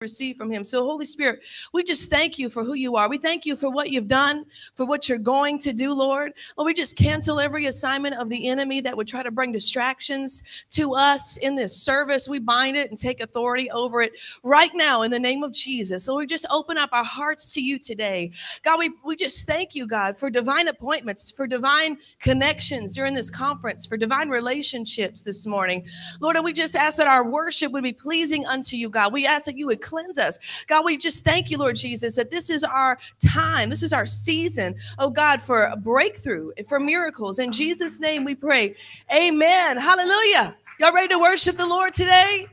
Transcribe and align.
receive 0.00 0.38
from 0.38 0.50
him. 0.50 0.64
So, 0.64 0.82
Holy 0.82 1.04
Spirit, 1.04 1.40
we 1.74 1.84
just 1.84 2.08
thank 2.08 2.38
you 2.38 2.48
for 2.48 2.64
who 2.64 2.72
you 2.72 2.96
are. 2.96 3.06
We 3.06 3.18
thank 3.18 3.44
you 3.44 3.54
for 3.54 3.68
what 3.68 3.90
you've 3.90 4.08
done, 4.08 4.46
for 4.74 4.86
what 4.86 5.10
you're 5.10 5.18
going 5.18 5.58
to 5.58 5.74
do, 5.74 5.92
Lord. 5.92 6.32
Lord, 6.56 6.66
we 6.66 6.72
just 6.72 6.96
cancel 6.96 7.38
every 7.38 7.66
assignment 7.66 8.14
of 8.14 8.30
the 8.30 8.48
enemy 8.48 8.80
that 8.80 8.96
would 8.96 9.06
try 9.06 9.22
to 9.22 9.30
bring 9.30 9.52
distractions 9.52 10.42
to 10.70 10.94
us 10.94 11.36
in 11.36 11.54
this 11.54 11.76
service. 11.76 12.30
We 12.30 12.38
bind 12.38 12.78
it 12.78 12.88
and 12.88 12.98
take 12.98 13.20
authority 13.20 13.70
over 13.72 14.00
it 14.00 14.12
right 14.42 14.70
now 14.72 15.02
in 15.02 15.10
the 15.10 15.20
name 15.20 15.42
of 15.42 15.52
Jesus. 15.52 16.04
So, 16.04 16.16
we 16.16 16.24
just 16.24 16.46
open 16.50 16.78
up 16.78 16.88
our 16.94 17.04
hearts 17.04 17.52
to 17.52 17.62
you 17.62 17.78
today. 17.78 18.30
God, 18.62 18.78
we, 18.78 18.92
we 19.04 19.16
just 19.16 19.46
thank 19.46 19.74
you, 19.74 19.86
God, 19.86 20.16
for 20.16 20.30
divine 20.30 20.68
appointments, 20.68 21.30
for 21.30 21.46
divine 21.46 21.98
connections 22.20 22.94
during 22.94 23.12
this 23.12 23.28
conference, 23.28 23.84
for 23.84 23.98
divine 23.98 24.30
relationships 24.30 25.20
this 25.20 25.44
morning. 25.44 25.84
Lord, 26.20 26.36
and 26.36 26.44
we 26.46 26.54
just 26.54 26.74
ask 26.74 26.96
that 26.96 27.06
our 27.06 27.28
worship 27.28 27.70
would 27.72 27.82
be 27.82 27.92
pleasing 27.92 28.46
unto 28.46 28.78
you, 28.78 28.88
God. 28.88 29.12
We 29.12 29.26
ask 29.26 29.44
that 29.44 29.58
you 29.58 29.66
would 29.66 29.82
cleanse 29.90 30.18
us. 30.18 30.38
God, 30.68 30.84
we 30.84 30.96
just 30.96 31.24
thank 31.24 31.50
you, 31.50 31.58
Lord 31.58 31.76
Jesus, 31.76 32.14
that 32.14 32.30
this 32.30 32.48
is 32.48 32.62
our 32.62 32.96
time. 33.26 33.68
This 33.68 33.82
is 33.82 33.92
our 33.92 34.06
season, 34.06 34.76
oh 34.98 35.10
God, 35.10 35.42
for 35.42 35.70
breakthrough, 35.78 36.52
for 36.68 36.78
miracles. 36.78 37.38
In 37.40 37.50
Jesus' 37.50 37.98
name 38.00 38.24
we 38.24 38.34
pray. 38.34 38.76
Amen. 39.12 39.76
Hallelujah. 39.76 40.56
Y'all 40.78 40.94
ready 40.94 41.08
to 41.08 41.18
worship 41.18 41.56
the 41.56 41.66
Lord 41.66 41.92
today? 41.92 42.46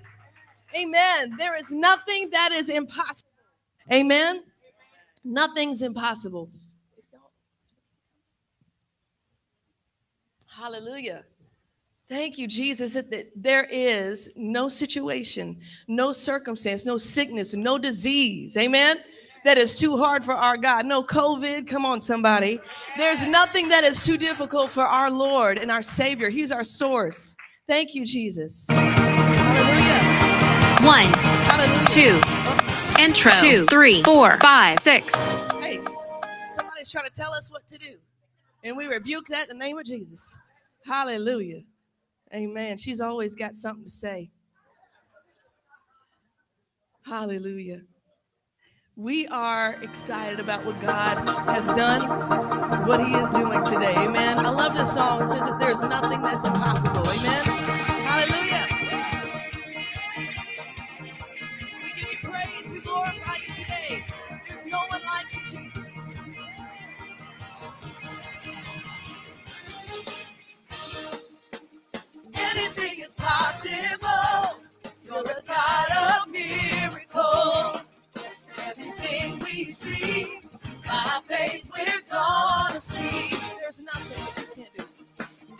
Amen. 0.76 1.36
There 1.38 1.55
is 1.55 1.72
nothing 1.72 2.30
that 2.31 2.52
is 2.52 2.70
impossible. 2.70 3.30
Amen. 3.94 4.44
Nothing's 5.23 5.81
impossible. 5.81 6.50
Hallelujah. 10.48 11.23
Thank 12.10 12.38
you, 12.38 12.48
Jesus, 12.48 12.94
that 12.94 13.32
there 13.36 13.66
is 13.66 14.30
no 14.38 14.70
situation, 14.70 15.60
no 15.90 16.14
circumstance, 16.14 16.86
no 16.86 16.98
sickness, 16.98 17.54
no 17.54 17.78
disease, 17.78 18.56
amen, 18.56 19.00
that 19.44 19.58
is 19.58 19.78
too 19.78 19.98
hard 19.98 20.24
for 20.24 20.34
our 20.34 20.56
God. 20.56 20.86
No 20.86 21.04
COVID, 21.04 21.68
come 21.68 21.86
on, 21.86 22.00
somebody. 22.00 22.62
There's 22.98 23.28
nothing 23.28 23.68
that 23.70 23.84
is 23.84 24.06
too 24.06 24.18
difficult 24.18 24.72
for 24.72 24.84
our 24.84 25.12
Lord 25.12 25.59
and 25.59 25.70
our 25.70 25.81
Savior. 25.81 26.30
He's 26.30 26.52
our 26.52 26.64
source. 26.64 27.36
Thank 27.68 27.94
you, 27.94 28.06
Jesus. 28.06 28.68
Hallelujah. 28.70 30.02
One, 30.88 31.12
Hallelujah. 31.44 31.88
two, 31.88 32.22
Oh, 32.26 32.96
intro, 33.00 33.31
two, 33.34 33.66
three, 33.68 34.02
four, 34.03 34.38
five, 34.40 34.80
six. 34.80 35.28
hey, 35.59 35.81
somebody's 36.50 36.90
trying 36.90 37.06
to 37.06 37.14
tell 37.14 37.34
us 37.34 37.52
what 37.52 37.68
to 37.68 37.78
do, 37.78 37.98
and 38.64 38.78
we 38.78 38.88
rebuke 38.88 39.28
that 39.28 39.50
in 39.50 39.58
the 39.58 39.66
name 39.66 39.78
of 39.78 39.86
Jesus. 39.86 40.40
Hallelujah. 40.86 41.64
Amen. 42.33 42.78
She's 42.78 43.00
always 43.00 43.36
got 43.36 43.56
something 43.56 43.86
to 43.86 43.89
say. 43.89 44.31
Hallelujah. 47.06 47.81
We 48.97 49.28
are 49.28 49.75
excited 49.81 50.39
about 50.39 50.66
what 50.66 50.80
God 50.81 51.17
has 51.47 51.67
done, 51.73 52.02
what 52.88 53.06
He 53.06 53.14
is 53.14 53.31
doing 53.31 53.64
today. 53.64 53.94
Amen. 53.95 54.39
I 54.39 54.50
love 54.50 54.75
this 54.75 54.94
song. 54.94 55.22
It 55.22 55.28
says 55.28 55.47
that 55.47 55.59
there's 55.59 55.81
nothing 55.81 56.22
that's 56.22 56.44
impossible. 56.44 57.03
Amen. 57.08 57.45
Hallelujah. 58.03 58.67
We 61.84 61.91
give 61.91 62.12
you 62.12 62.17
praise. 62.30 62.72
We 62.72 62.81
glorify 62.81 63.36
you 63.47 63.53
today. 63.53 64.03
There's 64.50 64.66
no 64.66 64.80
one 64.89 65.02
like 65.03 65.34
you, 65.34 65.45
Jesus. 65.45 65.97
Possible. 73.18 74.62
You're 75.06 75.22
a 75.22 75.44
God 75.48 76.23
of 76.26 76.32
miracles. 76.32 78.00
Everything 78.66 79.40
we 79.40 79.66
see, 79.66 80.40
by 80.86 81.22
faith 81.28 81.66
we're 81.74 82.02
gonna 82.12 82.80
see. 82.80 83.38
There's 83.62 83.82
nothing 83.82 84.28
you 84.58 84.66
can't 84.66 84.78
do. 84.78 84.86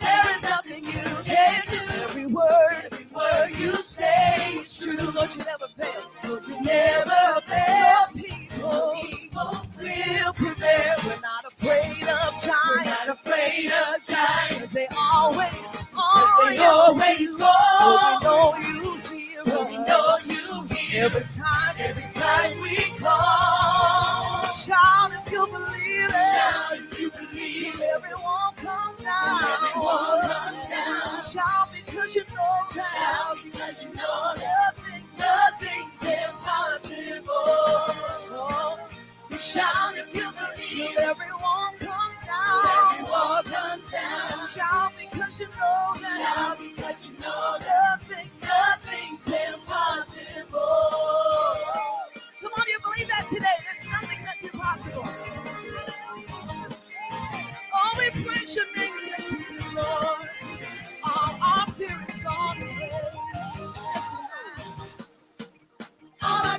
There 0.00 0.30
is 0.30 0.42
nothing 0.42 0.84
you 0.86 1.24
can't 1.24 1.68
do. 1.70 1.78
Every 2.04 2.26
word, 2.26 2.88
every 2.92 3.06
word 3.14 3.50
you 3.58 3.74
say 3.76 4.54
is 4.56 4.78
true. 4.78 4.96
Lord, 5.10 5.34
you 5.34 5.44
never 5.44 5.68
fail. 5.68 6.12
Lord, 6.24 6.48
you 6.48 6.62
never 6.62 7.40
fail. 7.46 8.06
People, 8.14 8.94
people 9.02 9.17
will 9.46 10.32
prevail. 10.32 10.96
We're 11.04 11.20
not 11.20 11.44
afraid 11.46 12.02
of 12.02 12.42
giants. 12.42 12.74
We're 12.74 12.84
not 12.84 13.08
afraid 13.08 13.70
of 13.72 14.06
giants. 14.06 14.72
They 14.72 14.86
always 14.96 15.84
fall. 15.84 16.46
They 16.46 16.58
always 16.58 17.36
fall. 17.36 18.20
Lord, 18.22 18.58
we 18.58 18.72
know 18.72 18.72
you 18.72 18.96
hear. 19.10 19.42
Lord, 19.46 19.68
we 19.68 19.76
know 19.78 20.18
you 20.26 20.76
hear. 20.76 21.04
Every 21.06 21.22
time, 21.22 21.74
every 21.78 22.20
time 22.20 22.60
we 22.62 22.76
call. 22.98 24.44
Shout 24.52 25.12
if 25.12 25.32
you 25.32 25.46
believe 25.46 26.08
it. 26.08 26.34
Shout 26.34 26.72
if 26.72 27.00
you 27.00 27.10
believe 27.10 27.74
it. 27.74 27.80
Everyone 27.94 28.54
comes 28.56 28.98
down. 28.98 29.40
Everyone 29.62 30.20
comes 30.22 30.68
down. 30.68 31.24
Shout 31.24 31.68
because 31.74 32.16
you 32.16 32.22
know 32.34 32.58
that. 32.74 32.94
Shout 32.94 33.38
because 33.44 33.82
you 33.82 33.88
know 33.94 34.34
that. 34.36 34.74
Nothing, 34.76 35.02
nothing's 35.18 36.02
impossible. 36.02 37.24
Oh, 37.28 38.78
so 38.78 38.87
shout 39.38 39.96
if 39.96 40.14
you 40.14 40.30
believe 40.32 40.90
it. 40.90 40.98
Everyone 40.98 41.78
comes 41.78 42.16
down. 42.26 42.66
Everyone 42.92 43.44
comes 43.44 43.86
down. 43.90 44.46
Shout 44.46 44.92
because 45.00 45.40
you 45.40 45.46
know 45.48 45.94
that. 46.00 46.18
Shout 46.18 46.58
because 46.58 47.06
you 47.06 47.12
know. 47.20 47.58
Nothing, 47.60 48.30
nothing's 48.42 49.26
impossible. 49.26 50.60
Come 52.40 52.52
on, 52.58 52.64
you 52.68 52.78
believe 52.84 53.08
that 53.08 53.28
today? 53.30 53.46
There's 53.64 53.92
nothing 53.92 54.18
that's 54.24 54.42
impossible. 54.54 55.08
Oh, 57.74 57.92
we 57.98 58.24
praise 58.24 58.56
your 58.56 58.66
name, 58.76 58.92
we 58.96 59.58
do, 59.58 59.76
Lord. 59.76 60.17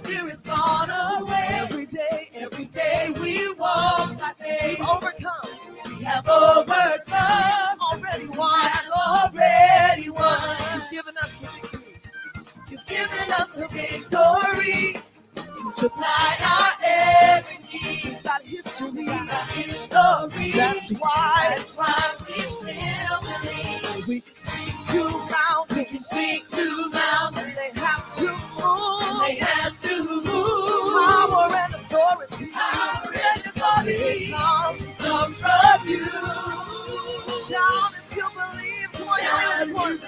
Fear 0.09 0.28
is 0.30 0.42
gone 0.42 0.90
away. 0.90 1.47
Every 1.50 1.86
day, 1.86 2.30
every 2.34 2.66
day 2.66 3.14
we 3.22 3.53
walk 3.53 4.20
by 4.20 4.31
faith. 4.40 4.80
Overcome. 4.80 5.50
We 5.97 6.03
have 6.06 6.28
overcome. 6.28 7.80
Already 7.80 8.28
won. 8.30 8.72
Already 8.96 10.09
won. 10.09 10.58
You've 10.74 10.92
given 10.92 11.16
us 11.24 11.40
the 11.42 11.47
victory. 11.47 11.96
You've 12.70 12.88
given 12.88 13.31
us 13.34 13.50
the 13.52 13.68
victory. 13.68 14.96
You 15.59 15.72
supply 15.72 16.38
our 16.41 16.72
every 16.84 17.59
need. 17.72 18.20
Got 18.24 18.41
history. 18.44 19.06
Got 19.06 19.52
history. 19.52 20.52
That's 20.52 20.91
why. 20.91 21.53
That's 21.56 21.76
why 21.78 22.16
we 22.28 22.40
still 22.41 23.20
believe. 23.22 24.08
We 24.08 24.22
can 24.22 24.36
speak 24.36 24.76
to 24.91 25.03
mountains. 25.30 25.78
We 25.78 25.86
can 25.86 26.00
speak 26.00 26.50
to 26.50 26.90
mountains. 26.90 27.56
They 27.56 27.80
have 27.80 28.16
to 28.16 28.28
move. 28.58 29.22
They 29.22 29.36
have 29.36 29.59
authority 33.95 34.31
comes, 34.31 34.88
comes 35.00 35.41
from 35.41 35.89
you. 35.89 36.05
Shout 37.33 37.94
if 37.95 38.16
you 38.17 38.27
believe. 38.33 38.91
Come 38.94 39.07
on, 39.07 39.19
you 39.22 39.66
this 39.66 39.73
one. 39.73 40.00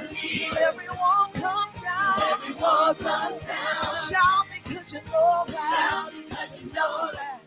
Everyone 0.61 1.31
comes 1.33 1.83
down. 1.83 2.21
Everyone 2.33 2.95
comes 2.95 3.39
down. 3.41 3.95
Shout 4.09 4.45
because 4.65 4.93
you 4.93 5.01
know 5.11 5.45
that. 5.47 6.11
Shout 6.11 6.13
because 6.29 6.65
you 6.67 6.73
know 6.73 7.09
that. 7.13 7.41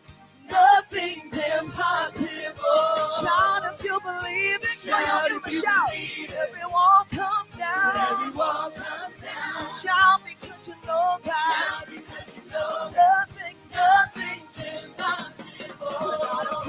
Nothing's 0.50 1.34
impossible. 1.34 3.10
Shout 3.20 3.62
if 3.74 3.84
you 3.84 4.00
believe 4.00 4.62
it. 4.62 4.78
Shout 4.78 5.30
'em 5.32 5.42
a 5.44 5.50
shout. 5.50 5.90
Everyone 5.94 7.06
comes 7.12 7.52
down. 7.58 7.96
Everyone 8.12 8.72
comes 8.72 9.16
down. 9.16 9.72
Shout 9.82 10.20
because 10.24 10.68
you 10.68 10.74
know 10.86 11.18
that. 11.24 11.34
Shout 11.78 11.86
because 11.88 12.36
you 12.36 12.50
know 12.52 12.90
that. 12.90 13.28
nothing, 13.30 13.56
nothing's 13.72 13.74
impossible. 13.74 14.14
We're 14.14 14.30
not 14.30 14.33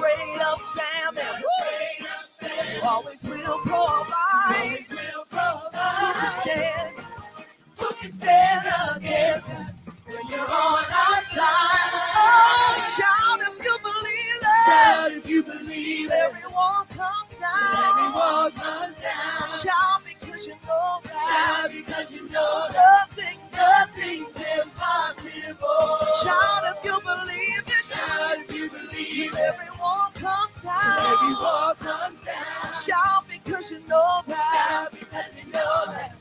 afraid 0.05 0.41
of 0.41 0.61
famine. 0.61 1.41
Woo! 1.41 2.87
Always 2.87 3.23
will 3.23 3.59
provide. 3.59 4.55
Always 4.59 4.89
will 4.89 5.25
provide. 5.29 6.15
Who 6.15 6.21
can 6.21 6.41
stand? 6.41 6.95
Who 7.77 7.93
can 7.93 8.11
stand 8.11 8.67
against 8.95 9.51
us 9.51 9.73
when 10.05 10.27
you're 10.29 10.39
on 10.39 10.85
our 10.85 11.21
side? 11.21 11.91
Oh, 12.17 12.95
shout 12.97 13.39
if 13.41 13.65
you 13.65 13.77
believe 13.81 14.41
it. 14.41 14.65
Shout 14.65 15.11
if 15.11 15.29
you 15.29 15.43
believe 15.43 16.11
it. 16.11 16.13
Everyone 16.13 16.85
comes 16.89 17.31
down. 17.39 17.97
Everyone 17.97 18.51
comes 18.51 18.95
down. 18.95 19.49
Shout 19.49 20.01
because 20.07 20.47
you 20.47 20.53
know 20.67 20.99
that. 21.03 21.65
Shout 21.65 21.71
because 21.71 22.11
you 22.11 22.29
know 22.29 22.67
nothing, 22.73 23.39
nothing's 23.55 24.37
impossible. 24.61 25.97
Shout 26.23 26.63
if 26.75 26.85
you 26.85 26.99
believe 27.01 27.63
it. 27.67 27.85
Shout 27.85 28.39
if 28.39 28.55
you 28.55 28.69
believe 28.69 29.33
it. 29.33 29.39
Everyone 29.39 30.11
comes 30.15 30.61
down. 30.61 30.99
Everyone 31.13 31.75
comes 31.77 32.19
down. 32.21 32.73
Shout 32.85 33.25
because 33.29 33.71
you 33.71 33.79
know 33.87 34.21
that. 34.27 34.51
Shout 34.53 34.91
because 34.91 35.37
you 35.37 35.51
know 35.51 35.85
that. 35.87 36.15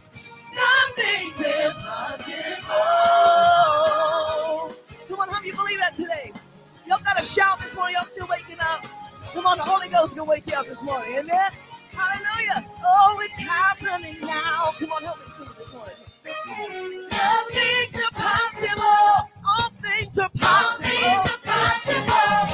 Nothing's 0.54 1.40
impossible. 1.66 2.75
Come 5.08 5.20
on, 5.20 5.28
how 5.28 5.40
do 5.40 5.46
you 5.48 5.54
believe 5.54 5.78
that 5.81 5.94
today? 5.94 6.32
Y'all 6.86 7.00
got 7.04 7.19
to 7.19 7.25
shout 7.25 7.60
this 7.60 7.75
morning. 7.76 7.96
Y'all 7.96 8.04
still 8.06 8.26
waking 8.28 8.60
up? 8.60 8.86
Come 9.32 9.46
on, 9.46 9.58
the 9.58 9.64
Holy 9.64 9.88
Ghost 9.88 10.16
gonna 10.16 10.31
wake 10.31 10.44
you 10.46 10.56
up 10.56 10.66
this 10.66 10.82
morning. 10.84 11.16
Amen. 11.19 11.50
Hallelujah. 11.92 12.64
Oh, 12.86 13.19
it's 13.22 13.38
happening 13.38 14.16
now. 14.22 14.70
Come 14.78 14.92
on, 14.92 15.02
help 15.02 15.19
me 15.19 15.25
sing 15.28 15.46
this 15.58 15.75
morning. 15.75 16.13
All 16.26 17.44
things 17.50 17.98
are 17.98 18.12
possible. 18.12 19.30
All 19.46 19.70
things 19.82 20.18
are 20.18 20.30
possible. 20.30 20.86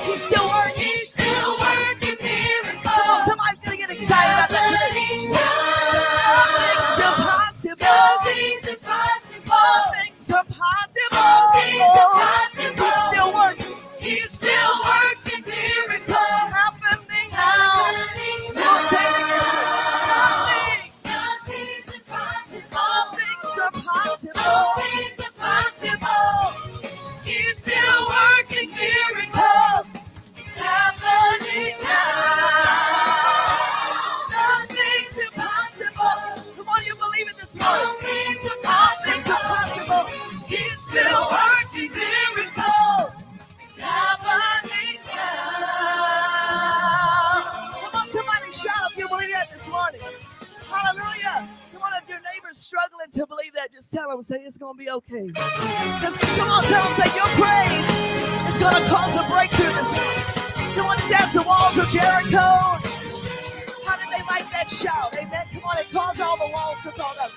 He's 0.04 0.22
still 0.22 0.48
working. 0.48 0.82
He's 0.84 1.12
still 1.12 1.58
working 1.60 2.16
miracles. 2.20 3.26
Somebody's 3.26 3.60
gonna 3.64 3.76
get 3.76 3.90
excited 3.92 4.32
about 4.34 4.50
that 4.50 4.90
today. 4.90 5.38
All 6.26 6.48
things 6.58 6.98
are 7.06 7.16
possible. 7.30 7.86
All 7.86 8.24
things 8.24 8.68
are 8.70 8.76
possible. 8.82 9.52
All 9.52 9.92
things 9.94 10.30
are 10.30 10.44
possible. 12.10 12.49
All 37.62 37.94
things 37.96 38.46
are 38.46 38.58
possible. 38.62 40.04
He's 40.46 40.78
still 40.78 41.28
working 41.30 41.92
miracles. 41.92 43.12
It's 43.62 43.78
happening 43.78 45.00
now. 45.06 46.40
Come 47.80 47.94
on, 48.00 48.06
somebody 48.08 48.52
shout 48.52 48.90
if 48.92 48.96
you 48.98 49.08
believe 49.08 49.30
that 49.32 49.50
this 49.52 49.68
morning. 49.70 50.00
Hallelujah. 50.68 51.48
Come 51.72 51.82
on, 51.82 51.92
if 52.02 52.08
your 52.08 52.18
neighbor's 52.18 52.58
struggling 52.58 53.10
to 53.12 53.26
believe 53.26 53.52
that, 53.54 53.72
just 53.72 53.92
tell 53.92 54.08
them, 54.10 54.22
say 54.22 54.42
it's 54.44 54.58
going 54.58 54.74
to 54.74 54.78
be 54.78 54.90
okay. 54.90 55.30
Just 56.00 56.20
come 56.38 56.50
on, 56.50 56.64
tell 56.64 56.82
them, 56.84 56.94
say 56.94 57.10
your 57.16 57.28
praise 57.38 57.90
is 58.48 58.58
going 58.58 58.74
to 58.74 58.82
cause 58.88 59.14
a 59.16 59.24
breakthrough 59.30 59.72
this 59.74 59.92
morning. 59.92 60.24
Come 60.74 60.86
on, 60.86 60.96
just 60.98 61.12
ask 61.12 61.32
the 61.34 61.42
walls 61.42 61.78
of 61.78 61.88
Jericho. 61.90 62.78
How 64.30 64.38
did 64.38 64.46
they 64.46 64.50
like 64.50 64.52
that 64.52 64.70
shout? 64.70 65.14
Amen. 65.18 65.46
Come 65.52 65.64
on, 65.64 65.78
it 65.78 65.86
caused 65.92 66.20
all 66.20 66.36
the 66.36 66.50
walls 66.52 66.82
to 66.84 66.90
fall 66.92 67.14
down. 67.18 67.30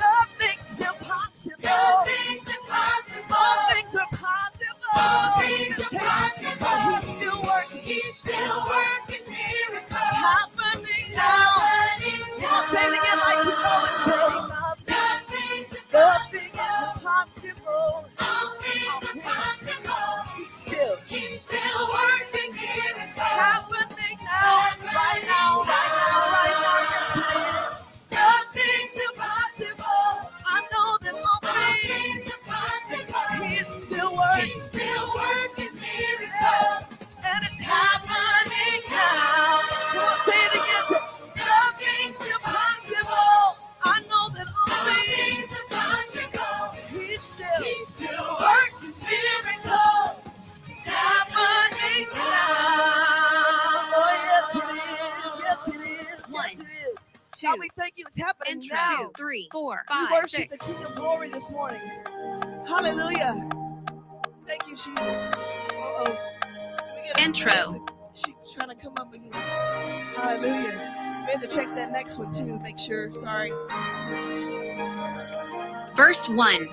Nothing's 0.00 0.80
impossible. 0.80 1.56
Nothing's 1.62 2.48
impossible. 2.48 3.36
All 3.36 3.68
things 3.68 3.96
are 3.96 4.08
possible. 4.12 4.92
All 4.96 5.40
things 5.40 5.80
are 5.80 5.98
possible. 5.98 6.96
He's 6.96 7.04
still 7.04 7.42
working. 7.42 7.82
He's 7.82 8.14
still 8.14 8.64
working 8.64 9.24
miracles. 9.28 10.16
Happening 10.16 11.12
now. 11.14 11.52
Come 12.40 12.44
on, 12.48 12.66
say 12.72 12.80
it 12.80 12.96
again 12.96 13.18
like 13.20 13.44
you 13.44 13.52
know 13.52 13.84
it. 13.84 13.98
Say 14.00 14.24
nothing. 14.48 15.66
Nothing 15.92 16.48
is 16.48 16.80
impossible. 16.96 18.08
All 18.20 18.50
things 18.64 19.04
are 19.04 19.20
possible. 19.20 20.08
He's 20.36 20.54
still. 20.54 20.96
He's 21.08 21.40
still 21.40 21.82
working 21.92 22.52
miracles. 22.56 23.36
Happening 23.36 24.18
now. 24.24 24.72
Right 24.80 25.22
now. 25.28 25.64
Right 25.68 25.92
now. 25.92 25.97
God, 57.48 57.60
we 57.60 57.70
thank 57.76 57.94
you. 57.96 58.04
It's 58.06 58.18
happening 58.18 58.54
Intro. 58.54 58.76
now. 58.76 58.96
Two, 58.96 59.10
three, 59.16 59.48
four, 59.50 59.84
We 59.90 60.06
worship 60.12 60.48
six. 60.50 60.66
the 60.66 60.74
King 60.74 60.84
of 60.84 60.94
Glory 60.94 61.30
this 61.30 61.50
morning. 61.50 61.80
Hallelujah. 62.66 63.48
Thank 64.46 64.66
you, 64.66 64.76
Jesus. 64.76 65.28
Uh-oh. 65.28 66.16
Intro. 67.18 67.86
She's 68.14 68.34
trying 68.54 68.68
to 68.68 68.74
come 68.74 68.94
up 68.98 69.14
again. 69.14 69.32
Hallelujah. 69.32 71.24
We 71.26 71.32
had 71.32 71.40
to 71.40 71.46
check 71.46 71.74
that 71.74 71.92
next 71.92 72.18
one 72.18 72.30
too. 72.30 72.58
Make 72.60 72.78
sure. 72.78 73.12
Sorry. 73.12 73.52
Verse 75.96 76.28
1. 76.28 76.68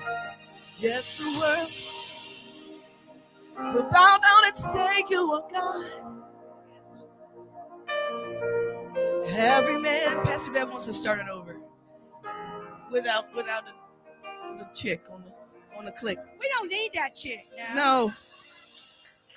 Yes, 0.78 1.18
the 1.18 1.38
world 1.38 1.70
will 3.74 3.90
bow 3.90 4.18
down 4.18 4.44
and 4.46 4.56
say 4.56 5.04
you 5.08 5.32
are 5.32 5.44
God. 5.52 6.16
Every 9.38 9.78
man, 9.78 10.22
Pastor 10.24 10.50
Bev 10.50 10.70
wants 10.70 10.86
to 10.86 10.94
start 10.94 11.18
it 11.18 11.28
over 11.28 11.56
without 12.90 13.34
without 13.34 13.64
the, 13.66 14.64
the 14.64 14.70
chick 14.72 15.02
on 15.12 15.22
the 15.22 15.78
on 15.78 15.84
the 15.84 15.92
click. 15.92 16.18
We 16.40 16.48
don't 16.54 16.68
need 16.70 16.92
that 16.94 17.14
chick 17.14 17.46
now. 17.54 17.74
No, 17.74 18.12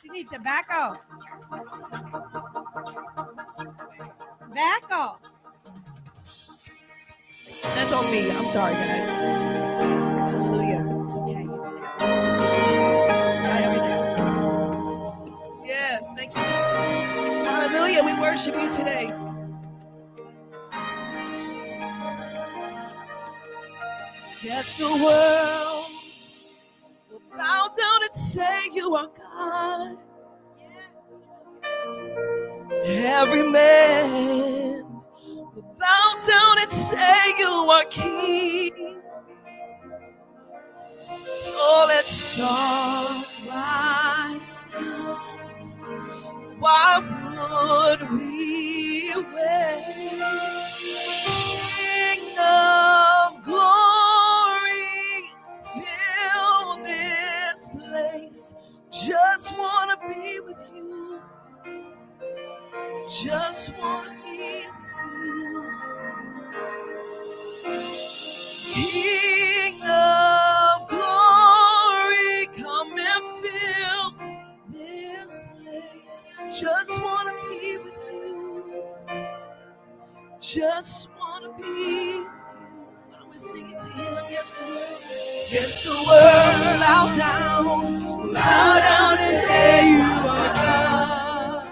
She 0.02 0.10
needs 0.10 0.32
to 0.32 0.40
back 0.40 0.70
off. 0.72 1.00
Back 4.56 4.84
off. 4.90 5.20
that's 7.64 7.92
on 7.92 8.10
me. 8.10 8.32
I'm 8.32 8.48
sorry, 8.48 8.74
guys. 8.76 9.10
Hallelujah. 9.10 10.84
Right 13.46 13.66
over 13.66 13.82
here. 13.86 15.66
Yes, 15.66 16.14
thank 16.16 16.34
you, 16.36 16.42
Jesus. 16.42 17.04
Hallelujah. 17.48 18.02
We 18.06 18.14
worship 18.18 18.56
you 18.56 18.70
today. 18.72 19.14
Yes, 24.42 24.76
the 24.76 24.86
world 24.86 25.92
will 27.12 27.22
bow 27.38 27.70
down 27.78 28.04
and 28.04 28.14
say 28.14 28.70
you 28.74 28.96
are 28.96 29.10
God. 29.18 29.98
Every 32.86 33.44
man 33.50 34.84
will 35.54 35.76
bow 35.78 36.22
down 36.26 36.60
and 36.62 36.72
say 36.72 37.38
you 37.38 37.50
are 37.50 37.84
King. 37.86 39.02
So 41.30 41.86
let's 41.90 42.12
start 42.12 43.28
right 43.50 44.40
now. 44.74 45.40
Why 46.60 47.00
would 48.00 48.12
we 48.12 49.14
wait? 49.16 50.69
Just 59.10 59.58
wanna 59.58 59.98
be 60.08 60.40
with 60.42 60.72
you. 60.76 61.22
Just 63.10 63.78
wanna 63.80 64.16
be 64.26 64.64
with 64.68 64.72
you. 65.16 65.72
King 68.74 69.82
of 69.84 70.88
glory, 70.88 72.48
come 72.58 73.00
and 73.00 73.26
fill 73.42 74.14
this 74.70 75.40
place. 75.58 76.26
Just 76.62 77.04
wanna 77.04 77.34
be 77.50 77.78
with 77.80 78.06
you. 78.12 78.84
Just 80.40 81.10
wanna 81.20 81.54
be 81.58 82.26
sing 83.40 83.70
it 83.70 83.80
to 83.80 83.90
him? 83.90 84.26
Yes, 84.30 84.54
the 84.54 84.66
world. 84.66 85.02
Yes, 85.52 85.84
the 85.84 85.92
world. 85.92 86.80
Bow 86.82 87.14
down. 87.16 88.34
Bow 88.34 88.80
down 88.80 89.12
and 89.12 89.20
say 89.20 89.90
you 89.92 90.02
are 90.02 90.54
God. 90.56 91.68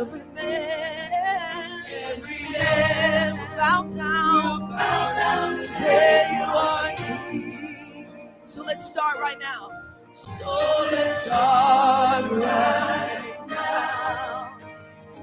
Every 0.00 0.22
man. 0.34 1.82
Every 1.90 2.40
man. 2.52 3.36
Bow 3.56 3.82
down. 3.84 4.70
Bow 4.70 5.14
down 5.14 5.50
and 5.52 5.60
say 5.60 6.28
you 6.36 6.44
are 6.44 6.92
King. 6.96 8.06
So 8.44 8.62
let's 8.64 8.84
start 8.88 9.18
right 9.18 9.38
now. 9.38 9.70
So 10.12 10.88
let's 10.92 11.22
start 11.24 12.30
right 12.30 13.46
now. 13.48 14.52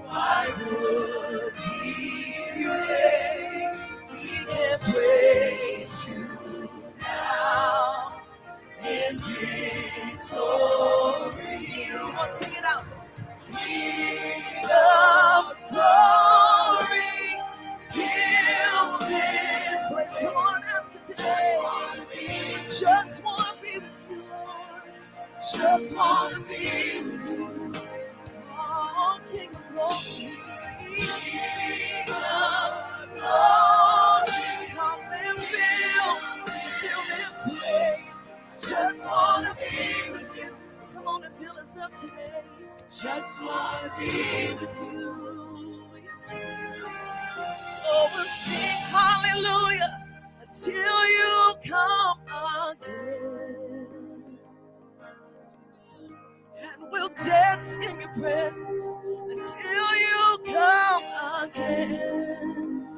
Why 0.08 0.48
would 0.60 1.54
we 1.58 2.68
wait? 2.68 3.15
Victory. 9.14 10.22
Come 11.92 12.16
on, 12.18 12.32
sing 12.32 12.54
it 12.54 12.66
out. 12.66 12.84
King 13.54 14.66
of 14.66 15.56
glory, 15.72 17.42
fill 17.92 19.00
this 19.10 19.82
place. 19.92 20.16
Come 20.22 20.36
on. 20.38 20.64
Just 22.68 23.24
wanna 23.24 23.54
be 23.64 23.80
with 23.80 24.08
you, 24.10 24.24
Lord. 24.30 24.84
Just 25.40 25.96
wanna 25.96 26.40
be 26.42 27.02
with 27.04 27.26
you. 27.30 27.74
Oh, 28.52 29.20
King 29.32 29.50
of 29.50 29.68
glory. 29.72 30.32
King 30.80 32.10
of 32.10 33.16
glory, 33.16 33.75
Just 38.70 39.06
wanna 39.06 39.56
be 39.60 40.12
with 40.12 40.38
you. 40.38 40.56
Come 40.94 41.08
on 41.08 41.24
and 41.26 41.36
fill 41.36 41.58
us 41.60 41.78
up 41.78 41.96
today. 41.96 42.44
Just 42.90 43.42
wanna 43.44 43.94
be 44.00 44.08
with 44.60 44.78
you. 44.94 45.84
Yes, 46.06 46.32
we. 46.34 46.42
So 47.62 48.10
we'll 48.16 48.26
sing 48.26 48.78
hallelujah 48.92 50.08
until 50.42 51.08
you 51.10 51.56
come 51.68 52.20
again. 52.72 54.40
And 56.62 56.92
we'll 56.92 57.10
dance 57.10 57.76
in 57.78 58.00
your 58.02 58.14
presence 58.16 58.96
until 59.30 59.98
you 59.98 60.40
come 60.46 61.04
again. 61.44 62.98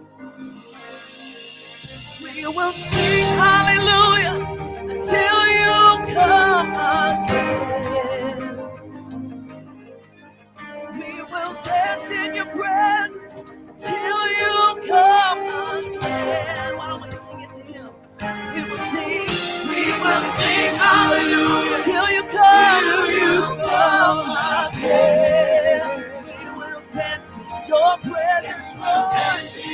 We 2.24 2.48
will 2.48 2.72
sing 2.74 3.26
hallelujah 3.38 4.67
until 4.98 5.48
you 5.48 6.16
come 6.16 6.74
again. 6.74 8.58
We 10.94 11.24
will 11.24 11.54
dance 11.62 12.12
in 12.12 12.36
your 12.36 12.48
presence 12.48 13.46
until 13.70 14.30
you 14.32 14.82
come 14.88 15.48
again. 15.78 16.78
Why 16.78 16.88
don't 16.88 17.04
we 17.04 17.12
sing 17.12 17.42
it 17.42 17.52
to 17.54 17.64
him? 17.64 17.90
We 18.56 18.64
will 18.70 18.78
sing, 18.80 19.28
we 19.70 19.86
will 20.02 20.24
sing 20.24 20.76
hallelujah 20.76 21.84
till 21.84 22.12
you 22.12 22.24
come, 22.24 22.84
till 22.84 23.12
you 23.12 23.42
come 23.70 24.20
again. 24.74 26.06
We 26.26 26.52
will 26.58 26.82
dance 26.92 27.38
in 27.38 27.46
your 27.68 27.98
presence, 28.00 28.78
Lord. 28.80 29.14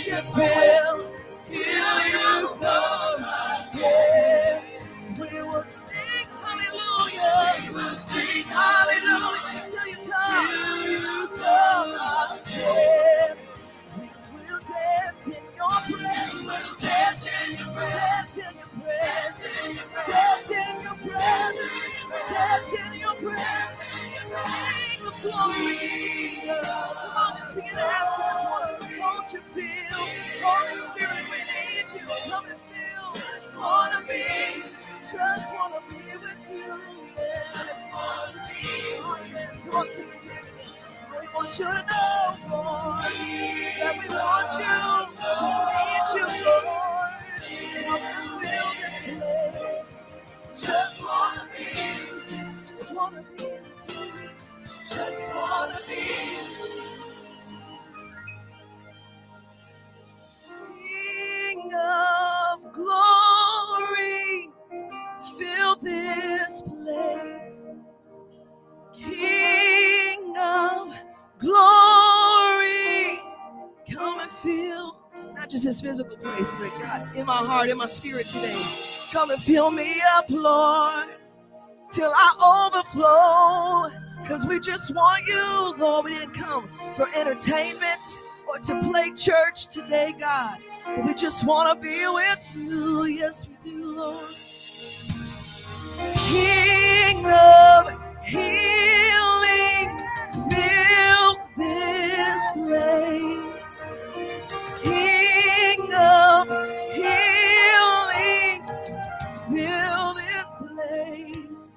Yes, 0.05 0.35
we 0.35 0.43
will. 0.43 1.13
Till 1.49 1.99
you 2.09 2.49
come 2.61 3.25
again. 3.73 4.32
We 5.53 5.59
will 5.59 5.65
sing 5.65 5.95
hallelujah. 6.41 7.61
We 7.69 7.75
will 7.75 7.95
sing 7.95 8.43
hallelujah 8.45 9.69
till 9.69 9.87
you 9.87 9.97
come. 10.11 10.47
Till 10.83 10.91
you 10.91 11.29
come 11.37 11.93
again. 12.41 13.37
We 14.01 14.09
will 14.51 14.59
dance 14.61 15.27
in 15.27 15.43
your 15.55 15.69
presence. 15.69 16.45
We'll 16.47 16.79
dance 16.81 17.29
in 17.45 17.57
your 17.59 17.67
presence. 17.75 17.93
Dance 17.93 18.39
in 18.39 18.57
your 18.57 18.67
presence. 18.81 20.09
Dance 20.09 20.51
in 20.51 20.81
your 20.81 20.95
presence. 21.05 21.89
Dance 22.33 22.73
in 22.73 22.99
your 22.99 23.15
presence. 23.15 23.89
King 24.49 25.07
of 25.07 25.21
glory. 25.21 26.41
Come 26.63 27.17
on, 27.17 27.37
just 27.37 27.55
begin 27.55 27.75
to 27.75 27.81
ask 27.81 28.17
him 28.17 28.25
this 28.33 28.45
one. 28.89 28.99
Won't 28.99 29.33
you 29.33 29.41
feel? 29.41 30.01
Holy 30.41 30.77
Spirit, 30.77 31.25
we 31.29 31.37
need 31.45 31.85
you. 31.93 32.31
Come 32.31 32.45
and 32.49 32.57
feel. 32.57 33.21
Just 33.21 33.55
wanna 33.55 34.03
be. 34.09 34.82
Just 35.03 35.53
wanna 35.55 35.81
be 35.89 35.95
with 35.97 36.37
you. 36.51 36.79
Yes. 37.17 37.53
Just 37.57 37.93
wanna 37.93 38.33
be. 38.49 38.69
Oh, 38.99 39.19
yes. 39.33 39.61
Come 39.61 39.75
on, 39.75 39.87
sing 39.89 40.07
it 40.15 40.21
to 40.23 40.29
me. 40.29 40.35
We 41.21 41.27
want 41.35 41.59
you 41.59 41.65
to 41.65 41.73
know, 41.73 42.37
Lord, 42.51 43.05
that 43.79 43.99
we 43.99 44.09
want 44.15 44.53
you. 44.59 44.77
We 46.15 46.25
need 46.27 46.35
you, 46.35 46.45
Lord. 46.65 47.13
Come 47.87 48.03
and 48.03 48.47
fill 48.47 48.71
this 48.81 49.93
place. 50.53 50.65
Just 50.67 51.03
wanna 51.03 51.47
be. 51.57 51.65
Just 52.67 52.93
wanna 52.95 53.23
be. 53.37 53.45
with 53.45 53.89
you. 53.89 54.29
Just 54.89 55.35
wanna 55.35 55.79
be. 55.87 55.95
with 55.95 57.51
you. 57.51 57.57
King 60.77 61.71
of 61.73 62.73
glory, 62.73 63.92
fill 65.37 65.75
this 65.77 66.61
place. 66.61 67.63
King 68.93 70.35
of 70.37 70.95
glory, 71.39 73.19
come 73.91 74.19
and 74.19 74.31
fill 74.31 74.97
not 75.35 75.49
just 75.49 75.65
this 75.65 75.81
physical 75.81 76.15
place, 76.17 76.53
but 76.53 76.71
God, 76.79 77.15
in 77.15 77.25
my 77.25 77.35
heart, 77.35 77.69
in 77.69 77.77
my 77.77 77.87
spirit 77.87 78.27
today. 78.27 78.61
Come 79.11 79.31
and 79.31 79.41
fill 79.41 79.71
me 79.71 79.95
up, 80.15 80.25
Lord, 80.29 81.07
till 81.91 82.11
I 82.15 82.69
overflow. 82.73 83.99
Because 84.21 84.45
we 84.47 84.59
just 84.59 84.95
want 84.95 85.27
you, 85.27 85.75
Lord. 85.77 86.05
We 86.05 86.11
didn't 86.11 86.33
come 86.33 86.69
for 86.95 87.09
entertainment 87.13 88.21
or 88.47 88.57
to 88.59 88.79
play 88.81 89.11
church 89.11 89.67
today, 89.67 90.13
God. 90.17 90.59
We 91.05 91.13
just 91.13 91.45
want 91.45 91.69
to 91.69 91.75
be 91.81 92.07
with 92.07 92.55
you. 92.55 93.05
Yes, 93.05 93.47
we 93.49 93.55
do, 93.69 93.97
Lord. 93.97 94.35
King 96.01 97.25
of 97.25 97.87
healing, 98.23 99.99
fill 100.49 101.37
this 101.57 102.41
place. 102.53 103.99
King 104.83 105.93
of 105.93 106.47
healing, 106.93 108.61
fill 109.49 110.13
this 110.15 110.49
place. 110.59 111.73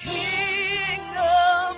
King 0.00 1.02
of 1.18 1.76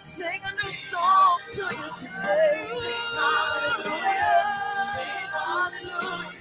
sing 0.00 0.40
a 0.44 0.50
new 0.52 0.72
song 0.72 1.40
to 1.54 1.62
you 1.62 1.90
today. 1.98 2.66
Sing 2.68 2.92
hallelujah. 3.14 4.84
Sing 4.94 5.28
hallelujah. 5.34 6.32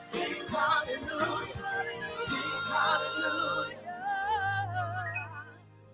Sing 0.00 0.48
hallelujah. 0.48 2.08
Sing 2.08 2.52
hallelujah. 2.68 3.78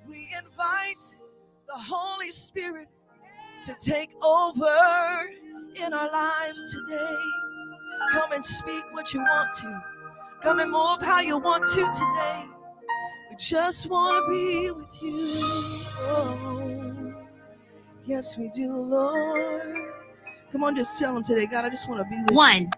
We 0.08 0.28
invite 0.38 1.16
the 1.68 1.74
Holy 1.74 2.30
Spirit 2.30 2.88
to 3.64 3.74
take 3.80 4.14
over 4.22 5.30
in 5.76 5.92
our 5.94 6.10
lives 6.10 6.74
today. 6.74 7.16
Come 8.12 8.32
and 8.32 8.44
speak 8.44 8.84
what 8.92 9.14
you 9.14 9.20
want 9.20 9.52
to. 9.54 9.82
Come 10.42 10.60
and 10.60 10.70
move 10.70 11.02
how 11.02 11.20
you 11.20 11.38
want 11.38 11.64
to 11.66 11.82
today. 11.92 12.44
We 13.30 13.36
just 13.36 13.90
want 13.90 14.24
to 14.24 14.30
be 14.30 14.70
with 14.70 15.02
you. 15.02 15.40
Oh, 16.00 16.77
yes, 18.08 18.36
we 18.38 18.48
do, 18.48 18.72
Lord. 18.72 19.92
Come 20.50 20.64
on, 20.64 20.74
just 20.74 20.98
tell 20.98 21.14
them 21.14 21.22
today, 21.22 21.46
God, 21.46 21.64
I 21.64 21.68
just 21.68 21.88
want 21.88 22.00
to 22.00 22.08
be 22.08 22.20
with 22.22 22.30
you. 22.30 22.36
One. 22.36 22.70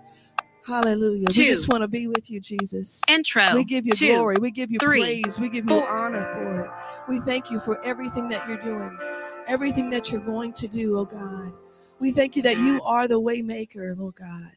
Hallelujah. 0.66 1.28
Two. 1.28 1.42
We 1.42 1.48
just 1.48 1.68
want 1.68 1.82
to 1.82 1.88
be 1.88 2.06
with 2.08 2.28
you, 2.28 2.40
Jesus. 2.40 3.02
Intro. 3.08 3.54
We 3.54 3.64
give 3.64 3.86
you 3.86 3.92
Two. 3.92 4.06
glory. 4.06 4.36
We 4.40 4.50
give 4.50 4.70
you 4.70 4.78
three, 4.78 5.22
praise. 5.22 5.40
We 5.40 5.48
give 5.48 5.70
you 5.70 5.80
honor 5.80 6.28
for 6.34 6.64
it. 6.64 6.70
We 7.08 7.20
thank 7.20 7.50
you 7.50 7.60
for 7.60 7.82
everything 7.84 8.28
that 8.28 8.46
you're 8.48 8.58
doing, 8.58 8.98
everything 9.46 9.88
that 9.90 10.10
you're 10.10 10.20
going 10.20 10.52
to 10.54 10.68
do, 10.68 10.98
oh 10.98 11.04
God. 11.04 11.52
We 12.00 12.10
thank 12.12 12.36
you 12.36 12.42
that 12.42 12.58
you 12.58 12.82
are 12.82 13.08
the 13.08 13.20
way 13.20 13.40
maker, 13.40 13.94
Lord 13.96 14.16
God. 14.16 14.50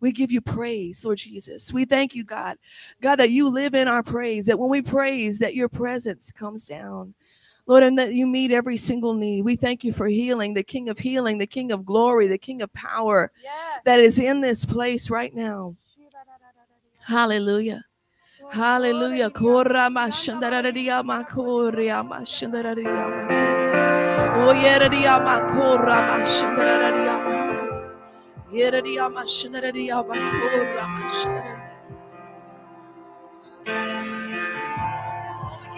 We 0.00 0.12
give 0.12 0.30
you 0.30 0.40
praise, 0.40 1.04
Lord 1.04 1.18
Jesus. 1.18 1.72
We 1.72 1.84
thank 1.84 2.14
you, 2.14 2.24
God. 2.24 2.56
God, 3.00 3.16
that 3.16 3.30
you 3.30 3.48
live 3.48 3.74
in 3.74 3.88
our 3.88 4.02
praise, 4.02 4.46
that 4.46 4.58
when 4.58 4.70
we 4.70 4.80
praise, 4.80 5.38
that 5.38 5.54
your 5.54 5.68
presence 5.68 6.30
comes 6.30 6.66
down. 6.66 7.14
Lord, 7.68 7.82
and 7.82 7.98
that 7.98 8.14
you 8.14 8.26
meet 8.26 8.50
every 8.50 8.78
single 8.78 9.12
need. 9.12 9.44
We 9.44 9.54
thank 9.54 9.84
you 9.84 9.92
for 9.92 10.08
healing, 10.08 10.54
the 10.54 10.62
King 10.62 10.88
of 10.88 10.98
healing, 10.98 11.36
the 11.36 11.46
King 11.46 11.70
of 11.70 11.84
glory, 11.84 12.26
the 12.26 12.38
King 12.38 12.62
of 12.62 12.72
power 12.72 13.30
Yes. 13.42 13.82
that 13.84 14.00
is 14.00 14.18
in 14.18 14.40
this 14.40 14.64
place 14.64 15.10
right 15.10 15.34
now. 15.34 15.76
Hallelujah. 17.06 17.84
Hallelujah. 18.50 19.30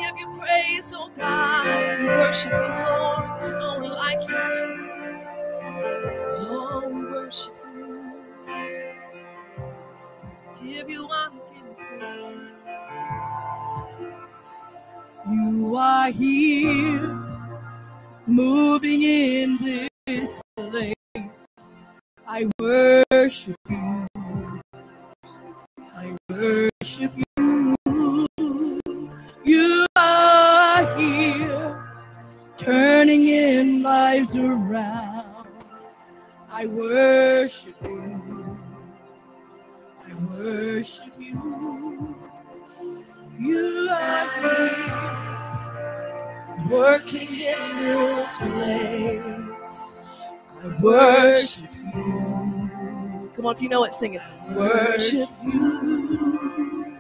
Give 0.00 0.19
you 0.19 0.26
praise, 0.38 0.92
oh 0.97 1.11
God. 1.16 1.99
We 2.00 2.07
worship 2.07 2.52
you, 2.52 2.59
Lord. 2.59 3.40
There's 3.40 3.52
no 3.54 3.80
one 3.80 3.92
like 3.92 4.23
you, 4.28 4.80
Jesus. 4.80 5.37
Oh, 6.49 6.88
we 6.90 7.04
worship 7.04 7.52
you. 7.75 8.14
Give 10.62 10.88
you 10.90 11.07
honor, 11.11 11.42
give 11.52 11.66
you 11.66 11.76
praise. 11.99 12.76
You 15.28 15.76
are 15.76 16.11
here, 16.11 17.21
moving 18.26 19.02
in 19.02 19.59
this 20.07 20.40
place. 20.57 20.95
I 22.26 22.49
worship 22.59 23.60
on, 53.50 53.57
if 53.57 53.62
you 53.62 53.69
know 53.69 53.85
it, 53.85 53.92
sing 53.92 54.14
it. 54.14 54.23
Worship 54.54 55.28
you. 55.42 56.99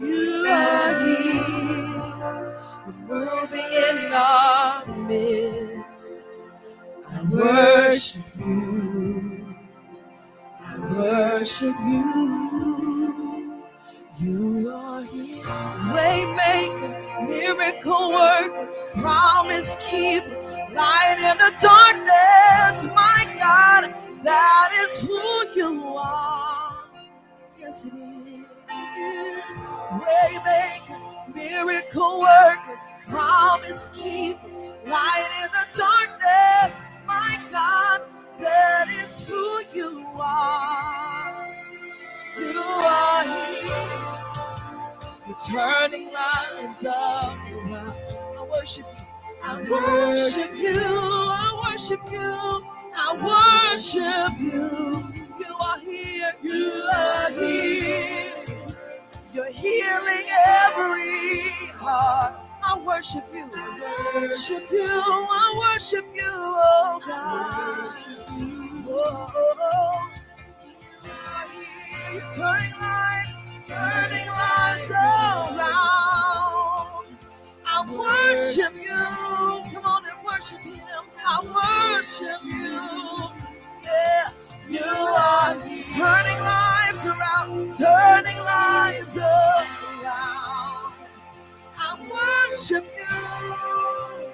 You 0.00 0.46
are 0.46 1.06
here. 1.06 2.64
Moving 3.08 3.72
in 3.72 4.12
our 4.12 4.96
midst. 5.08 6.24
I 7.06 7.22
worship 7.30 8.22
you. 8.38 9.54
I 10.60 10.92
worship 10.96 11.74
you. 11.86 13.64
You 14.18 14.70
are 14.72 15.02
here. 15.04 15.42
Waymaker, 15.44 17.28
miracle 17.28 18.10
worker, 18.12 18.68
promise 18.94 19.76
keeper, 19.80 20.28
light 20.72 21.18
in 21.18 21.38
the 21.38 21.52
darkness. 21.60 22.86
My 22.94 23.26
God, 23.38 23.94
that 24.24 24.70
is 24.84 24.98
who 24.98 25.50
you 25.54 25.84
are. 25.96 26.84
Yes, 27.58 27.84
it 27.86 27.92
is. 27.94 29.58
Waymaker, 30.00 31.34
miracle 31.34 32.20
worker, 32.20 32.78
promise 33.08 33.90
keeper, 33.94 34.48
light 34.86 35.30
in 35.42 35.50
the 35.52 35.78
darkness. 35.78 36.82
My 37.06 37.38
God, 37.50 38.02
that 38.40 38.88
is 39.02 39.20
who 39.20 39.62
you 39.72 40.06
are. 40.18 41.46
You 42.38 42.60
are 42.60 43.24
here. 43.24 44.04
You're 45.26 45.36
turning 45.46 46.12
lives 46.12 46.84
up 46.84 47.36
around. 47.52 47.94
I 48.38 48.48
worship 48.52 48.86
you. 48.98 49.04
I 49.42 49.62
worship 49.70 50.56
you. 50.56 50.80
I 50.80 51.60
worship 51.64 52.00
you. 52.10 52.73
I 52.96 53.70
worship 53.72 54.40
you. 54.40 55.14
You 55.40 55.56
are 55.60 55.78
here. 55.80 56.34
You 56.42 56.90
are 56.94 57.30
here. 57.30 58.32
You're 59.34 59.52
healing 59.52 60.26
every 60.46 61.50
heart. 61.74 62.34
I 62.64 62.78
worship 62.78 63.24
you. 63.34 63.50
I 63.54 64.12
worship 64.16 64.70
you. 64.70 64.86
I 64.88 65.72
worship 65.74 66.06
you, 66.14 66.22
oh 66.26 67.00
God. 67.06 67.88
Oh, 68.88 70.08
you're 72.12 72.22
turning 72.36 72.72
lives, 72.80 73.68
turning 73.68 74.28
lives 74.28 74.90
around. 74.90 75.58
I 77.66 77.86
worship 77.90 78.74
you. 78.76 79.72
Come 79.74 79.86
on 79.86 80.03
worship 80.24 80.60
him. 80.60 81.04
I 81.26 81.94
worship 81.94 82.42
you. 82.44 83.30
Yeah, 83.84 84.30
you 84.68 84.80
are 84.84 85.54
turning 85.88 86.40
lives 86.40 87.06
around, 87.06 87.72
turning 87.76 88.38
lives 88.38 89.16
around. 89.16 90.94
I 91.76 92.48
worship 92.48 92.84
you. 92.96 94.28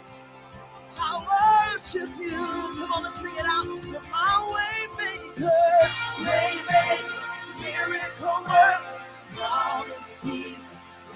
I 0.99 1.71
worship 1.75 2.11
you. 2.19 2.31
Come 2.31 2.93
on, 2.93 3.03
let's 3.05 3.21
sing 3.23 3.33
it 3.37 3.47
out. 3.47 3.65
You're 3.65 4.03
my 4.13 4.53
way 4.55 4.79
maker, 4.99 5.51
way 6.25 6.55
maker, 6.71 7.05
miracle 7.61 8.43
worker, 8.43 8.81
promise 9.35 10.15
keep, 10.23 10.59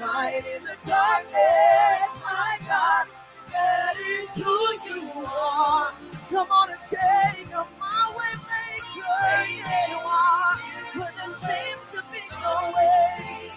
light 0.00 0.44
in 0.56 0.64
the 0.64 0.76
darkness. 0.86 2.16
My 2.24 2.58
God, 2.66 3.06
that 3.54 3.96
is 3.98 4.36
who 4.44 4.52
you 4.90 5.10
are. 5.26 5.92
Come 6.30 6.52
on 6.52 6.72
and 6.72 6.82
say, 6.82 7.46
You're 7.50 7.66
my 7.80 8.14
way 8.18 8.34
maker. 8.50 9.56
Yes, 9.58 9.90
you 9.90 9.98
are. 9.98 10.56
When 10.94 11.12
there 11.18 11.30
seems 11.30 11.92
to 11.92 12.04
be 12.12 12.20
no 12.42 12.72
way. 12.76 13.52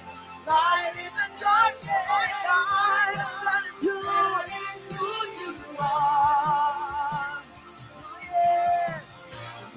Light 0.47 0.93
in 0.97 1.05
the 1.05 1.41
darkness, 1.41 1.89
my 2.09 2.27
God, 2.47 3.15
that 3.45 3.63
is 3.71 3.81
who. 3.83 3.95
Yes, 3.95 4.45
that 4.47 4.93
is 4.93 4.97
who 4.99 5.07
you 5.41 5.55
are. 5.79 7.43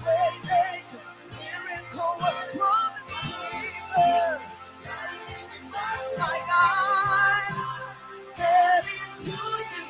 Waymaker, 0.04 1.04
miracle 1.32 2.16
worker, 2.20 2.58
promise 2.58 3.14
keeper. 3.22 4.40
My 6.18 6.40
God, 6.48 7.78
that 8.38 8.84
is 8.84 9.22
who 9.24 9.30
you 9.32 9.86
are. 9.88 9.89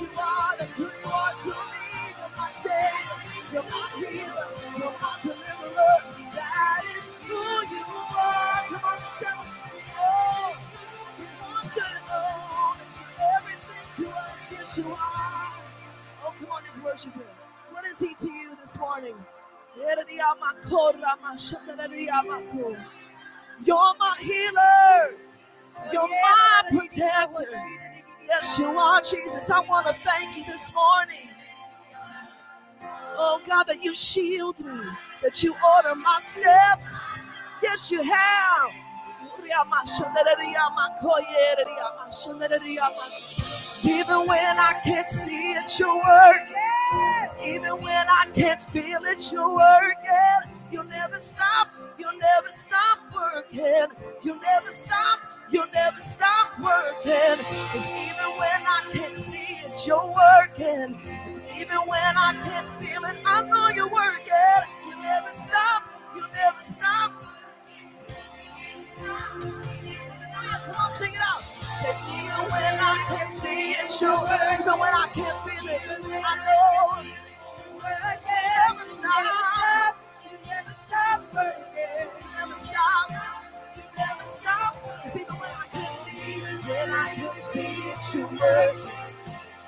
you 0.00 0.08
are. 0.18 0.56
That's 0.58 0.76
who 0.78 0.84
you 0.84 1.12
are 1.12 1.34
to 1.44 1.48
me. 1.50 1.54
You're 2.18 2.36
my 2.36 2.50
savior. 2.50 3.52
You're 3.52 3.62
my 3.62 3.88
healer. 3.96 4.48
You're 4.78 4.96
my 5.00 5.18
deliverer. 5.22 5.98
That 6.34 6.82
is 6.98 7.14
who 7.26 7.34
you 7.34 7.84
are. 7.86 8.64
Come 8.68 8.84
on, 8.84 8.98
we 11.18 11.24
want 11.40 11.76
you 11.76 11.82
to 11.82 11.88
know 12.08 12.74
that 12.76 12.90
you're 12.96 13.30
everything 13.36 13.86
to 13.96 14.04
us. 14.10 14.52
Yes, 14.52 14.78
you 14.78 14.90
are. 14.92 15.52
Oh, 16.26 16.34
come 16.38 16.50
on, 16.50 16.62
just 16.66 16.82
worship 16.82 17.14
him. 17.14 17.22
What 17.70 17.84
is 17.86 18.00
he 18.00 18.14
to 18.14 18.28
you 18.30 18.56
this 18.60 18.78
morning? 18.78 19.14
You're 23.64 23.94
my 23.98 24.14
healer. 24.20 25.16
You're 25.92 26.08
my 26.08 26.62
protector. 26.70 27.83
Yes, 28.26 28.58
you 28.58 28.66
are, 28.66 29.00
Jesus. 29.00 29.50
I 29.50 29.60
want 29.60 29.86
to 29.86 29.92
thank 29.92 30.36
you 30.36 30.44
this 30.44 30.72
morning. 30.72 31.28
Oh, 33.16 33.40
God, 33.46 33.64
that 33.64 33.82
you 33.82 33.94
shield 33.94 34.64
me, 34.64 34.84
that 35.22 35.42
you 35.42 35.54
order 35.76 35.94
my 35.94 36.18
steps. 36.20 37.16
Yes, 37.62 37.90
you 37.90 38.02
have. 38.02 38.70
Even 43.86 44.26
when 44.26 44.58
I 44.58 44.80
can't 44.84 45.08
see 45.08 45.52
it, 45.52 45.78
you're 45.78 45.96
working. 45.96 46.56
Even 47.44 47.82
when 47.82 48.06
I 48.08 48.26
can't 48.34 48.60
feel 48.60 49.04
it, 49.04 49.32
you're 49.32 49.54
working. 49.54 50.52
You'll 50.70 50.84
never 50.84 51.18
stop. 51.18 51.68
You'll 51.98 52.18
never 52.18 52.48
stop 52.50 52.98
working. 53.14 53.86
You'll 54.22 54.40
never 54.40 54.70
stop 54.70 55.20
You'll 55.50 55.66
never 55.72 56.00
stop 56.00 56.58
working. 56.58 57.44
Cause 57.72 57.88
even 57.88 58.30
when 58.38 58.62
I 58.66 58.82
can't 58.92 59.16
see 59.16 59.60
it, 59.64 59.86
you're 59.86 60.06
working. 60.06 60.94
'Cause 60.96 61.40
even 61.56 61.78
when 61.86 62.16
I 62.16 62.34
can't 62.42 62.68
feel 62.68 63.04
it, 63.04 63.16
I 63.26 63.42
know 63.42 63.68
you're 63.68 63.88
working. 63.88 64.62
You 64.88 64.96
never 65.02 65.32
stop. 65.32 65.84
You 66.16 66.22
never 66.28 66.62
stop. 66.62 67.12
Come 70.66 70.76
on, 70.76 70.92
sing 70.92 71.14
it 71.14 71.20
out. 71.20 71.42
Even 72.14 72.50
when 72.50 72.80
I 72.80 73.04
can't 73.08 73.28
see 73.30 73.72
it, 73.72 74.00
you're 74.00 74.18
working. 74.20 74.60
Even 74.60 74.78
when 74.78 74.94
I 74.94 75.08
can't 75.14 75.38
feel 75.44 75.68
it, 75.68 75.82
I 76.24 76.36
know. 76.46 77.02
You 77.02 77.10
never 78.26 78.84
stop. 78.84 79.96
You 80.24 80.38
never 80.48 80.72
stop 80.86 81.22
working. 81.34 81.73
When 86.68 86.90
I 86.92 87.14
can't 87.14 87.38
see 87.38 87.60
it, 87.60 88.14
you're 88.14 88.26
working. 88.28 88.90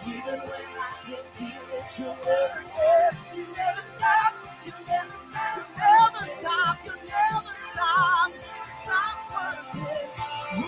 Even 0.06 0.40
when 0.40 0.70
I 0.80 0.92
can't 1.06 1.26
feel 1.34 1.48
it, 1.78 1.98
you're 1.98 2.08
working. 2.26 2.70
You 3.36 3.46
never 3.56 3.82
stop. 3.82 4.34
You 4.66 4.72
never 4.86 5.12
stop. 5.12 5.56
You 5.56 5.64
never 5.78 6.26
stop. 6.26 6.78
You 6.86 6.92
never 7.08 7.56
stop. 7.56 8.32
Stop 8.82 9.18
working. 9.34 10.08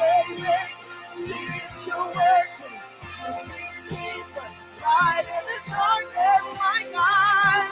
Waiting. 0.01 1.27
See 1.27 1.33
it, 1.33 1.87
you're 1.87 2.07
working. 2.07 2.79
Right 4.83 5.25
in 5.27 5.45
the 5.49 5.71
darkness, 5.71 6.59
my 6.59 6.87
God. 6.93 7.71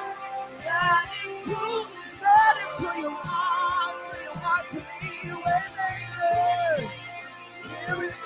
That 0.64 1.10
is 1.26 1.44
who, 1.44 1.86
that 2.20 2.56
is 2.64 2.78
who 2.78 3.00
you 3.00 3.08
are. 3.08 3.92
Who 3.92 4.24
you 4.24 4.32
are 4.44 4.64
to 4.70 4.76
me. 4.78 5.42
Waymaker. 5.44 6.90
Miracle, 7.88 8.25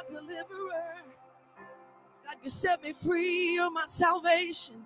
My 0.00 0.06
deliverer. 0.06 0.94
God, 2.26 2.36
you 2.42 2.50
set 2.50 2.82
me 2.82 2.92
free. 2.92 3.54
You're 3.54 3.70
my 3.70 3.84
salvation. 3.86 4.76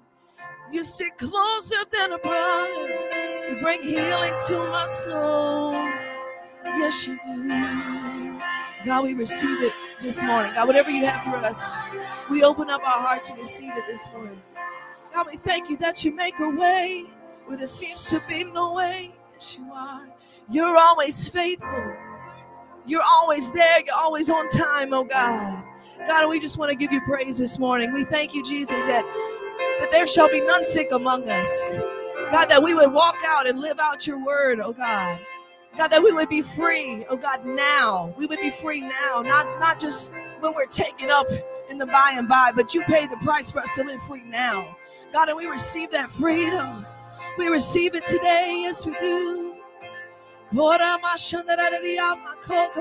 You 0.73 0.85
sit 0.85 1.17
closer 1.19 1.77
than 1.93 2.13
a 2.13 2.19
brother. 2.19 2.89
You 3.49 3.59
bring 3.61 3.83
healing 3.83 4.35
to 4.49 4.59
my 4.59 4.87
soul. 4.87 5.73
Yes, 6.65 7.07
you 7.07 7.19
do. 7.25 8.41
God, 8.85 9.05
we 9.05 9.15
receive 9.15 9.63
it 9.63 9.73
this 10.03 10.23
morning. 10.23 10.53
God, 10.55 10.67
whatever 10.67 10.91
you 10.91 11.05
have 11.07 11.23
for 11.23 11.37
us, 11.47 11.79
we 12.31 12.43
open 12.43 12.71
up 12.71 12.83
our 12.83 13.01
hearts 13.01 13.31
and 13.31 13.39
receive 13.39 13.73
it 13.77 13.85
this 13.87 14.07
morning. 14.13 14.41
God, 15.13 15.27
we 15.31 15.37
thank 15.37 15.71
you 15.71 15.77
that 15.79 16.05
you 16.05 16.15
make 16.15 16.39
a 16.41 16.49
way 16.49 17.05
where 17.47 17.57
there 17.57 17.67
seems 17.67 18.09
to 18.11 18.23
be 18.27 18.45
no 18.45 18.73
way. 18.73 19.15
Yes, 19.33 19.59
you 19.59 19.71
are. 19.73 20.07
You're 20.51 20.77
always 20.77 21.29
faithful. 21.29 21.95
You're 22.87 23.03
always 23.03 23.51
there. 23.53 23.81
You're 23.85 23.97
always 23.97 24.29
on 24.29 24.49
time, 24.49 24.93
oh 24.93 25.05
God. 25.05 25.63
God, 26.07 26.29
we 26.29 26.39
just 26.39 26.59
want 26.59 26.71
to 26.71 26.77
give 26.77 26.93
you 26.93 27.01
praise 27.03 27.39
this 27.39 27.59
morning. 27.59 27.93
We 27.93 28.05
thank 28.05 28.35
you, 28.35 28.45
Jesus, 28.45 28.85
that, 28.85 29.05
that 29.81 29.91
there 29.91 30.07
shall 30.07 30.29
be 30.29 30.41
none 30.41 30.65
sick 30.65 30.93
among 30.93 31.29
us. 31.29 31.79
God, 32.31 32.47
that 32.47 32.63
we 32.63 32.75
would 32.75 32.93
walk 32.93 33.17
out 33.27 33.47
and 33.47 33.61
live 33.61 33.79
out 33.81 34.07
your 34.07 34.23
word, 34.25 34.61
oh 34.61 34.73
God. 34.73 35.19
God, 35.77 35.89
that 35.89 36.03
we 36.03 36.13
would 36.13 36.29
be 36.29 36.43
free, 36.43 37.05
oh 37.09 37.17
God, 37.17 37.45
now. 37.45 38.15
We 38.19 38.27
would 38.27 38.41
be 38.41 38.51
free 38.51 38.81
now, 38.81 39.23
not, 39.23 39.61
not 39.61 39.81
just 39.81 40.11
when 40.41 40.55
we're 40.55 40.67
taken 40.67 41.11
up 41.11 41.27
in 41.71 41.79
the 41.79 41.87
by 41.87 42.15
and 42.17 42.29
by, 42.29 42.53
but 42.55 42.75
you 42.75 42.83
paid 42.83 43.11
the 43.11 43.17
price 43.19 43.51
for 43.51 43.61
us 43.61 43.75
to 43.77 43.85
live 43.85 44.03
free 44.03 44.23
now. 44.25 44.77
God, 45.13 45.29
and 45.29 45.37
we 45.37 45.47
receive 45.47 45.91
that 45.93 46.11
freedom. 46.11 46.85
We 47.39 47.49
receive 47.49 47.95
it 47.95 48.05
today. 48.05 48.61
Yes, 48.63 48.85
we 48.85 48.95
do. 48.95 49.44
Come 50.55 50.63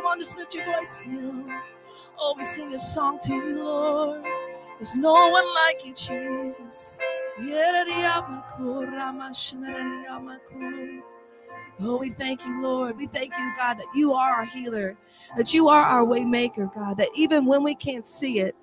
on, 0.05 0.19
just 0.19 0.37
lift 0.37 0.53
your 0.53 0.65
voice. 0.65 1.01
Oh, 2.19 2.35
we 2.37 2.45
sing 2.45 2.71
a 2.71 2.77
song 2.77 3.17
to 3.23 3.33
you, 3.33 3.63
Lord. 3.63 4.23
There's 4.75 4.95
no 4.95 5.29
one 5.29 5.43
like 5.55 5.83
you, 5.83 5.95
Jesus. 5.95 7.01
Oh, 11.81 11.97
we 11.97 12.11
thank 12.11 12.45
you, 12.45 12.61
Lord. 12.61 12.95
We 12.95 13.07
thank 13.07 13.33
you, 13.35 13.51
God, 13.57 13.79
that 13.79 13.87
you 13.95 14.13
are 14.13 14.31
our 14.31 14.45
healer, 14.45 14.95
that 15.35 15.55
you 15.55 15.67
are 15.67 15.83
our 15.83 16.05
way 16.05 16.25
maker, 16.25 16.69
God, 16.75 16.97
that 16.97 17.09
even 17.15 17.47
when 17.47 17.63
we 17.63 17.73
can't 17.73 18.05
see 18.05 18.39
it, 18.39 18.55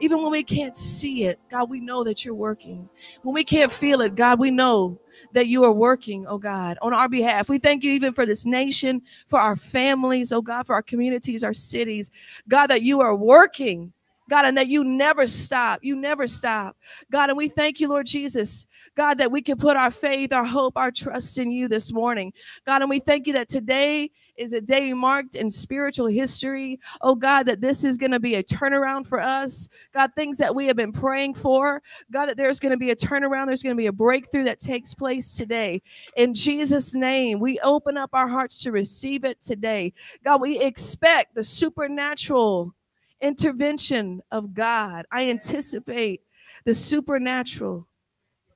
even 0.00 0.22
when 0.22 0.30
we 0.30 0.44
can't 0.44 0.76
see 0.76 1.24
it, 1.24 1.40
God, 1.50 1.68
we 1.68 1.80
know 1.80 2.04
that 2.04 2.24
you're 2.24 2.34
working. 2.34 2.88
When 3.22 3.34
we 3.34 3.42
can't 3.42 3.72
feel 3.72 4.00
it, 4.00 4.14
God, 4.14 4.38
we 4.38 4.52
know 4.52 5.00
that 5.32 5.46
you 5.46 5.64
are 5.64 5.72
working, 5.72 6.26
oh 6.26 6.38
God, 6.38 6.78
on 6.82 6.94
our 6.94 7.08
behalf. 7.08 7.48
We 7.48 7.58
thank 7.58 7.84
you 7.84 7.92
even 7.92 8.12
for 8.12 8.26
this 8.26 8.46
nation, 8.46 9.02
for 9.26 9.38
our 9.38 9.56
families, 9.56 10.32
oh 10.32 10.42
God, 10.42 10.66
for 10.66 10.74
our 10.74 10.82
communities, 10.82 11.44
our 11.44 11.54
cities. 11.54 12.10
God, 12.48 12.68
that 12.68 12.82
you 12.82 13.00
are 13.00 13.14
working. 13.14 13.92
God, 14.28 14.44
and 14.44 14.58
that 14.58 14.68
you 14.68 14.84
never 14.84 15.26
stop. 15.26 15.80
You 15.82 15.96
never 15.96 16.28
stop. 16.28 16.76
God, 17.10 17.30
and 17.30 17.38
we 17.38 17.48
thank 17.48 17.80
you, 17.80 17.88
Lord 17.88 18.06
Jesus. 18.06 18.66
God, 18.94 19.16
that 19.18 19.32
we 19.32 19.40
can 19.40 19.56
put 19.56 19.76
our 19.76 19.90
faith, 19.90 20.34
our 20.34 20.44
hope, 20.44 20.76
our 20.76 20.90
trust 20.90 21.38
in 21.38 21.50
you 21.50 21.66
this 21.66 21.92
morning. 21.92 22.34
God, 22.66 22.82
and 22.82 22.90
we 22.90 22.98
thank 22.98 23.26
you 23.26 23.32
that 23.32 23.48
today 23.48 24.10
is 24.38 24.52
a 24.52 24.60
day 24.60 24.92
marked 24.92 25.34
in 25.34 25.50
spiritual 25.50 26.06
history. 26.06 26.80
Oh 27.00 27.14
God, 27.14 27.44
that 27.44 27.60
this 27.60 27.84
is 27.84 27.98
going 27.98 28.12
to 28.12 28.20
be 28.20 28.36
a 28.36 28.42
turnaround 28.42 29.06
for 29.06 29.20
us. 29.20 29.68
God, 29.92 30.12
things 30.14 30.38
that 30.38 30.54
we 30.54 30.66
have 30.66 30.76
been 30.76 30.92
praying 30.92 31.34
for. 31.34 31.82
God, 32.10 32.26
that 32.26 32.36
there's 32.36 32.60
going 32.60 32.72
to 32.72 32.78
be 32.78 32.90
a 32.90 32.96
turnaround. 32.96 33.46
There's 33.46 33.62
going 33.62 33.76
to 33.76 33.80
be 33.80 33.86
a 33.86 33.92
breakthrough 33.92 34.44
that 34.44 34.60
takes 34.60 34.94
place 34.94 35.36
today. 35.36 35.82
In 36.16 36.32
Jesus' 36.32 36.94
name, 36.94 37.40
we 37.40 37.58
open 37.60 37.96
up 37.96 38.10
our 38.12 38.28
hearts 38.28 38.60
to 38.62 38.72
receive 38.72 39.24
it 39.24 39.40
today. 39.42 39.92
God, 40.24 40.40
we 40.40 40.60
expect 40.62 41.34
the 41.34 41.42
supernatural 41.42 42.74
intervention 43.20 44.22
of 44.30 44.54
God. 44.54 45.06
I 45.10 45.28
anticipate 45.28 46.22
the 46.64 46.74
supernatural, 46.74 47.88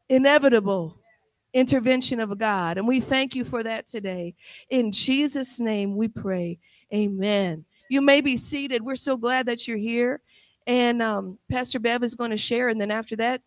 inevitable 0.08 1.01
intervention 1.54 2.20
of 2.20 2.36
God. 2.38 2.78
And 2.78 2.86
we 2.86 3.00
thank 3.00 3.34
you 3.34 3.44
for 3.44 3.62
that 3.62 3.86
today. 3.86 4.34
In 4.70 4.92
Jesus' 4.92 5.60
name 5.60 5.96
we 5.96 6.08
pray. 6.08 6.58
Amen. 6.92 7.64
You 7.88 8.00
may 8.00 8.20
be 8.20 8.36
seated. 8.36 8.82
We're 8.82 8.96
so 8.96 9.16
glad 9.16 9.46
that 9.46 9.68
you're 9.68 9.76
here. 9.76 10.20
And 10.66 11.02
um, 11.02 11.38
Pastor 11.50 11.78
Bev 11.78 12.02
is 12.02 12.14
going 12.14 12.30
to 12.30 12.36
share. 12.36 12.68
And 12.68 12.80
then 12.80 12.90
after 12.90 13.16
that, 13.16 13.42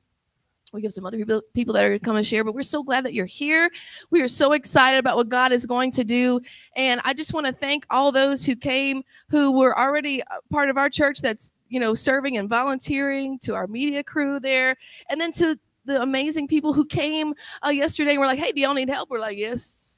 we 0.73 0.83
have 0.83 0.91
some 0.91 1.05
other 1.05 1.17
people, 1.17 1.41
people 1.53 1.73
that 1.73 1.85
are 1.85 1.89
going 1.89 1.99
to 1.99 2.05
come 2.05 2.17
and 2.17 2.27
share, 2.27 2.43
but 2.43 2.53
we're 2.53 2.61
so 2.61 2.83
glad 2.83 3.05
that 3.05 3.13
you're 3.13 3.25
here. 3.25 3.71
We 4.11 4.21
are 4.21 4.27
so 4.27 4.51
excited 4.51 4.97
about 4.97 5.15
what 5.15 5.29
God 5.29 5.53
is 5.53 5.65
going 5.65 5.91
to 5.91 6.03
do. 6.03 6.41
And 6.75 6.99
I 7.05 7.13
just 7.13 7.33
want 7.33 7.45
to 7.45 7.53
thank 7.53 7.85
all 7.89 8.11
those 8.11 8.45
who 8.45 8.55
came, 8.55 9.03
who 9.29 9.51
were 9.51 9.77
already 9.79 10.21
part 10.51 10.69
of 10.69 10.77
our 10.77 10.89
church 10.89 11.21
that's, 11.21 11.53
you 11.69 11.79
know, 11.79 11.93
serving 11.93 12.37
and 12.37 12.49
volunteering, 12.49 13.39
to 13.39 13.55
our 13.55 13.67
media 13.67 14.03
crew 14.03 14.39
there, 14.39 14.75
and 15.09 15.19
then 15.19 15.31
to 15.33 15.57
the 15.85 16.01
amazing 16.01 16.47
people 16.47 16.73
who 16.73 16.85
came 16.85 17.33
uh, 17.65 17.69
yesterday 17.69 18.11
and 18.11 18.19
were 18.19 18.25
like, 18.25 18.39
hey, 18.39 18.51
do 18.51 18.61
y'all 18.61 18.73
need 18.73 18.89
help? 18.89 19.09
We're 19.09 19.19
like, 19.19 19.37
yes. 19.37 19.91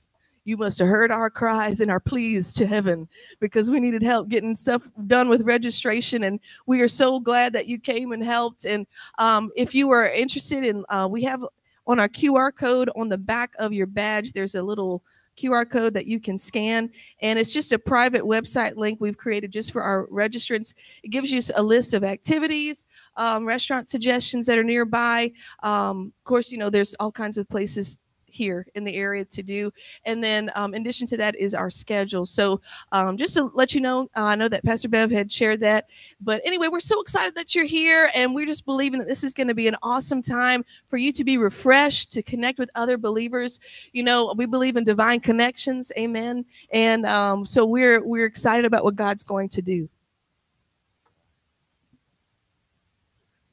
You 0.43 0.55
must 0.55 0.79
have 0.79 0.87
heard 0.87 1.11
our 1.11 1.29
cries 1.29 1.81
and 1.81 1.91
our 1.91 1.99
pleas 1.99 2.53
to 2.53 2.65
heaven 2.65 3.09
because 3.41 3.69
we 3.69 3.81
needed 3.81 4.01
help 4.01 4.29
getting 4.29 4.55
stuff 4.55 4.87
done 5.05 5.27
with 5.27 5.41
registration. 5.41 6.23
And 6.23 6.39
we 6.67 6.79
are 6.79 6.87
so 6.87 7.19
glad 7.19 7.51
that 7.51 7.67
you 7.67 7.77
came 7.77 8.13
and 8.13 8.23
helped. 8.23 8.63
And 8.63 8.87
um, 9.17 9.51
if 9.57 9.75
you 9.75 9.89
are 9.91 10.07
interested 10.07 10.63
in, 10.63 10.85
uh, 10.87 11.05
we 11.11 11.21
have 11.23 11.43
on 11.85 11.99
our 11.99 12.07
QR 12.07 12.55
code 12.55 12.89
on 12.95 13.09
the 13.09 13.17
back 13.17 13.55
of 13.59 13.73
your 13.73 13.87
badge, 13.87 14.31
there's 14.31 14.55
a 14.55 14.63
little 14.63 15.03
QR 15.37 15.69
code 15.69 15.93
that 15.93 16.07
you 16.07 16.19
can 16.19 16.37
scan. 16.37 16.89
And 17.21 17.37
it's 17.39 17.53
just 17.53 17.71
a 17.71 17.79
private 17.79 18.23
website 18.23 18.75
link 18.75 18.99
we've 18.99 19.17
created 19.17 19.51
just 19.51 19.71
for 19.71 19.83
our 19.83 20.07
registrants. 20.07 20.73
It 21.03 21.09
gives 21.09 21.31
you 21.31 21.41
a 21.55 21.63
list 21.63 21.93
of 21.93 22.03
activities, 22.03 22.85
um, 23.15 23.45
restaurant 23.45 23.89
suggestions 23.89 24.45
that 24.47 24.57
are 24.57 24.63
nearby. 24.63 25.31
Um, 25.63 26.13
of 26.19 26.23
course, 26.23 26.51
you 26.51 26.57
know, 26.57 26.69
there's 26.69 26.95
all 26.95 27.11
kinds 27.11 27.37
of 27.37 27.47
places 27.47 27.99
here 28.37 28.67
in 28.75 28.83
the 28.83 28.95
area 28.95 29.25
to 29.25 29.43
do. 29.43 29.71
And 30.05 30.23
then, 30.23 30.51
um, 30.55 30.73
in 30.73 30.81
addition 30.81 31.07
to 31.07 31.17
that, 31.17 31.35
is 31.35 31.53
our 31.53 31.69
schedule. 31.69 32.25
So, 32.25 32.61
um, 32.91 33.17
just 33.17 33.35
to 33.35 33.51
let 33.53 33.73
you 33.73 33.81
know, 33.81 34.03
uh, 34.15 34.23
I 34.23 34.35
know 34.35 34.47
that 34.47 34.63
Pastor 34.63 34.87
Bev 34.87 35.11
had 35.11 35.31
shared 35.31 35.59
that. 35.61 35.89
But 36.21 36.41
anyway, 36.45 36.67
we're 36.67 36.79
so 36.79 37.01
excited 37.01 37.35
that 37.35 37.55
you're 37.55 37.65
here, 37.65 38.09
and 38.13 38.33
we're 38.35 38.45
just 38.45 38.65
believing 38.65 38.99
that 38.99 39.07
this 39.07 39.23
is 39.23 39.33
going 39.33 39.47
to 39.47 39.55
be 39.55 39.67
an 39.67 39.75
awesome 39.81 40.21
time 40.21 40.63
for 40.87 40.97
you 40.97 41.11
to 41.11 41.23
be 41.23 41.37
refreshed, 41.37 42.11
to 42.13 42.21
connect 42.21 42.59
with 42.59 42.69
other 42.75 42.97
believers. 42.97 43.59
You 43.91 44.03
know, 44.03 44.33
we 44.37 44.45
believe 44.45 44.77
in 44.77 44.83
divine 44.83 45.19
connections. 45.19 45.91
Amen. 45.97 46.45
And 46.71 47.05
um, 47.05 47.45
so 47.45 47.65
we're 47.65 48.03
we're 48.05 48.25
excited 48.25 48.65
about 48.65 48.83
what 48.83 48.95
God's 48.95 49.23
going 49.23 49.49
to 49.49 49.61
do. 49.61 49.89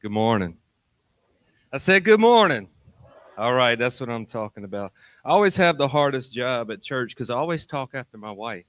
Good 0.01 0.12
morning. 0.12 0.59
I 1.73 1.79
said 1.79 2.05
good 2.05 2.20
morning. 2.20 2.68
All 3.37 3.55
right, 3.55 3.79
that's 3.79 4.01
what 4.01 4.09
I'm 4.09 4.27
talking 4.27 4.64
about. 4.64 4.92
I 5.25 5.31
always 5.31 5.57
have 5.57 5.77
the 5.77 5.88
hardest 5.88 6.33
job 6.33 6.70
at 6.70 6.81
church 6.83 7.11
because 7.11 7.31
I 7.31 7.37
always 7.37 7.66
talk 7.66 7.90
after 7.94 8.16
my 8.16 8.31
wife. 8.31 8.64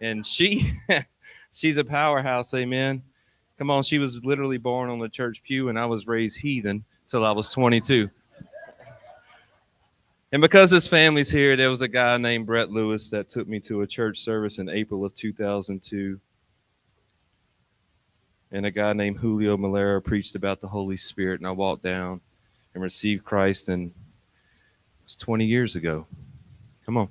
And 0.00 0.26
she 0.26 0.70
she's 1.52 1.76
a 1.76 1.84
powerhouse, 1.84 2.54
amen. 2.54 3.02
Come 3.58 3.70
on, 3.70 3.82
she 3.82 3.98
was 3.98 4.24
literally 4.24 4.58
born 4.58 4.90
on 4.90 4.98
the 4.98 5.08
church 5.08 5.42
pew, 5.42 5.68
and 5.68 5.78
I 5.78 5.86
was 5.86 6.06
raised 6.06 6.38
heathen 6.38 6.84
till 7.08 7.24
I 7.24 7.30
was 7.30 7.50
22. 7.50 8.10
And 10.32 10.42
because 10.42 10.70
his 10.70 10.88
family's 10.88 11.30
here, 11.30 11.56
there 11.56 11.70
was 11.70 11.82
a 11.82 11.88
guy 11.88 12.18
named 12.18 12.46
Brett 12.46 12.70
Lewis 12.70 13.08
that 13.10 13.28
took 13.28 13.48
me 13.48 13.60
to 13.60 13.82
a 13.82 13.86
church 13.86 14.18
service 14.18 14.58
in 14.58 14.68
April 14.68 15.04
of 15.04 15.14
2002 15.14 16.20
and 18.52 18.66
a 18.66 18.70
guy 18.70 18.92
named 18.92 19.18
Julio 19.18 19.56
Malera 19.56 20.02
preached 20.02 20.34
about 20.34 20.60
the 20.60 20.68
Holy 20.68 20.96
Spirit, 20.96 21.40
and 21.40 21.46
I 21.46 21.50
walked 21.50 21.82
down 21.82 22.20
and 22.74 22.82
received 22.82 23.24
Christ, 23.24 23.68
and 23.68 23.92
was 25.06 25.14
20 25.16 25.44
years 25.44 25.76
ago. 25.76 26.04
Come 26.84 26.96
on. 26.96 27.08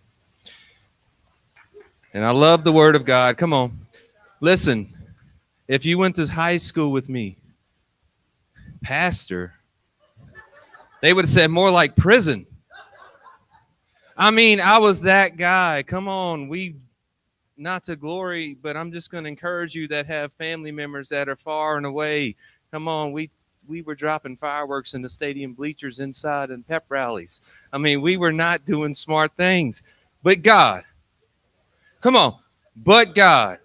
And 2.13 2.25
I 2.25 2.31
love 2.31 2.63
the 2.63 2.71
Word 2.71 2.95
of 2.95 3.05
God. 3.05 3.37
Come 3.37 3.53
on. 3.53 3.71
Listen, 4.41 4.93
if 5.67 5.85
you 5.85 5.97
went 5.97 6.17
to 6.17 6.27
high 6.27 6.57
school 6.57 6.91
with 6.91 7.07
me, 7.07 7.37
pastor, 8.83 9.53
they 11.01 11.13
would 11.13 11.23
have 11.23 11.29
said 11.29 11.49
more 11.49 11.71
like 11.71 11.95
prison. 11.95 12.45
I 14.17 14.29
mean, 14.31 14.59
I 14.59 14.77
was 14.77 15.01
that 15.01 15.37
guy. 15.37 15.83
Come 15.83 16.07
on, 16.07 16.47
we 16.49 16.75
not 17.57 17.85
to 17.85 17.95
glory, 17.95 18.57
but 18.61 18.75
I'm 18.75 18.91
just 18.91 19.09
going 19.09 19.23
to 19.23 19.29
encourage 19.29 19.73
you 19.73 19.87
that 19.87 20.05
have 20.07 20.33
family 20.33 20.71
members 20.71 21.07
that 21.09 21.29
are 21.29 21.35
far 21.37 21.77
and 21.77 21.85
away. 21.85 22.35
Come 22.71 22.89
on, 22.89 23.13
we 23.13 23.29
we 23.67 23.81
were 23.81 23.95
dropping 23.95 24.37
fireworks 24.37 24.93
in 24.93 25.01
the 25.01 25.09
stadium 25.09 25.53
bleachers 25.53 25.99
inside 25.99 26.49
and 26.49 26.67
pep 26.67 26.85
rallies. 26.89 27.41
I 27.73 27.77
mean, 27.77 28.01
we 28.01 28.17
were 28.17 28.31
not 28.31 28.65
doing 28.65 28.93
smart 28.93 29.33
things. 29.35 29.83
But 30.23 30.41
God, 30.41 30.83
come 32.01 32.15
on, 32.15 32.37
but 32.75 33.13
God, 33.13 33.59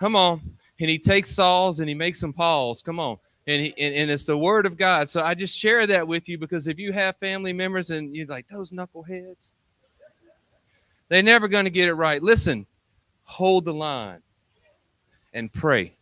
come 0.00 0.16
on. 0.16 0.40
And 0.80 0.90
he 0.90 0.98
takes 0.98 1.30
Saul's 1.30 1.80
and 1.80 1.88
he 1.88 1.94
makes 1.94 2.20
them 2.20 2.32
Paul's. 2.32 2.82
Come 2.82 2.98
on. 2.98 3.18
And, 3.46 3.66
he, 3.66 3.74
and, 3.78 3.94
and 3.94 4.10
it's 4.10 4.24
the 4.24 4.36
word 4.36 4.66
of 4.66 4.76
God. 4.76 5.08
So 5.08 5.22
I 5.22 5.34
just 5.34 5.58
share 5.58 5.86
that 5.86 6.06
with 6.06 6.28
you 6.28 6.38
because 6.38 6.66
if 6.66 6.78
you 6.78 6.92
have 6.92 7.16
family 7.18 7.52
members 7.52 7.90
and 7.90 8.14
you're 8.14 8.26
like, 8.26 8.48
those 8.48 8.72
knuckleheads, 8.72 9.52
they're 11.08 11.22
never 11.22 11.48
going 11.48 11.64
to 11.64 11.70
get 11.70 11.88
it 11.88 11.94
right. 11.94 12.22
Listen, 12.22 12.66
hold 13.24 13.64
the 13.64 13.74
line 13.74 14.22
and 15.34 15.52
pray 15.52 15.94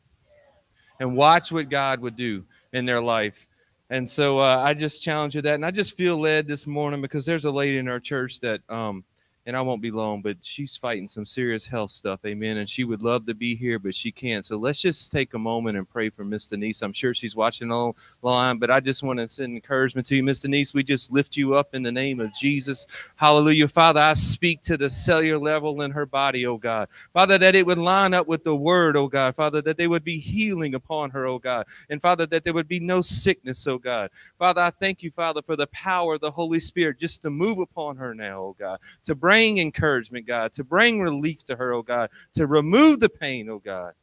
and 1.01 1.17
watch 1.17 1.51
what 1.51 1.69
God 1.69 2.01
would 2.01 2.17
do 2.17 2.45
in 2.73 2.85
their 2.85 3.01
life. 3.01 3.47
And 3.91 4.09
so 4.09 4.39
uh, 4.39 4.59
I 4.59 4.75
just 4.75 5.03
challenge 5.03 5.35
you 5.35 5.43
that. 5.43 5.55
And 5.55 5.67
I 5.67 5.73
just 5.73 5.97
feel 5.97 6.17
led 6.17 6.47
this 6.47 6.67
morning 6.67 7.01
because 7.01 7.27
there's 7.27 7.45
a 7.45 7.51
lady 7.51 7.79
in 7.79 7.89
our 7.89 7.99
church 7.99 8.41
that 8.41 8.61
um, 8.69 9.05
and 9.47 9.57
I 9.57 9.63
won't 9.63 9.81
be 9.81 9.91
long, 9.91 10.21
but 10.21 10.37
she's 10.43 10.77
fighting 10.77 11.09
some 11.09 11.25
serious 11.25 11.65
health 11.65 11.91
stuff. 11.91 12.25
Amen. 12.27 12.59
And 12.59 12.69
she 12.69 12.85
would 12.85 13.01
love 13.01 13.25
to 13.27 13.35
be 13.35 13.57
here, 13.57 13.79
but 13.79 13.95
she 13.95 14.13
can't. 14.13 14.45
So 14.45 14.59
let's 14.59 14.83
just 14.83 15.11
take 15.11 15.33
a 15.33 15.39
moment 15.39 15.79
and 15.79 15.89
pray 15.89 16.11
for 16.11 16.25
Miss 16.25 16.47
Denise. 16.47 16.83
I'm 16.83 16.93
sure 16.93 17.15
she's 17.15 17.35
watching 17.35 17.73
online, 17.73 18.59
but 18.59 18.71
I 18.71 18.81
just 18.81 19.03
want 19.03 19.19
to 19.19 19.29
send 19.29 19.55
encouragement 19.55 20.07
to 20.09 20.17
you, 20.17 20.23
Miss 20.23 20.41
Denise. 20.41 20.75
We 20.75 20.83
just 20.83 21.11
lift 21.11 21.39
you 21.39 21.55
up 21.55 21.75
in 21.75 21.83
the 21.83 21.91
name 21.91 22.21
of 22.21 22.35
Jesus. 22.35 22.87
Hallelujah. 23.17 23.67
Father, 23.67 24.01
I 24.01 24.13
speak 24.13 24.61
to 24.63 24.77
the 24.77 24.91
cellular 24.91 25.39
level 25.39 25.83
in 25.83 25.91
her 25.91 26.07
body, 26.07 26.47
oh 26.47 26.59
God. 26.59 26.89
Father, 27.15 27.39
that 27.39 27.55
it 27.55 27.65
would 27.65 27.79
line 27.79 28.13
up 28.13 28.29
with 28.29 28.45
the 28.45 28.55
word, 28.55 28.95
oh 28.97 29.09
God. 29.09 29.35
Father, 29.35 29.63
that 29.63 29.79
there 29.79 29.89
would 29.89 30.05
be 30.05 30.19
healing 30.19 30.75
upon 30.75 31.11
her, 31.11 31.27
oh 31.27 31.39
God. 31.39 31.67
And 31.89 32.03
Father, 32.03 32.27
that 32.27 32.45
there 32.45 32.55
would 32.55 32.69
be 32.69 32.81
no 32.81 33.01
sickness, 33.01 33.67
oh 33.67 33.79
God. 33.79 34.11
Father, 34.39 34.61
I 34.61 34.71
thank 34.71 35.03
you, 35.03 35.11
Father, 35.11 35.41
for 35.41 35.57
the 35.57 35.67
power 35.69 36.15
of 36.15 36.21
the 36.21 36.31
Holy 36.31 36.61
Spirit 36.61 36.99
just 36.99 37.23
to 37.23 37.31
move 37.31 37.59
upon 37.59 37.97
her 37.97 38.15
now, 38.15 38.41
oh 38.41 38.57
God, 38.59 38.79
to 39.05 39.15
bring 39.15 39.40
bring 39.41 39.57
encouragement, 39.57 40.27
God, 40.27 40.53
to 40.53 40.65
bring 40.65 41.01
relief 41.01 41.45
to 41.45 41.57
her, 41.57 41.73
oh 41.73 41.83
God, 41.83 42.11
to 42.35 42.47
remove 42.47 43.01
the 43.01 43.09
pain, 43.09 43.49
oh 43.49 43.59
God. 43.59 43.95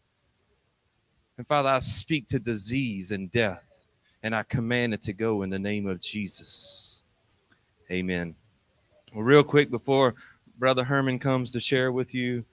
And 1.37 1.45
Father, 1.45 1.69
I 1.69 1.77
speak 1.77 2.27
to 2.29 2.39
disease 2.39 3.11
and 3.11 3.31
death, 3.31 3.85
and 4.23 4.33
I 4.33 4.41
command 4.41 4.95
it 4.95 5.03
to 5.03 5.13
go 5.13 5.43
in 5.43 5.51
the 5.51 5.59
name 5.59 5.85
of 5.85 6.01
Jesus. 6.01 7.03
Amen. 7.91 8.33
Well, 9.13 9.23
real 9.23 9.43
quick 9.43 9.69
before 9.69 10.15
Brother 10.57 10.83
Herman 10.83 11.19
comes 11.19 11.51
to 11.51 11.59
share 11.59 11.91
with 11.91 12.15
you, 12.15 12.43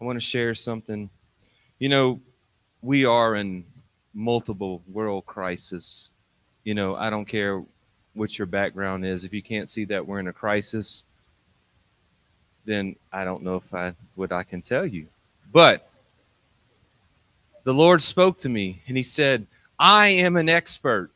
I 0.00 0.04
want 0.04 0.16
to 0.16 0.26
share 0.26 0.56
something. 0.56 1.08
You 1.78 1.88
know, 1.88 2.20
we 2.82 3.04
are 3.04 3.36
in 3.36 3.64
multiple 4.12 4.82
world 4.88 5.24
crisis. 5.24 6.10
You 6.64 6.74
know, 6.74 6.96
I 6.96 7.10
don't 7.10 7.26
care 7.26 7.62
what 8.16 8.38
your 8.38 8.46
background 8.46 9.04
is. 9.04 9.24
If 9.24 9.32
you 9.32 9.42
can't 9.42 9.68
see 9.68 9.84
that 9.86 10.06
we're 10.06 10.20
in 10.20 10.28
a 10.28 10.32
crisis, 10.32 11.04
then 12.64 12.96
I 13.12 13.24
don't 13.24 13.42
know 13.42 13.56
if 13.56 13.72
I 13.72 13.94
what 14.14 14.32
I 14.32 14.42
can 14.42 14.62
tell 14.62 14.86
you. 14.86 15.06
But 15.52 15.88
the 17.64 17.74
Lord 17.74 18.00
spoke 18.00 18.38
to 18.38 18.48
me 18.48 18.82
and 18.88 18.96
he 18.96 19.02
said, 19.02 19.46
I 19.78 20.08
am 20.08 20.36
an 20.36 20.48
expert 20.48 21.10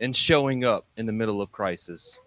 in 0.00 0.12
showing 0.12 0.64
up 0.64 0.86
in 0.96 1.06
the 1.06 1.12
middle 1.12 1.40
of 1.40 1.52
crisis. 1.52 2.18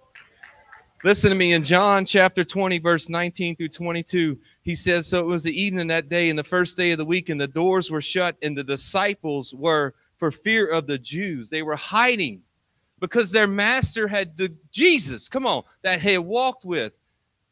Listen 1.03 1.29
to 1.29 1.35
me 1.35 1.53
in 1.53 1.63
John 1.63 2.03
chapter 2.05 2.43
20, 2.43 2.79
verse 2.79 3.09
19 3.09 3.55
through 3.55 3.69
22. 3.69 4.39
He 4.63 4.73
says, 4.73 5.05
So 5.05 5.19
it 5.19 5.25
was 5.27 5.43
the 5.43 5.61
evening 5.61 5.87
that 5.87 6.09
day, 6.09 6.29
and 6.29 6.39
the 6.39 6.43
first 6.43 6.77
day 6.77 6.91
of 6.91 6.97
the 6.97 7.05
week, 7.05 7.29
and 7.29 7.39
the 7.39 7.47
doors 7.47 7.91
were 7.91 8.01
shut, 8.01 8.35
and 8.41 8.57
the 8.57 8.63
disciples 8.63 9.53
were, 9.53 9.93
for 10.17 10.31
fear 10.31 10.67
of 10.67 10.87
the 10.87 10.97
Jews, 10.97 11.49
they 11.49 11.61
were 11.61 11.75
hiding 11.75 12.41
because 12.99 13.31
their 13.31 13.47
master 13.47 14.07
had 14.07 14.37
the 14.37 14.53
Jesus, 14.71 15.27
come 15.29 15.45
on, 15.45 15.63
that 15.81 16.01
he 16.01 16.13
had 16.13 16.21
walked 16.21 16.65
with 16.65 16.93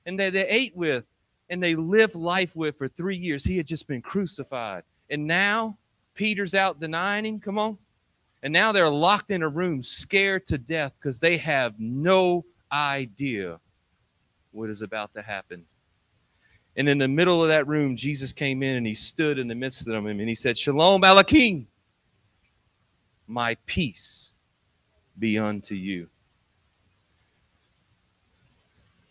and 0.06 0.20
that 0.20 0.34
they 0.34 0.48
ate 0.48 0.76
with 0.76 1.06
and 1.50 1.62
they 1.62 1.76
lived 1.76 2.16
life 2.16 2.56
with 2.56 2.78
for 2.78 2.88
three 2.88 3.18
years. 3.18 3.44
He 3.44 3.58
had 3.58 3.68
just 3.68 3.88
been 3.88 4.02
crucified. 4.02 4.84
And 5.10 5.28
now 5.28 5.78
Peter's 6.14 6.56
out 6.56 6.80
denying 6.80 7.26
him. 7.26 7.40
Come 7.40 7.60
on. 7.60 7.78
And 8.42 8.52
now 8.52 8.72
they're 8.72 8.90
locked 8.90 9.32
in 9.32 9.42
a 9.42 9.50
room, 9.50 9.84
scared 9.84 10.46
to 10.48 10.58
death 10.58 10.94
because 11.00 11.20
they 11.20 11.38
have 11.38 11.80
no 11.80 12.46
idea 12.72 13.60
what 14.52 14.70
is 14.70 14.82
about 14.82 15.14
to 15.14 15.22
happen. 15.22 15.66
And 16.76 16.90
in 16.90 16.98
the 16.98 17.08
middle 17.08 17.42
of 17.42 17.50
that 17.50 17.68
room, 17.68 17.96
Jesus 17.96 18.34
came 18.34 18.64
in 18.64 18.78
and 18.78 18.88
he 18.88 18.94
stood 18.94 19.38
in 19.38 19.48
the 19.48 19.56
midst 19.56 19.82
of 19.82 19.94
them 19.94 20.08
and 20.08 20.22
he 20.22 20.36
said, 20.36 20.58
Shalom 20.58 21.02
Aleichem, 21.02 21.68
my 23.28 23.56
peace 23.66 24.23
be 25.18 25.38
unto 25.38 25.76
you. 25.76 26.08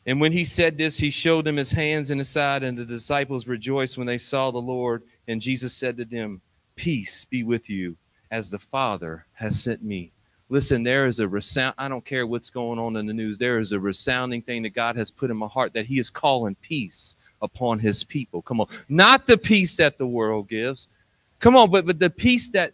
And 0.06 0.20
when 0.20 0.32
he 0.32 0.44
said 0.44 0.76
this, 0.76 0.98
he 0.98 1.10
showed 1.10 1.44
them 1.44 1.56
his 1.56 1.70
hands 1.70 2.10
and 2.10 2.20
his 2.20 2.28
side, 2.28 2.64
and 2.64 2.76
the 2.76 2.84
disciples 2.84 3.46
rejoiced 3.46 3.96
when 3.96 4.06
they 4.06 4.18
saw 4.18 4.50
the 4.50 4.58
Lord. 4.58 5.04
And 5.28 5.40
Jesus 5.40 5.74
said 5.74 5.96
to 5.96 6.04
them, 6.04 6.40
Peace 6.74 7.24
be 7.24 7.44
with 7.44 7.70
you, 7.70 7.96
as 8.30 8.50
the 8.50 8.58
Father 8.58 9.26
has 9.34 9.62
sent 9.62 9.82
me. 9.82 10.10
Listen, 10.48 10.82
there 10.82 11.06
is 11.06 11.20
a 11.20 11.28
resound. 11.28 11.74
I 11.78 11.88
don't 11.88 12.04
care 12.04 12.26
what's 12.26 12.50
going 12.50 12.78
on 12.78 12.96
in 12.96 13.06
the 13.06 13.12
news. 13.12 13.38
There 13.38 13.58
is 13.58 13.72
a 13.72 13.80
resounding 13.80 14.42
thing 14.42 14.62
that 14.64 14.74
God 14.74 14.96
has 14.96 15.10
put 15.10 15.30
in 15.30 15.36
my 15.36 15.46
heart 15.46 15.72
that 15.74 15.86
He 15.86 15.98
is 15.98 16.10
calling 16.10 16.56
peace 16.56 17.16
upon 17.40 17.78
His 17.78 18.02
people. 18.04 18.42
Come 18.42 18.60
on, 18.60 18.66
not 18.88 19.26
the 19.26 19.38
peace 19.38 19.76
that 19.76 19.98
the 19.98 20.06
world 20.06 20.48
gives. 20.48 20.88
Come 21.38 21.56
on, 21.56 21.70
but 21.70 21.86
but 21.86 21.98
the 21.98 22.10
peace 22.10 22.50
that 22.50 22.72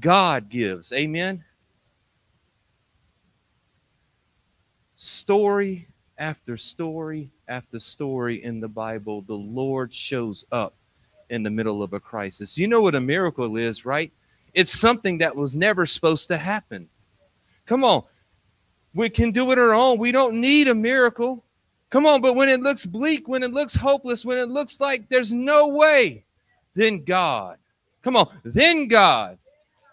God 0.00 0.48
gives. 0.48 0.92
Amen. 0.92 1.44
Story 4.98 5.86
after 6.18 6.56
story 6.56 7.30
after 7.46 7.78
story 7.78 8.42
in 8.42 8.58
the 8.58 8.68
Bible, 8.68 9.22
the 9.22 9.36
Lord 9.36 9.94
shows 9.94 10.44
up 10.50 10.74
in 11.30 11.44
the 11.44 11.50
middle 11.50 11.84
of 11.84 11.92
a 11.92 12.00
crisis. 12.00 12.58
You 12.58 12.66
know 12.66 12.82
what 12.82 12.96
a 12.96 13.00
miracle 13.00 13.56
is, 13.56 13.86
right? 13.86 14.12
It's 14.54 14.72
something 14.72 15.18
that 15.18 15.36
was 15.36 15.56
never 15.56 15.86
supposed 15.86 16.26
to 16.28 16.36
happen. 16.36 16.88
Come 17.64 17.84
on. 17.84 18.02
We 18.92 19.08
can 19.08 19.30
do 19.30 19.52
it 19.52 19.58
our 19.58 19.72
own. 19.72 19.98
We 19.98 20.10
don't 20.10 20.40
need 20.40 20.66
a 20.66 20.74
miracle. 20.74 21.44
Come 21.90 22.04
on, 22.04 22.20
but 22.20 22.34
when 22.34 22.48
it 22.48 22.60
looks 22.60 22.84
bleak, 22.84 23.28
when 23.28 23.44
it 23.44 23.52
looks 23.52 23.76
hopeless, 23.76 24.24
when 24.24 24.38
it 24.38 24.48
looks 24.48 24.80
like 24.80 25.08
there's 25.08 25.32
no 25.32 25.68
way, 25.68 26.24
then 26.74 27.04
God, 27.04 27.56
come 28.02 28.16
on, 28.16 28.28
then 28.42 28.88
God 28.88 29.38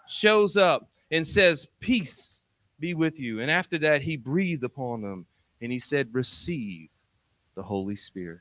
shows 0.08 0.56
up 0.56 0.88
and 1.12 1.24
says, 1.24 1.68
Peace 1.78 2.35
be 2.78 2.94
with 2.94 3.18
you. 3.18 3.40
And 3.40 3.50
after 3.50 3.78
that, 3.78 4.02
he 4.02 4.16
breathed 4.16 4.64
upon 4.64 5.02
them 5.02 5.26
and 5.60 5.72
he 5.72 5.78
said, 5.78 6.08
Receive 6.12 6.88
the 7.54 7.62
Holy 7.62 7.96
Spirit. 7.96 8.40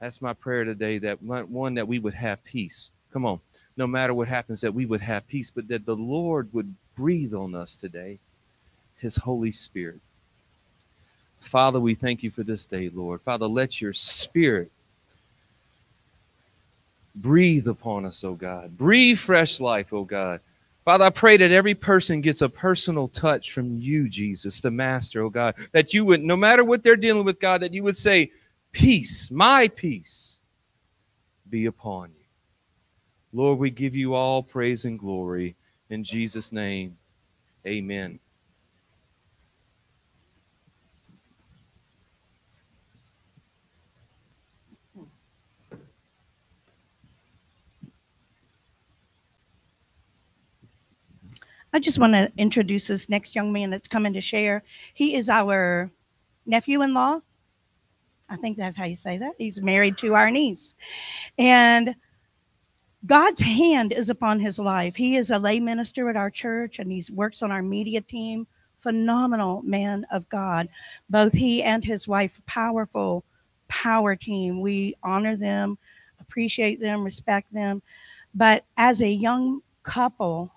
That's 0.00 0.20
my 0.20 0.32
prayer 0.32 0.64
today 0.64 0.98
that 0.98 1.22
one, 1.22 1.74
that 1.74 1.86
we 1.86 2.00
would 2.00 2.14
have 2.14 2.42
peace. 2.44 2.90
Come 3.12 3.24
on. 3.24 3.40
No 3.76 3.86
matter 3.86 4.12
what 4.12 4.28
happens, 4.28 4.60
that 4.60 4.74
we 4.74 4.84
would 4.84 5.00
have 5.00 5.26
peace, 5.28 5.50
but 5.50 5.68
that 5.68 5.86
the 5.86 5.96
Lord 5.96 6.52
would 6.52 6.74
breathe 6.96 7.34
on 7.34 7.54
us 7.54 7.76
today, 7.76 8.18
his 8.98 9.16
Holy 9.16 9.52
Spirit. 9.52 10.00
Father, 11.40 11.80
we 11.80 11.94
thank 11.94 12.22
you 12.22 12.30
for 12.30 12.42
this 12.42 12.64
day, 12.64 12.90
Lord. 12.92 13.20
Father, 13.20 13.46
let 13.46 13.80
your 13.80 13.92
spirit 13.92 14.70
breathe 17.14 17.66
upon 17.66 18.04
us, 18.04 18.24
oh 18.24 18.34
God. 18.34 18.76
Breathe 18.76 19.18
fresh 19.18 19.60
life, 19.60 19.92
oh 19.92 20.04
God. 20.04 20.40
Father, 20.84 21.04
I 21.04 21.10
pray 21.10 21.36
that 21.36 21.52
every 21.52 21.74
person 21.74 22.20
gets 22.20 22.42
a 22.42 22.48
personal 22.48 23.06
touch 23.06 23.52
from 23.52 23.78
you, 23.78 24.08
Jesus, 24.08 24.60
the 24.60 24.70
Master, 24.70 25.22
oh 25.22 25.30
God, 25.30 25.54
that 25.72 25.94
you 25.94 26.04
would, 26.04 26.22
no 26.22 26.36
matter 26.36 26.64
what 26.64 26.82
they're 26.82 26.96
dealing 26.96 27.24
with, 27.24 27.38
God, 27.40 27.60
that 27.62 27.72
you 27.72 27.82
would 27.84 27.96
say, 27.96 28.32
Peace, 28.72 29.30
my 29.30 29.68
peace, 29.68 30.40
be 31.48 31.66
upon 31.66 32.10
you. 32.10 32.24
Lord, 33.32 33.58
we 33.58 33.70
give 33.70 33.94
you 33.94 34.14
all 34.14 34.42
praise 34.42 34.86
and 34.86 34.98
glory. 34.98 35.56
In 35.90 36.02
Jesus' 36.02 36.52
name, 36.52 36.96
amen. 37.66 38.18
I 51.72 51.78
just 51.78 51.98
want 51.98 52.12
to 52.12 52.30
introduce 52.36 52.86
this 52.86 53.08
next 53.08 53.34
young 53.34 53.52
man 53.52 53.70
that's 53.70 53.88
coming 53.88 54.12
to 54.12 54.20
share. 54.20 54.62
He 54.92 55.14
is 55.14 55.28
our 55.28 55.90
nephew 56.44 56.82
in 56.82 56.92
law. 56.92 57.20
I 58.28 58.36
think 58.36 58.56
that's 58.56 58.76
how 58.76 58.84
you 58.84 58.96
say 58.96 59.18
that. 59.18 59.34
He's 59.38 59.62
married 59.62 59.98
to 59.98 60.14
our 60.14 60.30
niece. 60.30 60.74
And 61.38 61.94
God's 63.04 63.40
hand 63.40 63.92
is 63.92 64.10
upon 64.10 64.40
his 64.40 64.58
life. 64.58 64.96
He 64.96 65.16
is 65.16 65.30
a 65.30 65.38
lay 65.38 65.60
minister 65.60 66.08
at 66.08 66.16
our 66.16 66.30
church 66.30 66.78
and 66.78 66.90
he 66.90 67.02
works 67.12 67.42
on 67.42 67.50
our 67.50 67.62
media 67.62 68.00
team. 68.00 68.46
Phenomenal 68.78 69.62
man 69.62 70.06
of 70.10 70.28
God. 70.28 70.68
Both 71.08 71.32
he 71.32 71.62
and 71.62 71.84
his 71.84 72.06
wife, 72.06 72.40
powerful 72.46 73.24
power 73.68 74.16
team. 74.16 74.60
We 74.60 74.94
honor 75.02 75.36
them, 75.36 75.78
appreciate 76.20 76.80
them, 76.80 77.04
respect 77.04 77.52
them. 77.52 77.82
But 78.34 78.64
as 78.76 79.02
a 79.02 79.08
young 79.08 79.62
couple, 79.82 80.52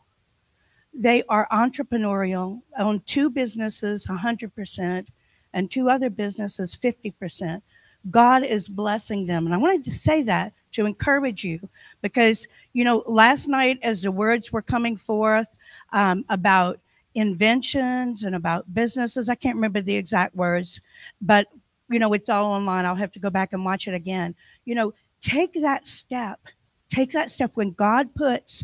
they 0.97 1.23
are 1.27 1.47
entrepreneurial, 1.51 2.61
own 2.79 3.01
two 3.01 3.29
businesses 3.29 4.05
100%, 4.07 5.07
and 5.53 5.71
two 5.71 5.89
other 5.89 6.09
businesses 6.09 6.75
50%. 6.75 7.61
God 8.09 8.43
is 8.43 8.69
blessing 8.69 9.25
them. 9.25 9.45
And 9.45 9.53
I 9.53 9.57
wanted 9.57 9.83
to 9.85 9.91
say 9.91 10.23
that 10.23 10.53
to 10.73 10.85
encourage 10.85 11.43
you 11.43 11.69
because, 12.01 12.47
you 12.73 12.83
know, 12.83 13.03
last 13.07 13.47
night 13.47 13.79
as 13.81 14.03
the 14.03 14.11
words 14.11 14.51
were 14.51 14.61
coming 14.61 14.95
forth 14.95 15.47
um, 15.91 16.23
about 16.29 16.79
inventions 17.15 18.23
and 18.23 18.35
about 18.35 18.73
businesses, 18.73 19.27
I 19.27 19.35
can't 19.35 19.55
remember 19.55 19.81
the 19.81 19.95
exact 19.95 20.35
words, 20.35 20.81
but, 21.21 21.47
you 21.89 21.99
know, 21.99 22.13
it's 22.13 22.29
all 22.29 22.51
online. 22.51 22.85
I'll 22.85 22.95
have 22.95 23.13
to 23.13 23.19
go 23.19 23.29
back 23.29 23.53
and 23.53 23.65
watch 23.65 23.87
it 23.87 23.93
again. 23.93 24.35
You 24.65 24.75
know, 24.75 24.93
take 25.21 25.53
that 25.61 25.87
step. 25.87 26.39
Take 26.89 27.11
that 27.13 27.31
step 27.31 27.51
when 27.55 27.71
God 27.71 28.13
puts 28.13 28.63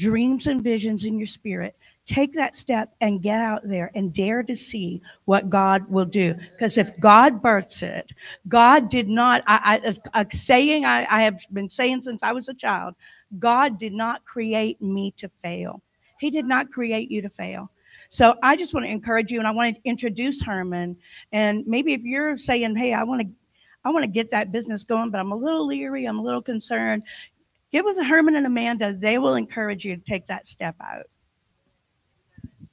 dreams 0.00 0.46
and 0.46 0.64
visions 0.64 1.04
in 1.04 1.18
your 1.18 1.26
spirit, 1.26 1.76
take 2.06 2.32
that 2.32 2.56
step 2.56 2.94
and 3.02 3.22
get 3.22 3.38
out 3.38 3.60
there 3.64 3.90
and 3.94 4.14
dare 4.14 4.42
to 4.42 4.56
see 4.56 5.02
what 5.26 5.50
God 5.50 5.86
will 5.90 6.06
do. 6.06 6.34
Because 6.52 6.78
if 6.78 6.98
God 6.98 7.42
births 7.42 7.82
it, 7.82 8.10
God 8.48 8.88
did 8.88 9.08
not, 9.08 9.44
I, 9.46 9.78
I, 10.14 10.22
a 10.22 10.26
saying 10.34 10.86
I, 10.86 11.06
I 11.10 11.22
have 11.22 11.44
been 11.52 11.68
saying 11.68 12.00
since 12.02 12.22
I 12.22 12.32
was 12.32 12.48
a 12.48 12.54
child, 12.54 12.94
God 13.38 13.78
did 13.78 13.92
not 13.92 14.24
create 14.24 14.80
me 14.80 15.12
to 15.18 15.28
fail. 15.42 15.82
He 16.18 16.30
did 16.30 16.46
not 16.46 16.72
create 16.72 17.10
you 17.10 17.20
to 17.20 17.28
fail. 17.28 17.70
So 18.08 18.34
I 18.42 18.56
just 18.56 18.72
want 18.72 18.86
to 18.86 18.90
encourage 18.90 19.30
you 19.30 19.38
and 19.38 19.46
I 19.46 19.50
want 19.50 19.76
to 19.76 19.82
introduce 19.84 20.42
Herman. 20.42 20.96
And 21.32 21.66
maybe 21.66 21.92
if 21.92 22.02
you're 22.02 22.38
saying, 22.38 22.74
hey, 22.74 22.94
I 22.94 23.02
want 23.02 23.20
to 23.20 23.28
I 23.84 23.90
want 23.90 24.02
to 24.02 24.10
get 24.10 24.30
that 24.30 24.52
business 24.52 24.84
going, 24.84 25.10
but 25.10 25.20
I'm 25.20 25.32
a 25.32 25.36
little 25.36 25.66
leery, 25.66 26.04
I'm 26.04 26.18
a 26.18 26.22
little 26.22 26.42
concerned. 26.42 27.04
Get 27.72 27.84
with 27.84 27.98
Herman 27.98 28.34
and 28.34 28.46
Amanda. 28.46 28.92
They 28.92 29.18
will 29.18 29.36
encourage 29.36 29.84
you 29.84 29.96
to 29.96 30.02
take 30.02 30.26
that 30.26 30.48
step 30.48 30.74
out. 30.80 31.06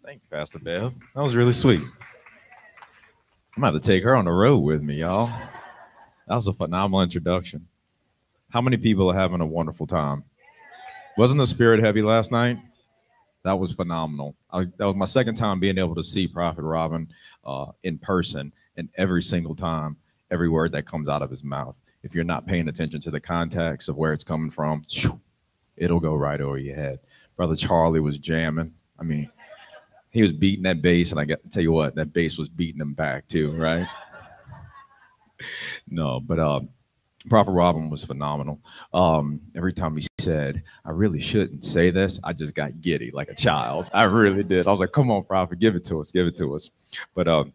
Thank 0.04 0.22
you, 0.22 0.38
Pastor 0.38 0.60
Bev. 0.60 0.94
That 1.14 1.22
was 1.22 1.36
really 1.36 1.54
sweet. 1.54 1.82
I'm 3.56 3.64
about 3.64 3.72
to 3.72 3.80
take 3.80 4.04
her 4.04 4.16
on 4.16 4.26
the 4.26 4.32
road 4.32 4.60
with 4.60 4.82
me, 4.82 4.96
y'all. 4.96 5.28
That 6.28 6.36
was 6.36 6.48
a 6.48 6.54
phenomenal 6.54 7.02
introduction. 7.02 7.68
How 8.50 8.62
many 8.62 8.78
people 8.78 9.12
are 9.12 9.16
having 9.16 9.42
a 9.42 9.46
wonderful 9.46 9.86
time? 9.86 10.24
Wasn't 11.18 11.40
the 11.40 11.46
spirit 11.46 11.84
heavy 11.84 12.02
last 12.02 12.32
night? 12.32 12.58
That 13.44 13.60
was 13.60 13.74
phenomenal. 13.74 14.36
I, 14.52 14.66
that 14.78 14.86
was 14.86 14.96
my 14.96 15.06
second 15.06 15.36
time 15.36 15.60
being 15.60 15.78
able 15.78 15.96
to 15.96 16.04
see 16.04 16.28
Prophet 16.28 16.64
Robin 16.64 17.08
uh, 17.46 17.68
in 17.84 17.98
person, 17.98 18.52
and 18.78 18.90
every 18.96 19.22
single 19.22 19.56
time, 19.56 19.98
every 20.32 20.50
word 20.50 20.72
that 20.72 20.86
comes 20.86 21.08
out 21.08 21.22
of 21.22 21.30
his 21.30 21.44
mouth 21.44 21.76
if 22.08 22.16
you're 22.16 22.24
not 22.24 22.48
paying 22.48 22.70
attention 22.70 23.02
to 23.02 23.12
the 23.12 23.20
context 23.20 23.90
of 23.90 23.98
where 23.98 24.14
it's 24.14 24.24
coming 24.24 24.50
from, 24.50 24.82
it'll 25.76 26.00
go 26.00 26.16
right 26.16 26.40
over 26.40 26.58
your 26.58 26.76
head. 26.76 27.00
Brother 27.36 27.58
Charlie 27.58 28.00
was 28.00 28.18
jamming. 28.18 28.74
I 28.98 29.04
mean, 29.04 29.30
he 30.10 30.24
was 30.24 30.32
beating 30.32 30.64
that 30.64 30.82
bass, 30.82 31.12
and 31.12 31.20
I 31.20 31.26
got 31.26 31.44
to 31.44 31.50
tell 31.50 31.62
you 31.62 31.74
what, 31.74 31.96
that 31.96 32.14
bass 32.14 32.38
was 32.38 32.48
beating 32.48 32.80
him 32.80 32.94
back 32.94 33.28
too, 33.28 33.52
right? 33.52 33.86
no, 35.90 36.22
but 36.22 36.40
um, 36.40 36.70
Prophet 37.30 37.52
Robin 37.52 37.90
was 37.90 38.06
phenomenal. 38.06 38.62
Um, 38.94 39.42
every 39.54 39.74
time 39.74 39.98
he 39.98 40.08
said, 40.18 40.64
I 40.86 40.92
really 40.92 41.20
shouldn't 41.20 41.66
say 41.66 41.90
this, 41.92 42.22
I 42.24 42.32
just 42.32 42.56
got 42.56 42.80
giddy 42.80 43.12
like 43.12 43.28
a 43.28 43.36
child. 43.36 43.90
I 43.94 44.04
really 44.04 44.44
did. 44.44 44.66
I 44.66 44.72
was 44.72 44.80
like, 44.80 44.94
come 44.94 45.12
on, 45.12 45.26
Prophet, 45.26 45.60
give 45.60 45.76
it 45.76 45.84
to 45.86 46.00
us, 46.00 46.14
give 46.14 46.26
it 46.26 46.38
to 46.38 46.56
us. 46.56 46.70
But 47.14 47.28
um, 47.28 47.52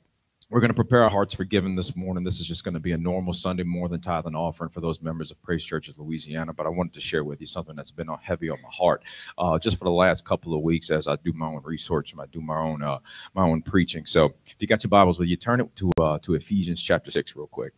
we're 0.53 0.61
going 0.61 0.69
to 0.69 0.75
prepare 0.75 1.03
our 1.03 1.09
hearts 1.09 1.33
for 1.33 1.45
giving 1.45 1.75
this 1.75 1.97
morning. 1.97 2.25
This 2.25 2.39
is 2.39 2.47
just 2.47 2.63
going 2.63 2.75
to 2.75 2.81
be 2.81 2.93
a 2.93 2.99
normal 2.99 3.33
Sunday 3.33 3.63
more 3.63 3.89
than 3.89 4.03
tithe 4.03 4.27
and 4.27 4.37
offering 4.37 4.69
for 4.69 4.83
those 4.83 5.01
members 5.01 5.31
of 5.31 5.41
Praise 5.41 5.65
Church 5.65 5.89
of 5.89 5.99
Louisiana. 5.99 6.53
But 6.53 6.67
I 6.67 6.69
wanted 6.69 6.93
to 6.93 7.01
share 7.01 7.25
with 7.25 7.41
you 7.41 7.47
something 7.47 7.75
that's 7.75 7.91
been 7.91 8.09
heavy 8.21 8.51
on 8.51 8.61
my 8.61 8.69
heart 8.71 9.03
uh, 9.39 9.59
just 9.59 9.79
for 9.79 9.85
the 9.85 9.91
last 9.91 10.27
couple 10.27 10.55
of 10.55 10.61
weeks 10.61 10.91
as 10.91 11.09
I 11.09 11.17
do 11.17 11.33
my 11.33 11.47
own 11.47 11.63
research 11.65 12.13
and 12.13 12.21
I 12.21 12.27
do 12.27 12.43
my 12.43 12.59
own 12.59 12.83
uh, 12.83 12.99
my 13.35 13.45
own 13.45 13.63
preaching. 13.63 14.05
So 14.05 14.35
if 14.45 14.57
you 14.59 14.67
got 14.67 14.85
your 14.85 14.91
Bibles, 14.91 15.19
will 15.19 15.25
you 15.25 15.37
turn 15.37 15.59
it 15.59 15.75
to 15.77 15.91
uh, 15.99 16.19
to 16.19 16.35
Ephesians 16.35 16.83
chapter 16.83 17.11
six 17.11 17.35
real 17.35 17.47
quick, 17.47 17.73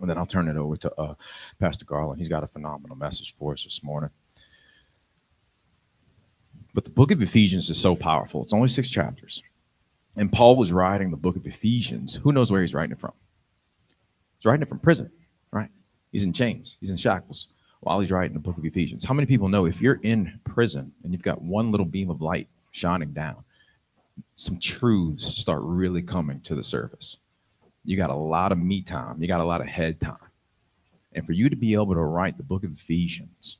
and 0.00 0.08
then 0.08 0.16
I'll 0.16 0.24
turn 0.24 0.48
it 0.48 0.56
over 0.56 0.78
to 0.78 0.94
uh, 0.94 1.14
Pastor 1.58 1.84
Garland. 1.84 2.18
He's 2.18 2.30
got 2.30 2.42
a 2.42 2.46
phenomenal 2.46 2.96
message 2.96 3.34
for 3.36 3.52
us 3.52 3.64
this 3.64 3.82
morning. 3.82 4.08
But 6.72 6.84
the 6.84 6.90
book 6.90 7.10
of 7.10 7.22
Ephesians 7.22 7.68
is 7.68 7.78
so 7.78 7.94
powerful. 7.94 8.42
It's 8.42 8.54
only 8.54 8.68
six 8.68 8.88
chapters. 8.88 9.42
And 10.16 10.32
Paul 10.32 10.56
was 10.56 10.72
writing 10.72 11.10
the 11.10 11.16
book 11.16 11.36
of 11.36 11.46
Ephesians. 11.46 12.16
Who 12.16 12.32
knows 12.32 12.50
where 12.50 12.60
he's 12.60 12.74
writing 12.74 12.92
it 12.92 12.98
from? 12.98 13.12
He's 14.38 14.46
writing 14.46 14.62
it 14.62 14.68
from 14.68 14.80
prison, 14.80 15.10
right? 15.52 15.70
He's 16.12 16.24
in 16.24 16.32
chains, 16.32 16.76
he's 16.80 16.90
in 16.90 16.96
shackles 16.96 17.48
while 17.80 18.00
he's 18.00 18.10
writing 18.10 18.34
the 18.34 18.40
book 18.40 18.58
of 18.58 18.64
Ephesians. 18.64 19.04
How 19.04 19.14
many 19.14 19.26
people 19.26 19.48
know 19.48 19.66
if 19.66 19.80
you're 19.80 20.00
in 20.02 20.38
prison 20.44 20.92
and 21.02 21.12
you've 21.12 21.22
got 21.22 21.40
one 21.40 21.70
little 21.70 21.86
beam 21.86 22.10
of 22.10 22.20
light 22.20 22.48
shining 22.72 23.12
down, 23.12 23.42
some 24.34 24.58
truths 24.58 25.38
start 25.40 25.62
really 25.62 26.02
coming 26.02 26.40
to 26.42 26.54
the 26.54 26.64
surface? 26.64 27.16
You 27.84 27.96
got 27.96 28.10
a 28.10 28.14
lot 28.14 28.52
of 28.52 28.58
me 28.58 28.82
time, 28.82 29.20
you 29.20 29.28
got 29.28 29.40
a 29.40 29.44
lot 29.44 29.60
of 29.60 29.66
head 29.66 30.00
time. 30.00 30.16
And 31.14 31.26
for 31.26 31.32
you 31.32 31.48
to 31.48 31.56
be 31.56 31.74
able 31.74 31.94
to 31.94 32.02
write 32.02 32.36
the 32.36 32.42
book 32.42 32.64
of 32.64 32.72
Ephesians, 32.72 33.56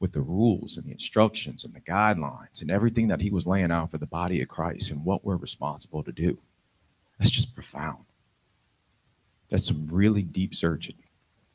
with 0.00 0.12
the 0.12 0.22
rules 0.22 0.76
and 0.76 0.86
the 0.86 0.92
instructions 0.92 1.64
and 1.64 1.74
the 1.74 1.80
guidelines 1.80 2.62
and 2.62 2.70
everything 2.70 3.06
that 3.08 3.20
he 3.20 3.30
was 3.30 3.46
laying 3.46 3.70
out 3.70 3.90
for 3.90 3.98
the 3.98 4.06
body 4.06 4.40
of 4.40 4.48
Christ 4.48 4.90
and 4.90 5.04
what 5.04 5.24
we're 5.24 5.36
responsible 5.36 6.02
to 6.02 6.10
do. 6.10 6.38
That's 7.18 7.30
just 7.30 7.54
profound. 7.54 8.04
That's 9.50 9.66
some 9.66 9.86
really 9.90 10.22
deep 10.22 10.54
searching. 10.54 10.96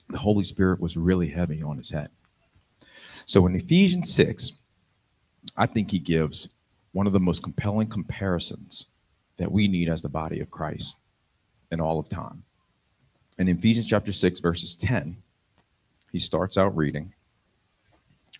The 0.09 0.19
Holy 0.19 0.43
Spirit 0.43 0.79
was 0.79 0.95
really 0.95 1.27
heavy 1.27 1.63
on 1.63 1.77
his 1.77 1.89
head. 1.89 2.09
So 3.25 3.47
in 3.47 3.55
Ephesians 3.55 4.13
6, 4.13 4.51
I 5.57 5.65
think 5.65 5.89
he 5.89 5.97
gives 5.97 6.49
one 6.91 7.07
of 7.07 7.13
the 7.13 7.19
most 7.19 7.41
compelling 7.41 7.87
comparisons 7.87 8.85
that 9.37 9.51
we 9.51 9.67
need 9.67 9.89
as 9.89 10.03
the 10.03 10.09
body 10.09 10.39
of 10.39 10.51
Christ 10.51 10.95
in 11.71 11.81
all 11.81 11.99
of 11.99 12.09
time. 12.09 12.43
In 13.39 13.49
Ephesians 13.49 13.87
chapter 13.87 14.11
6, 14.11 14.39
verses 14.39 14.75
10, 14.75 15.17
he 16.11 16.19
starts 16.19 16.57
out 16.57 16.77
reading 16.77 17.13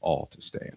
all 0.00 0.26
to 0.26 0.40
stand. 0.40 0.76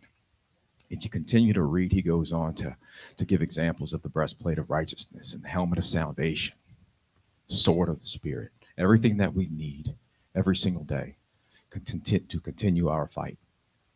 If 0.89 1.03
you 1.03 1.09
continue 1.09 1.53
to 1.53 1.63
read, 1.63 1.91
he 1.91 2.01
goes 2.01 2.31
on 2.31 2.53
to, 2.55 2.75
to 3.17 3.25
give 3.25 3.41
examples 3.41 3.93
of 3.93 4.01
the 4.01 4.09
breastplate 4.09 4.59
of 4.59 4.69
righteousness 4.69 5.33
and 5.33 5.43
the 5.43 5.47
helmet 5.47 5.79
of 5.79 5.85
salvation, 5.85 6.55
sword 7.47 7.89
of 7.89 7.99
the 7.99 8.05
Spirit, 8.05 8.51
everything 8.77 9.17
that 9.17 9.33
we 9.33 9.47
need 9.51 9.95
every 10.35 10.55
single 10.55 10.83
day 10.83 11.15
to 11.71 12.39
continue 12.39 12.87
our 12.89 13.07
fight. 13.07 13.37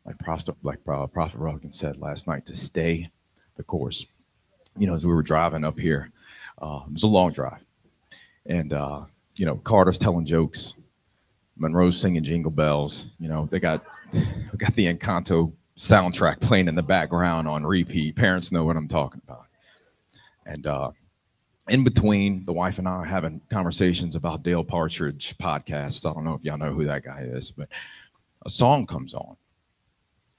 Like 0.05 0.17
Prophet, 0.19 0.55
like 0.63 0.80
uh, 0.88 1.05
Prophet 1.07 1.38
Rogan 1.38 1.71
said 1.71 1.97
last 1.97 2.28
night, 2.28 2.45
to 2.47 2.55
stay 2.55 3.09
the 3.57 3.63
course. 3.63 4.05
You 4.78 4.88
know, 4.88 4.95
as 4.95 5.05
we 5.05 5.13
were 5.13 5.21
driving 5.21 5.63
up 5.63 5.80
here, 5.80 6.11
uh, 6.61 6.82
it 6.88 6.93
was 6.93 7.03
a 7.03 7.07
long 7.07 7.32
drive. 7.34 7.63
And, 8.45 8.73
uh, 8.73 9.01
you 9.36 9.45
know, 9.45 9.57
Carter's 9.57 9.97
telling 9.97 10.25
jokes, 10.25 10.75
Monroe's 11.57 11.99
singing 11.99 12.23
jingle 12.23 12.51
bells. 12.51 13.07
You 13.19 13.28
know, 13.28 13.47
they 13.51 13.59
got, 13.59 13.84
we 14.14 14.58
got 14.58 14.74
the 14.76 14.93
Encanto 14.93 15.53
soundtrack 15.78 16.41
playing 16.41 16.68
in 16.68 16.76
the 16.76 16.84
background 16.84 17.47
on 17.47 17.66
repeat. 17.66 18.16
Parents 18.16 18.51
know 18.51 18.64
what 18.64 18.78
I'm 18.78 18.88
talking 18.88 19.22
about. 19.28 19.45
And 20.45 20.66
uh, 20.66 20.91
in 21.70 21.84
between, 21.84 22.45
the 22.45 22.53
wife 22.53 22.80
and 22.80 22.88
I 22.88 22.91
are 22.91 23.05
having 23.05 23.41
conversations 23.49 24.16
about 24.16 24.43
Dale 24.43 24.64
Partridge 24.64 25.38
podcasts. 25.38 26.10
I 26.10 26.14
don't 26.14 26.24
know 26.24 26.34
if 26.34 26.43
y'all 26.43 26.58
know 26.58 26.74
who 26.74 26.86
that 26.86 27.03
guy 27.03 27.28
is, 27.30 27.51
but 27.51 27.70
a 28.45 28.49
song 28.49 28.86
comes 28.86 29.14
on. 29.14 29.36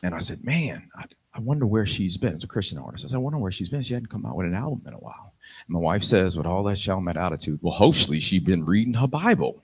And 0.03 0.15
I 0.15 0.19
said, 0.19 0.45
Man, 0.45 0.89
I, 0.97 1.05
I 1.35 1.41
wonder 1.41 1.67
where 1.67 1.87
she's 1.87 2.17
been. 2.17 2.35
It's 2.35 2.45
a 2.45 2.49
Christian 2.49 2.79
artist. 2.79 3.05
I 3.05 3.09
said, 3.09 3.17
I 3.17 3.21
wonder 3.21 3.39
where 3.39 3.51
she's 3.51 3.69
been. 3.69 3.83
She 3.83 3.95
hadn't 3.95 4.11
come 4.11 4.25
out 4.25 4.37
with 4.37 4.47
an 4.47 4.55
album 4.55 4.83
in 4.87 4.95
a 4.95 4.99
while. 4.99 5.35
And 5.67 5.75
my 5.75 5.81
wife 5.81 6.03
says, 6.03 6.37
with 6.37 6.47
all 6.47 6.63
that 6.65 6.79
shalom 6.79 7.09
attitude, 7.09 7.59
well, 7.63 7.75
hopefully 7.75 8.21
she's 8.21 8.43
been 8.43 8.65
reading 8.65 8.95
her 8.95 9.07
Bible. 9.07 9.63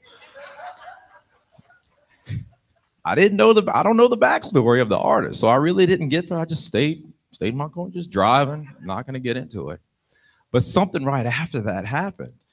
I 3.05 3.15
didn't 3.15 3.37
know 3.37 3.53
the 3.53 3.71
I 3.75 3.83
don't 3.83 3.97
know 3.97 4.09
the 4.09 4.17
backstory 4.17 4.81
of 4.81 4.89
the 4.89 4.99
artist, 4.99 5.41
so 5.41 5.49
I 5.49 5.57
really 5.57 5.85
didn't 5.87 6.09
get 6.09 6.29
there. 6.29 6.39
I 6.39 6.45
just 6.45 6.65
stayed 6.65 7.13
stayed 7.33 7.53
in 7.53 7.57
my 7.57 7.69
car, 7.69 7.89
just 7.91 8.11
driving. 8.11 8.71
not 8.81 9.07
going 9.07 9.15
to 9.15 9.21
get 9.21 9.37
into 9.37 9.71
it, 9.71 9.81
but 10.53 10.63
something 10.63 11.05
right 11.05 11.27
after 11.27 11.61
that 11.63 11.85
happened 11.85 12.45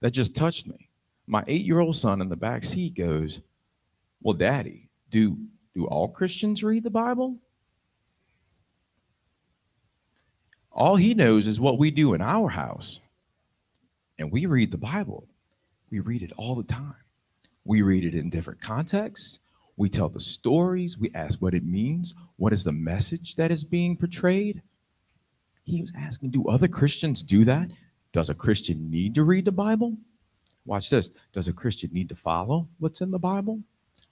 that 0.00 0.12
just 0.12 0.34
touched 0.34 0.66
me. 0.66 0.88
My 1.26 1.42
eight-year-old 1.46 1.96
son 1.96 2.20
in 2.20 2.28
the 2.28 2.36
back 2.36 2.64
seat 2.64 2.94
goes, 2.94 3.40
"Well, 4.22 4.34
Daddy, 4.34 4.88
do 5.10 5.36
do 5.74 5.86
all 5.86 6.08
Christians 6.08 6.64
read 6.64 6.84
the 6.84 6.90
Bible?" 6.90 7.36
All 10.72 10.96
he 10.96 11.14
knows 11.14 11.46
is 11.46 11.58
what 11.58 11.78
we 11.78 11.90
do 11.90 12.14
in 12.14 12.20
our 12.20 12.48
house, 12.48 13.00
and 14.18 14.30
we 14.30 14.46
read 14.46 14.70
the 14.70 14.78
Bible. 14.78 15.26
We 15.90 16.00
read 16.00 16.22
it 16.22 16.32
all 16.36 16.54
the 16.54 16.62
time. 16.62 16.94
We 17.64 17.82
read 17.82 18.04
it 18.04 18.14
in 18.14 18.30
different 18.30 18.60
contexts. 18.60 19.40
We 19.76 19.88
tell 19.88 20.08
the 20.08 20.20
stories. 20.20 20.98
We 20.98 21.10
ask 21.14 21.40
what 21.40 21.54
it 21.54 21.66
means. 21.66 22.14
What 22.36 22.52
is 22.52 22.64
the 22.64 22.72
message 22.72 23.36
that 23.36 23.50
is 23.50 23.64
being 23.64 23.96
portrayed? 23.96 24.62
He 25.64 25.80
was 25.80 25.92
asking, 25.96 26.30
do 26.30 26.48
other 26.48 26.68
Christians 26.68 27.22
do 27.22 27.44
that? 27.44 27.70
Does 28.12 28.30
a 28.30 28.34
Christian 28.34 28.90
need 28.90 29.14
to 29.16 29.24
read 29.24 29.44
the 29.44 29.52
Bible? 29.52 29.96
Watch 30.64 30.90
this. 30.90 31.10
Does 31.32 31.48
a 31.48 31.52
Christian 31.52 31.90
need 31.92 32.08
to 32.08 32.16
follow 32.16 32.68
what's 32.78 33.00
in 33.00 33.10
the 33.10 33.18
Bible? 33.18 33.60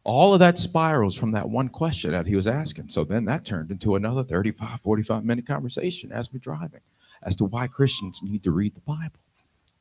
All 0.04 0.34
of 0.34 0.40
that 0.40 0.58
spirals 0.58 1.16
from 1.16 1.32
that 1.32 1.48
one 1.48 1.68
question 1.68 2.10
that 2.12 2.26
he 2.26 2.36
was 2.36 2.46
asking. 2.46 2.90
So 2.90 3.04
then 3.04 3.24
that 3.24 3.44
turned 3.44 3.70
into 3.70 3.96
another 3.96 4.22
35, 4.22 4.80
45 4.82 5.24
minute 5.24 5.46
conversation 5.46 6.12
as 6.12 6.32
we're 6.32 6.40
driving 6.40 6.80
as 7.22 7.36
to 7.36 7.46
why 7.46 7.66
Christians 7.66 8.20
need 8.22 8.42
to 8.44 8.50
read 8.50 8.74
the 8.74 8.80
Bible. 8.80 9.18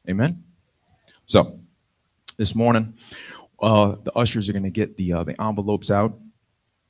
Amen? 0.09 0.43
So 1.25 1.59
this 2.37 2.55
morning, 2.55 2.93
uh, 3.63 3.95
the 4.03 4.11
ushers 4.13 4.49
are 4.49 4.53
going 4.53 4.63
to 4.63 4.69
get 4.69 4.95
the 4.97 5.13
uh, 5.13 5.23
the 5.23 5.41
envelopes 5.41 5.89
out. 5.89 6.19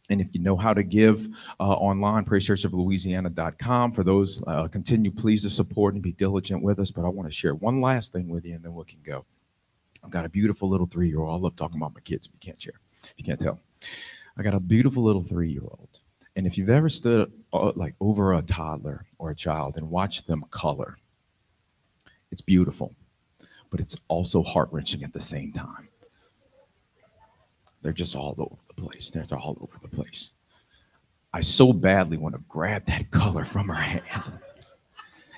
And 0.09 0.19
if 0.19 0.33
you 0.33 0.41
know 0.41 0.57
how 0.57 0.73
to 0.73 0.83
give 0.83 1.27
uh, 1.59 1.63
online, 1.63 2.25
praisechurchoflouisiana.com. 2.25 3.93
For 3.93 4.03
those, 4.03 4.43
uh, 4.47 4.67
continue 4.67 5.11
please 5.11 5.43
to 5.43 5.49
support 5.49 5.93
and 5.93 6.03
be 6.03 6.11
diligent 6.11 6.61
with 6.61 6.79
us. 6.79 6.91
But 6.91 7.05
I 7.05 7.07
want 7.07 7.29
to 7.29 7.35
share 7.35 7.55
one 7.55 7.79
last 7.79 8.11
thing 8.11 8.27
with 8.27 8.43
you, 8.43 8.55
and 8.55 8.63
then 8.63 8.73
we 8.73 8.83
can 8.83 8.99
go. 9.03 9.25
I've 10.03 10.09
got 10.09 10.25
a 10.25 10.29
beautiful 10.29 10.67
little 10.67 10.87
three-year-old. 10.87 11.29
I 11.29 11.41
love 11.41 11.55
talking 11.55 11.77
about 11.77 11.93
my 11.93 12.01
kids. 12.01 12.27
If 12.27 12.33
you 12.33 12.39
can't 12.39 12.61
share, 12.61 12.79
if 13.03 13.13
you 13.15 13.23
can't 13.23 13.39
tell, 13.39 13.61
I 14.37 14.43
got 14.43 14.53
a 14.53 14.59
beautiful 14.59 15.03
little 15.03 15.23
three-year-old. 15.23 15.99
And 16.35 16.47
if 16.47 16.57
you've 16.57 16.69
ever 16.69 16.89
stood 16.89 17.31
uh, 17.53 17.71
like 17.75 17.95
over 18.01 18.33
a 18.33 18.41
toddler 18.41 19.05
or 19.19 19.29
a 19.29 19.35
child 19.35 19.77
and 19.77 19.89
watched 19.89 20.27
them 20.27 20.43
color, 20.49 20.97
it's 22.31 22.41
beautiful, 22.41 22.93
but 23.69 23.79
it's 23.79 23.95
also 24.07 24.41
heart 24.41 24.69
wrenching 24.71 25.03
at 25.03 25.13
the 25.13 25.19
same 25.19 25.53
time. 25.53 25.87
They're 27.83 27.93
just 27.93 28.15
all 28.15 28.33
over 28.37 28.55
the 28.67 28.81
place. 28.81 29.11
They're 29.11 29.25
all 29.37 29.57
over 29.61 29.77
the 29.81 29.89
place. 29.89 30.31
I 31.33 31.41
so 31.41 31.73
badly 31.73 32.17
want 32.17 32.35
to 32.35 32.41
grab 32.47 32.85
that 32.85 33.11
color 33.11 33.43
from 33.43 33.67
her 33.67 33.73
hand 33.73 34.39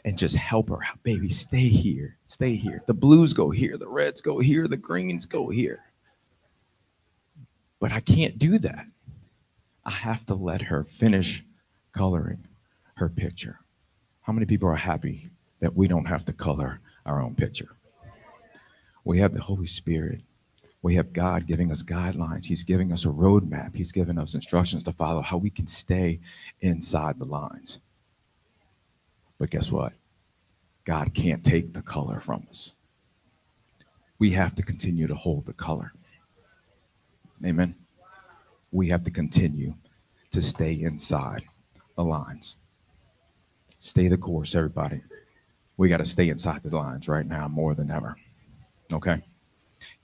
and 0.06 0.18
just 0.18 0.36
help 0.36 0.70
her 0.70 0.84
out. 0.84 1.02
Baby, 1.04 1.30
stay 1.30 1.68
here. 1.68 2.18
Stay 2.28 2.56
here. 2.56 2.84
The 2.86 2.94
blues 2.94 3.34
go 3.34 3.50
here. 3.50 3.78
The 3.78 3.88
reds 3.88 4.22
go 4.22 4.40
here. 4.40 4.68
The 4.68 4.78
greens 4.78 5.26
go 5.26 5.50
here. 5.50 5.80
But 7.80 7.92
I 7.92 8.00
can't 8.00 8.38
do 8.38 8.60
that. 8.60 8.86
I 9.84 9.92
have 9.92 10.26
to 10.28 10.36
let 10.36 10.62
her 10.62 10.84
finish 10.84 11.44
coloring 11.94 12.46
her 12.96 13.10
picture. 13.10 13.60
How 14.22 14.34
many 14.34 14.46
people 14.46 14.70
are 14.70 14.76
happy 14.76 15.30
that 15.60 15.76
we 15.76 15.88
don't 15.88 16.06
have 16.06 16.26
to 16.26 16.34
color 16.34 16.80
our 17.06 17.22
own 17.22 17.36
picture? 17.36 17.76
We 19.04 19.20
have 19.20 19.34
the 19.34 19.42
Holy 19.42 19.68
Spirit 19.68 20.22
we 20.86 20.94
have 20.94 21.14
God 21.14 21.48
giving 21.48 21.72
us 21.72 21.82
guidelines. 21.82 22.46
He's 22.46 22.62
giving 22.62 22.92
us 22.92 23.06
a 23.06 23.08
roadmap. 23.08 23.76
He's 23.76 23.92
giving 23.92 24.20
us 24.20 24.36
instructions 24.36 24.84
to 24.84 24.92
follow 24.92 25.24
how 25.24 25.38
we 25.38 25.50
can 25.50 25.66
stay 25.66 26.20
inside 26.62 27.18
the 27.18 27.26
lines. 27.26 27.80
But 29.40 29.50
guess 29.50 29.72
what? 29.72 29.94
God 30.84 31.16
can't 31.16 31.44
take 31.44 31.74
the 31.74 31.82
color 31.82 32.20
from 32.20 32.46
us. 32.52 32.76
We 34.20 34.30
have 34.34 34.54
to 34.58 34.62
continue 34.62 35.08
to 35.08 35.16
hold 35.16 35.48
the 35.48 35.54
color. 35.54 35.92
Amen. 37.44 37.74
We 38.72 38.88
have 38.90 39.04
to 39.06 39.12
continue 39.12 39.74
to 40.30 40.40
stay 40.40 40.74
inside 40.74 41.46
the 41.96 42.04
lines. 42.04 42.58
Stay 43.80 44.08
the 44.08 44.18
course, 44.20 44.54
everybody. 44.54 45.02
We 45.78 45.90
got 45.90 45.98
to 45.98 46.06
stay 46.06 46.30
inside 46.30 46.62
the 46.64 46.76
lines 46.78 47.08
right 47.08 47.26
now 47.26 47.48
more 47.48 47.74
than 47.74 47.90
ever. 47.90 48.16
Okay? 48.94 49.24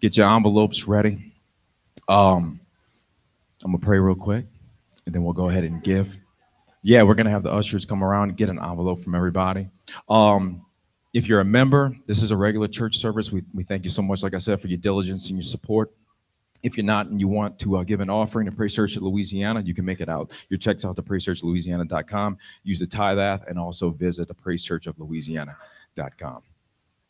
Get 0.01 0.17
your 0.17 0.29
envelopes 0.29 0.87
ready. 0.87 1.33
Um, 2.07 2.59
I'm 3.63 3.71
gonna 3.71 3.77
pray 3.77 3.99
real 3.99 4.15
quick, 4.15 4.45
and 5.05 5.13
then 5.13 5.23
we'll 5.23 5.33
go 5.33 5.49
ahead 5.49 5.63
and 5.63 5.81
give. 5.83 6.17
Yeah, 6.81 7.03
we're 7.03 7.13
gonna 7.13 7.29
have 7.29 7.43
the 7.43 7.51
ushers 7.51 7.85
come 7.85 8.03
around 8.03 8.29
and 8.29 8.37
get 8.37 8.49
an 8.49 8.59
envelope 8.59 9.03
from 9.03 9.13
everybody. 9.13 9.69
Um, 10.09 10.65
if 11.13 11.27
you're 11.27 11.41
a 11.41 11.45
member, 11.45 11.95
this 12.07 12.23
is 12.23 12.31
a 12.31 12.37
regular 12.37 12.67
church 12.67 12.97
service. 12.97 13.31
We, 13.31 13.43
we 13.53 13.63
thank 13.63 13.83
you 13.83 13.89
so 13.89 14.01
much, 14.01 14.23
like 14.23 14.33
I 14.33 14.39
said, 14.39 14.59
for 14.59 14.67
your 14.67 14.77
diligence 14.77 15.29
and 15.29 15.37
your 15.37 15.43
support. 15.43 15.91
If 16.63 16.77
you're 16.77 16.85
not 16.85 17.07
and 17.07 17.19
you 17.19 17.27
want 17.27 17.59
to 17.59 17.77
uh, 17.77 17.83
give 17.83 18.01
an 18.01 18.09
offering 18.09 18.45
to 18.45 18.51
Praise 18.51 18.75
Church 18.75 18.95
Louisiana, 18.95 19.61
you 19.61 19.73
can 19.73 19.83
make 19.83 19.99
it 19.99 20.09
out. 20.09 20.31
Your 20.49 20.57
checks 20.57 20.85
out 20.85 20.95
to 20.95 21.01
praisechurchlouisiana.com. 21.01 22.37
Use 22.63 22.79
the 22.79 22.87
tithe 22.87 23.19
app 23.19 23.47
and 23.47 23.59
also 23.59 23.89
visit 23.89 24.27
the 24.27 24.33
Praise 24.33 24.63
Church 24.63 24.87
of 24.87 24.99
Louisiana.com. 24.99 26.43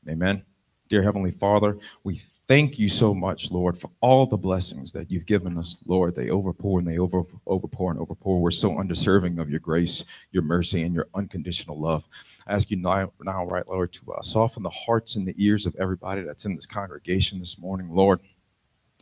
Amen. 0.10 0.44
Dear 0.92 1.04
Heavenly 1.04 1.32
Father, 1.32 1.78
we 2.04 2.18
thank 2.50 2.78
you 2.78 2.89
so 2.89 3.14
much, 3.14 3.50
Lord, 3.50 3.80
for 3.80 3.89
all 4.02 4.26
the 4.26 4.36
blessings 4.36 4.92
that 4.92 5.10
you've 5.10 5.26
given 5.26 5.58
us, 5.58 5.78
Lord. 5.86 6.16
They 6.16 6.28
overpour 6.28 6.80
and 6.80 6.86
they 6.86 6.98
over, 6.98 7.24
overpour 7.48 7.92
and 7.92 8.00
overpour. 8.02 8.42
We're 8.42 8.52
so 8.52 8.78
undeserving 8.78 9.39
of 9.39 9.50
your 9.50 9.62
grace, 9.62 10.04
your 10.34 10.44
mercy, 10.44 10.84
and 10.84 10.94
your 10.94 11.08
unconditional 11.16 11.80
love. 11.80 12.06
I 12.46 12.52
ask 12.52 12.70
you 12.70 12.76
now, 12.76 13.14
now 13.24 13.46
right, 13.46 13.66
Lord, 13.66 13.94
to 13.94 14.12
uh, 14.12 14.22
soften 14.22 14.64
the 14.64 14.70
hearts 14.70 15.16
and 15.16 15.26
the 15.26 15.34
ears 15.38 15.66
of 15.66 15.78
everybody 15.80 16.24
that's 16.24 16.44
in 16.44 16.56
this 16.56 16.66
congregation 16.66 17.39
this 17.39 17.58
morning, 17.58 17.89
Lord 17.89 18.20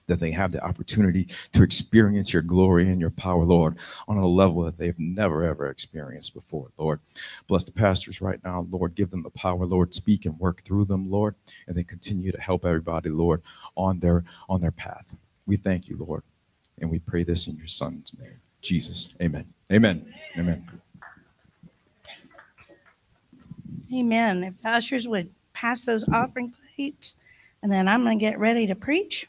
that 0.10 0.20
they 0.20 0.32
have 0.32 0.52
the 0.52 0.64
opportunity 0.64 1.28
to 1.54 1.64
experience 1.64 2.34
your 2.34 2.42
glory 2.42 2.90
and 2.90 3.00
your 3.00 3.12
power, 3.12 3.44
Lord, 3.44 3.78
on 4.08 4.18
a 4.18 4.28
level 4.28 4.64
that 4.64 4.78
they've 4.78 5.00
never, 5.00 5.44
ever 5.46 5.70
experienced 5.70 6.34
before, 6.34 6.72
Lord. 6.78 7.00
Bless 7.48 7.64
the 7.64 7.72
pastors 7.72 8.20
right 8.20 8.44
now, 8.44 8.68
Lord. 8.70 8.96
Give 8.96 9.10
them 9.10 9.24
the 9.24 9.30
power, 9.30 9.66
Lord. 9.66 9.94
Speak 9.94 10.26
and 10.26 10.38
work 10.40 10.64
through 10.64 10.86
them, 10.86 11.10
Lord, 11.10 11.36
and 11.68 11.78
then 11.78 11.86
continue 11.86 12.32
to 12.32 12.42
help 12.42 12.66
everybody, 12.66 13.10
Lord, 13.10 13.42
on 13.78 14.00
their 14.00 14.26
on 14.50 14.60
their 14.60 14.72
path. 14.72 15.06
We 15.46 15.56
thank 15.58 15.88
you, 15.88 15.98
Lord, 15.98 16.24
and 16.80 16.90
we 16.90 17.00
pray 17.00 17.24
this 17.24 17.48
in 17.48 17.56
your 17.56 17.68
Son's 17.68 18.14
name, 18.20 18.40
Jesus. 18.62 19.16
Amen. 19.22 19.46
Amen. 19.72 20.14
Amen. 20.38 20.68
Amen. 23.94 24.44
If 24.44 24.54
ushers 24.66 25.08
would 25.08 25.30
pass 25.54 25.86
those 25.86 26.08
offering 26.10 26.54
plates, 26.76 27.16
and 27.62 27.72
then 27.72 27.88
I'm 27.88 28.04
going 28.04 28.18
to 28.18 28.26
get 28.26 28.40
ready 28.40 28.68
to 28.68 28.76
preach. 28.76 29.28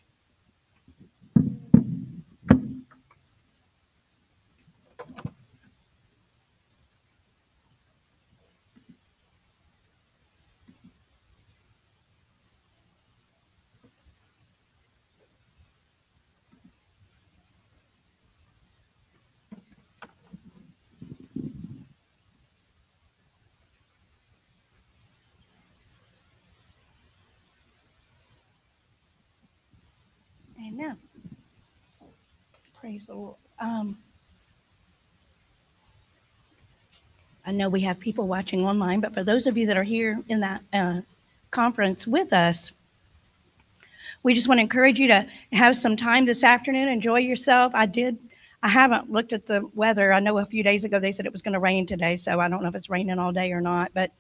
Amen. 30.66 30.98
Praise 32.90 33.06
the 33.06 33.14
Lord. 33.14 33.36
Um, 33.60 33.98
I 37.46 37.52
know 37.52 37.68
we 37.68 37.82
have 37.82 38.00
people 38.00 38.26
watching 38.26 38.66
online, 38.66 38.98
but 38.98 39.14
for 39.14 39.22
those 39.22 39.46
of 39.46 39.56
you 39.56 39.64
that 39.66 39.76
are 39.76 39.84
here 39.84 40.18
in 40.26 40.40
that 40.40 40.64
uh, 40.72 41.02
conference 41.52 42.04
with 42.04 42.32
us, 42.32 42.72
we 44.24 44.34
just 44.34 44.48
want 44.48 44.58
to 44.58 44.62
encourage 44.62 44.98
you 44.98 45.06
to 45.06 45.24
have 45.52 45.76
some 45.76 45.96
time 45.96 46.26
this 46.26 46.42
afternoon. 46.42 46.88
Enjoy 46.88 47.20
yourself. 47.20 47.72
I 47.76 47.86
did. 47.86 48.18
I 48.60 48.68
haven't 48.68 49.08
looked 49.08 49.32
at 49.32 49.46
the 49.46 49.70
weather. 49.72 50.12
I 50.12 50.18
know 50.18 50.38
a 50.38 50.44
few 50.44 50.64
days 50.64 50.82
ago 50.82 50.98
they 50.98 51.12
said 51.12 51.26
it 51.26 51.32
was 51.32 51.42
going 51.42 51.54
to 51.54 51.60
rain 51.60 51.86
today, 51.86 52.16
so 52.16 52.40
I 52.40 52.48
don't 52.48 52.60
know 52.60 52.70
if 52.70 52.74
it's 52.74 52.90
raining 52.90 53.20
all 53.20 53.30
day 53.30 53.52
or 53.52 53.60
not. 53.60 53.92
But 53.94 54.10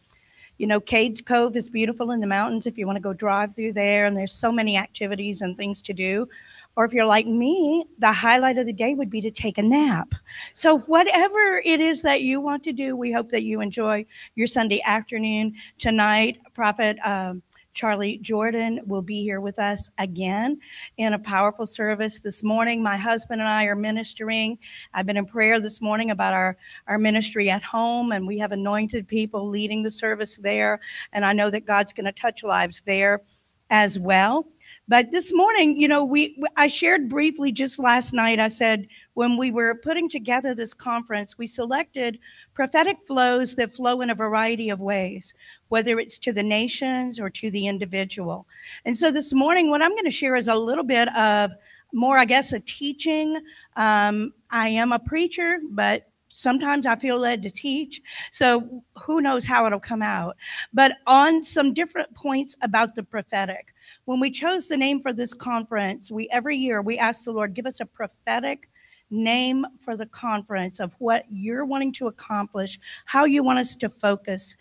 you 0.58 0.68
know, 0.68 0.78
Cades 0.78 1.26
Cove 1.26 1.56
is 1.56 1.68
beautiful 1.68 2.12
in 2.12 2.20
the 2.20 2.26
mountains 2.28 2.68
if 2.68 2.78
you 2.78 2.86
want 2.86 2.98
to 2.98 3.02
go 3.02 3.14
drive 3.14 3.52
through 3.52 3.72
there, 3.72 4.06
and 4.06 4.16
there's 4.16 4.30
so 4.30 4.52
many 4.52 4.76
activities 4.76 5.40
and 5.40 5.56
things 5.56 5.82
to 5.82 5.92
do. 5.92 6.28
Or 6.76 6.84
if 6.84 6.92
you're 6.92 7.04
like 7.04 7.26
me, 7.26 7.84
the 7.98 8.12
highlight 8.12 8.58
of 8.58 8.66
the 8.66 8.72
day 8.72 8.94
would 8.94 9.10
be 9.10 9.20
to 9.20 9.30
take 9.30 9.58
a 9.58 9.62
nap. 9.62 10.14
So, 10.54 10.78
whatever 10.80 11.60
it 11.64 11.80
is 11.80 12.02
that 12.02 12.22
you 12.22 12.40
want 12.40 12.62
to 12.64 12.72
do, 12.72 12.96
we 12.96 13.12
hope 13.12 13.30
that 13.30 13.42
you 13.42 13.60
enjoy 13.60 14.06
your 14.34 14.46
Sunday 14.46 14.80
afternoon. 14.84 15.54
Tonight, 15.78 16.38
Prophet 16.54 16.98
um, 17.04 17.42
Charlie 17.74 18.18
Jordan 18.18 18.80
will 18.86 19.02
be 19.02 19.22
here 19.22 19.40
with 19.40 19.58
us 19.58 19.90
again 19.98 20.58
in 20.96 21.12
a 21.12 21.18
powerful 21.18 21.66
service 21.66 22.20
this 22.20 22.42
morning. 22.42 22.82
My 22.82 22.96
husband 22.96 23.40
and 23.40 23.48
I 23.48 23.64
are 23.64 23.76
ministering. 23.76 24.58
I've 24.92 25.06
been 25.06 25.16
in 25.16 25.26
prayer 25.26 25.60
this 25.60 25.80
morning 25.80 26.10
about 26.10 26.34
our, 26.34 26.56
our 26.86 26.98
ministry 26.98 27.48
at 27.50 27.62
home, 27.62 28.12
and 28.12 28.26
we 28.26 28.38
have 28.38 28.52
anointed 28.52 29.06
people 29.06 29.48
leading 29.48 29.82
the 29.82 29.90
service 29.90 30.36
there. 30.38 30.80
And 31.12 31.24
I 31.24 31.32
know 31.32 31.50
that 31.50 31.64
God's 31.64 31.92
going 31.92 32.06
to 32.06 32.12
touch 32.12 32.42
lives 32.42 32.82
there 32.82 33.22
as 33.70 33.98
well. 33.98 34.46
But 34.90 35.12
this 35.12 35.32
morning, 35.32 35.76
you 35.76 35.86
know, 35.86 36.04
we 36.04 36.36
I 36.56 36.66
shared 36.66 37.08
briefly 37.08 37.52
just 37.52 37.78
last 37.78 38.12
night. 38.12 38.40
I 38.40 38.48
said 38.48 38.88
when 39.14 39.36
we 39.36 39.52
were 39.52 39.76
putting 39.76 40.08
together 40.08 40.52
this 40.52 40.74
conference, 40.74 41.38
we 41.38 41.46
selected 41.46 42.18
prophetic 42.54 42.96
flows 43.06 43.54
that 43.54 43.72
flow 43.72 44.00
in 44.00 44.10
a 44.10 44.16
variety 44.16 44.68
of 44.68 44.80
ways, 44.80 45.32
whether 45.68 46.00
it's 46.00 46.18
to 46.18 46.32
the 46.32 46.42
nations 46.42 47.20
or 47.20 47.30
to 47.30 47.52
the 47.52 47.68
individual. 47.68 48.48
And 48.84 48.98
so 48.98 49.12
this 49.12 49.32
morning, 49.32 49.70
what 49.70 49.80
I'm 49.80 49.92
going 49.92 50.06
to 50.06 50.10
share 50.10 50.34
is 50.34 50.48
a 50.48 50.56
little 50.56 50.82
bit 50.82 51.06
of 51.16 51.52
more, 51.92 52.18
I 52.18 52.24
guess, 52.24 52.52
a 52.52 52.58
teaching. 52.58 53.40
Um, 53.76 54.34
I 54.50 54.70
am 54.70 54.90
a 54.90 54.98
preacher, 54.98 55.60
but 55.70 56.10
sometimes 56.30 56.84
I 56.84 56.96
feel 56.96 57.18
led 57.18 57.42
to 57.42 57.50
teach. 57.50 58.02
So 58.32 58.82
who 58.98 59.20
knows 59.20 59.44
how 59.44 59.66
it'll 59.66 59.78
come 59.78 60.02
out. 60.02 60.36
But 60.72 60.96
on 61.06 61.44
some 61.44 61.74
different 61.74 62.12
points 62.14 62.56
about 62.60 62.96
the 62.96 63.04
prophetic. 63.04 63.72
When 64.10 64.18
we 64.18 64.32
chose 64.32 64.66
the 64.66 64.76
name 64.76 65.00
for 65.00 65.12
this 65.12 65.32
conference, 65.32 66.10
we 66.10 66.28
every 66.32 66.56
year 66.56 66.82
we 66.82 66.98
ask 66.98 67.22
the 67.22 67.30
Lord, 67.30 67.54
give 67.54 67.64
us 67.64 67.78
a 67.78 67.86
prophetic 67.86 68.68
name 69.08 69.64
for 69.78 69.96
the 69.96 70.06
conference 70.06 70.80
of 70.80 70.92
what 70.98 71.26
you're 71.30 71.64
wanting 71.64 71.92
to 71.92 72.08
accomplish, 72.08 72.80
how 73.04 73.24
you 73.24 73.44
want 73.44 73.60
us 73.60 73.76
to 73.76 73.88
focus. 73.88 74.56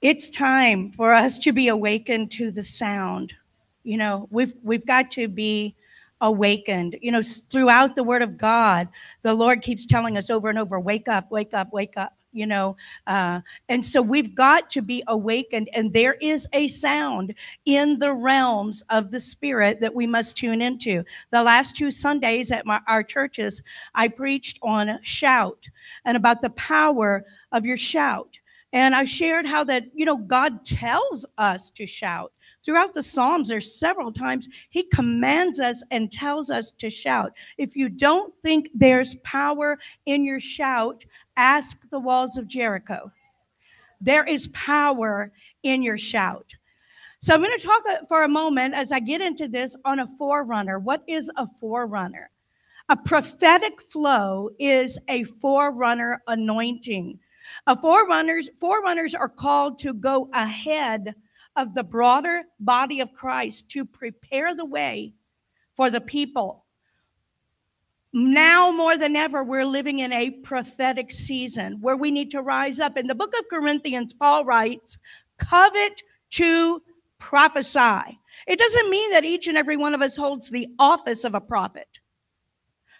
It's 0.00 0.28
time 0.28 0.90
for 0.90 1.12
us 1.12 1.38
to 1.38 1.52
be 1.52 1.68
awakened 1.68 2.32
to 2.32 2.50
the 2.50 2.64
sound. 2.64 3.32
You 3.84 3.96
know, 3.96 4.26
we've 4.32 4.54
we've 4.64 4.86
got 4.86 5.12
to 5.12 5.28
be 5.28 5.76
awakened. 6.20 6.96
You 7.00 7.12
know, 7.12 7.22
throughout 7.22 7.94
the 7.94 8.02
word 8.02 8.22
of 8.22 8.38
God, 8.38 8.88
the 9.22 9.34
Lord 9.34 9.62
keeps 9.62 9.86
telling 9.86 10.16
us 10.16 10.30
over 10.30 10.50
and 10.50 10.58
over, 10.58 10.80
wake 10.80 11.06
up, 11.06 11.30
wake 11.30 11.54
up, 11.54 11.72
wake 11.72 11.96
up 11.96 12.16
you 12.32 12.46
know 12.46 12.76
uh, 13.06 13.40
and 13.68 13.84
so 13.84 14.02
we've 14.02 14.34
got 14.34 14.70
to 14.70 14.82
be 14.82 15.02
awakened 15.08 15.68
and 15.74 15.92
there 15.92 16.14
is 16.14 16.46
a 16.52 16.68
sound 16.68 17.34
in 17.64 17.98
the 17.98 18.12
realms 18.12 18.82
of 18.90 19.10
the 19.10 19.20
spirit 19.20 19.80
that 19.80 19.94
we 19.94 20.06
must 20.06 20.36
tune 20.36 20.62
into. 20.62 21.04
The 21.30 21.42
last 21.42 21.76
two 21.76 21.90
sundays 21.90 22.50
at 22.50 22.66
my, 22.66 22.80
our 22.88 23.02
churches 23.02 23.62
i 23.94 24.08
preached 24.08 24.58
on 24.62 24.98
shout 25.02 25.68
and 26.04 26.16
about 26.16 26.42
the 26.42 26.50
power 26.50 27.24
of 27.52 27.64
your 27.64 27.76
shout. 27.76 28.38
And 28.72 28.94
i 28.94 29.04
shared 29.04 29.46
how 29.46 29.64
that 29.64 29.84
you 29.94 30.06
know 30.06 30.16
god 30.16 30.64
tells 30.64 31.26
us 31.38 31.70
to 31.70 31.86
shout 31.86 32.32
Throughout 32.64 32.94
the 32.94 33.02
Psalms, 33.02 33.48
there's 33.48 33.78
several 33.78 34.12
times 34.12 34.48
he 34.70 34.84
commands 34.84 35.58
us 35.58 35.82
and 35.90 36.12
tells 36.12 36.48
us 36.50 36.70
to 36.78 36.90
shout. 36.90 37.32
If 37.58 37.74
you 37.74 37.88
don't 37.88 38.32
think 38.42 38.70
there's 38.74 39.16
power 39.24 39.78
in 40.06 40.24
your 40.24 40.40
shout, 40.40 41.04
ask 41.36 41.78
the 41.90 41.98
walls 41.98 42.36
of 42.36 42.46
Jericho. 42.46 43.10
There 44.00 44.24
is 44.24 44.48
power 44.48 45.32
in 45.62 45.82
your 45.82 45.98
shout. 45.98 46.52
So 47.20 47.32
I'm 47.32 47.40
going 47.40 47.56
to 47.56 47.64
talk 47.64 47.82
uh, 47.88 47.96
for 48.08 48.24
a 48.24 48.28
moment 48.28 48.74
as 48.74 48.90
I 48.90 48.98
get 48.98 49.20
into 49.20 49.46
this 49.46 49.76
on 49.84 50.00
a 50.00 50.08
forerunner. 50.18 50.80
What 50.80 51.04
is 51.06 51.30
a 51.36 51.46
forerunner? 51.60 52.30
A 52.88 52.96
prophetic 52.96 53.80
flow 53.80 54.50
is 54.58 54.98
a 55.08 55.22
forerunner 55.24 56.20
anointing. 56.26 57.18
A 57.68 57.76
forerunners 57.76 58.50
forerunners 58.58 59.14
are 59.14 59.28
called 59.28 59.78
to 59.78 59.94
go 59.94 60.28
ahead 60.32 61.14
of 61.56 61.74
the 61.74 61.84
broader 61.84 62.42
body 62.60 63.00
of 63.00 63.12
Christ 63.12 63.68
to 63.70 63.84
prepare 63.84 64.54
the 64.54 64.64
way 64.64 65.14
for 65.76 65.90
the 65.90 66.00
people. 66.00 66.64
Now 68.12 68.70
more 68.70 68.98
than 68.98 69.16
ever, 69.16 69.42
we're 69.42 69.64
living 69.64 70.00
in 70.00 70.12
a 70.12 70.30
prophetic 70.30 71.10
season 71.10 71.78
where 71.80 71.96
we 71.96 72.10
need 72.10 72.30
to 72.32 72.42
rise 72.42 72.78
up. 72.78 72.98
In 72.98 73.06
the 73.06 73.14
book 73.14 73.32
of 73.38 73.48
Corinthians, 73.48 74.12
Paul 74.12 74.44
writes, 74.44 74.98
covet 75.38 76.02
to 76.32 76.82
prophesy. 77.18 78.18
It 78.46 78.58
doesn't 78.58 78.90
mean 78.90 79.12
that 79.12 79.24
each 79.24 79.46
and 79.48 79.56
every 79.56 79.76
one 79.76 79.94
of 79.94 80.02
us 80.02 80.16
holds 80.16 80.50
the 80.50 80.68
office 80.78 81.24
of 81.24 81.34
a 81.34 81.40
prophet, 81.40 81.88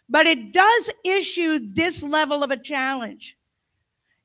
but 0.09 0.26
it 0.26 0.53
does 0.53 0.90
issue 1.05 1.59
this 1.74 2.03
level 2.03 2.42
of 2.42 2.50
a 2.50 2.57
challenge. 2.57 3.36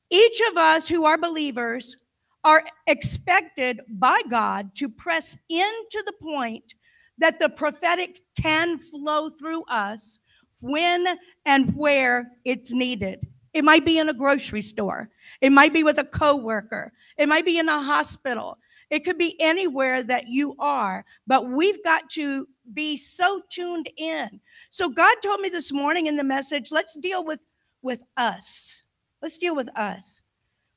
Each 0.10 0.42
of 0.52 0.58
us 0.58 0.88
who 0.88 1.06
are 1.06 1.18
believers 1.18 1.98
are 2.44 2.64
expected 2.88 3.82
by 3.90 4.22
God 4.30 4.74
to 4.76 4.90
press 4.90 5.38
into 5.50 6.04
the 6.06 6.14
point 6.22 6.76
that 7.18 7.40
the 7.40 7.50
prophetic 7.50 8.22
can 8.40 8.78
flow 8.78 9.30
through 9.30 9.64
us 9.64 10.20
when 10.60 11.18
and 11.46 11.76
where 11.76 12.32
it's 12.46 12.72
needed. 12.72 13.26
It 13.54 13.64
might 13.64 13.86
be 13.86 13.98
in 13.98 14.10
a 14.10 14.14
grocery 14.14 14.62
store. 14.62 15.10
It 15.42 15.52
might 15.52 15.74
be 15.74 15.84
with 15.84 15.98
a 15.98 16.04
coworker. 16.04 16.94
It 17.18 17.28
might 17.28 17.46
be 17.46 17.58
in 17.58 17.70
a 17.70 17.82
hospital. 17.82 18.58
It 18.90 19.04
could 19.04 19.18
be 19.18 19.36
anywhere 19.42 20.04
that 20.04 20.28
you 20.28 20.56
are, 20.60 21.04
but 21.26 21.50
we've 21.50 21.84
got 21.84 22.10
to 22.12 22.48
be 22.74 22.96
so 22.98 23.42
tuned 23.50 23.90
in. 23.98 24.40
So 24.70 24.90
God 24.90 25.16
told 25.22 25.42
me 25.42 25.50
this 25.50 25.72
morning 25.72 26.08
in 26.08 26.16
the 26.16 26.24
message, 26.24 26.72
let's 26.72 26.96
deal 26.96 27.26
with 27.26 27.40
with 27.82 28.04
us. 28.16 28.84
Let's 29.22 29.38
deal 29.38 29.56
with 29.56 29.70
us. 29.78 30.22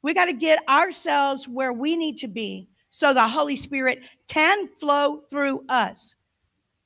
We 0.03 0.14
got 0.14 0.26
to 0.26 0.32
get 0.32 0.66
ourselves 0.68 1.46
where 1.46 1.72
we 1.72 1.96
need 1.96 2.16
to 2.18 2.28
be 2.28 2.68
so 2.90 3.14
the 3.14 3.26
Holy 3.26 3.57
Spirit 3.57 4.03
can 4.28 4.68
flow 4.68 5.22
through 5.30 5.64
us. 5.68 6.16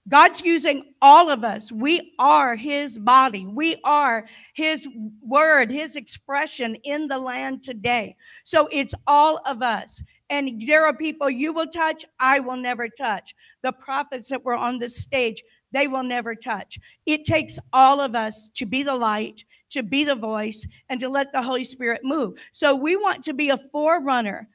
God's 0.06 0.42
using 0.42 0.92
all 1.00 1.30
of 1.30 1.44
us. 1.44 1.72
We 1.72 2.12
are 2.18 2.56
his 2.56 2.98
body. 2.98 3.46
We 3.46 3.76
are 3.84 4.26
his 4.52 4.86
word, 5.22 5.70
his 5.70 5.96
expression 5.96 6.76
in 6.84 7.08
the 7.08 7.18
land 7.18 7.62
today. 7.62 8.16
So 8.44 8.68
it's 8.70 8.94
all 9.06 9.40
of 9.46 9.62
us. 9.62 10.02
And 10.28 10.62
there 10.66 10.84
are 10.84 10.94
people 10.94 11.30
you 11.30 11.54
will 11.54 11.66
touch, 11.66 12.04
I 12.20 12.40
will 12.40 12.56
never 12.56 12.88
touch. 12.88 13.34
The 13.62 13.72
prophets 13.72 14.28
that 14.28 14.44
were 14.44 14.54
on 14.54 14.78
this 14.78 14.96
stage, 14.96 15.42
they 15.74 15.88
will 15.88 16.02
never 16.02 16.34
touch. 16.34 16.78
It 17.06 17.24
takes 17.24 17.58
all 17.72 18.00
of 18.00 18.14
us 18.14 18.48
to 18.54 18.66
be 18.66 18.82
the 18.82 18.94
light, 18.94 19.44
to 19.70 19.82
be 19.82 20.04
the 20.04 20.14
voice, 20.14 20.66
and 20.88 21.00
to 21.00 21.08
let 21.08 21.32
the 21.32 21.42
Holy 21.42 21.64
Spirit 21.64 22.00
move. 22.04 22.38
So 22.52 22.74
we 22.74 22.96
want 22.96 23.24
to 23.24 23.34
be 23.34 23.50
a 23.50 23.58
forerunner. 23.58 24.48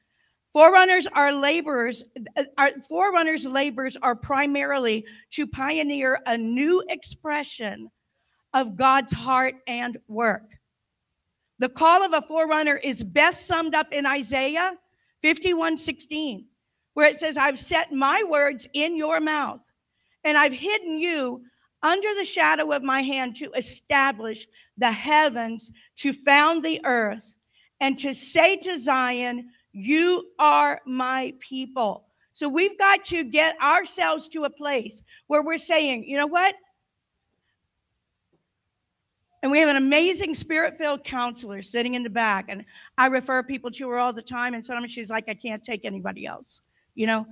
Forerunners 0.53 1.07
are 1.13 1.31
laborers. 1.31 2.03
Uh, 2.35 2.43
our 2.57 2.71
forerunners' 2.87 3.45
labors 3.45 3.97
are 4.01 4.15
primarily 4.15 5.05
to 5.31 5.45
pioneer 5.45 6.19
a 6.25 6.37
new 6.37 6.83
expression 6.89 7.91
of 8.53 8.75
God's 8.75 9.13
heart 9.13 9.55
and 9.67 9.97
work. 10.07 10.49
The 11.59 11.69
call 11.69 12.03
of 12.03 12.13
a 12.13 12.25
forerunner 12.25 12.77
is 12.77 13.03
best 13.03 13.45
summed 13.45 13.75
up 13.75 13.91
in 13.91 14.05
Isaiah 14.05 14.73
51 15.21 15.77
16, 15.77 16.45
where 16.93 17.09
it 17.09 17.19
says, 17.19 17.37
I've 17.37 17.59
set 17.59 17.91
my 17.91 18.23
words 18.27 18.67
in 18.73 18.95
your 18.95 19.19
mouth 19.19 19.68
and 20.23 20.37
I've 20.37 20.53
hidden 20.53 20.99
you 20.99 21.43
under 21.81 22.13
the 22.15 22.25
shadow 22.25 22.71
of 22.71 22.83
my 22.83 23.01
hand 23.01 23.35
to 23.37 23.51
establish 23.51 24.47
the 24.77 24.91
heavens, 24.91 25.71
to 25.97 26.13
found 26.13 26.63
the 26.63 26.81
earth, 26.85 27.37
and 27.79 27.97
to 27.99 28.13
say 28.13 28.57
to 28.57 28.77
Zion, 28.77 29.49
You 29.71 30.29
are 30.39 30.81
my 30.85 31.33
people. 31.39 32.05
So 32.33 32.47
we've 32.47 32.77
got 32.77 33.05
to 33.05 33.23
get 33.23 33.61
ourselves 33.61 34.27
to 34.29 34.43
a 34.43 34.49
place 34.49 35.01
where 35.27 35.43
we're 35.43 35.57
saying, 35.57 36.05
You 36.07 36.17
know 36.17 36.27
what? 36.27 36.55
And 39.41 39.51
we 39.51 39.59
have 39.59 39.69
an 39.69 39.77
amazing 39.77 40.35
spirit 40.35 40.77
filled 40.77 41.03
counselor 41.05 41.61
sitting 41.61 41.93
in 41.93 42.03
the 42.03 42.09
back. 42.09 42.45
And 42.49 42.65
I 42.97 43.07
refer 43.07 43.41
people 43.41 43.71
to 43.71 43.89
her 43.89 43.97
all 43.97 44.11
the 44.11 44.21
time. 44.21 44.53
And 44.53 44.65
sometimes 44.65 44.91
she's 44.91 45.09
like, 45.09 45.29
I 45.29 45.33
can't 45.33 45.63
take 45.63 45.85
anybody 45.85 46.25
else, 46.25 46.59
you 46.93 47.07
know? 47.07 47.25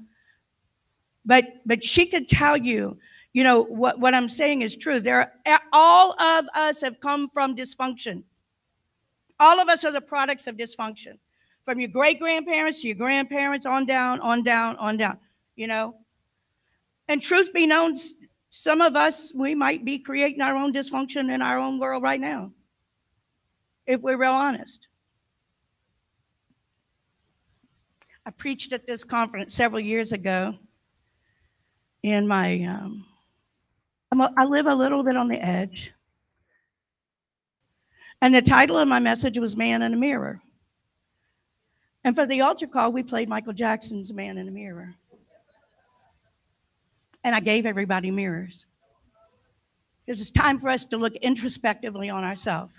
But 1.27 1.45
but 1.65 1.83
she 1.83 2.07
could 2.07 2.27
tell 2.27 2.57
you, 2.57 2.97
you 3.33 3.43
know 3.43 3.63
what, 3.63 3.99
what 3.99 4.15
i'm 4.15 4.29
saying 4.29 4.61
is 4.61 4.75
true. 4.75 4.99
There 4.99 5.31
are, 5.45 5.59
all 5.71 6.19
of 6.19 6.45
us 6.55 6.81
have 6.81 6.99
come 6.99 7.29
from 7.29 7.55
dysfunction. 7.55 8.23
All 9.39 9.59
of 9.59 9.67
us 9.67 9.83
are 9.83 9.91
the 9.91 10.01
products 10.01 10.47
of 10.47 10.55
dysfunction. 10.55 11.19
From 11.65 11.79
your 11.79 11.89
great 11.89 12.17
grandparents 12.17 12.81
to 12.81 12.87
your 12.87 12.95
grandparents 12.95 13.65
on 13.65 13.85
down 13.85 14.21
on 14.21 14.41
down 14.41 14.77
on 14.77 14.97
down 14.97 15.19
you 15.57 15.67
know? 15.67 15.95
And 17.09 17.21
truth 17.21 17.51
be 17.53 17.67
known 17.67 17.95
some 18.49 18.79
of 18.79 18.95
us 18.95 19.33
we 19.35 19.53
might 19.53 19.83
be 19.83 19.99
creating 19.99 20.41
our 20.41 20.55
own 20.55 20.73
dysfunction 20.73 21.33
in 21.33 21.41
our 21.41 21.59
own 21.59 21.79
world 21.79 22.03
right 22.03 22.21
now 22.21 22.51
if 23.85 24.01
we're 24.01 24.17
real 24.17 24.31
honest. 24.31 24.87
I 28.25 28.31
preached 28.31 28.73
at 28.73 28.85
this 28.85 29.03
conference 29.03 29.53
several 29.53 29.79
years 29.79 30.11
ago 30.13 30.57
in 32.03 32.27
my 32.27 32.63
um, 32.63 33.05
a, 34.11 34.31
I 34.37 34.45
live 34.45 34.67
a 34.67 34.75
little 34.75 35.03
bit 35.03 35.17
on 35.17 35.27
the 35.27 35.43
edge. 35.43 35.93
And 38.21 38.33
the 38.33 38.41
title 38.41 38.77
of 38.77 38.87
my 38.87 38.99
message 38.99 39.37
was 39.37 39.55
Man 39.55 39.81
in 39.81 39.93
a 39.93 39.97
Mirror. 39.97 40.41
And 42.03 42.15
for 42.15 42.25
the 42.25 42.41
altar 42.41 42.67
call, 42.67 42.91
we 42.91 43.03
played 43.03 43.29
Michael 43.29 43.53
Jackson's 43.53 44.13
Man 44.13 44.37
in 44.37 44.47
a 44.47 44.51
Mirror. 44.51 44.95
And 47.23 47.35
I 47.35 47.41
gave 47.41 47.65
everybody 47.65 48.09
mirrors. 48.09 48.65
Because 50.05 50.21
it's 50.21 50.31
time 50.31 50.59
for 50.59 50.69
us 50.69 50.85
to 50.85 50.97
look 50.97 51.15
introspectively 51.17 52.09
on 52.09 52.23
ourselves. 52.23 52.73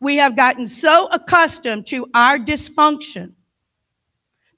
We 0.00 0.16
have 0.16 0.34
gotten 0.34 0.66
so 0.66 1.06
accustomed 1.12 1.86
to 1.86 2.10
our 2.12 2.36
dysfunction 2.36 3.34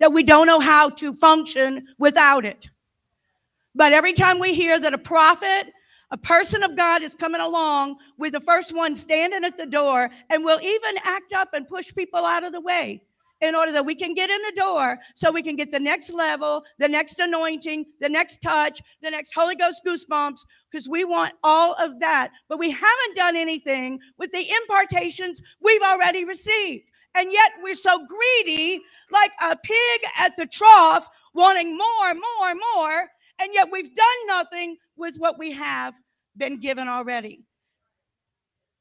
that 0.01 0.12
we 0.12 0.22
don't 0.22 0.47
know 0.47 0.61
how 0.61 0.89
to 0.89 1.12
function 1.14 1.87
without 1.99 2.47
it. 2.47 2.70
But 3.75 3.93
every 3.93 4.12
time 4.12 4.39
we 4.39 4.55
hear 4.55 4.79
that 4.79 4.95
a 4.95 4.99
prophet, 4.99 5.72
a 6.11 6.18
person 6.18 6.62
of 6.62 6.77
God 6.77 7.03
is 7.03 7.14
coming 7.14 7.41
along, 7.41 7.97
we're 8.18 8.31
the 8.31 8.41
first 8.41 8.75
one 8.75 8.95
standing 8.95 9.45
at 9.45 9.57
the 9.57 9.66
door, 9.66 10.11
and 10.31 10.45
we'll 10.45 10.61
even 10.61 10.95
act 11.03 11.33
up 11.33 11.49
and 11.55 11.66
push 11.66 11.93
people 11.95 12.25
out 12.25 12.45
of 12.45 12.53
the 12.53 12.61
way 12.61 13.03
in 13.41 13.55
order 13.55 13.72
that 13.72 13.85
we 13.85 13.97
can 13.97 14.14
get 14.14 14.31
in 14.31 14.41
the 14.43 14.61
door 14.61 14.97
so 15.16 15.33
we 15.33 15.43
can 15.43 15.57
get 15.57 15.72
the 15.72 15.81
next 15.81 16.11
level, 16.11 16.62
the 16.79 16.89
next 16.89 17.18
anointing, 17.18 17.85
the 18.01 18.09
next 18.09 18.41
touch, 18.41 18.81
the 19.03 19.11
next 19.11 19.33
Holy 19.35 19.57
Ghost 19.57 19.83
goosebumps, 19.85 20.39
because 20.70 20.89
we 20.89 21.05
want 21.05 21.33
all 21.43 21.75
of 21.75 21.99
that. 21.99 22.31
But 22.49 22.61
we 22.61 22.70
haven't 22.70 23.16
done 23.16 23.35
anything 23.35 23.99
with 24.18 24.31
the 24.31 24.49
impartations 24.62 25.43
we've 25.61 25.83
already 25.83 26.25
received. 26.25 26.85
And 27.16 27.33
yet 27.33 27.53
we're 27.62 27.75
so 27.75 28.07
greedy, 28.07 28.81
like 29.11 29.33
a 29.41 29.57
pig 29.57 30.01
at 30.16 30.37
the 30.37 30.47
trough, 30.47 31.09
wanting 31.35 31.77
more, 31.77 32.14
more, 32.14 32.55
more 32.77 33.09
and 33.41 33.53
yet 33.53 33.68
we've 33.70 33.95
done 33.95 34.26
nothing 34.26 34.76
with 34.97 35.16
what 35.16 35.39
we 35.39 35.53
have 35.53 35.95
been 36.37 36.61
given 36.61 36.89
already. 36.89 37.45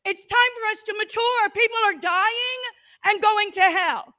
It's 0.06 0.26
time 0.26 0.38
for 0.60 0.72
us 0.72 0.84
to 0.84 0.95
mature. 0.97 1.49
People 1.54 1.78
are 1.88 2.01
dying 2.01 2.62
and 3.06 3.22
going 3.22 3.51
to 3.51 3.62
hell. 3.62 4.14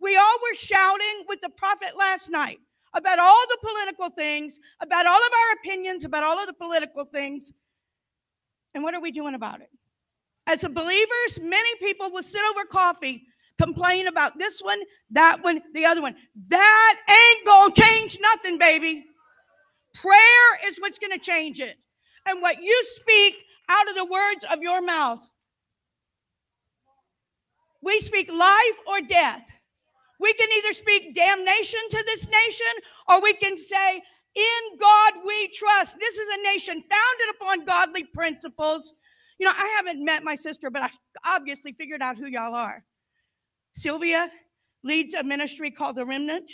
We 0.00 0.16
all 0.16 0.36
were 0.42 0.56
shouting 0.56 1.24
with 1.28 1.40
the 1.40 1.50
prophet 1.50 1.90
last 1.96 2.30
night 2.30 2.58
about 2.94 3.18
all 3.18 3.44
the 3.48 3.58
political 3.68 4.08
things, 4.08 4.58
about 4.80 5.06
all 5.06 5.18
of 5.18 5.32
our 5.32 5.56
opinions, 5.62 6.04
about 6.04 6.24
all 6.24 6.38
of 6.38 6.46
the 6.46 6.54
political 6.54 7.04
things. 7.04 7.52
And 8.74 8.82
what 8.82 8.94
are 8.94 9.00
we 9.00 9.10
doing 9.10 9.34
about 9.34 9.60
it? 9.60 9.68
As 10.46 10.60
believers, 10.60 11.38
many 11.42 11.70
people 11.78 12.10
will 12.10 12.22
sit 12.22 12.40
over 12.50 12.64
coffee, 12.64 13.24
complain 13.60 14.06
about 14.06 14.38
this 14.38 14.60
one, 14.60 14.80
that 15.10 15.42
one, 15.44 15.60
the 15.74 15.84
other 15.84 16.00
one. 16.00 16.16
That 16.48 16.96
ain't 17.08 17.46
gonna 17.46 17.74
change 17.74 18.18
nothing, 18.20 18.58
baby. 18.58 19.04
Prayer 19.94 20.68
is 20.68 20.78
what's 20.78 20.98
going 20.98 21.12
to 21.12 21.18
change 21.18 21.60
it. 21.60 21.76
And 22.26 22.42
what 22.42 22.62
you 22.62 22.82
speak 22.84 23.34
out 23.68 23.88
of 23.88 23.94
the 23.94 24.04
words 24.04 24.44
of 24.50 24.62
your 24.62 24.82
mouth. 24.82 25.20
We 27.82 27.98
speak 28.00 28.30
life 28.30 28.78
or 28.86 29.00
death. 29.00 29.44
We 30.18 30.32
can 30.34 30.48
either 30.58 30.74
speak 30.74 31.14
damnation 31.14 31.80
to 31.90 32.04
this 32.06 32.26
nation 32.26 32.66
or 33.08 33.22
we 33.22 33.32
can 33.32 33.56
say, 33.56 34.02
In 34.36 34.78
God 34.78 35.12
we 35.26 35.48
trust. 35.48 35.96
This 35.98 36.18
is 36.18 36.28
a 36.28 36.42
nation 36.42 36.74
founded 36.74 37.36
upon 37.40 37.64
godly 37.64 38.04
principles. 38.04 38.92
You 39.38 39.46
know, 39.46 39.52
I 39.56 39.74
haven't 39.78 40.04
met 40.04 40.22
my 40.22 40.34
sister, 40.34 40.70
but 40.70 40.82
I 40.82 40.90
obviously 41.24 41.72
figured 41.72 42.02
out 42.02 42.18
who 42.18 42.26
y'all 42.26 42.54
are. 42.54 42.84
Sylvia 43.76 44.30
leads 44.84 45.14
a 45.14 45.22
ministry 45.22 45.70
called 45.70 45.96
The 45.96 46.04
Remnant, 46.04 46.50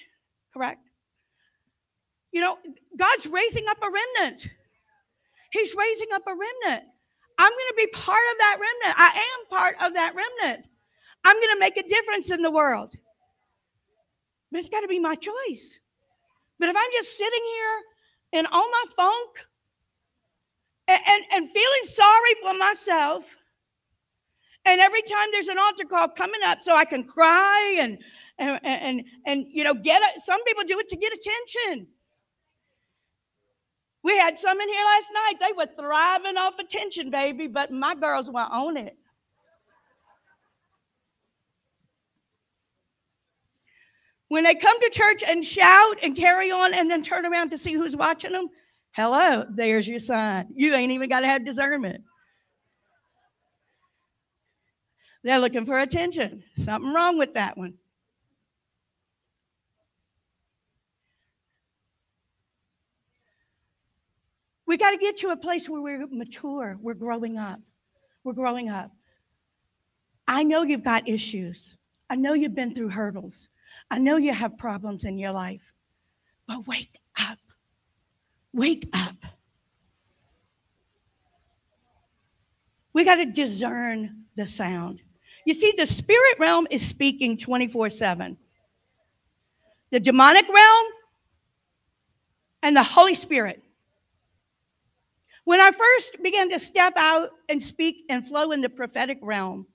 correct? 0.53 0.89
You 2.37 2.43
know, 2.43 2.59
God's 2.99 3.27
raising 3.27 3.65
up 3.67 3.79
a 3.83 3.89
remnant. 3.91 4.47
He's 5.53 5.75
raising 5.75 6.09
up 6.13 6.21
a 6.27 6.33
remnant. 6.33 6.85
I'm 7.39 7.51
going 7.51 7.69
to 7.71 7.75
be 7.79 7.87
part 7.95 8.21
of 8.31 8.39
that 8.41 8.59
remnant. 8.61 8.95
I 8.99 9.09
am 9.09 9.59
part 9.59 9.75
of 9.83 9.95
that 9.95 10.15
remnant. 10.15 10.67
I'm 11.25 11.37
going 11.37 11.55
to 11.55 11.59
make 11.59 11.79
a 11.79 11.89
difference 11.89 12.31
in 12.31 12.43
the 12.43 12.51
world. 12.51 12.93
But 14.53 14.59
it's 14.59 14.69
got 14.69 14.83
to 14.83 14.87
be 14.87 14.99
my 14.99 15.15
choice. 15.15 15.81
But 16.59 16.69
if 16.69 16.77
I'm 16.77 16.91
just 16.93 17.17
sitting 17.17 17.41
here 17.55 18.41
in 18.41 18.47
all 18.53 18.69
my 18.71 18.85
funk 18.95 19.47
and, 20.89 21.01
and, 21.09 21.25
and 21.33 21.51
feeling 21.51 21.85
sorry 21.85 22.35
for 22.43 22.53
myself, 22.59 23.35
and 24.67 24.79
every 24.79 25.01
time 25.01 25.29
there's 25.33 25.49
an 25.49 25.57
altar 25.57 25.87
call 25.87 26.09
coming 26.09 26.43
up, 26.45 26.59
so 26.61 26.77
I 26.77 26.85
can 26.85 27.05
cry 27.05 27.77
and 27.79 27.97
and 28.37 28.61
and, 28.63 29.05
and 29.25 29.47
you 29.49 29.65
know 29.65 29.73
get 29.73 30.03
it. 30.03 30.21
Some 30.21 30.45
people 30.45 30.65
do 30.65 30.79
it 30.79 30.89
to 30.89 30.97
get 30.97 31.15
attention. 31.15 31.87
We 34.07 34.17
had 34.17 34.39
some 34.39 34.61
in 34.61 34.69
here 34.69 34.85
last 34.85 35.11
night. 35.13 35.35
They 35.41 35.53
were 35.53 35.67
thriving 35.67 36.37
off 36.37 36.61
attention, 36.61 37.11
baby, 37.11 37.49
but 37.49 37.73
my 37.73 37.97
girls 37.97 38.31
were 38.31 38.39
on 38.39 38.77
it. 38.77 38.97
When 44.29 44.45
they 44.45 44.55
come 44.55 44.79
to 44.79 44.91
church 44.91 45.25
and 45.27 45.45
shout 45.45 45.99
and 46.05 46.17
carry 46.17 46.53
on 46.53 46.73
and 46.73 46.89
then 46.89 47.03
turn 47.03 47.27
around 47.27 47.51
to 47.51 47.59
see 47.59 47.73
who's 47.73 47.97
watching 47.97 48.31
them, 48.31 48.47
hello, 48.93 49.45
there's 49.53 49.89
your 49.89 49.99
sign. 49.99 50.51
You 50.55 50.73
ain't 50.75 50.93
even 50.93 51.09
got 51.09 51.21
to 51.21 51.27
have 51.27 51.45
discernment. 51.45 52.05
They're 55.25 55.41
looking 55.41 55.67
for 55.67 55.81
attention. 55.81 56.45
Something 56.55 56.95
wrong 56.95 57.19
with 57.19 57.35
that 57.35 57.59
one. 57.59 57.75
We 64.67 64.77
got 64.77 64.91
to 64.91 64.97
get 64.97 65.17
to 65.19 65.29
a 65.29 65.37
place 65.37 65.69
where 65.69 65.81
we're 65.81 66.07
mature, 66.09 66.77
we're 66.81 66.95
growing 66.95 67.39
up. 67.39 67.61
We're 68.25 68.33
growing 68.33 68.69
up. 68.69 68.91
I 70.27 70.43
know 70.43 70.65
you've 70.65 70.83
got 70.83 71.09
issues. 71.09 71.77
I 72.11 72.17
know 72.17 72.33
you've 72.33 72.57
been 72.57 72.75
through 72.75 72.91
hurdles. 72.91 73.49
I 73.89 73.99
know 73.99 74.17
you 74.17 74.33
have 74.33 74.59
problems 74.59 75.05
in 75.05 75.17
your 75.17 75.31
life. 75.31 75.63
But 76.49 76.67
wake 76.67 76.99
up. 77.21 77.39
Wake 78.53 78.89
up. 78.93 79.15
We 82.93 83.05
got 83.05 83.17
to 83.17 83.27
discern 83.27 84.25
the 84.35 84.47
sound. 84.47 85.03
You 85.45 85.55
see, 85.55 85.73
the 85.77 85.87
spirit 85.87 86.39
realm 86.41 86.67
is 86.71 86.85
speaking 86.85 87.37
24 87.37 87.91
7. 87.91 88.37
The 89.93 90.01
demonic 90.01 90.49
realm 90.49 90.87
and 92.63 92.77
the 92.77 92.83
Holy 92.83 93.15
Spirit 93.15 93.63
when 95.47 95.61
I 95.61 95.71
first 95.71 96.21
began 96.25 96.51
to 96.51 96.59
step 96.59 96.95
out 96.97 97.31
and 97.49 97.63
speak 97.63 98.05
and 98.11 98.27
flow 98.27 98.51
in 98.51 98.61
the 98.61 98.69
prophetic 98.69 99.19
realm, 99.23 99.69